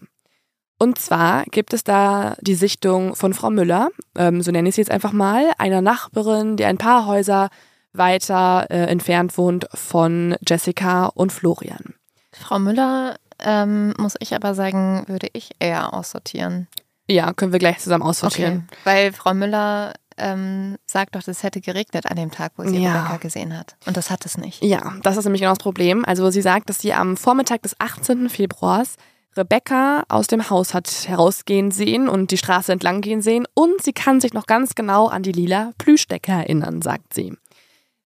Und 0.79 0.97
zwar 0.97 1.43
gibt 1.43 1.73
es 1.73 1.83
da 1.83 2.35
die 2.41 2.55
Sichtung 2.55 3.15
von 3.15 3.33
Frau 3.33 3.49
Müller, 3.49 3.89
ähm, 4.15 4.41
so 4.41 4.49
nenne 4.51 4.69
ich 4.69 4.75
sie 4.75 4.81
jetzt 4.81 4.91
einfach 4.91 5.11
mal, 5.11 5.51
einer 5.57 5.81
Nachbarin, 5.81 6.55
die 6.55 6.63
ein 6.65 6.77
paar 6.77 7.05
Häuser 7.05 7.49
weiter 7.91 8.65
äh, 8.69 8.85
entfernt 8.85 9.37
wohnt 9.37 9.67
von 9.73 10.37
Jessica 10.47 11.07
und 11.07 11.33
Florian. 11.33 11.95
Frau 12.31 12.59
Müller, 12.59 13.17
ähm, 13.39 13.93
muss 13.97 14.15
ich 14.19 14.33
aber 14.33 14.55
sagen, 14.55 15.03
würde 15.07 15.27
ich 15.33 15.51
eher 15.59 15.93
aussortieren. 15.93 16.67
Ja, 17.09 17.33
können 17.33 17.51
wir 17.51 17.59
gleich 17.59 17.79
zusammen 17.79 18.03
aussortieren. 18.03 18.67
Okay. 18.69 18.79
Weil 18.85 19.13
Frau 19.13 19.33
Müller 19.33 19.93
ähm, 20.17 20.77
sagt 20.85 21.15
doch, 21.15 21.27
es 21.27 21.43
hätte 21.43 21.59
geregnet 21.59 22.05
an 22.05 22.15
dem 22.15 22.31
Tag, 22.31 22.53
wo 22.55 22.63
sie 22.63 22.77
ja. 22.77 22.93
Rebecca 22.93 23.17
gesehen 23.17 23.57
hat. 23.57 23.75
Und 23.85 23.97
das 23.97 24.09
hat 24.09 24.25
es 24.25 24.37
nicht. 24.37 24.63
Ja, 24.63 24.93
das 25.01 25.17
ist 25.17 25.25
nämlich 25.25 25.41
genau 25.41 25.51
das 25.51 25.63
Problem. 25.63 26.05
Also 26.05 26.29
sie 26.29 26.41
sagt, 26.41 26.69
dass 26.69 26.79
sie 26.79 26.93
am 26.93 27.17
Vormittag 27.17 27.63
des 27.63 27.75
18. 27.79 28.29
Februars 28.29 28.95
Rebecca 29.37 30.03
aus 30.09 30.27
dem 30.27 30.49
Haus 30.49 30.73
hat 30.73 30.89
herausgehen 31.07 31.71
sehen 31.71 32.09
und 32.09 32.31
die 32.31 32.37
Straße 32.37 32.71
entlang 32.71 33.01
gehen 33.01 33.21
sehen 33.21 33.45
und 33.53 33.81
sie 33.83 33.93
kann 33.93 34.19
sich 34.19 34.33
noch 34.33 34.47
ganz 34.47 34.75
genau 34.75 35.07
an 35.07 35.23
die 35.23 35.31
lila 35.31 35.71
Plüschdecke 35.77 36.31
erinnern, 36.31 36.81
sagt 36.81 37.13
sie. 37.13 37.35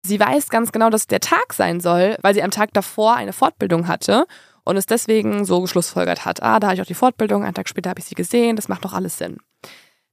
Sie 0.03 0.19
weiß 0.19 0.49
ganz 0.49 0.71
genau, 0.71 0.89
dass 0.89 1.05
der 1.05 1.19
Tag 1.19 1.53
sein 1.53 1.79
soll, 1.79 2.17
weil 2.21 2.33
sie 2.33 2.41
am 2.41 2.49
Tag 2.49 2.73
davor 2.73 3.15
eine 3.15 3.33
Fortbildung 3.33 3.87
hatte 3.87 4.25
und 4.63 4.77
es 4.77 4.87
deswegen 4.87 5.45
so 5.45 5.61
geschlussfolgert 5.61 6.25
hat. 6.25 6.41
Ah, 6.41 6.59
da 6.59 6.67
habe 6.67 6.75
ich 6.75 6.81
auch 6.81 6.87
die 6.87 6.95
Fortbildung, 6.95 7.43
einen 7.43 7.53
Tag 7.53 7.69
später 7.69 7.91
habe 7.91 7.99
ich 7.99 8.05
sie 8.05 8.15
gesehen, 8.15 8.55
das 8.55 8.67
macht 8.67 8.83
doch 8.83 8.93
alles 8.93 9.17
Sinn. 9.19 9.37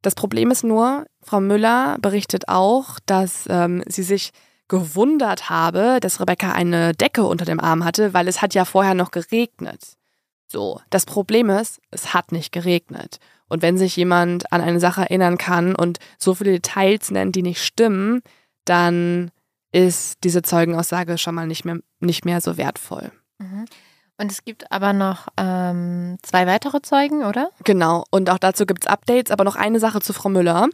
Das 0.03 0.15
Problem 0.15 0.51
ist 0.51 0.63
nur, 0.63 1.07
Frau 1.23 1.41
Müller 1.41 1.97
berichtet 2.01 2.49
auch, 2.49 2.99
dass 3.07 3.47
ähm, 3.49 3.83
sie 3.89 4.03
sich 4.03 4.31
gewundert 4.69 5.49
habe, 5.49 5.99
dass 6.01 6.21
Rebecca 6.21 6.53
eine 6.53 6.93
Decke 6.93 7.25
unter 7.25 7.47
dem 7.47 7.59
Arm 7.59 7.85
hatte, 7.85 8.13
weil 8.13 8.29
es 8.29 8.43
hat 8.43 8.55
ja 8.55 8.65
vorher 8.65 8.95
noch 8.95 9.11
geregnet. 9.11 9.98
So, 10.49 10.81
das 10.91 11.05
Problem 11.05 11.51
ist, 11.51 11.81
es 11.91 12.15
hat 12.15 12.33
nicht 12.33 12.53
geregnet. 12.53 13.19
Und 13.49 13.63
wenn 13.63 13.79
sich 13.79 13.97
jemand 13.97 14.51
an 14.53 14.61
eine 14.61 14.81
Sache 14.81 15.03
erinnern 15.03 15.39
kann 15.39 15.75
und 15.75 15.99
so 16.19 16.35
viele 16.35 16.53
Details 16.53 17.11
nennt, 17.11 17.37
die 17.37 17.43
nicht 17.43 17.63
stimmen, 17.63 18.23
dann 18.65 19.31
ist 19.73 20.25
diese 20.25 20.43
Zeugenaussage 20.43 21.19
schon 21.19 21.35
mal 21.35 21.47
nicht 21.47 21.65
mehr, 21.65 21.79
nicht 22.01 22.25
mehr 22.25 22.41
so 22.41 22.57
wertvoll. 22.57 23.11
Mhm. 23.39 23.67
Und 24.21 24.33
es 24.33 24.45
gibt 24.45 24.73
aber 24.73 24.93
noch 24.93 25.29
ähm, 25.37 26.17
zwei 26.23 26.47
weitere 26.47 26.83
Zeugen, 26.83 27.25
oder? 27.25 27.51
Genau, 27.65 28.05
und 28.11 28.31
auch 28.31 28.39
dazu 28.39 28.67
gibt 28.67 28.85
es 28.85 28.91
Updates, 28.91 29.31
aber 29.31 29.45
noch 29.45 29.55
eine 29.55 29.79
Sache 29.79 30.01
zu 30.01 30.13
Frau 30.13 30.29
Müller. 30.29 30.69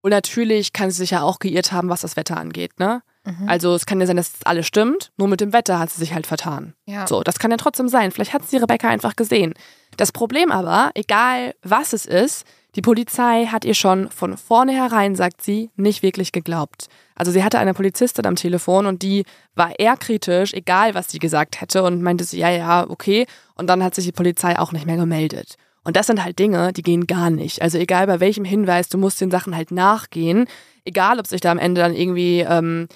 Und 0.00 0.10
natürlich 0.10 0.72
kann 0.72 0.90
sie 0.90 0.96
sich 0.98 1.10
ja 1.10 1.22
auch 1.22 1.38
geirrt 1.38 1.70
haben, 1.70 1.88
was 1.88 2.00
das 2.00 2.16
Wetter 2.16 2.36
angeht, 2.36 2.80
ne? 2.80 3.02
Mhm. 3.24 3.48
Also 3.48 3.74
es 3.74 3.86
kann 3.86 4.00
ja 4.00 4.06
sein, 4.06 4.16
dass 4.16 4.32
alles 4.44 4.66
stimmt, 4.66 5.12
nur 5.16 5.28
mit 5.28 5.40
dem 5.40 5.52
Wetter 5.52 5.78
hat 5.78 5.90
sie 5.90 5.98
sich 6.00 6.12
halt 6.14 6.26
vertan. 6.26 6.74
Ja. 6.86 7.06
So, 7.06 7.22
das 7.22 7.38
kann 7.38 7.50
ja 7.50 7.56
trotzdem 7.56 7.88
sein. 7.88 8.10
Vielleicht 8.10 8.32
hat 8.32 8.48
sie 8.48 8.56
Rebecca 8.56 8.88
einfach 8.88 9.16
gesehen. 9.16 9.54
Das 9.96 10.12
Problem 10.12 10.50
aber, 10.50 10.90
egal 10.94 11.54
was 11.62 11.92
es 11.92 12.06
ist, 12.06 12.44
Die 12.74 12.80
Polizei 12.80 13.46
hat 13.46 13.66
ihr 13.66 13.74
schon 13.74 14.08
von 14.08 14.38
vornherein, 14.38 15.14
sagt 15.14 15.42
sie, 15.42 15.68
nicht 15.76 16.02
wirklich 16.02 16.32
geglaubt. 16.32 16.86
Also 17.14 17.30
sie 17.30 17.44
hatte 17.44 17.58
eine 17.58 17.74
Polizistin 17.74 18.24
am 18.24 18.34
Telefon 18.36 18.86
und 18.86 19.02
die 19.02 19.24
war 19.54 19.78
eher 19.78 19.96
kritisch, 19.98 20.54
egal 20.54 20.94
was 20.94 21.10
sie 21.10 21.18
gesagt 21.18 21.60
hätte 21.60 21.82
und 21.82 22.00
meinte 22.00 22.24
sie, 22.24 22.38
ja, 22.38 22.48
ja, 22.48 22.88
okay. 22.88 23.26
Und 23.56 23.66
dann 23.66 23.84
hat 23.84 23.94
sich 23.94 24.06
die 24.06 24.12
Polizei 24.12 24.58
auch 24.58 24.72
nicht 24.72 24.86
mehr 24.86 24.96
gemeldet. 24.96 25.56
Und 25.84 25.96
das 25.96 26.06
sind 26.06 26.24
halt 26.24 26.38
Dinge, 26.38 26.72
die 26.72 26.82
gehen 26.82 27.06
gar 27.06 27.28
nicht. 27.28 27.60
Also 27.60 27.76
egal 27.76 28.06
bei 28.06 28.20
welchem 28.20 28.44
Hinweis, 28.44 28.88
du 28.88 28.96
musst 28.96 29.20
den 29.20 29.30
Sachen 29.30 29.54
halt 29.54 29.70
nachgehen. 29.70 30.46
Egal, 30.84 31.18
ob 31.18 31.26
sich 31.26 31.42
da 31.42 31.50
am 31.50 31.58
Ende 31.58 31.82
dann 31.82 31.94
irgendwie 31.94 32.40
ähm, 32.40 32.88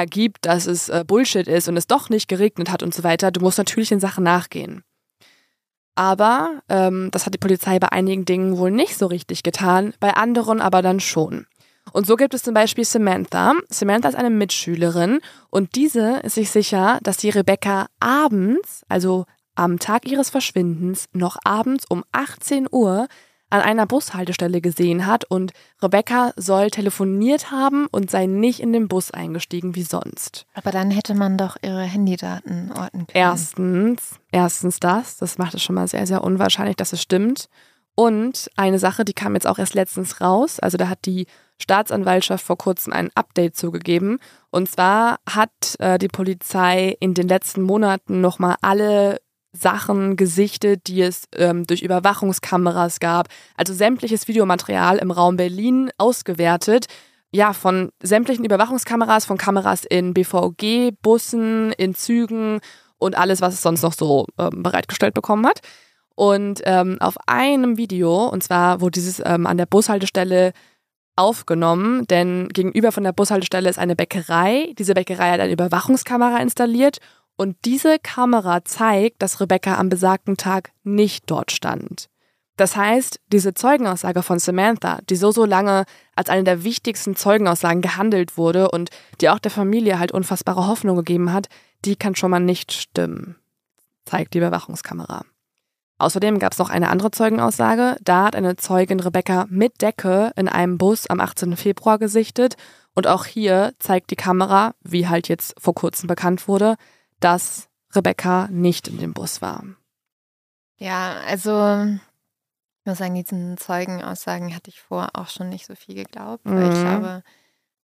ergibt, 0.00 0.46
dass 0.46 0.66
es 0.66 0.88
äh, 0.88 1.04
Bullshit 1.06 1.46
ist 1.46 1.68
und 1.68 1.76
es 1.76 1.86
doch 1.86 2.08
nicht 2.08 2.28
geregnet 2.28 2.70
hat 2.70 2.82
und 2.82 2.94
so 2.94 3.04
weiter. 3.04 3.30
Du 3.30 3.40
musst 3.40 3.58
natürlich 3.58 3.90
den 3.90 4.00
Sachen 4.00 4.24
nachgehen. 4.24 4.82
Aber 5.94 6.62
ähm, 6.68 7.10
das 7.12 7.26
hat 7.26 7.34
die 7.34 7.38
Polizei 7.38 7.78
bei 7.78 7.92
einigen 7.92 8.24
Dingen 8.24 8.56
wohl 8.56 8.70
nicht 8.70 8.96
so 8.96 9.06
richtig 9.06 9.42
getan, 9.42 9.92
bei 10.00 10.14
anderen 10.14 10.60
aber 10.60 10.82
dann 10.82 11.00
schon. 11.00 11.46
Und 11.92 12.06
so 12.06 12.16
gibt 12.16 12.34
es 12.34 12.42
zum 12.42 12.54
Beispiel 12.54 12.84
Samantha. 12.84 13.54
Samantha 13.68 14.08
ist 14.08 14.14
eine 14.14 14.30
Mitschülerin 14.30 15.20
und 15.50 15.74
diese 15.74 16.20
ist 16.20 16.34
sich 16.34 16.50
sicher, 16.50 16.98
dass 17.02 17.16
die 17.16 17.30
Rebecca 17.30 17.86
abends, 17.98 18.82
also 18.88 19.26
am 19.54 19.78
Tag 19.78 20.06
ihres 20.06 20.30
Verschwindens, 20.30 21.06
noch 21.12 21.36
abends 21.44 21.84
um 21.88 22.04
18 22.12 22.66
Uhr 22.70 23.08
an 23.50 23.60
einer 23.60 23.86
Bushaltestelle 23.86 24.60
gesehen 24.60 25.06
hat 25.06 25.24
und 25.24 25.52
Rebecca 25.82 26.32
soll 26.36 26.70
telefoniert 26.70 27.50
haben 27.50 27.86
und 27.90 28.10
sei 28.10 28.26
nicht 28.26 28.60
in 28.60 28.72
den 28.72 28.88
Bus 28.88 29.10
eingestiegen 29.10 29.74
wie 29.74 29.82
sonst. 29.82 30.46
Aber 30.54 30.70
dann 30.70 30.90
hätte 30.90 31.14
man 31.14 31.36
doch 31.36 31.56
ihre 31.62 31.82
Handydaten 31.82 32.72
orten 32.72 33.06
können. 33.06 33.08
Erstens, 33.12 34.20
erstens 34.30 34.80
das, 34.80 35.16
das 35.16 35.38
macht 35.38 35.54
es 35.54 35.62
schon 35.62 35.74
mal 35.74 35.88
sehr, 35.88 36.06
sehr 36.06 36.22
unwahrscheinlich, 36.24 36.76
dass 36.76 36.92
es 36.92 37.02
stimmt. 37.02 37.48
Und 37.96 38.50
eine 38.56 38.78
Sache, 38.78 39.04
die 39.04 39.12
kam 39.12 39.34
jetzt 39.34 39.46
auch 39.46 39.58
erst 39.58 39.74
letztens 39.74 40.20
raus, 40.20 40.60
also 40.60 40.78
da 40.78 40.88
hat 40.88 41.04
die 41.04 41.26
Staatsanwaltschaft 41.60 42.44
vor 42.44 42.56
kurzem 42.56 42.92
ein 42.92 43.10
Update 43.14 43.56
zugegeben. 43.56 44.18
Und 44.50 44.70
zwar 44.70 45.18
hat 45.28 45.76
äh, 45.78 45.98
die 45.98 46.08
Polizei 46.08 46.96
in 47.00 47.14
den 47.14 47.28
letzten 47.28 47.62
Monaten 47.62 48.20
nochmal 48.20 48.56
alle 48.62 49.20
Sachen 49.52 50.16
gesichtet, 50.16 50.86
die 50.86 51.02
es 51.02 51.24
ähm, 51.34 51.66
durch 51.66 51.82
Überwachungskameras 51.82 53.00
gab. 53.00 53.28
Also 53.56 53.74
sämtliches 53.74 54.28
Videomaterial 54.28 54.98
im 54.98 55.10
Raum 55.10 55.36
Berlin 55.36 55.90
ausgewertet. 55.98 56.86
Ja, 57.32 57.52
von 57.52 57.90
sämtlichen 58.02 58.44
Überwachungskameras, 58.44 59.24
von 59.24 59.38
Kameras 59.38 59.84
in 59.84 60.14
BVG, 60.14 60.92
Bussen, 61.02 61.72
in 61.72 61.94
Zügen 61.94 62.60
und 62.98 63.16
alles, 63.16 63.40
was 63.40 63.54
es 63.54 63.62
sonst 63.62 63.82
noch 63.82 63.92
so 63.92 64.26
ähm, 64.38 64.62
bereitgestellt 64.62 65.14
bekommen 65.14 65.46
hat. 65.46 65.60
Und 66.14 66.60
ähm, 66.64 66.98
auf 67.00 67.16
einem 67.26 67.76
Video, 67.76 68.26
und 68.26 68.42
zwar 68.42 68.80
wurde 68.80 68.92
dieses 68.92 69.22
ähm, 69.24 69.46
an 69.46 69.56
der 69.56 69.66
Bushaltestelle 69.66 70.52
aufgenommen, 71.16 72.06
denn 72.06 72.48
gegenüber 72.48 72.92
von 72.92 73.04
der 73.04 73.12
Bushaltestelle 73.12 73.68
ist 73.68 73.78
eine 73.78 73.96
Bäckerei. 73.96 74.72
Diese 74.78 74.94
Bäckerei 74.94 75.30
hat 75.30 75.40
eine 75.40 75.52
Überwachungskamera 75.52 76.38
installiert 76.38 76.98
und 77.40 77.56
diese 77.64 77.98
Kamera 77.98 78.66
zeigt, 78.66 79.22
dass 79.22 79.40
Rebecca 79.40 79.78
am 79.78 79.88
besagten 79.88 80.36
Tag 80.36 80.72
nicht 80.82 81.30
dort 81.30 81.52
stand. 81.52 82.10
Das 82.58 82.76
heißt, 82.76 83.18
diese 83.32 83.54
Zeugenaussage 83.54 84.22
von 84.22 84.38
Samantha, 84.38 84.98
die 85.08 85.16
so, 85.16 85.32
so 85.32 85.46
lange 85.46 85.86
als 86.14 86.28
eine 86.28 86.44
der 86.44 86.64
wichtigsten 86.64 87.16
Zeugenaussagen 87.16 87.80
gehandelt 87.80 88.36
wurde 88.36 88.70
und 88.70 88.90
die 89.22 89.30
auch 89.30 89.38
der 89.38 89.50
Familie 89.50 89.98
halt 89.98 90.12
unfassbare 90.12 90.66
Hoffnung 90.66 90.96
gegeben 90.98 91.32
hat, 91.32 91.48
die 91.86 91.96
kann 91.96 92.14
schon 92.14 92.30
mal 92.30 92.40
nicht 92.40 92.72
stimmen, 92.72 93.36
zeigt 94.04 94.34
die 94.34 94.38
Überwachungskamera. 94.38 95.24
Außerdem 95.96 96.40
gab 96.40 96.52
es 96.52 96.58
noch 96.58 96.68
eine 96.68 96.90
andere 96.90 97.10
Zeugenaussage. 97.10 97.96
Da 98.02 98.24
hat 98.24 98.36
eine 98.36 98.56
Zeugin 98.56 99.00
Rebecca 99.00 99.46
mit 99.48 99.80
Decke 99.80 100.32
in 100.36 100.48
einem 100.48 100.76
Bus 100.76 101.06
am 101.06 101.20
18. 101.20 101.56
Februar 101.56 101.98
gesichtet. 101.98 102.56
Und 102.94 103.06
auch 103.06 103.24
hier 103.24 103.72
zeigt 103.78 104.10
die 104.10 104.16
Kamera, 104.16 104.74
wie 104.82 105.08
halt 105.08 105.28
jetzt 105.28 105.54
vor 105.58 105.74
kurzem 105.74 106.06
bekannt 106.06 106.46
wurde, 106.46 106.76
dass 107.20 107.68
Rebecca 107.94 108.48
nicht 108.50 108.88
in 108.88 108.98
dem 108.98 109.12
Bus 109.12 109.42
war. 109.42 109.64
Ja, 110.76 111.20
also 111.26 111.84
ich 112.80 112.86
muss 112.86 112.98
sagen, 112.98 113.14
diesen 113.14 113.58
Zeugenaussagen 113.58 114.54
hatte 114.54 114.70
ich 114.70 114.80
vorher 114.80 115.10
auch 115.14 115.28
schon 115.28 115.50
nicht 115.50 115.66
so 115.66 115.74
viel 115.74 115.94
geglaubt, 115.94 116.44
mhm. 116.46 116.56
weil 116.56 116.72
ich 116.72 116.78
mhm. 116.78 116.82
glaube, 116.82 117.22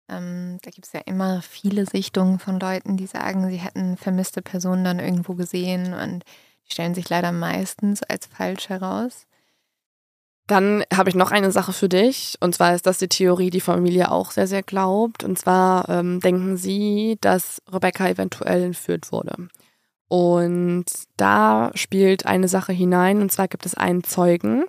ähm, 0.09 0.57
da 0.63 0.71
gibt 0.71 0.87
es 0.87 0.93
ja 0.93 1.01
immer 1.01 1.41
viele 1.41 1.85
Sichtungen 1.85 2.39
von 2.39 2.59
Leuten, 2.59 2.97
die 2.97 3.07
sagen, 3.07 3.47
sie 3.49 3.57
hätten 3.57 3.97
vermisste 3.97 4.41
Personen 4.41 4.83
dann 4.83 4.99
irgendwo 4.99 5.35
gesehen 5.35 5.93
und 5.93 6.23
die 6.65 6.71
stellen 6.71 6.95
sich 6.95 7.09
leider 7.09 7.31
meistens 7.31 8.03
als 8.03 8.25
falsch 8.25 8.69
heraus. 8.69 9.27
Dann 10.47 10.85
habe 10.93 11.09
ich 11.09 11.15
noch 11.15 11.31
eine 11.31 11.51
Sache 11.51 11.73
für 11.73 11.89
dich. 11.89 12.37
Und 12.39 12.55
zwar 12.55 12.73
ist 12.73 12.87
das 12.87 12.97
die 12.97 13.09
Theorie, 13.09 13.49
die 13.49 13.61
Familie 13.61 14.11
auch 14.11 14.31
sehr, 14.31 14.47
sehr 14.47 14.63
glaubt. 14.63 15.23
Und 15.23 15.37
zwar 15.37 15.89
ähm, 15.89 16.21
denken 16.21 16.55
sie, 16.55 17.17
dass 17.19 17.61
Rebecca 17.71 18.07
eventuell 18.07 18.63
entführt 18.63 19.11
wurde. 19.11 19.49
Und 20.07 20.85
da 21.17 21.71
spielt 21.75 22.25
eine 22.25 22.47
Sache 22.47 22.71
hinein. 22.71 23.21
Und 23.21 23.31
zwar 23.31 23.49
gibt 23.49 23.65
es 23.65 23.75
einen 23.75 24.05
Zeugen. 24.05 24.63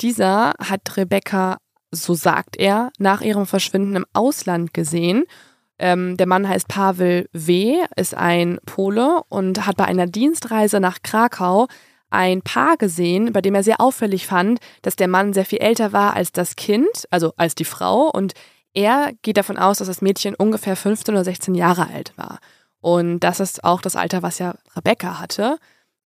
Dieser 0.00 0.54
hat 0.58 0.96
Rebecca, 0.96 1.58
so 1.90 2.14
sagt 2.14 2.56
er, 2.56 2.90
nach 2.98 3.20
ihrem 3.20 3.46
Verschwinden 3.46 3.96
im 3.96 4.06
Ausland 4.14 4.72
gesehen. 4.72 5.24
Ähm, 5.78 6.16
der 6.16 6.26
Mann 6.26 6.48
heißt 6.48 6.68
Pavel 6.68 7.28
W., 7.32 7.76
ist 7.96 8.14
ein 8.14 8.58
Pole 8.64 9.22
und 9.28 9.66
hat 9.66 9.76
bei 9.76 9.84
einer 9.84 10.06
Dienstreise 10.06 10.80
nach 10.80 11.02
Krakau 11.02 11.68
ein 12.10 12.42
Paar 12.42 12.76
gesehen, 12.76 13.32
bei 13.32 13.40
dem 13.40 13.54
er 13.54 13.62
sehr 13.62 13.80
auffällig 13.80 14.26
fand, 14.26 14.60
dass 14.82 14.96
der 14.96 15.08
Mann 15.08 15.32
sehr 15.32 15.44
viel 15.44 15.58
älter 15.58 15.92
war 15.92 16.14
als 16.14 16.32
das 16.32 16.56
Kind, 16.56 17.06
also 17.10 17.32
als 17.36 17.54
die 17.54 17.64
Frau. 17.64 18.10
Und 18.10 18.32
er 18.74 19.12
geht 19.22 19.36
davon 19.36 19.58
aus, 19.58 19.78
dass 19.78 19.88
das 19.88 20.02
Mädchen 20.02 20.34
ungefähr 20.34 20.76
15 20.76 21.14
oder 21.14 21.24
16 21.24 21.54
Jahre 21.54 21.88
alt 21.88 22.12
war. 22.16 22.38
Und 22.80 23.20
das 23.20 23.40
ist 23.40 23.64
auch 23.64 23.80
das 23.80 23.96
Alter, 23.96 24.22
was 24.22 24.38
ja 24.38 24.54
Rebecca 24.76 25.18
hatte. 25.18 25.58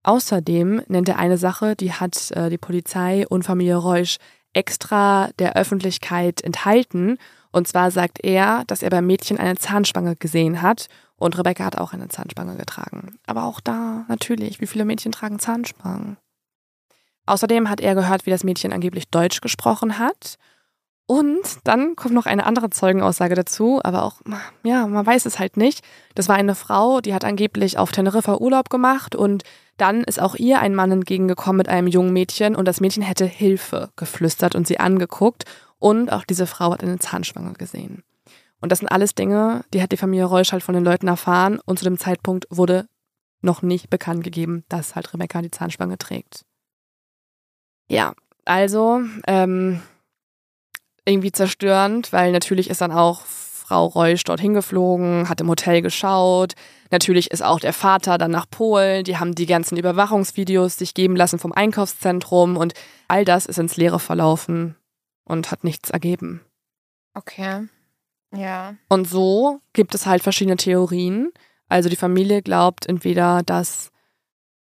Außerdem 0.05 0.83
nennt 0.89 1.09
er 1.09 1.19
eine 1.19 1.39
Sache, 1.39 1.77
die 1.77 1.93
hat 1.93 2.31
äh, 2.33 2.51
die 2.51 2.59
Polizei 2.59 3.27
und 3.29 3.45
Familie 3.45 3.77
Reusch 3.77 4.17
extra 4.53 5.31
der 5.39 5.57
Öffentlichkeit 5.57 6.43
enthalten. 6.43 7.19
Und 7.53 7.69
zwar 7.69 7.91
sagt 7.91 8.25
er, 8.25 8.65
dass 8.67 8.83
er 8.83 8.91
beim 8.91 9.07
Mädchen 9.07 9.39
eine 9.39 9.57
Zahnspange 9.57 10.17
gesehen 10.17 10.63
hat 10.63 10.89
und 11.17 11.39
Rebecca 11.39 11.65
hat 11.65 11.77
auch 11.77 11.93
eine 11.93 12.09
Zahnspange 12.09 12.57
getragen. 12.57 13.19
Aber 13.27 13.45
auch 13.45 13.61
da, 13.61 14.05
natürlich, 14.09 14.61
wie 14.61 14.67
viele 14.67 14.85
Mädchen 14.85 15.13
tragen 15.13 15.39
Zahnspangen? 15.39 16.17
Außerdem 17.27 17.69
hat 17.69 17.81
er 17.81 17.95
gehört, 17.95 18.27
wie 18.27 18.31
das 18.31 18.43
Mädchen 18.43 18.73
angeblich 18.73 19.09
Deutsch 19.09 19.41
gesprochen 19.41 19.99
hat. 19.99 20.37
Und 21.07 21.43
dann 21.65 21.97
kommt 21.97 22.15
noch 22.15 22.27
eine 22.27 22.47
andere 22.47 22.71
Zeugenaussage 22.71 23.35
dazu, 23.35 23.81
aber 23.83 24.05
auch, 24.05 24.21
ja, 24.63 24.87
man 24.87 25.05
weiß 25.05 25.27
es 25.27 25.39
halt 25.39 25.57
nicht. 25.57 25.85
Das 26.15 26.29
war 26.29 26.37
eine 26.37 26.55
Frau, 26.55 27.01
die 27.01 27.13
hat 27.13 27.25
angeblich 27.25 27.77
auf 27.77 27.93
Teneriffa 27.93 28.37
Urlaub 28.37 28.71
gemacht 28.71 29.15
und 29.15 29.43
dann 29.77 30.05
ist 30.05 30.21
auch 30.21 30.37
ihr 30.37 30.61
ein 30.61 30.75
Mann 30.75 30.93
entgegengekommen 30.93 31.59
mit 31.59 31.69
einem 31.69 31.89
jungen 31.89 32.13
Mädchen 32.13 32.55
und 32.55 32.67
das 32.67 32.81
Mädchen 32.81 33.03
hätte 33.03 33.27
Hilfe 33.27 33.91
geflüstert 33.97 34.55
und 34.55 34.67
sie 34.67 34.79
angeguckt 34.79 35.45
und 35.79 36.13
auch 36.13 36.25
diese 36.25 36.47
Frau 36.47 36.73
hat 36.73 36.83
eine 36.83 36.99
Zahnspange 36.99 37.55
gesehen. 37.55 38.05
Und 38.61 38.71
das 38.71 38.79
sind 38.79 38.89
alles 38.89 39.17
Dinge, 39.17 39.65
die 39.75 39.83
hat 39.83 39.91
die 39.91 39.97
Familie 39.97 40.27
Reusch 40.27 40.53
halt 40.53 40.63
von 40.63 40.75
den 40.75 40.85
Leuten 40.85 41.09
erfahren 41.09 41.59
und 41.65 41.81
zu 41.81 41.85
dem 41.85 41.99
Zeitpunkt 41.99 42.47
wurde 42.49 42.87
noch 43.41 43.63
nicht 43.63 43.91
bekannt 43.91 44.23
gegeben, 44.23 44.65
dass 44.69 44.95
halt 44.95 45.13
Rebecca 45.13 45.43
die 45.43 45.51
Zahnspange 45.51 45.99
trägt. 45.99 46.45
Ja, 47.89 48.15
also 48.45 49.01
ähm, 49.27 49.83
irgendwie 51.05 51.33
zerstörend, 51.33 52.13
weil 52.13 52.33
natürlich 52.33 52.71
ist 52.71 52.81
dann 52.81 52.93
auch 52.93 53.23
Frau 53.23 53.87
Reusch 53.87 54.25
dorthin 54.25 54.55
geflogen, 54.55 55.29
hat 55.29 55.41
im 55.41 55.49
Hotel 55.49 55.83
geschaut. 55.83 56.55
Natürlich 56.91 57.31
ist 57.31 57.43
auch 57.43 57.59
der 57.59 57.73
Vater 57.73 58.19
dann 58.19 58.31
nach 58.31 58.49
Polen. 58.51 59.05
Die 59.05 59.19
haben 59.19 59.35
die 59.35 59.47
ganzen 59.47 59.79
Überwachungsvideos 59.79 60.77
sich 60.77 60.95
geben 60.95 61.17
lassen 61.17 61.39
vom 61.39 61.53
Einkaufszentrum 61.53 62.57
und 62.57 62.75
all 63.09 63.25
das 63.25 63.47
ist 63.47 63.59
ins 63.59 63.77
Leere 63.77 63.99
verlaufen 63.99 64.77
und 65.25 65.51
hat 65.51 65.65
nichts 65.65 65.91
ergeben. 65.91 66.43
Okay. 67.15 67.67
Ja. 68.35 68.75
Und 68.89 69.09
so 69.09 69.61
gibt 69.73 69.95
es 69.95 70.07
halt 70.07 70.23
verschiedene 70.23 70.57
Theorien. 70.57 71.33
Also 71.69 71.89
die 71.89 71.97
Familie 71.97 72.43
glaubt 72.43 72.87
entweder, 72.87 73.43
dass 73.43 73.91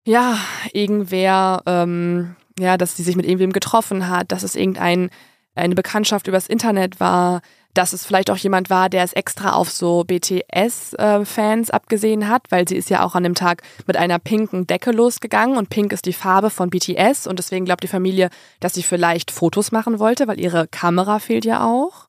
ja, 0.07 0.39
irgendwer, 0.73 1.62
ähm, 1.66 2.36
ja, 2.59 2.78
dass 2.78 2.97
sie 2.97 3.03
sich 3.03 3.16
mit 3.16 3.27
irgendwem 3.27 3.53
getroffen 3.53 4.09
hat, 4.09 4.31
dass 4.32 4.44
es 4.44 4.55
irgendein 4.55 5.11
eine 5.57 5.74
Bekanntschaft 5.74 6.28
übers 6.28 6.47
Internet 6.47 7.01
war, 7.01 7.41
dass 7.74 7.93
es 7.93 8.07
vielleicht 8.07 8.31
auch 8.31 8.37
jemand 8.37 8.70
war, 8.70 8.89
der 8.89 9.05
es 9.05 9.12
extra 9.12 9.53
auf 9.53 9.70
so 9.70 10.05
BTS-Fans 10.05 11.69
äh, 11.69 11.73
abgesehen 11.73 12.28
hat, 12.28 12.45
weil 12.51 12.66
sie 12.66 12.77
ist 12.77 12.89
ja 12.89 13.05
auch 13.05 13.15
an 13.15 13.23
dem 13.23 13.35
Tag 13.35 13.62
mit 13.87 13.97
einer 13.97 14.19
pinken 14.19 14.66
Decke 14.66 14.93
losgegangen 14.93 15.59
und 15.59 15.69
pink 15.69 15.93
ist 15.93 16.07
die 16.07 16.15
Farbe 16.15 16.51
von 16.51 16.70
BTS 16.70 17.27
und 17.27 17.39
deswegen 17.39 17.66
glaubt 17.66 17.83
die 17.83 17.89
Familie, 17.89 18.31
dass 18.61 18.74
sie 18.74 18.83
vielleicht 18.83 19.31
Fotos 19.31 19.73
machen 19.73 19.99
wollte, 19.99 20.27
weil 20.27 20.41
ihre 20.41 20.66
Kamera 20.69 21.19
fehlt 21.19 21.45
ja 21.45 21.65
auch. 21.65 22.09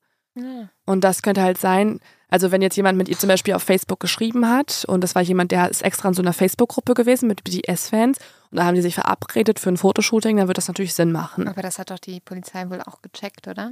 Und 0.86 1.03
das 1.03 1.22
könnte 1.22 1.41
halt 1.41 1.57
sein. 1.57 1.99
Also 2.30 2.52
wenn 2.52 2.62
jetzt 2.62 2.76
jemand 2.76 2.98
mit 2.98 3.08
ihr 3.08 3.18
zum 3.18 3.30
Beispiel 3.30 3.54
auf 3.54 3.64
Facebook 3.64 3.99
geschrieben 3.99 4.49
hat 4.49 4.84
und 4.88 5.02
das 5.02 5.16
war 5.16 5.22
jemand, 5.22 5.52
der 5.52 5.70
ist 5.70 5.82
extra 5.82 6.10
in 6.10 6.14
so 6.14 6.22
einer 6.22 6.34
Facebook-Gruppe 6.34 6.94
gewesen 6.94 7.28
mit 7.28 7.44
BTS-Fans 7.44 8.18
und 8.52 8.58
da 8.58 8.66
haben 8.66 8.76
die 8.76 8.82
sich 8.82 8.95
verabredet 8.95 9.60
für 9.60 9.70
ein 9.70 9.78
Fotoshooting, 9.78 10.38
dann 10.38 10.48
wird 10.48 10.58
das 10.58 10.68
natürlich 10.68 10.94
Sinn 10.94 11.12
machen. 11.12 11.48
Aber 11.48 11.62
das 11.62 11.80
hat 11.80 11.90
doch 11.90 11.99
die 11.99 12.20
Polizei 12.20 12.70
wohl 12.70 12.82
auch 12.82 13.02
gecheckt, 13.02 13.48
oder? 13.48 13.72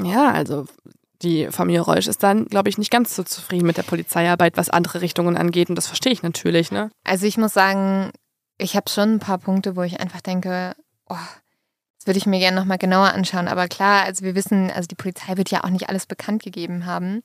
Ja, 0.00 0.30
also 0.30 0.66
die 1.22 1.48
Familie 1.50 1.80
Reusch 1.80 2.06
ist 2.06 2.22
dann, 2.22 2.46
glaube 2.46 2.68
ich, 2.68 2.78
nicht 2.78 2.90
ganz 2.90 3.16
so 3.16 3.22
zufrieden 3.22 3.66
mit 3.66 3.76
der 3.76 3.82
Polizeiarbeit, 3.82 4.56
was 4.56 4.70
andere 4.70 5.00
Richtungen 5.00 5.36
angeht. 5.36 5.68
Und 5.70 5.76
das 5.76 5.86
verstehe 5.86 6.12
ich 6.12 6.22
natürlich, 6.22 6.70
ne? 6.70 6.90
Also 7.04 7.26
ich 7.26 7.38
muss 7.38 7.54
sagen, 7.54 8.12
ich 8.58 8.76
habe 8.76 8.90
schon 8.90 9.14
ein 9.14 9.18
paar 9.18 9.38
Punkte, 9.38 9.76
wo 9.76 9.82
ich 9.82 9.98
einfach 10.00 10.20
denke, 10.20 10.74
oh, 11.08 11.16
das 11.98 12.06
würde 12.06 12.18
ich 12.18 12.26
mir 12.26 12.38
gerne 12.38 12.56
nochmal 12.56 12.78
genauer 12.78 13.14
anschauen. 13.14 13.48
Aber 13.48 13.66
klar, 13.68 14.04
also 14.04 14.24
wir 14.24 14.34
wissen, 14.34 14.70
also 14.70 14.86
die 14.86 14.94
Polizei 14.94 15.36
wird 15.36 15.50
ja 15.50 15.64
auch 15.64 15.70
nicht 15.70 15.88
alles 15.88 16.06
bekannt 16.06 16.42
gegeben 16.42 16.86
haben. 16.86 17.22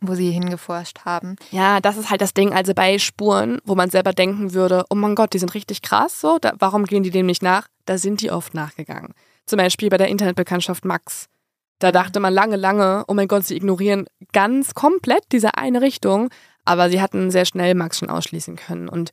Wo 0.00 0.14
sie 0.14 0.30
hingeforscht 0.30 1.06
haben. 1.06 1.36
Ja, 1.50 1.80
das 1.80 1.96
ist 1.96 2.10
halt 2.10 2.20
das 2.20 2.34
Ding. 2.34 2.52
Also 2.52 2.74
bei 2.74 2.98
Spuren, 2.98 3.58
wo 3.64 3.74
man 3.74 3.88
selber 3.88 4.12
denken 4.12 4.52
würde, 4.52 4.84
oh 4.90 4.94
mein 4.94 5.14
Gott, 5.14 5.32
die 5.32 5.38
sind 5.38 5.54
richtig 5.54 5.80
krass, 5.80 6.20
so, 6.20 6.38
da, 6.38 6.52
warum 6.58 6.84
gehen 6.84 7.02
die 7.02 7.10
dem 7.10 7.26
nicht 7.26 7.42
nach? 7.42 7.68
Da 7.86 7.96
sind 7.96 8.20
die 8.20 8.30
oft 8.30 8.52
nachgegangen. 8.52 9.14
Zum 9.46 9.56
Beispiel 9.58 9.88
bei 9.88 9.96
der 9.96 10.08
Internetbekanntschaft 10.08 10.84
Max. 10.84 11.28
Da 11.78 11.92
dachte 11.92 12.20
man 12.20 12.34
lange, 12.34 12.56
lange, 12.56 13.04
oh 13.08 13.14
mein 13.14 13.28
Gott, 13.28 13.46
sie 13.46 13.56
ignorieren 13.56 14.06
ganz 14.32 14.74
komplett 14.74 15.24
diese 15.32 15.54
eine 15.56 15.80
Richtung, 15.80 16.30
aber 16.64 16.90
sie 16.90 17.00
hatten 17.00 17.30
sehr 17.30 17.44
schnell 17.44 17.74
Max 17.74 17.98
schon 17.98 18.10
ausschließen 18.10 18.56
können. 18.56 18.88
Und 18.88 19.10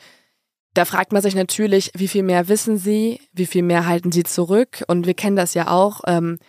da 0.74 0.86
fragt 0.86 1.14
man 1.14 1.22
sich 1.22 1.36
natürlich, 1.36 1.91
wie 1.95 2.07
viel 2.07 2.24
mehr 2.24 2.48
wissen 2.48 2.78
sie, 2.78 3.22
wie 3.32 3.45
viel 3.45 3.64
mehr 3.64 3.86
halten 3.86 4.11
sie 4.11 4.24
zurück. 4.24 4.84
Und 4.88 5.06
wir 5.06 5.14
kennen 5.14 5.36
das 5.36 5.53
ja 5.53 5.68
auch. 5.68 6.02
Ähm, 6.07 6.40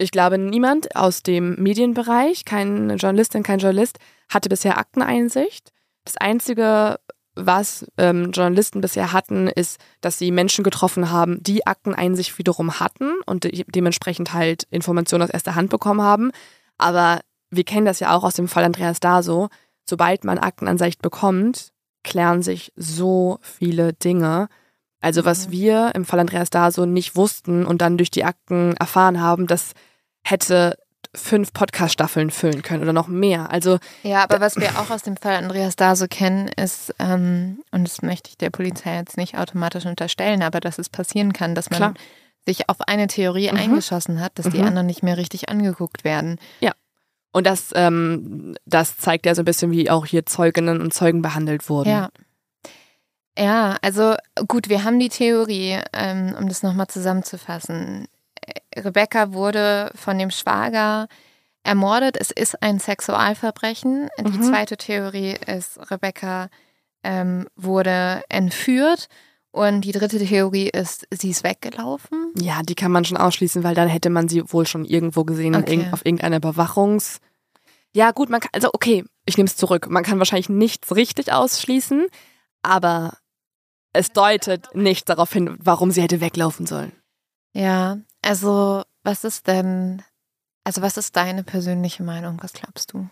ich 0.00 0.10
glaube, 0.10 0.38
niemand 0.38 0.96
aus 0.96 1.22
dem 1.22 1.56
Medienbereich, 1.56 2.44
keine 2.44 2.94
Journalistin, 2.94 3.42
kein 3.42 3.58
Journalist, 3.58 3.98
hatte 4.28 4.48
bisher 4.48 4.78
Akteneinsicht. 4.78 5.72
Das 6.04 6.16
Einzige, 6.16 6.98
was 7.34 7.86
ähm, 7.98 8.30
Journalisten 8.32 8.80
bisher 8.80 9.12
hatten, 9.12 9.46
ist, 9.46 9.78
dass 10.00 10.18
sie 10.18 10.30
Menschen 10.30 10.64
getroffen 10.64 11.10
haben, 11.10 11.42
die 11.42 11.66
Akteneinsicht 11.66 12.38
wiederum 12.38 12.80
hatten 12.80 13.20
und 13.26 13.44
de 13.44 13.64
dementsprechend 13.68 14.32
halt 14.32 14.64
Informationen 14.70 15.22
aus 15.22 15.30
erster 15.30 15.54
Hand 15.54 15.70
bekommen 15.70 16.00
haben. 16.00 16.32
Aber 16.78 17.20
wir 17.50 17.64
kennen 17.64 17.86
das 17.86 18.00
ja 18.00 18.14
auch 18.14 18.24
aus 18.24 18.34
dem 18.34 18.48
Fall 18.48 18.64
Andreas 18.64 19.00
Daso. 19.00 19.48
Sobald 19.84 20.24
man 20.24 20.38
Aktenansicht 20.38 21.02
bekommt, 21.02 21.72
klären 22.04 22.42
sich 22.42 22.72
so 22.74 23.38
viele 23.42 23.92
Dinge. 23.92 24.48
Also 25.00 25.24
was 25.24 25.48
mhm. 25.48 25.52
wir 25.52 25.94
im 25.94 26.04
Fall 26.06 26.20
Andreas 26.20 26.48
Daso 26.48 26.86
nicht 26.86 27.16
wussten 27.16 27.66
und 27.66 27.82
dann 27.82 27.98
durch 27.98 28.10
die 28.10 28.24
Akten 28.24 28.74
erfahren 28.78 29.20
haben, 29.20 29.46
das 29.46 29.72
hätte 30.22 30.76
fünf 31.14 31.52
Podcast-Staffeln 31.52 32.30
füllen 32.30 32.62
können 32.62 32.82
oder 32.82 32.92
noch 32.92 33.08
mehr. 33.08 33.50
Also 33.50 33.78
ja, 34.02 34.22
aber 34.22 34.40
was 34.40 34.56
wir 34.56 34.78
auch 34.78 34.90
aus 34.90 35.02
dem 35.02 35.16
Fall 35.16 35.34
Andreas 35.34 35.74
Daso 35.74 36.06
kennen, 36.08 36.48
ist, 36.48 36.94
ähm, 36.98 37.62
und 37.72 37.84
das 37.84 38.02
möchte 38.02 38.30
ich 38.30 38.38
der 38.38 38.50
Polizei 38.50 38.96
jetzt 38.96 39.16
nicht 39.16 39.36
automatisch 39.36 39.86
unterstellen, 39.86 40.42
aber 40.42 40.60
dass 40.60 40.78
es 40.78 40.88
passieren 40.88 41.32
kann, 41.32 41.54
dass 41.54 41.70
man 41.70 41.78
Klar. 41.78 41.94
sich 42.46 42.68
auf 42.68 42.80
eine 42.82 43.08
Theorie 43.08 43.50
mhm. 43.50 43.58
eingeschossen 43.58 44.20
hat, 44.20 44.38
dass 44.38 44.46
mhm. 44.46 44.50
die 44.52 44.60
anderen 44.60 44.86
nicht 44.86 45.02
mehr 45.02 45.16
richtig 45.16 45.48
angeguckt 45.48 46.04
werden. 46.04 46.38
Ja. 46.60 46.72
Und 47.32 47.46
das, 47.46 47.70
ähm, 47.74 48.56
das 48.64 48.96
zeigt 48.98 49.26
ja 49.26 49.34
so 49.34 49.42
ein 49.42 49.44
bisschen, 49.46 49.70
wie 49.70 49.90
auch 49.90 50.06
hier 50.06 50.26
Zeuginnen 50.26 50.80
und 50.80 50.94
Zeugen 50.94 51.22
behandelt 51.22 51.68
wurden. 51.68 51.90
Ja. 51.90 52.10
Ja, 53.38 53.78
also 53.80 54.16
gut, 54.48 54.68
wir 54.68 54.84
haben 54.84 54.98
die 54.98 55.08
Theorie, 55.08 55.78
ähm, 55.92 56.34
um 56.38 56.48
das 56.48 56.62
nochmal 56.62 56.88
zusammenzufassen. 56.88 58.06
Rebecca 58.76 59.32
wurde 59.32 59.90
von 59.94 60.18
dem 60.18 60.30
Schwager 60.30 61.08
ermordet. 61.62 62.16
Es 62.18 62.30
ist 62.30 62.62
ein 62.62 62.78
Sexualverbrechen. 62.78 64.08
Mhm. 64.18 64.32
Die 64.32 64.40
zweite 64.40 64.76
Theorie 64.76 65.36
ist, 65.46 65.78
Rebecca 65.90 66.48
ähm, 67.02 67.46
wurde 67.56 68.22
entführt. 68.28 69.08
Und 69.52 69.80
die 69.80 69.92
dritte 69.92 70.18
Theorie 70.24 70.68
ist, 70.68 71.08
sie 71.10 71.30
ist 71.30 71.42
weggelaufen. 71.42 72.32
Ja, 72.36 72.62
die 72.62 72.76
kann 72.76 72.92
man 72.92 73.04
schon 73.04 73.16
ausschließen, 73.16 73.64
weil 73.64 73.74
dann 73.74 73.88
hätte 73.88 74.08
man 74.08 74.28
sie 74.28 74.44
wohl 74.52 74.66
schon 74.66 74.84
irgendwo 74.84 75.24
gesehen 75.24 75.56
okay. 75.56 75.88
auf 75.90 76.06
irgendeiner 76.06 76.36
Überwachungs. 76.36 77.18
Ja, 77.92 78.12
gut, 78.12 78.30
man 78.30 78.40
kann, 78.40 78.50
also 78.52 78.70
okay, 78.72 79.04
ich 79.26 79.36
nehme 79.36 79.48
es 79.48 79.56
zurück. 79.56 79.90
Man 79.90 80.04
kann 80.04 80.18
wahrscheinlich 80.18 80.48
nichts 80.48 80.94
richtig 80.94 81.32
ausschließen, 81.32 82.06
aber 82.62 83.18
es 83.92 84.12
deutet 84.12 84.72
nicht 84.74 85.08
darauf 85.08 85.32
hin, 85.32 85.56
warum 85.58 85.90
sie 85.90 86.02
hätte 86.02 86.20
weglaufen 86.20 86.66
sollen. 86.66 86.92
Ja, 87.52 87.98
also 88.22 88.84
was 89.02 89.24
ist 89.24 89.46
denn, 89.46 90.02
also 90.64 90.82
was 90.82 90.96
ist 90.96 91.16
deine 91.16 91.42
persönliche 91.42 92.02
Meinung? 92.02 92.38
Was 92.42 92.52
glaubst 92.52 92.92
du? 92.92 93.08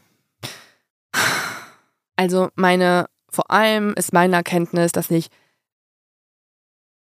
Also 2.17 2.49
meine, 2.57 3.09
vor 3.29 3.51
allem 3.51 3.95
ist 3.95 4.13
meine 4.13 4.37
Erkenntnis, 4.37 4.91
dass 4.93 5.11
ich 5.11 5.31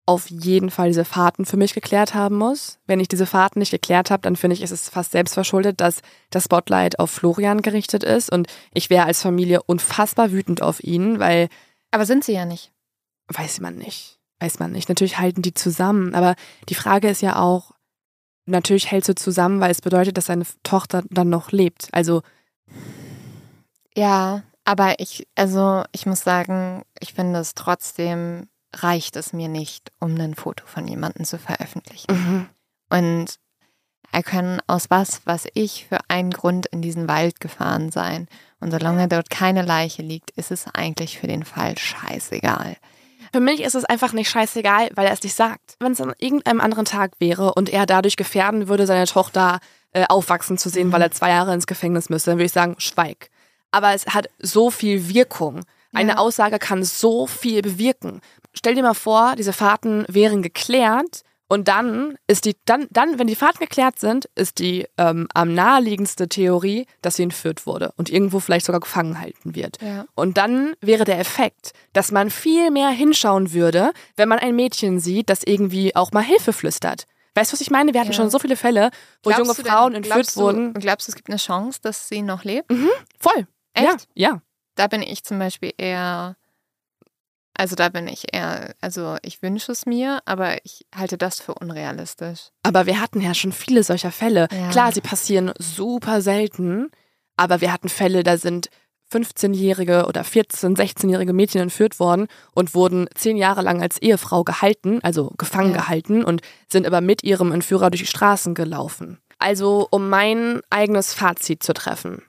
auf 0.09 0.29
jeden 0.29 0.71
Fall 0.71 0.87
diese 0.87 1.05
Fahrten 1.05 1.45
für 1.45 1.55
mich 1.55 1.75
geklärt 1.75 2.15
haben 2.15 2.35
muss. 2.35 2.79
Wenn 2.87 2.99
ich 2.99 3.07
diese 3.07 3.27
Fahrten 3.27 3.59
nicht 3.59 3.69
geklärt 3.69 4.09
habe, 4.09 4.23
dann 4.23 4.35
finde 4.35 4.55
ich, 4.55 4.63
ist 4.63 4.71
es 4.71 4.89
fast 4.89 5.11
selbstverschuldet, 5.11 5.79
dass 5.79 6.01
das 6.31 6.45
Spotlight 6.45 6.97
auf 6.97 7.11
Florian 7.11 7.61
gerichtet 7.61 8.03
ist 8.03 8.31
und 8.31 8.47
ich 8.73 8.89
wäre 8.89 9.05
als 9.05 9.21
Familie 9.21 9.61
unfassbar 9.63 10.31
wütend 10.31 10.63
auf 10.63 10.83
ihn, 10.83 11.19
weil. 11.19 11.47
Aber 11.91 12.07
sind 12.07 12.23
sie 12.23 12.33
ja 12.33 12.45
nicht. 12.45 12.71
Weiß 13.27 13.61
man 13.61 13.75
nicht. 13.75 14.17
Weiß 14.39 14.57
man 14.57 14.71
nicht. 14.71 14.89
Natürlich 14.89 15.19
halten 15.19 15.43
die 15.43 15.53
zusammen, 15.53 16.15
aber 16.15 16.35
die 16.69 16.75
Frage 16.75 17.07
ist 17.07 17.21
ja 17.21 17.35
auch, 17.35 17.71
natürlich 18.49 18.91
hältst 18.91 19.09
du 19.09 19.15
zusammen, 19.15 19.59
weil 19.59 19.71
es 19.71 19.81
bedeutet, 19.81 20.17
dass 20.17 20.25
deine 20.25 20.45
Tochter 20.63 21.03
dann 21.09 21.29
noch 21.29 21.51
lebt. 21.51 21.89
Also. 21.91 22.21
Ja, 23.95 24.43
aber 24.65 24.99
ich, 24.99 25.27
also 25.35 25.83
ich 25.91 26.05
muss 26.05 26.21
sagen, 26.21 26.83
ich 26.99 27.13
finde 27.13 27.39
es 27.39 27.55
trotzdem 27.55 28.47
reicht 28.75 29.15
es 29.15 29.33
mir 29.33 29.47
nicht, 29.47 29.91
um 29.99 30.15
ein 30.19 30.35
Foto 30.35 30.65
von 30.67 30.87
jemandem 30.87 31.25
zu 31.25 31.39
veröffentlichen. 31.39 32.11
Mhm. 32.11 32.49
Und 32.89 33.39
er 34.11 34.23
kann 34.23 34.61
aus 34.67 34.89
was, 34.89 35.21
was 35.25 35.47
ich 35.53 35.85
für 35.87 35.99
einen 36.07 36.31
Grund 36.31 36.65
in 36.67 36.81
diesen 36.81 37.07
Wald 37.07 37.39
gefahren 37.39 37.91
sein. 37.91 38.27
Und 38.59 38.71
solange 38.71 39.07
dort 39.07 39.29
keine 39.29 39.61
Leiche 39.61 40.01
liegt, 40.01 40.31
ist 40.31 40.51
es 40.51 40.65
eigentlich 40.73 41.19
für 41.19 41.27
den 41.27 41.45
Fall 41.45 41.77
scheißegal. 41.77 42.77
Für 43.31 43.39
mich 43.39 43.61
ist 43.61 43.75
es 43.75 43.85
einfach 43.85 44.13
nicht 44.13 44.29
scheißegal, 44.29 44.89
weil 44.95 45.05
er 45.05 45.13
es 45.13 45.23
nicht 45.23 45.35
sagt. 45.35 45.75
Wenn 45.79 45.91
es 45.91 46.01
an 46.01 46.13
irgendeinem 46.17 46.61
anderen 46.61 46.85
Tag 46.85 47.11
wäre 47.19 47.53
und 47.53 47.69
er 47.69 47.85
dadurch 47.85 48.15
gefährden 48.15 48.67
würde, 48.67 48.85
seine 48.85 49.05
Tochter 49.05 49.59
äh, 49.91 50.05
aufwachsen 50.07 50.57
zu 50.57 50.69
sehen, 50.69 50.87
mhm. 50.87 50.93
weil 50.93 51.01
er 51.01 51.11
zwei 51.11 51.29
Jahre 51.29 51.53
ins 51.53 51.67
Gefängnis 51.67 52.09
müsste, 52.09 52.31
dann 52.31 52.37
würde 52.37 52.45
ich 52.45 52.51
sagen, 52.51 52.75
schweig. 52.79 53.29
Aber 53.71 53.93
es 53.93 54.07
hat 54.07 54.29
so 54.39 54.71
viel 54.71 55.09
Wirkung. 55.09 55.61
Eine 55.93 56.13
ja. 56.13 56.17
Aussage 56.17 56.59
kann 56.59 56.83
so 56.83 57.27
viel 57.27 57.61
bewirken. 57.61 58.21
Stell 58.53 58.75
dir 58.75 58.83
mal 58.83 58.93
vor, 58.93 59.35
diese 59.35 59.53
Fahrten 59.53 60.05
wären 60.07 60.41
geklärt 60.41 61.23
und 61.49 61.67
dann 61.67 62.15
ist 62.27 62.45
die, 62.45 62.55
dann, 62.65 62.87
dann, 62.91 63.17
wenn 63.17 63.25
die 63.25 63.35
Fahrten 63.35 63.57
geklärt 63.57 63.99
sind, 63.99 64.29
ist 64.35 64.59
die 64.59 64.87
ähm, 64.99 65.27
am 65.33 65.55
naheliegendste 65.55 66.29
Theorie, 66.29 66.85
dass 67.01 67.15
sie 67.15 67.23
entführt 67.23 67.65
wurde 67.65 67.91
und 67.97 68.09
irgendwo 68.09 68.39
vielleicht 68.39 68.67
sogar 68.67 68.79
gefangen 68.79 69.19
halten 69.19 69.55
wird. 69.55 69.81
Ja. 69.81 70.05
Und 70.13 70.37
dann 70.37 70.75
wäre 70.79 71.05
der 71.05 71.19
Effekt, 71.19 71.73
dass 71.93 72.11
man 72.11 72.29
viel 72.29 72.69
mehr 72.69 72.89
hinschauen 72.89 73.51
würde, 73.51 73.91
wenn 74.15 74.29
man 74.29 74.37
ein 74.37 74.55
Mädchen 74.55 74.99
sieht, 74.99 75.31
das 75.31 75.41
irgendwie 75.43 75.95
auch 75.95 76.11
mal 76.11 76.23
Hilfe 76.23 76.53
flüstert. 76.53 77.07
Weißt 77.33 77.51
du, 77.51 77.53
was 77.53 77.61
ich 77.61 77.71
meine? 77.71 77.93
Wir 77.93 78.01
hatten 78.01 78.11
ja. 78.11 78.17
schon 78.17 78.29
so 78.29 78.37
viele 78.37 78.55
Fälle, 78.55 78.91
wo 79.23 79.31
glaubst 79.31 79.57
junge 79.57 79.69
Frauen 79.69 79.93
denn, 79.93 80.03
entführt 80.03 80.35
du, 80.35 80.41
wurden. 80.41 80.73
Glaubst 80.73 81.07
du, 81.07 81.11
es 81.11 81.15
gibt 81.15 81.29
eine 81.29 81.37
Chance, 81.37 81.79
dass 81.81 82.07
sie 82.07 82.21
noch 82.21 82.43
lebt? 82.43 82.69
Mhm, 82.69 82.89
voll. 83.19 83.47
Echt? 83.73 84.07
Ja, 84.13 84.29
ja. 84.29 84.41
Da 84.75 84.87
bin 84.87 85.01
ich 85.01 85.23
zum 85.23 85.39
Beispiel 85.39 85.73
eher 85.77 86.35
also 87.59 87.75
da 87.75 87.89
bin 87.89 88.07
ich 88.07 88.33
eher, 88.33 88.73
also 88.79 89.17
ich 89.21 89.41
wünsche 89.41 89.73
es 89.73 89.85
mir, 89.85 90.21
aber 90.23 90.63
ich 90.63 90.85
halte 90.95 91.17
das 91.17 91.41
für 91.41 91.53
unrealistisch. 91.53 92.51
Aber 92.63 92.85
wir 92.85 93.01
hatten 93.01 93.19
ja 93.19 93.33
schon 93.33 93.51
viele 93.51 93.83
solcher 93.83 94.11
Fälle. 94.11 94.47
Ja. 94.49 94.69
Klar, 94.69 94.93
sie 94.93 95.01
passieren 95.01 95.51
super 95.59 96.21
selten, 96.21 96.89
aber 97.35 97.59
wir 97.59 97.73
hatten 97.73 97.89
Fälle, 97.89 98.23
da 98.23 98.37
sind 98.37 98.69
15-jährige 99.11 100.05
oder 100.05 100.21
14-, 100.21 100.77
16-jährige 100.77 101.33
Mädchen 101.33 101.59
entführt 101.59 101.99
worden 101.99 102.27
und 102.53 102.75
wurden 102.75 103.09
zehn 103.13 103.35
Jahre 103.35 103.61
lang 103.61 103.81
als 103.81 104.01
Ehefrau 104.01 104.45
gehalten, 104.45 104.99
also 105.03 105.33
gefangen 105.37 105.71
ja. 105.71 105.81
gehalten 105.81 106.23
und 106.23 106.41
sind 106.71 106.87
aber 106.87 107.01
mit 107.01 107.23
ihrem 107.23 107.51
Entführer 107.51 107.89
durch 107.89 108.03
die 108.03 108.07
Straßen 108.07 108.55
gelaufen. 108.55 109.19
Also, 109.37 109.85
um 109.91 110.07
mein 110.07 110.61
eigenes 110.69 111.13
Fazit 111.13 111.61
zu 111.61 111.73
treffen. 111.73 112.21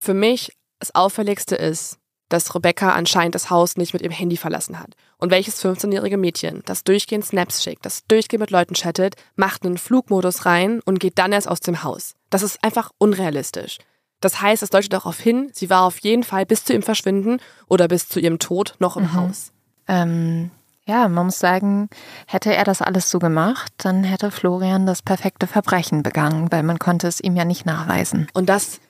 Für 0.00 0.12
mich 0.12 0.52
das 0.80 0.94
Auffälligste 0.94 1.56
ist, 1.56 1.99
dass 2.30 2.54
Rebecca 2.54 2.92
anscheinend 2.92 3.34
das 3.34 3.50
Haus 3.50 3.76
nicht 3.76 3.92
mit 3.92 4.00
ihrem 4.00 4.12
Handy 4.12 4.38
verlassen 4.38 4.78
hat. 4.78 4.94
Und 5.18 5.30
welches 5.30 5.62
15-jährige 5.62 6.16
Mädchen, 6.16 6.62
das 6.64 6.84
durchgehend 6.84 7.26
Snaps 7.26 7.62
schickt, 7.62 7.84
das 7.84 8.06
durchgehend 8.06 8.40
mit 8.40 8.50
Leuten 8.50 8.74
chattet, 8.74 9.16
macht 9.36 9.66
einen 9.66 9.76
Flugmodus 9.76 10.46
rein 10.46 10.80
und 10.84 11.00
geht 11.00 11.18
dann 11.18 11.32
erst 11.32 11.48
aus 11.48 11.60
dem 11.60 11.82
Haus. 11.82 12.14
Das 12.30 12.42
ist 12.42 12.64
einfach 12.64 12.90
unrealistisch. 12.96 13.78
Das 14.20 14.40
heißt, 14.40 14.62
es 14.62 14.70
deutet 14.70 14.92
darauf 14.92 15.18
hin, 15.18 15.50
sie 15.52 15.70
war 15.70 15.82
auf 15.82 15.98
jeden 15.98 16.24
Fall 16.24 16.46
bis 16.46 16.64
zu 16.64 16.72
ihrem 16.72 16.82
Verschwinden 16.82 17.40
oder 17.68 17.88
bis 17.88 18.08
zu 18.08 18.20
ihrem 18.20 18.38
Tod 18.38 18.74
noch 18.78 18.96
im 18.96 19.04
mhm. 19.04 19.14
Haus. 19.14 19.52
Ähm, 19.88 20.50
ja, 20.86 21.08
man 21.08 21.26
muss 21.26 21.38
sagen, 21.38 21.88
hätte 22.26 22.54
er 22.54 22.64
das 22.64 22.82
alles 22.82 23.10
so 23.10 23.18
gemacht, 23.18 23.72
dann 23.78 24.04
hätte 24.04 24.30
Florian 24.30 24.86
das 24.86 25.02
perfekte 25.02 25.46
Verbrechen 25.46 26.02
begangen, 26.02 26.50
weil 26.50 26.62
man 26.62 26.78
konnte 26.78 27.06
es 27.06 27.20
ihm 27.20 27.36
ja 27.36 27.44
nicht 27.44 27.64
nachweisen. 27.64 28.26
Und 28.34 28.48
das 28.48 28.80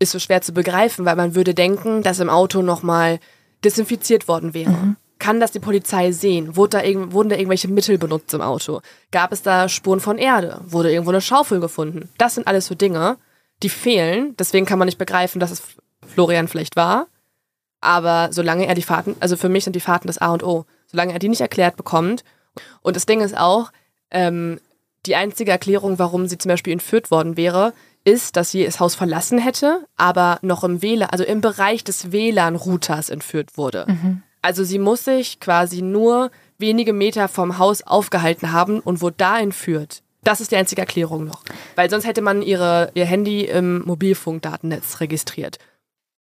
ist 0.00 0.10
so 0.10 0.18
schwer 0.18 0.42
zu 0.42 0.52
begreifen, 0.52 1.04
weil 1.04 1.14
man 1.14 1.36
würde 1.36 1.54
denken, 1.54 2.02
dass 2.02 2.18
im 2.18 2.30
Auto 2.30 2.62
nochmal 2.62 3.20
desinfiziert 3.64 4.26
worden 4.26 4.54
wäre. 4.54 4.70
Mhm. 4.70 4.96
Kann 5.18 5.38
das 5.38 5.52
die 5.52 5.60
Polizei 5.60 6.12
sehen? 6.12 6.56
Wurde 6.56 6.78
da 6.78 7.12
wurden 7.12 7.28
da 7.28 7.36
irgendwelche 7.36 7.68
Mittel 7.68 7.98
benutzt 7.98 8.32
im 8.32 8.40
Auto? 8.40 8.80
Gab 9.12 9.32
es 9.32 9.42
da 9.42 9.68
Spuren 9.68 10.00
von 10.00 10.16
Erde? 10.16 10.62
Wurde 10.64 10.90
irgendwo 10.90 11.10
eine 11.10 11.20
Schaufel 11.20 11.60
gefunden? 11.60 12.08
Das 12.16 12.34
sind 12.34 12.46
alles 12.46 12.66
so 12.66 12.74
Dinge, 12.74 13.18
die 13.62 13.68
fehlen. 13.68 14.34
Deswegen 14.38 14.64
kann 14.64 14.78
man 14.78 14.86
nicht 14.86 14.96
begreifen, 14.98 15.38
dass 15.38 15.50
es 15.50 15.62
Florian 16.06 16.48
vielleicht 16.48 16.74
war. 16.76 17.06
Aber 17.82 18.28
solange 18.30 18.66
er 18.66 18.74
die 18.74 18.82
Fahrten, 18.82 19.14
also 19.20 19.36
für 19.36 19.50
mich 19.50 19.64
sind 19.64 19.76
die 19.76 19.80
Fahrten 19.80 20.06
das 20.06 20.18
A 20.18 20.32
und 20.32 20.42
O. 20.42 20.64
Solange 20.86 21.12
er 21.12 21.18
die 21.18 21.28
nicht 21.28 21.42
erklärt 21.42 21.76
bekommt. 21.76 22.24
Und 22.80 22.96
das 22.96 23.04
Ding 23.04 23.20
ist 23.20 23.36
auch, 23.36 23.70
ähm, 24.10 24.58
die 25.06 25.16
einzige 25.16 25.50
Erklärung, 25.50 25.98
warum 25.98 26.26
sie 26.28 26.38
zum 26.38 26.50
Beispiel 26.50 26.72
entführt 26.72 27.10
worden 27.10 27.36
wäre, 27.36 27.72
ist, 28.04 28.36
dass 28.36 28.50
sie 28.50 28.64
das 28.64 28.80
Haus 28.80 28.94
verlassen 28.94 29.38
hätte, 29.38 29.86
aber 29.96 30.38
noch 30.42 30.64
im 30.64 30.82
WLAN, 30.82 31.10
also 31.10 31.24
im 31.24 31.40
Bereich 31.40 31.84
des 31.84 32.12
WLAN-Routers 32.12 33.10
entführt 33.10 33.56
wurde. 33.56 33.86
Mhm. 33.88 34.22
Also 34.42 34.64
sie 34.64 34.78
muss 34.78 35.04
sich 35.04 35.40
quasi 35.40 35.82
nur 35.82 36.30
wenige 36.58 36.92
Meter 36.92 37.28
vom 37.28 37.58
Haus 37.58 37.82
aufgehalten 37.82 38.52
haben 38.52 38.80
und 38.80 39.00
wurde 39.00 39.16
da 39.18 39.38
entführt. 39.38 40.02
Das 40.22 40.40
ist 40.40 40.50
die 40.50 40.56
einzige 40.56 40.82
Erklärung 40.82 41.24
noch. 41.24 41.42
Weil 41.76 41.88
sonst 41.88 42.06
hätte 42.06 42.20
man 42.20 42.42
ihre, 42.42 42.90
ihr 42.94 43.06
Handy 43.06 43.44
im 43.44 43.82
Mobilfunkdatennetz 43.84 45.00
registriert. 45.00 45.58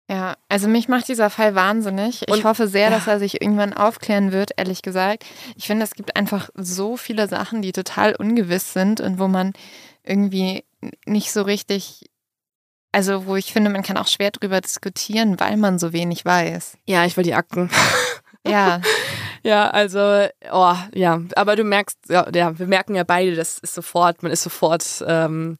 Ja, 0.09 0.35
also 0.49 0.67
mich 0.67 0.87
macht 0.87 1.07
dieser 1.07 1.31
Fall 1.31 1.55
wahnsinnig. 1.55 2.23
Ich 2.27 2.33
und, 2.33 2.43
hoffe 2.43 2.67
sehr, 2.67 2.91
dass 2.91 3.07
er 3.07 3.17
sich 3.17 3.41
irgendwann 3.41 3.73
aufklären 3.73 4.31
wird, 4.31 4.51
ehrlich 4.55 4.83
gesagt. 4.83 5.25
Ich 5.55 5.65
finde, 5.65 5.83
es 5.83 5.95
gibt 5.95 6.15
einfach 6.15 6.49
so 6.53 6.95
viele 6.95 7.27
Sachen, 7.27 7.63
die 7.63 7.71
total 7.71 8.15
ungewiss 8.15 8.73
sind 8.73 9.01
und 9.01 9.17
wo 9.17 9.27
man 9.27 9.53
irgendwie 10.03 10.63
nicht 11.05 11.31
so 11.31 11.41
richtig, 11.41 12.09
also 12.91 13.25
wo 13.25 13.35
ich 13.35 13.53
finde, 13.53 13.69
man 13.69 13.83
kann 13.83 13.97
auch 13.97 14.07
schwer 14.07 14.31
drüber 14.31 14.61
diskutieren, 14.61 15.39
weil 15.39 15.57
man 15.57 15.79
so 15.79 15.93
wenig 15.93 16.25
weiß. 16.25 16.77
Ja, 16.85 17.05
ich 17.05 17.17
will 17.17 17.23
die 17.23 17.35
Akten. 17.35 17.69
Ja. 18.47 18.81
ja, 19.43 19.69
also, 19.69 20.27
oh, 20.51 20.75
ja, 20.93 21.21
aber 21.35 21.55
du 21.55 21.63
merkst, 21.63 21.97
ja, 22.09 22.27
ja, 22.33 22.57
wir 22.57 22.67
merken 22.67 22.95
ja 22.95 23.03
beide, 23.03 23.35
das 23.35 23.57
ist 23.57 23.73
sofort, 23.73 24.23
man 24.23 24.31
ist 24.31 24.43
sofort 24.43 25.03
ähm, 25.07 25.57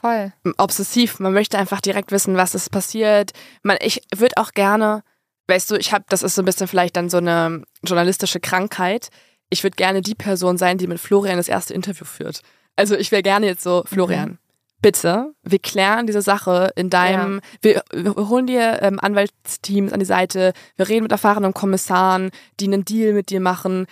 Voll. 0.00 0.32
obsessiv. 0.58 1.18
Man 1.20 1.32
möchte 1.32 1.58
einfach 1.58 1.80
direkt 1.80 2.12
wissen, 2.12 2.36
was 2.36 2.54
ist 2.54 2.70
passiert. 2.70 3.32
Man, 3.62 3.78
ich 3.80 4.02
würde 4.14 4.36
auch 4.36 4.52
gerne, 4.52 5.02
weißt 5.48 5.70
du, 5.70 5.76
ich 5.76 5.92
habe, 5.92 6.04
das 6.08 6.22
ist 6.22 6.34
so 6.34 6.42
ein 6.42 6.44
bisschen 6.44 6.68
vielleicht 6.68 6.96
dann 6.96 7.08
so 7.08 7.16
eine 7.16 7.62
journalistische 7.82 8.40
Krankheit. 8.40 9.08
Ich 9.48 9.62
würde 9.62 9.76
gerne 9.76 10.02
die 10.02 10.14
Person 10.14 10.58
sein, 10.58 10.78
die 10.78 10.86
mit 10.86 11.00
Florian 11.00 11.36
das 11.36 11.48
erste 11.48 11.72
Interview 11.72 12.04
führt. 12.04 12.42
Also 12.76 12.94
ich 12.94 13.10
wäre 13.10 13.22
gerne 13.22 13.46
jetzt 13.46 13.62
so, 13.62 13.82
Florian, 13.86 14.30
mhm. 14.30 14.38
bitte, 14.82 15.32
wir 15.42 15.58
klären 15.58 16.06
diese 16.06 16.22
Sache 16.22 16.70
in 16.76 16.90
deinem, 16.90 17.40
ja. 17.62 17.82
wir, 17.92 18.04
wir, 18.14 18.28
holen 18.28 18.46
dir 18.46 18.82
ähm, 18.82 19.00
Anwaltsteams 19.00 19.92
an 19.92 20.00
die 20.00 20.06
Seite, 20.06 20.52
wir 20.76 20.88
reden 20.88 21.04
mit 21.04 21.12
erfahrenen 21.12 21.54
Kommissaren, 21.54 22.30
die 22.60 22.66
einen 22.66 22.84
Deal 22.84 23.12
mit 23.12 23.30
dir 23.30 23.40
machen. 23.40 23.86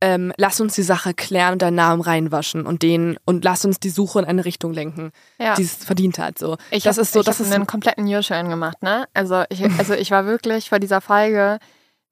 Ähm, 0.00 0.32
lass 0.36 0.60
uns 0.60 0.74
die 0.74 0.82
Sache 0.82 1.14
klären 1.14 1.52
und 1.52 1.62
deinen 1.62 1.76
Namen 1.76 2.02
reinwaschen 2.02 2.66
und 2.66 2.82
den 2.82 3.18
und 3.24 3.44
lass 3.44 3.64
uns 3.64 3.78
die 3.78 3.90
Suche 3.90 4.18
in 4.18 4.24
eine 4.24 4.44
Richtung 4.44 4.72
lenken, 4.72 5.12
ja. 5.38 5.54
die 5.54 5.62
es 5.62 5.76
verdient 5.76 6.18
hat. 6.18 6.40
So, 6.40 6.56
ich 6.72 6.82
das 6.82 6.96
hab, 6.96 7.02
ist 7.02 7.12
so, 7.12 7.20
ich 7.20 7.26
das 7.26 7.38
ist 7.38 7.52
einen 7.52 7.68
kompletten 7.68 8.12
U-Turn 8.12 8.48
gemacht, 8.48 8.82
ne? 8.82 9.06
Also 9.14 9.44
ich, 9.48 9.62
also 9.78 9.94
ich 9.94 10.10
war 10.10 10.26
wirklich 10.26 10.70
vor 10.70 10.80
dieser 10.80 11.00
Folge 11.00 11.60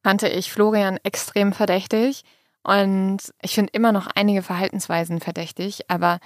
fand 0.02 0.22
ich 0.22 0.52
Florian 0.52 0.98
extrem 1.02 1.52
verdächtig 1.52 2.22
und 2.62 3.18
ich 3.42 3.54
finde 3.54 3.72
immer 3.72 3.92
noch 3.92 4.06
einige 4.14 4.42
Verhaltensweisen 4.42 5.20
verdächtig, 5.20 5.82
aber 5.88 6.18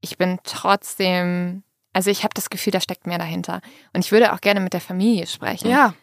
ich 0.00 0.18
bin 0.18 0.38
trotzdem, 0.44 1.62
also 1.92 2.10
ich 2.10 2.22
habe 2.22 2.34
das 2.34 2.50
Gefühl, 2.50 2.70
da 2.70 2.80
steckt 2.80 3.06
mehr 3.06 3.18
dahinter. 3.18 3.60
Und 3.92 4.04
ich 4.04 4.12
würde 4.12 4.32
auch 4.32 4.40
gerne 4.40 4.60
mit 4.60 4.72
der 4.72 4.80
Familie 4.80 5.26
sprechen. 5.26 5.68
Ja. 5.70 5.94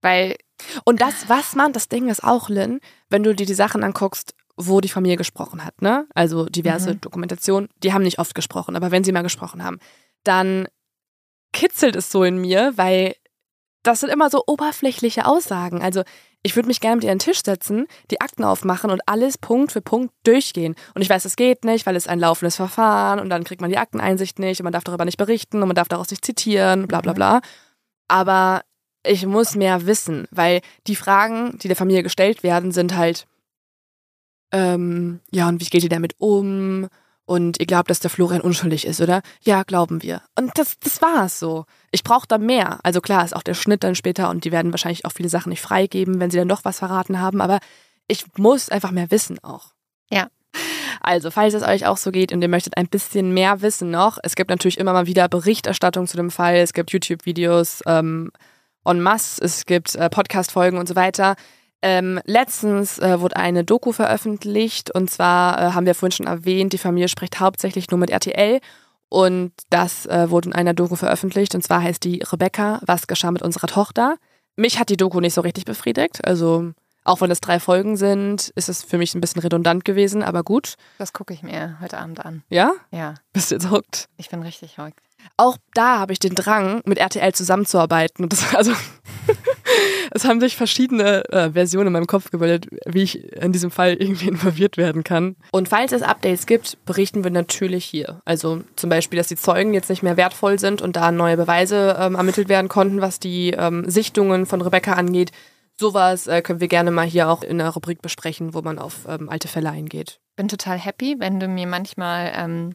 Weil. 0.00 0.36
Und 0.84 1.00
das, 1.00 1.28
was 1.28 1.54
man, 1.54 1.72
das 1.72 1.88
Ding 1.88 2.08
ist 2.08 2.22
auch, 2.22 2.48
Lynn, 2.48 2.80
wenn 3.10 3.22
du 3.22 3.34
dir 3.34 3.46
die 3.46 3.54
Sachen 3.54 3.82
anguckst, 3.82 4.34
wo 4.56 4.80
die 4.80 4.88
Familie 4.88 5.16
gesprochen 5.16 5.64
hat, 5.64 5.82
ne? 5.82 6.06
Also 6.14 6.46
diverse 6.46 6.94
mhm. 6.94 7.00
Dokumentationen, 7.00 7.68
die 7.82 7.92
haben 7.92 8.04
nicht 8.04 8.20
oft 8.20 8.34
gesprochen, 8.34 8.76
aber 8.76 8.90
wenn 8.92 9.02
sie 9.02 9.12
mal 9.12 9.22
gesprochen 9.22 9.64
haben, 9.64 9.80
dann 10.22 10.68
kitzelt 11.52 11.96
es 11.96 12.10
so 12.10 12.22
in 12.22 12.38
mir, 12.38 12.72
weil 12.76 13.16
das 13.82 14.00
sind 14.00 14.10
immer 14.10 14.30
so 14.30 14.44
oberflächliche 14.46 15.26
Aussagen. 15.26 15.82
Also 15.82 16.04
ich 16.46 16.54
würde 16.56 16.68
mich 16.68 16.80
gerne 16.80 16.96
mit 16.96 17.04
ihr 17.04 17.10
an 17.10 17.16
den 17.16 17.24
Tisch 17.24 17.42
setzen, 17.42 17.86
die 18.10 18.20
Akten 18.20 18.44
aufmachen 18.44 18.90
und 18.90 19.00
alles 19.08 19.38
Punkt 19.38 19.72
für 19.72 19.80
Punkt 19.80 20.12
durchgehen. 20.24 20.76
Und 20.94 21.00
ich 21.00 21.08
weiß, 21.08 21.24
es 21.24 21.36
geht 21.36 21.64
nicht, 21.64 21.86
weil 21.86 21.96
es 21.96 22.06
ein 22.06 22.20
laufendes 22.20 22.56
Verfahren 22.56 23.18
und 23.18 23.30
dann 23.30 23.44
kriegt 23.44 23.62
man 23.62 23.70
die 23.70 23.78
Akteneinsicht 23.78 24.38
nicht 24.38 24.60
und 24.60 24.64
man 24.64 24.72
darf 24.72 24.84
darüber 24.84 25.06
nicht 25.06 25.16
berichten 25.16 25.62
und 25.62 25.68
man 25.68 25.74
darf 25.74 25.88
daraus 25.88 26.10
nicht 26.10 26.24
zitieren, 26.24 26.86
bla 26.86 27.00
bla 27.00 27.14
bla. 27.14 27.40
Aber 28.08 28.62
ich 29.06 29.24
muss 29.24 29.54
mehr 29.54 29.86
wissen, 29.86 30.28
weil 30.30 30.60
die 30.86 30.96
Fragen, 30.96 31.58
die 31.62 31.68
der 31.68 31.76
Familie 31.78 32.02
gestellt 32.02 32.42
werden, 32.42 32.72
sind 32.72 32.94
halt, 32.94 33.26
ähm, 34.52 35.20
ja, 35.30 35.48
und 35.48 35.62
wie 35.62 35.70
geht 35.70 35.82
ihr 35.82 35.88
damit 35.88 36.14
um? 36.18 36.88
Und 37.26 37.58
ihr 37.58 37.66
glaubt, 37.66 37.88
dass 37.88 38.00
der 38.00 38.10
Florian 38.10 38.42
unschuldig 38.42 38.86
ist, 38.86 39.00
oder? 39.00 39.22
Ja, 39.42 39.62
glauben 39.62 40.02
wir. 40.02 40.20
Und 40.38 40.52
das, 40.58 40.78
das 40.78 41.00
war 41.00 41.24
es 41.24 41.38
so. 41.38 41.64
Ich 41.90 42.04
brauche 42.04 42.26
da 42.28 42.36
mehr. 42.36 42.80
Also 42.82 43.00
klar 43.00 43.24
ist 43.24 43.34
auch 43.34 43.42
der 43.42 43.54
Schnitt 43.54 43.82
dann 43.82 43.94
später 43.94 44.28
und 44.28 44.44
die 44.44 44.52
werden 44.52 44.72
wahrscheinlich 44.72 45.06
auch 45.06 45.12
viele 45.12 45.30
Sachen 45.30 45.48
nicht 45.48 45.62
freigeben, 45.62 46.20
wenn 46.20 46.30
sie 46.30 46.36
dann 46.36 46.48
doch 46.48 46.64
was 46.64 46.80
verraten 46.80 47.20
haben. 47.20 47.40
Aber 47.40 47.60
ich 48.08 48.24
muss 48.36 48.68
einfach 48.68 48.90
mehr 48.90 49.10
wissen 49.10 49.42
auch. 49.42 49.72
Ja. 50.10 50.28
Also, 51.00 51.30
falls 51.30 51.54
es 51.54 51.62
euch 51.62 51.86
auch 51.86 51.96
so 51.96 52.10
geht 52.10 52.32
und 52.32 52.40
ihr 52.40 52.48
möchtet 52.48 52.76
ein 52.76 52.88
bisschen 52.88 53.34
mehr 53.34 53.62
wissen 53.62 53.90
noch, 53.90 54.18
es 54.22 54.36
gibt 54.36 54.50
natürlich 54.50 54.78
immer 54.78 54.92
mal 54.92 55.06
wieder 55.06 55.28
Berichterstattung 55.28 56.06
zu 56.06 56.16
dem 56.16 56.30
Fall. 56.30 56.56
Es 56.56 56.72
gibt 56.72 56.92
YouTube-Videos 56.92 57.82
ähm, 57.86 58.30
en 58.84 59.00
masse, 59.00 59.42
es 59.44 59.66
gibt 59.66 59.94
äh, 59.96 60.08
Podcast-Folgen 60.08 60.78
und 60.78 60.88
so 60.88 60.94
weiter. 60.94 61.36
Ähm, 61.86 62.18
letztens 62.24 62.98
äh, 62.98 63.20
wurde 63.20 63.36
eine 63.36 63.62
Doku 63.62 63.92
veröffentlicht 63.92 64.90
und 64.94 65.10
zwar 65.10 65.58
äh, 65.58 65.72
haben 65.72 65.84
wir 65.84 65.94
vorhin 65.94 66.16
schon 66.16 66.26
erwähnt, 66.26 66.72
die 66.72 66.78
Familie 66.78 67.08
spricht 67.08 67.40
hauptsächlich 67.40 67.90
nur 67.90 68.00
mit 68.00 68.08
RTL 68.08 68.60
und 69.10 69.52
das 69.68 70.06
äh, 70.06 70.30
wurde 70.30 70.48
in 70.48 70.54
einer 70.54 70.72
Doku 70.72 70.96
veröffentlicht 70.96 71.54
und 71.54 71.60
zwar 71.60 71.82
heißt 71.82 72.02
die 72.02 72.22
Rebecca, 72.22 72.80
was 72.86 73.06
geschah 73.06 73.30
mit 73.30 73.42
unserer 73.42 73.66
Tochter. 73.66 74.16
Mich 74.56 74.78
hat 74.78 74.88
die 74.88 74.96
Doku 74.96 75.20
nicht 75.20 75.34
so 75.34 75.42
richtig 75.42 75.66
befriedigt, 75.66 76.24
also 76.24 76.72
auch 77.04 77.20
wenn 77.20 77.30
es 77.30 77.42
drei 77.42 77.60
Folgen 77.60 77.98
sind, 77.98 78.48
ist 78.56 78.70
es 78.70 78.82
für 78.82 78.96
mich 78.96 79.14
ein 79.14 79.20
bisschen 79.20 79.42
redundant 79.42 79.84
gewesen, 79.84 80.22
aber 80.22 80.42
gut. 80.42 80.76
Das 80.96 81.12
gucke 81.12 81.34
ich 81.34 81.42
mir 81.42 81.76
heute 81.82 81.98
Abend 81.98 82.24
an. 82.24 82.44
Ja? 82.48 82.72
Ja. 82.92 83.12
Bist 83.34 83.50
du 83.50 83.56
jetzt 83.56 83.70
hooked? 83.70 84.08
Ich 84.16 84.30
bin 84.30 84.40
richtig 84.40 84.78
hooked. 84.78 85.02
Auch 85.36 85.58
da 85.74 85.98
habe 85.98 86.14
ich 86.14 86.18
den 86.18 86.34
Drang, 86.34 86.80
mit 86.86 86.96
RTL 86.96 87.34
zusammenzuarbeiten. 87.34 88.24
Und 88.24 88.32
das, 88.32 88.54
also 88.54 88.72
es 90.14 90.24
haben 90.24 90.40
sich 90.40 90.56
verschiedene 90.56 91.28
äh, 91.30 91.50
Versionen 91.50 91.88
in 91.88 91.92
meinem 91.92 92.06
Kopf 92.06 92.30
gebildet, 92.30 92.68
wie 92.86 93.02
ich 93.02 93.32
in 93.34 93.52
diesem 93.52 93.72
Fall 93.72 93.94
irgendwie 93.94 94.28
involviert 94.30 94.76
werden 94.76 95.02
kann. 95.02 95.36
Und 95.50 95.68
falls 95.68 95.92
es 95.92 96.02
Updates 96.02 96.46
gibt, 96.46 96.82
berichten 96.86 97.24
wir 97.24 97.32
natürlich 97.32 97.84
hier. 97.84 98.20
Also 98.24 98.62
zum 98.76 98.90
Beispiel, 98.90 99.16
dass 99.18 99.26
die 99.26 99.36
Zeugen 99.36 99.74
jetzt 99.74 99.90
nicht 99.90 100.04
mehr 100.04 100.16
wertvoll 100.16 100.58
sind 100.60 100.80
und 100.80 100.94
da 100.94 101.10
neue 101.10 101.36
Beweise 101.36 101.96
ähm, 101.98 102.14
ermittelt 102.14 102.48
werden 102.48 102.68
konnten, 102.68 103.00
was 103.00 103.18
die 103.18 103.50
ähm, 103.50 103.90
Sichtungen 103.90 104.46
von 104.46 104.62
Rebecca 104.62 104.92
angeht. 104.92 105.32
Sowas 105.76 106.28
äh, 106.28 106.42
können 106.42 106.60
wir 106.60 106.68
gerne 106.68 106.92
mal 106.92 107.06
hier 107.06 107.28
auch 107.28 107.42
in 107.42 107.58
der 107.58 107.70
Rubrik 107.70 108.00
besprechen, 108.00 108.54
wo 108.54 108.62
man 108.62 108.78
auf 108.78 109.06
ähm, 109.08 109.28
alte 109.28 109.48
Fälle 109.48 109.70
eingeht. 109.70 110.20
Bin 110.36 110.46
total 110.46 110.78
happy, 110.78 111.16
wenn 111.18 111.40
du 111.40 111.48
mir 111.48 111.66
manchmal 111.66 112.32
ähm, 112.36 112.74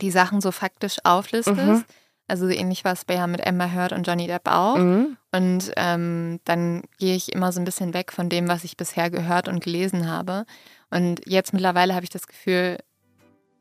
die 0.00 0.12
Sachen 0.12 0.40
so 0.40 0.52
faktisch 0.52 0.98
auflistest. 1.02 1.56
Mhm. 1.56 1.84
Also 2.30 2.48
ähnlich 2.48 2.84
was 2.84 3.04
bei 3.04 3.14
ja 3.14 3.26
mit 3.26 3.44
Emma 3.44 3.70
Hurt 3.72 3.92
und 3.92 4.06
Johnny 4.06 4.26
Depp 4.26 4.46
auch. 4.46 4.76
Mhm. 4.76 5.16
Und 5.32 5.72
ähm, 5.76 6.40
dann 6.44 6.82
gehe 6.98 7.16
ich 7.16 7.32
immer 7.32 7.50
so 7.50 7.60
ein 7.60 7.64
bisschen 7.64 7.92
weg 7.92 8.12
von 8.12 8.28
dem, 8.28 8.48
was 8.48 8.64
ich 8.64 8.76
bisher 8.76 9.10
gehört 9.10 9.48
und 9.48 9.62
gelesen 9.62 10.08
habe. 10.08 10.46
Und 10.90 11.20
jetzt 11.26 11.52
mittlerweile 11.52 11.94
habe 11.94 12.04
ich 12.04 12.10
das 12.10 12.26
Gefühl, 12.26 12.78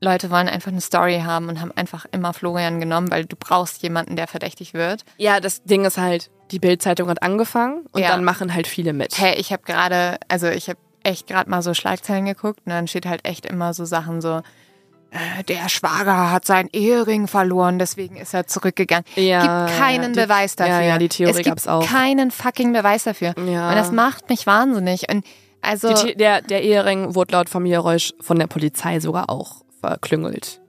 Leute 0.01 0.29
wollen 0.29 0.47
einfach 0.47 0.71
eine 0.71 0.81
Story 0.81 1.21
haben 1.25 1.49
und 1.49 1.59
haben 1.59 1.71
einfach 1.75 2.05
immer 2.11 2.33
Florian 2.33 2.79
genommen, 2.79 3.11
weil 3.11 3.25
du 3.25 3.35
brauchst 3.35 3.81
jemanden, 3.83 4.15
der 4.15 4.27
verdächtig 4.27 4.73
wird. 4.73 5.03
Ja, 5.17 5.39
das 5.39 5.63
Ding 5.63 5.83
ist 5.83 5.97
halt, 5.97 6.29
die 6.51 6.59
Bildzeitung 6.59 7.09
hat 7.09 7.21
angefangen 7.21 7.85
und 7.91 8.01
ja. 8.01 8.09
dann 8.09 8.23
machen 8.23 8.53
halt 8.53 8.67
viele 8.67 8.93
mit. 8.93 9.17
Hey, 9.17 9.35
ich 9.35 9.51
habe 9.51 9.63
gerade, 9.63 10.19
also 10.27 10.47
ich 10.47 10.69
habe 10.69 10.79
echt 11.03 11.27
gerade 11.27 11.49
mal 11.49 11.61
so 11.61 11.73
Schlagzeilen 11.73 12.25
geguckt 12.25 12.61
und 12.65 12.71
dann 12.71 12.87
steht 12.87 13.05
halt 13.05 13.25
echt 13.25 13.45
immer 13.45 13.73
so 13.73 13.83
Sachen 13.85 14.21
so, 14.21 14.41
der 15.47 15.69
Schwager 15.69 16.31
hat 16.31 16.45
seinen 16.45 16.69
Ehering 16.71 17.27
verloren, 17.27 17.79
deswegen 17.79 18.15
ist 18.15 18.33
er 18.33 18.47
zurückgegangen. 18.47 19.05
Ja, 19.15 19.65
gibt 19.65 19.79
keinen 19.79 20.13
die, 20.13 20.19
Beweis 20.19 20.55
dafür. 20.55 20.75
Ja, 20.75 20.81
ja, 20.81 20.97
die 20.97 21.09
Theorie 21.09 21.43
gab 21.43 21.57
es 21.57 21.67
auch. 21.67 21.85
keinen 21.85 22.31
fucking 22.31 22.73
Beweis 22.73 23.03
dafür. 23.03 23.33
Ja. 23.37 23.69
Und 23.69 23.75
das 23.75 23.91
macht 23.91 24.29
mich 24.29 24.45
wahnsinnig. 24.45 25.09
Und 25.11 25.25
also 25.61 25.93
die, 25.93 26.15
der, 26.15 26.41
der 26.41 26.63
Ehering 26.63 27.15
wurde 27.15 27.33
laut 27.33 27.49
Familie 27.49 27.79
Reusch 27.79 28.13
von 28.21 28.37
der 28.37 28.47
Polizei 28.47 28.99
sogar 28.99 29.29
auch 29.29 29.63
verklüngelt. 29.81 30.61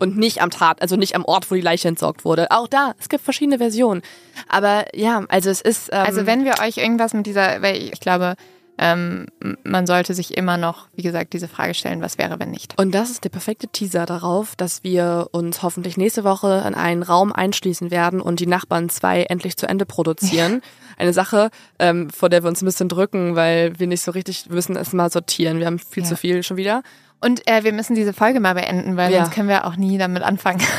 Und 0.00 0.16
nicht 0.16 0.42
am 0.42 0.50
Tat, 0.50 0.80
also 0.80 0.94
nicht 0.94 1.16
am 1.16 1.24
Ort, 1.24 1.50
wo 1.50 1.56
die 1.56 1.60
Leiche 1.60 1.88
entsorgt 1.88 2.24
wurde. 2.24 2.52
Auch 2.52 2.68
da, 2.68 2.94
es 3.00 3.08
gibt 3.08 3.24
verschiedene 3.24 3.58
Versionen. 3.58 4.02
Aber 4.48 4.84
ja, 4.94 5.24
also 5.28 5.50
es 5.50 5.60
ist. 5.60 5.88
Ähm 5.90 5.98
also 6.06 6.24
wenn 6.24 6.44
wir 6.44 6.54
euch 6.62 6.76
irgendwas 6.76 7.14
mit 7.14 7.26
dieser, 7.26 7.62
weil 7.62 7.76
ich 7.76 7.98
glaube, 7.98 8.36
ähm, 8.78 9.26
man 9.64 9.86
sollte 9.86 10.14
sich 10.14 10.36
immer 10.36 10.56
noch, 10.56 10.86
wie 10.94 11.02
gesagt, 11.02 11.32
diese 11.32 11.48
Frage 11.48 11.74
stellen, 11.74 12.00
was 12.00 12.16
wäre, 12.16 12.38
wenn 12.38 12.50
nicht. 12.50 12.78
Und 12.78 12.94
das 12.94 13.10
ist 13.10 13.24
der 13.24 13.28
perfekte 13.28 13.68
Teaser 13.68 14.06
darauf, 14.06 14.54
dass 14.56 14.84
wir 14.84 15.28
uns 15.32 15.62
hoffentlich 15.62 15.96
nächste 15.96 16.24
Woche 16.24 16.64
in 16.66 16.74
einen 16.74 17.02
Raum 17.02 17.32
einschließen 17.32 17.90
werden 17.90 18.20
und 18.20 18.40
die 18.40 18.46
Nachbarn 18.46 18.88
zwei 18.88 19.24
endlich 19.24 19.56
zu 19.56 19.68
Ende 19.68 19.84
produzieren. 19.84 20.62
Eine 20.96 21.12
Sache, 21.12 21.50
ähm, 21.78 22.10
vor 22.10 22.28
der 22.28 22.42
wir 22.42 22.48
uns 22.48 22.62
ein 22.62 22.66
bisschen 22.66 22.88
drücken, 22.88 23.36
weil 23.36 23.78
wir 23.78 23.86
nicht 23.86 24.02
so 24.02 24.10
richtig, 24.12 24.46
wir 24.48 24.54
müssen 24.54 24.76
es 24.76 24.92
mal 24.92 25.10
sortieren. 25.10 25.58
Wir 25.58 25.66
haben 25.66 25.78
viel 25.78 26.02
ja. 26.04 26.08
zu 26.08 26.16
viel 26.16 26.42
schon 26.42 26.56
wieder. 26.56 26.82
Und 27.20 27.46
äh, 27.48 27.64
wir 27.64 27.72
müssen 27.72 27.94
diese 27.94 28.12
Folge 28.12 28.40
mal 28.40 28.54
beenden, 28.54 28.96
weil 28.96 29.12
ja. 29.12 29.22
sonst 29.22 29.34
können 29.34 29.48
wir 29.48 29.66
auch 29.66 29.76
nie 29.76 29.98
damit 29.98 30.22
anfangen. 30.22 30.62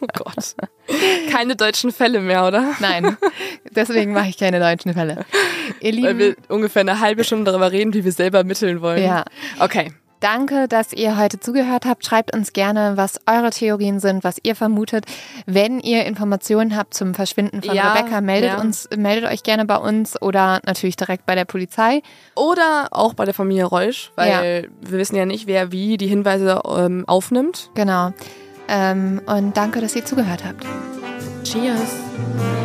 Oh 0.00 0.06
Gott. 0.14 0.56
Keine 1.30 1.56
deutschen 1.56 1.92
Fälle 1.92 2.20
mehr, 2.20 2.46
oder? 2.46 2.72
Nein. 2.80 3.18
Deswegen 3.76 4.14
mache 4.14 4.28
ich 4.30 4.38
keine 4.38 4.58
deutschen 4.58 4.94
Fälle. 4.94 5.26
Ihr 5.80 5.92
Lieben, 5.92 6.06
weil 6.06 6.18
wir 6.18 6.36
ungefähr 6.48 6.80
eine 6.80 7.00
halbe 7.00 7.22
Stunde 7.22 7.50
darüber 7.50 7.70
reden, 7.70 7.92
wie 7.92 8.02
wir 8.02 8.12
selber 8.12 8.38
ermitteln 8.38 8.80
wollen. 8.80 9.02
Ja. 9.02 9.26
Okay. 9.58 9.92
Danke, 10.24 10.68
dass 10.68 10.94
ihr 10.94 11.18
heute 11.18 11.38
zugehört 11.38 11.84
habt. 11.84 12.06
Schreibt 12.06 12.34
uns 12.34 12.54
gerne, 12.54 12.96
was 12.96 13.20
eure 13.26 13.50
Theorien 13.50 14.00
sind, 14.00 14.24
was 14.24 14.38
ihr 14.42 14.56
vermutet. 14.56 15.04
Wenn 15.44 15.80
ihr 15.80 16.06
Informationen 16.06 16.78
habt 16.78 16.94
zum 16.94 17.12
Verschwinden 17.12 17.60
von 17.60 17.74
ja, 17.74 17.92
Rebecca, 17.92 18.22
meldet 18.22 18.52
ja. 18.52 18.58
uns, 18.58 18.88
meldet 18.96 19.30
euch 19.30 19.42
gerne 19.42 19.66
bei 19.66 19.76
uns 19.76 20.20
oder 20.22 20.62
natürlich 20.64 20.96
direkt 20.96 21.26
bei 21.26 21.34
der 21.34 21.44
Polizei. 21.44 22.00
Oder 22.36 22.88
auch 22.90 23.12
bei 23.12 23.26
der 23.26 23.34
Familie 23.34 23.66
Reusch, 23.66 24.12
weil 24.16 24.30
ja. 24.30 24.70
wir 24.80 24.98
wissen 24.98 25.14
ja 25.14 25.26
nicht, 25.26 25.46
wer 25.46 25.72
wie 25.72 25.98
die 25.98 26.06
Hinweise 26.06 26.62
ähm, 26.74 27.04
aufnimmt. 27.06 27.70
Genau. 27.74 28.14
Ähm, 28.66 29.20
und 29.26 29.54
danke, 29.58 29.82
dass 29.82 29.94
ihr 29.94 30.06
zugehört 30.06 30.42
habt. 30.42 30.64
Cheers. 31.44 32.63